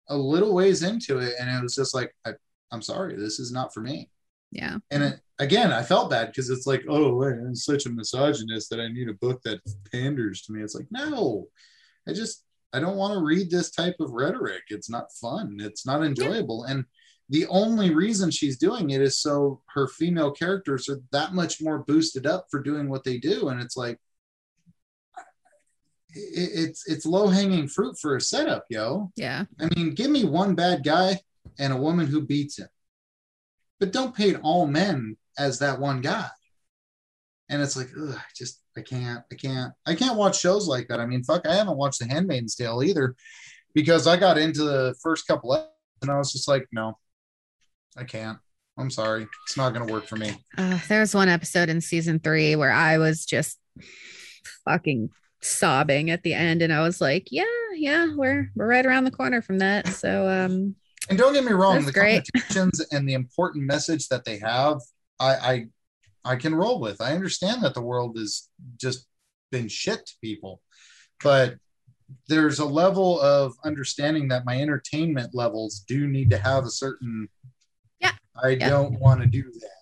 a 0.09 0.17
little 0.17 0.55
ways 0.55 0.83
into 0.83 1.19
it 1.19 1.35
and 1.39 1.51
it 1.51 1.63
was 1.63 1.75
just 1.75 1.95
like, 1.95 2.15
I, 2.25 2.33
I'm 2.73 2.83
sorry, 2.83 3.17
this 3.17 3.39
is 3.39 3.53
not 3.53 3.75
for 3.75 3.81
me. 3.81 4.09
Yeah. 4.53 4.79
And 4.91 5.03
it, 5.03 5.21
again, 5.39 5.73
I 5.73 5.83
felt 5.83 6.11
bad 6.11 6.29
because 6.29 6.51
it's 6.51 6.67
like, 6.67 6.85
oh, 6.89 7.23
I'm 7.23 7.55
such 7.55 7.87
a 7.87 7.91
misogynist 7.91 8.71
that 8.71 8.81
I 8.81 8.89
need 8.89 9.09
a 9.09 9.15
book 9.15 9.43
that 9.43 9.61
panders 9.93 10.43
to 10.43 10.53
me. 10.53 10.63
It's 10.63 10.75
like, 10.75 10.89
no, 10.91 11.47
I 12.09 12.13
just, 12.13 12.45
I 12.73 12.81
don't 12.81 12.97
want 12.97 13.15
to 13.15 13.25
read 13.25 13.51
this 13.51 13.71
type 13.71 13.97
of 14.01 14.13
rhetoric. 14.13 14.63
It's 14.69 14.91
not 14.91 15.13
fun. 15.21 15.59
It's 15.61 15.87
not 15.87 16.05
enjoyable. 16.05 16.65
And 16.65 16.85
the 17.29 17.47
only 17.47 17.95
reason 17.95 18.31
she's 18.31 18.59
doing 18.59 18.91
it 18.91 19.01
is 19.01 19.21
so 19.21 19.63
her 19.75 19.87
female 19.87 20.33
characters 20.33 20.89
are 20.89 21.01
that 21.13 21.33
much 21.33 21.63
more 21.63 21.81
boosted 21.81 22.27
up 22.27 22.47
for 22.51 22.61
doing 22.61 22.89
what 22.89 23.05
they 23.05 23.19
do. 23.19 23.49
And 23.49 23.61
it's 23.61 23.77
like, 23.77 23.99
it's 26.13 26.89
it's 26.89 27.07
low 27.07 27.29
hanging 27.29 27.69
fruit 27.69 27.97
for 27.97 28.17
a 28.17 28.21
setup, 28.21 28.65
yo. 28.69 29.13
Yeah. 29.15 29.45
I 29.61 29.69
mean, 29.77 29.95
give 29.95 30.11
me 30.11 30.25
one 30.25 30.57
bad 30.57 30.83
guy 30.83 31.21
and 31.61 31.73
a 31.73 31.77
woman 31.77 32.09
who 32.09 32.27
beats 32.27 32.59
him, 32.59 32.67
but 33.81 33.93
don't 33.93 34.15
paint 34.15 34.39
all 34.43 34.67
men 34.67 35.17
as 35.39 35.59
that 35.59 35.81
one 35.81 36.01
guy. 36.01 36.29
And 37.49 37.61
it's 37.61 37.77
like, 37.77 37.89
ugh, 38.01 38.15
I 38.17 38.23
just 38.37 38.63
I 38.77 38.83
can't, 38.83 39.25
I 39.33 39.35
can't, 39.35 39.73
I 39.87 39.95
can't 39.97 40.17
watch 40.17 40.39
shows 40.39 40.69
like 40.69 40.87
that. 40.89 41.01
I 41.01 41.07
mean, 41.07 41.25
fuck, 41.25 41.47
I 41.47 41.55
haven't 41.55 41.77
watched 41.77 41.99
The 41.99 42.07
Handmaid's 42.07 42.55
Tale 42.55 42.83
either 42.85 43.17
because 43.75 44.07
I 44.07 44.17
got 44.17 44.39
into 44.39 44.63
the 44.63 44.95
first 45.03 45.27
couple 45.27 45.55
and 46.03 46.11
I 46.11 46.17
was 46.17 46.33
just 46.33 46.47
like, 46.47 46.67
no, 46.71 46.97
I 47.97 48.05
can't. 48.05 48.39
I'm 48.79 48.91
sorry, 48.91 49.27
it's 49.47 49.57
not 49.57 49.75
gonna 49.75 49.93
work 49.93 50.07
for 50.07 50.17
me. 50.17 50.33
Uh, 50.57 50.79
there 50.89 51.01
was 51.01 51.15
one 51.15 51.29
episode 51.29 51.69
in 51.69 51.81
season 51.81 52.19
three 52.19 52.57
where 52.57 52.73
I 52.73 52.99
was 52.99 53.27
just 53.27 53.59
fucking 54.65 55.11
sobbing 55.43 56.11
at 56.11 56.23
the 56.23 56.33
end, 56.33 56.63
and 56.63 56.73
I 56.73 56.81
was 56.81 56.99
like, 57.01 57.29
"Yeah, 57.31 57.45
yeah, 57.75 58.15
we're 58.15 58.51
we're 58.55 58.67
right 58.67 58.87
around 58.87 59.05
the 59.05 59.11
corner 59.11 59.43
from 59.43 59.59
that." 59.59 59.89
So, 59.89 60.29
um, 60.29 60.77
And 61.11 61.19
don't 61.19 61.33
get 61.35 61.45
me 61.45 61.53
wrong, 61.53 61.75
That's 61.75 61.87
the 61.87 61.93
great. 61.93 62.25
connotations 62.33 62.81
and 62.93 63.07
the 63.09 63.15
important 63.15 63.65
message 63.65 64.09
that 64.09 64.25
they 64.25 64.39
have, 64.39 64.79
I, 65.19 65.35
I 65.35 65.67
I 66.25 66.37
can 66.37 66.55
roll 66.55 66.81
with. 66.81 67.01
I 67.01 67.13
understand 67.15 67.63
that 67.65 67.75
the 67.75 67.81
world 67.81 68.17
has 68.17 68.49
just 68.79 69.07
been 69.51 69.67
shit 69.69 70.07
to 70.07 70.13
people, 70.23 70.63
but 71.23 71.57
there's 72.29 72.59
a 72.61 72.65
level 72.65 73.21
of 73.21 73.55
understanding 73.65 74.29
that 74.29 74.45
my 74.45 74.61
entertainment 74.61 75.35
levels 75.35 75.83
do 75.89 76.07
need 76.07 76.31
to 76.31 76.39
have 76.39 76.65
a 76.65 76.71
certain. 76.71 77.29
Yeah. 78.01 78.13
I 78.43 78.51
Yeah. 78.51 78.69
don't 78.71 79.01
want 79.01 79.21
to 79.21 79.27
do 79.27 79.43
that. 79.43 79.80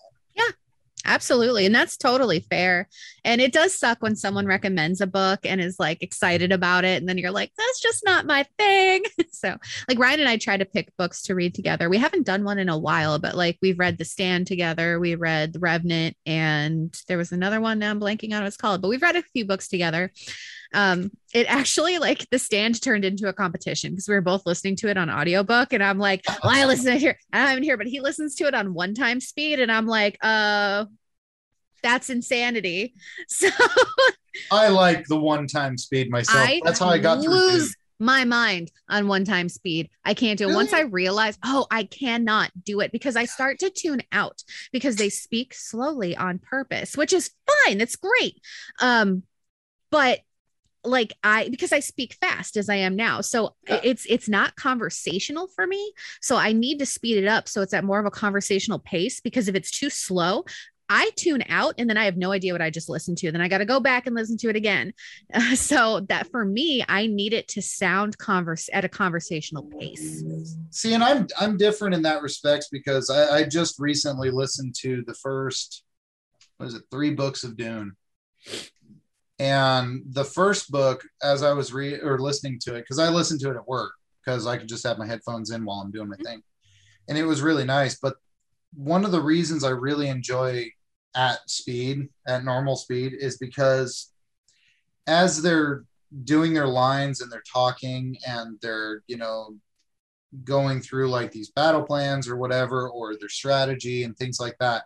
Absolutely, 1.04 1.66
and 1.66 1.74
that's 1.74 1.96
totally 1.96 2.40
fair. 2.40 2.88
And 3.24 3.40
it 3.40 3.52
does 3.52 3.78
suck 3.78 4.02
when 4.02 4.16
someone 4.16 4.46
recommends 4.46 5.00
a 5.00 5.06
book 5.06 5.40
and 5.44 5.60
is 5.60 5.78
like 5.78 6.02
excited 6.02 6.52
about 6.52 6.84
it, 6.84 7.00
and 7.00 7.08
then 7.08 7.18
you're 7.18 7.30
like, 7.30 7.52
"That's 7.56 7.80
just 7.80 8.04
not 8.04 8.26
my 8.26 8.44
thing." 8.58 9.04
so, 9.30 9.56
like 9.88 9.98
Ryan 9.98 10.20
and 10.20 10.28
I 10.28 10.36
try 10.36 10.56
to 10.56 10.64
pick 10.64 10.96
books 10.96 11.22
to 11.24 11.34
read 11.34 11.54
together. 11.54 11.88
We 11.88 11.98
haven't 11.98 12.26
done 12.26 12.44
one 12.44 12.58
in 12.58 12.68
a 12.68 12.78
while, 12.78 13.18
but 13.18 13.34
like 13.36 13.58
we've 13.62 13.78
read 13.78 13.98
The 13.98 14.04
Stand 14.04 14.46
together, 14.46 15.00
we 15.00 15.14
read 15.14 15.52
The 15.52 15.60
Revenant, 15.60 16.16
and 16.26 16.94
there 17.08 17.18
was 17.18 17.32
another 17.32 17.60
one 17.60 17.78
now 17.78 17.90
I'm 17.90 18.00
blanking 18.00 18.32
on 18.32 18.40
what 18.40 18.46
it's 18.46 18.56
called, 18.56 18.82
but 18.82 18.88
we've 18.88 19.02
read 19.02 19.16
a 19.16 19.22
few 19.22 19.44
books 19.44 19.68
together. 19.68 20.12
Um, 20.74 21.10
it 21.32 21.46
actually 21.48 21.98
like 21.98 22.28
the 22.30 22.38
stand 22.38 22.80
turned 22.82 23.04
into 23.04 23.28
a 23.28 23.32
competition 23.32 23.92
because 23.92 24.08
we 24.08 24.14
were 24.14 24.20
both 24.20 24.44
listening 24.46 24.76
to 24.76 24.88
it 24.88 24.98
on 24.98 25.10
audiobook, 25.10 25.72
and 25.72 25.82
I'm 25.82 25.98
like, 25.98 26.22
well, 26.26 26.38
I 26.44 26.64
listen 26.66 26.92
to 26.92 26.98
here, 26.98 27.18
I'm 27.32 27.62
here, 27.62 27.76
but 27.76 27.86
he 27.86 28.00
listens 28.00 28.34
to 28.36 28.44
it 28.44 28.54
on 28.54 28.74
one 28.74 28.94
time 28.94 29.20
speed, 29.20 29.60
and 29.60 29.72
I'm 29.72 29.86
like, 29.86 30.18
uh, 30.22 30.86
that's 31.82 32.10
insanity. 32.10 32.94
So 33.28 33.48
I 34.50 34.68
like 34.68 35.06
the 35.06 35.18
one 35.18 35.46
time 35.46 35.76
speed 35.76 36.10
myself. 36.10 36.38
I 36.38 36.60
That's 36.64 36.78
how 36.78 36.88
I 36.88 36.98
got 36.98 37.18
lose 37.18 37.74
my 37.98 38.24
mind 38.24 38.70
on 38.88 39.08
one 39.08 39.24
time 39.24 39.48
speed. 39.48 39.90
I 40.04 40.14
can't 40.14 40.38
do 40.38 40.48
it. 40.48 40.54
Once 40.54 40.72
I 40.72 40.82
realize, 40.82 41.38
oh, 41.44 41.66
I 41.70 41.84
cannot 41.84 42.50
do 42.64 42.80
it 42.80 42.92
because 42.92 43.16
I 43.16 43.24
start 43.24 43.58
to 43.60 43.70
tune 43.70 44.02
out 44.12 44.42
because 44.72 44.96
they 44.96 45.08
speak 45.08 45.54
slowly 45.54 46.16
on 46.16 46.38
purpose, 46.38 46.96
which 46.96 47.12
is 47.12 47.30
fine. 47.64 47.78
That's 47.78 47.96
great. 47.96 48.40
Um, 48.80 49.24
but 49.90 50.20
like 50.84 51.12
I 51.22 51.48
because 51.48 51.72
I 51.72 51.80
speak 51.80 52.14
fast 52.14 52.56
as 52.56 52.68
I 52.68 52.76
am 52.76 52.96
now. 52.96 53.20
So 53.20 53.55
Yeah. 53.68 53.80
it's 53.82 54.06
it's 54.06 54.28
not 54.28 54.56
conversational 54.56 55.48
for 55.48 55.66
me. 55.66 55.92
So 56.20 56.36
I 56.36 56.52
need 56.52 56.78
to 56.78 56.86
speed 56.86 57.18
it 57.18 57.26
up 57.26 57.48
so 57.48 57.62
it's 57.62 57.74
at 57.74 57.84
more 57.84 57.98
of 57.98 58.06
a 58.06 58.10
conversational 58.10 58.78
pace 58.78 59.20
because 59.20 59.48
if 59.48 59.55
it's 59.55 59.70
too 59.70 59.90
slow, 59.90 60.44
I 60.90 61.10
tune 61.16 61.44
out 61.50 61.74
and 61.76 61.88
then 61.88 61.98
I 61.98 62.06
have 62.06 62.16
no 62.16 62.32
idea 62.32 62.55
what 62.55 62.62
I 62.62 62.70
just 62.70 62.88
listened 62.88 63.18
to. 63.18 63.30
Then 63.30 63.42
I 63.42 63.48
got 63.48 63.59
to 63.59 63.66
go 63.66 63.78
back 63.78 64.06
and 64.06 64.16
listen 64.16 64.38
to 64.38 64.48
it 64.48 64.56
again. 64.56 64.94
Uh, 65.32 65.55
so 65.55 66.00
that 66.09 66.30
for 66.30 66.44
me, 66.44 66.82
I 66.88 67.06
need 67.06 67.34
it 67.34 67.48
to 67.48 67.62
sound 67.62 68.16
converse 68.16 68.70
at 68.72 68.84
a 68.84 68.88
conversational 68.88 69.64
pace. 69.64 70.24
See, 70.70 70.94
and 70.94 71.05
I'm 71.05 71.26
I'm 71.38 71.56
different 71.56 71.94
in 71.94 72.02
that 72.02 72.22
respect 72.22 72.68
because 72.72 73.10
I, 73.10 73.38
I 73.38 73.44
just 73.44 73.78
recently 73.78 74.30
listened 74.30 74.74
to 74.80 75.02
the 75.06 75.14
first, 75.14 75.82
what 76.56 76.66
is 76.66 76.74
it, 76.74 76.84
three 76.90 77.10
books 77.14 77.44
of 77.44 77.56
Dune. 77.56 77.92
And 79.39 80.02
the 80.10 80.24
first 80.24 80.70
book, 80.70 81.05
as 81.23 81.43
I 81.43 81.52
was 81.52 81.73
re 81.73 82.01
or 82.01 82.19
listening 82.19 82.59
to 82.60 82.74
it, 82.74 82.81
because 82.81 82.98
I 82.98 83.09
listened 83.09 83.40
to 83.40 83.51
it 83.51 83.56
at 83.56 83.69
work 83.69 83.93
because 84.24 84.47
I 84.47 84.56
could 84.56 84.69
just 84.69 84.86
have 84.86 84.98
my 84.98 85.06
headphones 85.06 85.51
in 85.51 85.65
while 85.65 85.81
I'm 85.81 85.93
doing 85.93 86.09
my 86.09 86.16
mm-hmm. 86.16 86.24
thing. 86.24 86.43
And 87.09 87.16
it 87.16 87.24
was 87.24 87.40
really 87.40 87.65
nice. 87.65 87.98
But 87.98 88.16
one 88.74 89.05
of 89.05 89.12
the 89.12 89.23
reasons 89.23 89.65
I 89.65 89.70
really 89.70 90.09
enjoy 90.09 90.70
at 91.15 91.39
speed, 91.48 92.09
at 92.27 92.44
normal 92.44 92.77
speed, 92.77 93.15
is 93.19 93.39
because 93.39 94.12
as 95.06 95.40
they're 95.40 95.85
doing 96.24 96.52
their 96.52 96.66
lines 96.66 97.20
and 97.20 97.31
they're 97.31 97.43
talking 97.51 98.16
and 98.27 98.59
they're, 98.60 99.02
you 99.06 99.16
know, 99.16 99.56
going 100.44 100.81
through 100.81 101.09
like 101.09 101.32
these 101.32 101.51
battle 101.51 101.82
plans 101.82 102.28
or 102.28 102.36
whatever, 102.36 102.89
or 102.90 103.16
their 103.16 103.28
strategy 103.28 104.05
and 104.05 104.16
things 104.16 104.39
like 104.39 104.56
that. 104.60 104.85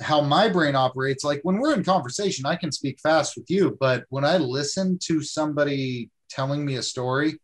How 0.00 0.20
my 0.20 0.48
brain 0.48 0.76
operates, 0.76 1.24
like 1.24 1.40
when 1.42 1.58
we're 1.58 1.74
in 1.74 1.82
conversation, 1.82 2.44
I 2.46 2.56
can 2.56 2.70
speak 2.70 3.00
fast 3.00 3.36
with 3.36 3.50
you, 3.50 3.76
but 3.80 4.04
when 4.10 4.24
I 4.24 4.36
listen 4.36 4.98
to 5.04 5.22
somebody 5.22 6.10
telling 6.28 6.64
me 6.64 6.76
a 6.76 6.82
story, 6.82 7.40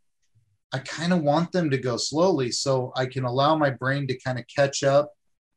I 0.72 0.78
kind 0.78 1.12
of 1.12 1.22
want 1.22 1.52
them 1.52 1.70
to 1.70 1.78
go 1.78 1.96
slowly 1.96 2.50
so 2.50 2.92
I 2.96 3.06
can 3.06 3.24
allow 3.24 3.56
my 3.56 3.70
brain 3.70 4.06
to 4.08 4.18
kind 4.18 4.38
of 4.38 4.44
catch 4.54 4.82
up, 4.82 5.12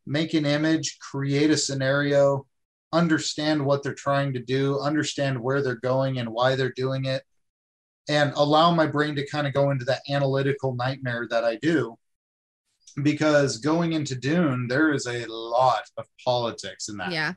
make 0.06 0.34
an 0.34 0.46
image, 0.46 0.98
create 1.00 1.52
a 1.52 1.58
scenario, 1.58 2.46
understand 2.94 3.66
what 3.66 3.84
they're 3.84 3.94
trying 3.94 4.34
to 4.34 4.40
do, 4.40 4.80
understand 4.80 5.40
where 5.40 5.62
they're 5.62 5.76
going 5.76 6.20
and 6.20 6.30
why 6.30 6.56
they're 6.56 6.74
doing 6.76 7.06
it 7.06 7.24
and 8.08 8.32
allow 8.36 8.72
my 8.72 8.86
brain 8.86 9.16
to 9.16 9.28
kind 9.28 9.48
of 9.48 9.54
go 9.54 9.72
into 9.72 9.86
that 9.86 10.02
analytical 10.10 10.76
nightmare 10.76 11.28
that 11.30 11.44
I 11.44 11.56
do. 11.56 11.98
Because 13.04 13.58
going 13.58 13.94
into 13.94 14.16
Dune, 14.16 14.68
there 14.68 14.94
is 14.94 15.06
a 15.06 15.26
lot 15.28 15.84
of 15.98 16.06
politics 16.24 16.88
in 16.88 16.98
that. 16.98 17.12
Yeah. 17.12 17.34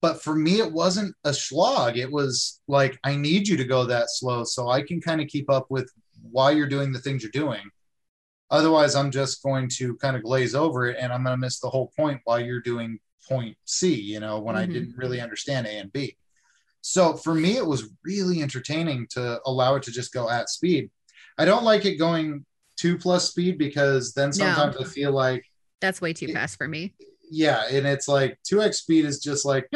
But 0.00 0.22
for 0.22 0.34
me, 0.34 0.60
it 0.60 0.72
wasn't 0.72 1.14
a 1.24 1.34
slog. 1.34 1.96
It 1.98 2.10
was 2.10 2.60
like, 2.68 2.98
I 3.04 3.16
need 3.16 3.48
you 3.48 3.56
to 3.56 3.64
go 3.64 3.84
that 3.84 4.06
slow 4.08 4.44
so 4.44 4.68
I 4.68 4.82
can 4.82 5.00
kind 5.00 5.20
of 5.20 5.26
keep 5.26 5.50
up 5.50 5.66
with 5.70 5.90
why 6.22 6.52
you're 6.52 6.68
doing 6.68 6.92
the 6.92 7.00
things 7.00 7.22
you're 7.22 7.32
doing. 7.32 7.68
Otherwise, 8.50 8.94
I'm 8.94 9.10
just 9.10 9.42
going 9.42 9.68
to 9.76 9.96
kind 9.96 10.16
of 10.16 10.22
glaze 10.22 10.54
over 10.54 10.86
it 10.86 10.96
and 10.98 11.12
I'm 11.12 11.24
going 11.24 11.34
to 11.34 11.40
miss 11.40 11.60
the 11.60 11.68
whole 11.68 11.92
point 11.96 12.20
while 12.24 12.40
you're 12.40 12.60
doing 12.60 12.98
point 13.28 13.56
C, 13.66 13.94
you 13.94 14.20
know, 14.20 14.38
when 14.38 14.56
I 14.56 14.64
Mhm. 14.66 14.72
didn't 14.72 14.96
really 14.96 15.20
understand 15.20 15.66
A 15.66 15.70
and 15.70 15.92
B. 15.92 16.16
So 16.80 17.14
for 17.14 17.34
me, 17.34 17.56
it 17.56 17.66
was 17.66 17.90
really 18.04 18.40
entertaining 18.40 19.06
to 19.10 19.40
allow 19.44 19.74
it 19.74 19.82
to 19.82 19.90
just 19.90 20.12
go 20.12 20.30
at 20.30 20.48
speed. 20.48 20.90
I 21.36 21.44
don't 21.44 21.64
like 21.64 21.84
it 21.84 21.96
going 21.96 22.46
two 22.78 22.96
plus 22.96 23.28
speed 23.30 23.58
because 23.58 24.12
then 24.14 24.32
sometimes 24.32 24.76
I 24.76 24.84
feel 24.84 25.12
like, 25.12 25.44
That's 25.80 26.00
way 26.00 26.12
too 26.12 26.28
fast 26.32 26.56
for 26.56 26.66
me. 26.68 26.94
yeah, 27.30 27.64
and 27.70 27.86
it's 27.86 28.08
like 28.08 28.38
2x 28.50 28.74
speed 28.74 29.04
is 29.04 29.20
just 29.20 29.44
like, 29.44 29.66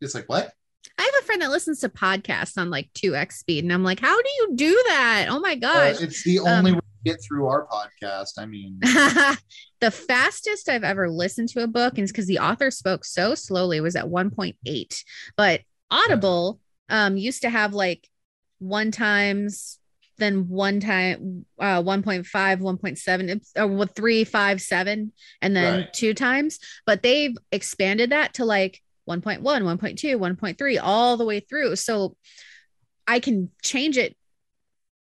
it's 0.00 0.14
like, 0.14 0.28
what? 0.28 0.52
I 0.98 1.02
have 1.02 1.22
a 1.22 1.26
friend 1.26 1.42
that 1.42 1.50
listens 1.50 1.80
to 1.80 1.88
podcasts 1.88 2.56
on 2.56 2.70
like 2.70 2.90
2x 2.94 3.32
speed, 3.32 3.64
and 3.64 3.72
I'm 3.72 3.84
like, 3.84 4.00
how 4.00 4.16
do 4.16 4.28
you 4.38 4.50
do 4.54 4.82
that? 4.88 5.26
Oh 5.30 5.40
my 5.40 5.52
Uh, 5.52 5.56
gosh. 5.56 6.00
it's 6.00 6.24
the 6.24 6.38
only 6.40 6.72
way 6.72 6.78
to 6.78 6.84
get 7.04 7.18
through 7.22 7.46
our 7.46 7.66
podcast. 7.66 8.32
I 8.38 8.46
mean, 8.46 8.78
the 9.80 9.90
fastest 9.90 10.68
I've 10.68 10.84
ever 10.84 11.10
listened 11.10 11.48
to 11.50 11.62
a 11.62 11.66
book, 11.66 11.94
and 11.94 12.04
it's 12.04 12.12
because 12.12 12.26
the 12.26 12.38
author 12.38 12.70
spoke 12.70 13.04
so 13.04 13.34
slowly, 13.34 13.80
was 13.80 13.96
at 13.96 14.06
1.8. 14.06 15.04
But 15.36 15.62
Audible 15.90 16.60
um, 16.88 17.16
used 17.16 17.42
to 17.42 17.50
have 17.50 17.74
like 17.74 18.06
one 18.58 18.90
times, 18.90 19.78
then 20.20 20.48
one 20.48 20.78
time, 20.78 21.46
uh, 21.58 21.82
1.5, 21.82 22.60
1.7, 22.60 23.28
it's- 23.28 23.52
or 23.56 23.66
with 23.66 23.92
three, 23.96 24.22
five, 24.24 24.62
seven, 24.62 25.12
and 25.42 25.56
then 25.56 25.80
Right. 25.80 25.92
two 25.92 26.14
times. 26.14 26.58
But 26.86 27.02
they've 27.02 27.36
expanded 27.50 28.10
that 28.10 28.34
to 28.34 28.44
like 28.44 28.80
1.1, 29.06 29.64
1.2, 29.64 30.18
1.3, 30.18 30.78
all 30.78 31.16
the 31.16 31.24
way 31.24 31.40
through. 31.40 31.74
So 31.76 32.16
I 33.08 33.18
can 33.18 33.50
change 33.62 33.98
it 33.98 34.16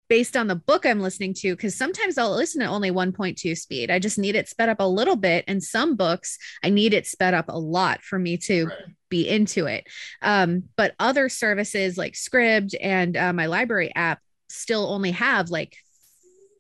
based 0.09 0.39
on 0.39 0.47
the 0.47 0.57
book 0.57 0.87
I'm 0.87 1.01
listening 1.01 1.35
to 1.35 1.55
because 1.55 1.75
sometimes 1.75 2.17
I'll 2.17 2.35
listen 2.35 2.63
at 2.63 2.71
only 2.71 2.91
1.2 2.91 3.55
speed. 3.55 3.91
I 3.91 3.99
just 3.99 4.19
need 4.19 4.37
it 4.37 4.49
sped 4.49 4.71
up 4.71 4.81
a 4.81 4.89
little 4.89 5.17
bit. 5.17 5.45
And 5.47 5.63
some 5.63 5.97
books, 5.97 6.39
I 6.65 6.71
need 6.71 6.95
it 6.95 7.07
sped 7.07 7.35
up 7.35 7.51
a 7.51 7.59
lot 7.59 8.03
for 8.03 8.19
me 8.19 8.39
to 8.39 8.65
Right. 8.67 8.79
be 9.11 9.29
into 9.29 9.67
it. 9.67 9.87
Um, 10.23 10.71
but 10.77 10.95
other 10.99 11.29
services 11.29 11.99
like 11.99 12.15
Scribd 12.15 12.75
and 12.81 13.17
uh, 13.19 13.35
my 13.35 13.47
library 13.47 13.93
app 13.95 14.21
still 14.49 14.87
only 14.93 15.11
have 15.13 15.51
like 15.51 15.77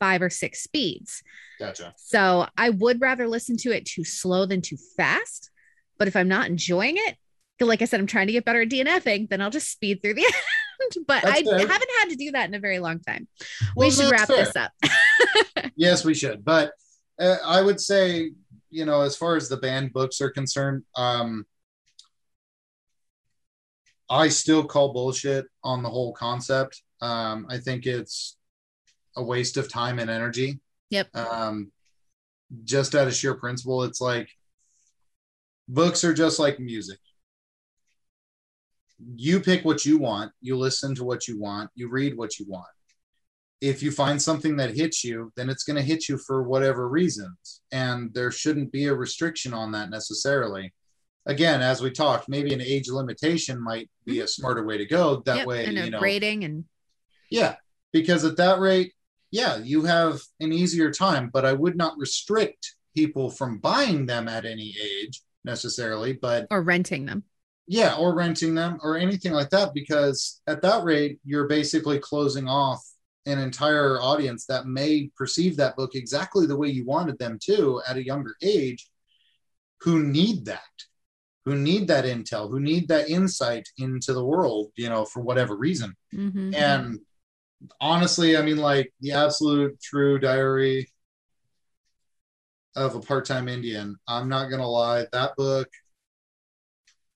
five 0.00 0.22
or 0.22 0.30
six 0.30 0.62
speeds. 0.62 1.22
gotcha. 1.58 1.94
So 1.96 2.46
I 2.56 2.70
would 2.70 3.00
rather 3.00 3.26
listen 3.28 3.56
to 3.58 3.72
it 3.72 3.84
too 3.84 4.04
slow 4.04 4.46
than 4.46 4.60
too 4.60 4.76
fast. 4.96 5.50
But 5.98 6.08
if 6.08 6.14
I'm 6.16 6.28
not 6.28 6.46
enjoying 6.48 6.96
it, 6.96 7.16
like 7.60 7.82
I 7.82 7.86
said, 7.86 7.98
I'm 7.98 8.06
trying 8.06 8.28
to 8.28 8.32
get 8.32 8.44
better 8.44 8.62
at 8.62 8.68
DNFing, 8.68 9.28
then 9.28 9.40
I'll 9.40 9.50
just 9.50 9.70
speed 9.72 10.00
through 10.00 10.14
the 10.14 10.24
end. 10.84 11.04
But 11.08 11.24
That's 11.24 11.40
I 11.40 11.42
fair. 11.42 11.58
haven't 11.58 11.90
had 11.98 12.10
to 12.10 12.16
do 12.16 12.30
that 12.32 12.48
in 12.48 12.54
a 12.54 12.60
very 12.60 12.78
long 12.78 13.00
time. 13.00 13.26
Well, 13.74 13.88
we 13.88 13.90
should 13.92 14.10
wrap 14.12 14.28
fair. 14.28 14.44
this 14.44 14.56
up. 14.56 14.72
Yes, 15.74 16.04
we 16.04 16.14
should. 16.14 16.44
But 16.44 16.72
uh, 17.20 17.36
I 17.44 17.62
would 17.62 17.80
say, 17.80 18.32
you 18.70 18.84
know, 18.84 19.00
as 19.02 19.16
far 19.16 19.36
as 19.36 19.48
the 19.48 19.56
banned 19.56 19.92
books 19.92 20.20
are 20.20 20.30
concerned, 20.30 20.84
um, 20.96 21.46
I 24.10 24.28
still 24.28 24.64
call 24.64 24.92
bullshit 24.92 25.46
on 25.62 25.82
the 25.82 25.88
whole 25.88 26.12
concept. 26.12 26.82
Um, 27.00 27.46
I 27.48 27.58
think 27.58 27.86
it's 27.86 28.36
a 29.16 29.22
waste 29.22 29.56
of 29.56 29.70
time 29.70 29.98
and 29.98 30.10
energy. 30.10 30.60
Yep. 30.90 31.14
Um, 31.16 31.72
just 32.64 32.94
out 32.94 33.06
of 33.06 33.14
sheer 33.14 33.34
principle, 33.34 33.84
it's 33.84 34.00
like 34.00 34.28
books 35.68 36.04
are 36.04 36.14
just 36.14 36.38
like 36.38 36.58
music. 36.58 36.98
You 39.14 39.40
pick 39.40 39.64
what 39.64 39.84
you 39.84 39.98
want, 39.98 40.32
you 40.40 40.56
listen 40.56 40.94
to 40.96 41.04
what 41.04 41.28
you 41.28 41.38
want, 41.38 41.70
you 41.74 41.88
read 41.88 42.16
what 42.16 42.38
you 42.38 42.46
want 42.48 42.66
if 43.60 43.82
you 43.82 43.90
find 43.90 44.20
something 44.20 44.56
that 44.56 44.76
hits 44.76 45.04
you, 45.04 45.32
then 45.36 45.50
it's 45.50 45.64
going 45.64 45.76
to 45.76 45.82
hit 45.82 46.08
you 46.08 46.16
for 46.18 46.42
whatever 46.42 46.88
reasons. 46.88 47.60
And 47.72 48.12
there 48.14 48.30
shouldn't 48.30 48.70
be 48.70 48.86
a 48.86 48.94
restriction 48.94 49.52
on 49.52 49.72
that 49.72 49.90
necessarily. 49.90 50.72
Again, 51.26 51.60
as 51.60 51.82
we 51.82 51.90
talked, 51.90 52.28
maybe 52.28 52.54
an 52.54 52.60
age 52.60 52.88
limitation 52.88 53.62
might 53.62 53.90
be 54.06 54.20
a 54.20 54.28
smarter 54.28 54.64
way 54.64 54.78
to 54.78 54.86
go. 54.86 55.22
That 55.26 55.38
Yep, 55.38 55.46
way, 55.46 55.64
and 55.66 55.76
you 55.76 55.90
know, 55.90 56.00
rating 56.00 56.44
and 56.44 56.64
yeah, 57.30 57.56
because 57.92 58.24
at 58.24 58.36
that 58.36 58.58
rate, 58.60 58.92
yeah, 59.30 59.56
you 59.58 59.84
have 59.84 60.20
an 60.40 60.52
easier 60.52 60.90
time, 60.90 61.30
but 61.32 61.44
I 61.44 61.52
would 61.52 61.76
not 61.76 61.98
restrict 61.98 62.74
people 62.96 63.30
from 63.30 63.58
buying 63.58 64.06
them 64.06 64.28
at 64.28 64.44
any 64.44 64.74
age 64.82 65.22
necessarily. 65.44 66.12
But 66.14 66.46
or 66.50 66.62
renting 66.62 67.04
them. 67.06 67.24
yeah, 67.66 67.94
or 67.96 68.14
renting 68.14 68.54
them 68.54 68.78
or 68.82 68.96
anything 68.96 69.32
like 69.32 69.50
that, 69.50 69.74
because 69.74 70.40
at 70.46 70.62
that 70.62 70.84
rate, 70.84 71.18
you're 71.24 71.46
basically 71.48 71.98
closing 71.98 72.48
off 72.48 72.82
an 73.26 73.38
entire 73.38 74.00
audience 74.00 74.46
that 74.46 74.66
may 74.66 75.10
perceive 75.14 75.56
that 75.58 75.76
book 75.76 75.94
exactly 75.94 76.46
the 76.46 76.56
way 76.56 76.68
you 76.68 76.86
wanted 76.86 77.18
them 77.18 77.38
to 77.42 77.82
at 77.86 77.96
a 77.98 78.04
younger 78.04 78.34
age 78.42 78.88
who 79.82 80.02
need 80.02 80.46
that 80.46 80.60
who 81.44 81.54
need 81.54 81.88
that 81.88 82.04
intel 82.06 82.48
who 82.50 82.58
need 82.58 82.88
that 82.88 83.08
insight 83.10 83.68
into 83.76 84.14
the 84.14 84.24
world 84.24 84.70
you 84.76 84.88
know 84.88 85.04
for 85.04 85.20
whatever 85.20 85.54
reason 85.56 85.94
Mhm. 86.14 86.54
and 86.54 87.00
honestly 87.80 88.36
i 88.36 88.42
mean 88.42 88.56
like 88.56 88.92
the 89.00 89.12
absolute 89.12 89.80
true 89.80 90.18
diary 90.18 90.88
of 92.76 92.94
a 92.94 93.00
part-time 93.00 93.48
indian 93.48 93.96
i'm 94.06 94.28
not 94.28 94.48
gonna 94.48 94.68
lie 94.68 95.04
that 95.12 95.34
book 95.36 95.68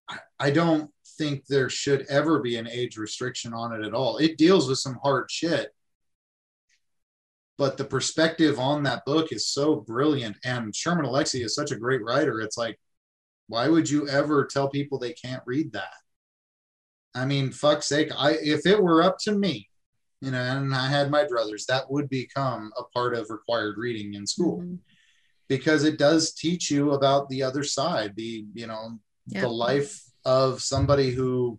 I- 0.09 0.19
i 0.41 0.51
don't 0.51 0.91
think 1.19 1.47
there 1.47 1.69
should 1.69 2.07
ever 2.09 2.41
be 2.41 2.57
an 2.57 2.69
age 2.69 2.97
restriction 2.97 3.53
on 3.55 3.73
it 3.73 3.85
at 3.85 3.95
all. 3.95 4.19
It 4.19 4.39
deals 4.39 4.69
with 4.69 4.79
some 4.79 4.99
hard 5.03 5.31
shit. 5.31 5.71
But 7.59 7.77
the 7.77 7.85
perspective 7.85 8.59
on 8.59 8.83
that 8.85 9.05
book 9.05 9.31
is 9.31 9.47
so 9.47 9.77
brilliant. 9.77 10.37
And 10.45 10.75
Sherman 10.75 11.07
Alexie 11.07 11.45
is 11.45 11.55
such 11.55 11.71
a 11.71 11.77
great 11.77 12.03
writer. 12.03 12.41
It's 12.41 12.57
like, 12.57 12.79
why 13.47 13.69
would 13.69 13.89
you 13.89 14.09
ever 14.09 14.45
tell 14.47 14.69
people 14.69 14.99
they 14.99 15.13
can't 15.13 15.43
read 15.47 15.73
that? 15.73 15.93
I 17.15 17.27
mean, 17.27 17.53
fuck's 17.53 17.87
sake, 17.87 18.11
I 18.17 18.33
if 18.33 18.67
it 18.67 18.83
were 18.83 19.03
up 19.03 19.19
to 19.25 19.33
me, 19.33 19.69
you 20.23 20.31
know, 20.31 20.41
and 20.41 20.73
I 20.75 20.89
had 20.89 21.11
my 21.11 21.25
druthers, 21.25 21.67
that 21.67 21.91
would 21.91 22.09
become 22.09 22.73
a 22.79 22.85
part 22.85 23.15
of 23.15 23.29
required 23.29 23.77
reading 23.77 24.15
in 24.15 24.27
school 24.27 24.61
Mhm. 24.61 24.79
because 25.49 25.83
it 25.85 25.99
does 25.99 26.33
teach 26.33 26.71
you 26.71 26.93
about 26.93 27.29
the 27.29 27.43
other 27.43 27.65
side, 27.65 28.15
the 28.15 28.47
you 28.55 28.67
know, 28.69 29.01
Yeah. 29.27 29.43
the 29.43 29.49
life 29.49 30.01
of 30.25 30.63
somebody 30.63 31.11
who 31.11 31.59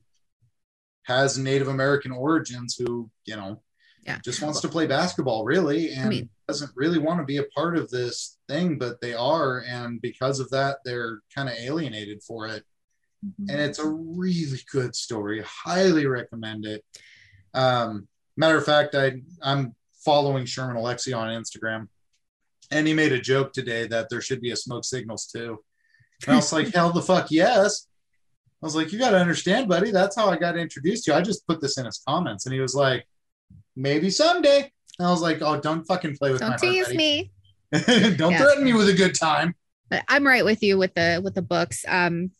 has 1.04 1.38
Native 1.38 1.68
American 1.68 2.12
origins 2.14 2.76
who, 2.78 3.12
you 3.26 3.36
know, 3.36 3.62
Yeah. 4.06 4.20
just 4.24 4.42
wants 4.42 4.62
to 4.62 4.70
play 4.70 4.88
basketball 4.88 5.44
really 5.44 5.92
and 5.92 6.10
mean- 6.10 6.30
doesn't 6.48 6.72
really 6.76 7.00
want 7.00 7.20
to 7.20 7.26
be 7.26 7.38
a 7.38 7.44
part 7.56 7.78
of 7.78 7.90
this 7.90 8.38
thing, 8.48 8.78
but 8.78 9.00
they 9.02 9.14
are. 9.14 9.60
And 9.62 10.02
because 10.02 10.40
of 10.40 10.50
that, 10.52 10.80
they're 10.86 11.22
kind 11.36 11.50
of 11.50 11.56
alienated 11.56 12.22
for 12.24 12.48
it. 12.48 12.66
Mm-hmm. 13.26 13.50
And 13.50 13.62
it's 13.62 13.80
a 13.80 13.88
really 13.90 14.60
good 14.72 14.96
story. 14.96 15.42
Highly 15.46 16.06
recommend 16.06 16.66
it. 16.66 16.86
Um, 17.54 18.08
matter 18.38 18.58
of 18.58 18.66
fact, 18.66 18.96
I 18.96 19.22
I'm 19.42 19.76
following 20.06 20.46
Sherman 20.46 20.76
Alexie 20.76 21.16
on 21.18 21.30
Instagram, 21.30 21.88
and 22.72 22.88
he 22.88 22.94
made 22.94 23.12
a 23.12 23.20
joke 23.22 23.54
today 23.54 23.88
that 23.88 24.10
there 24.10 24.22
should 24.22 24.42
be 24.42 24.52
a 24.52 24.56
smoke 24.56 24.86
signals 24.86 25.28
too. 25.28 25.60
And 26.26 26.34
I 26.34 26.36
was 26.38 26.52
like, 26.54 26.68
hell 26.74 26.92
the 26.92 27.02
fuck 27.02 27.32
yes. 27.32 27.88
I 28.62 28.66
was 28.66 28.76
like, 28.76 28.94
you 28.94 29.00
got 29.00 29.10
to 29.12 29.18
understand, 29.20 29.68
buddy. 29.68 29.92
That's 29.92 30.16
how 30.16 30.30
I 30.30 30.38
got 30.38 30.58
introduced 30.58 31.04
to 31.06 31.12
you. 31.12 31.18
I 31.18 31.22
just 31.22 31.46
put 31.48 31.60
this 31.62 31.78
in 31.78 31.86
his 31.86 32.02
comments, 32.08 32.46
and 32.46 32.54
he 32.54 32.62
was 32.62 32.74
like, 32.76 33.06
maybe 33.76 34.10
someday. 34.10 34.72
And 35.00 35.08
I 35.08 35.12
was 35.12 35.22
like, 35.22 35.42
oh, 35.42 35.60
don't 35.60 35.84
fucking 35.86 36.16
play 36.18 36.32
with 36.32 36.40
my 36.42 36.50
Don't 36.50 36.60
heart, 36.60 36.62
tease 36.74 36.86
buddy. 36.86 36.98
me. 36.98 37.32
don't 38.16 38.32
Yeah. 38.32 38.38
threaten 38.38 38.64
me 38.64 38.74
with 38.74 38.88
a 38.88 38.94
good 38.94 39.16
time. 39.16 39.56
But 39.90 40.04
I'm 40.08 40.26
right 40.26 40.46
with 40.46 40.64
you 40.64 40.78
with 40.78 40.94
the 40.94 41.20
with 41.24 41.34
the 41.36 41.42
books. 41.42 41.84
Um, 41.88 42.32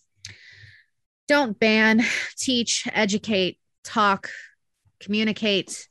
don't 1.28 1.60
ban, 1.60 2.04
teach, 2.38 2.88
educate, 2.94 3.60
talk, 3.84 4.30
communicate. 5.04 5.88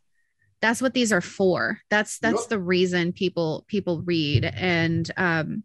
That's 0.60 0.80
what 0.80 0.94
these 0.94 1.12
are 1.12 1.20
for. 1.20 1.78
That's 1.90 2.18
that's 2.20 2.42
Yep. 2.42 2.48
the 2.50 2.58
reason 2.60 3.12
people 3.12 3.64
people 3.66 4.02
read. 4.02 4.44
And 4.44 5.10
um, 5.16 5.64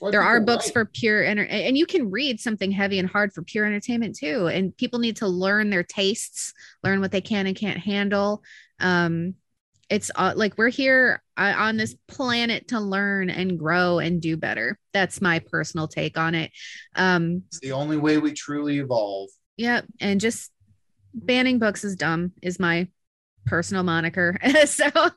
Why 0.00 0.10
there 0.10 0.22
are 0.22 0.40
books 0.40 0.66
write. 0.66 0.72
for 0.74 0.84
pure 0.84 1.24
enter- 1.24 1.46
and 1.46 1.78
you 1.78 1.86
can 1.86 2.10
read 2.10 2.40
something 2.40 2.70
heavy 2.70 2.98
and 2.98 3.08
hard 3.08 3.32
for 3.32 3.42
pure 3.42 3.64
entertainment 3.64 4.16
too. 4.16 4.46
And 4.48 4.76
people 4.76 4.98
need 4.98 5.16
to 5.16 5.26
learn 5.28 5.70
their 5.70 5.82
tastes, 5.82 6.52
learn 6.82 7.00
what 7.00 7.10
they 7.10 7.22
can 7.22 7.46
and 7.46 7.56
can't 7.56 7.78
handle. 7.78 8.42
Um, 8.80 9.34
it's 9.90 10.10
uh, 10.16 10.32
like 10.36 10.56
we're 10.58 10.68
here 10.70 11.22
uh, 11.36 11.54
on 11.56 11.76
this 11.76 11.94
planet 12.08 12.68
to 12.68 12.80
learn 12.80 13.28
and 13.30 13.58
grow 13.58 13.98
and 13.98 14.20
do 14.20 14.36
better. 14.36 14.78
That's 14.92 15.20
my 15.20 15.38
personal 15.40 15.88
take 15.88 16.18
on 16.18 16.34
it. 16.34 16.50
Um, 16.96 17.42
It's 17.48 17.60
the 17.60 17.72
only 17.72 17.96
way 17.98 18.16
we 18.18 18.32
truly 18.32 18.78
evolve. 18.78 19.28
yeah, 19.58 19.82
and 20.00 20.20
just 20.20 20.50
banning 21.14 21.58
books 21.58 21.84
is 21.84 21.96
dumb 21.96 22.32
is 22.42 22.58
my 22.60 22.88
personal 23.46 23.82
moniker. 23.82 24.36
so 24.66 24.86
um 24.96 25.12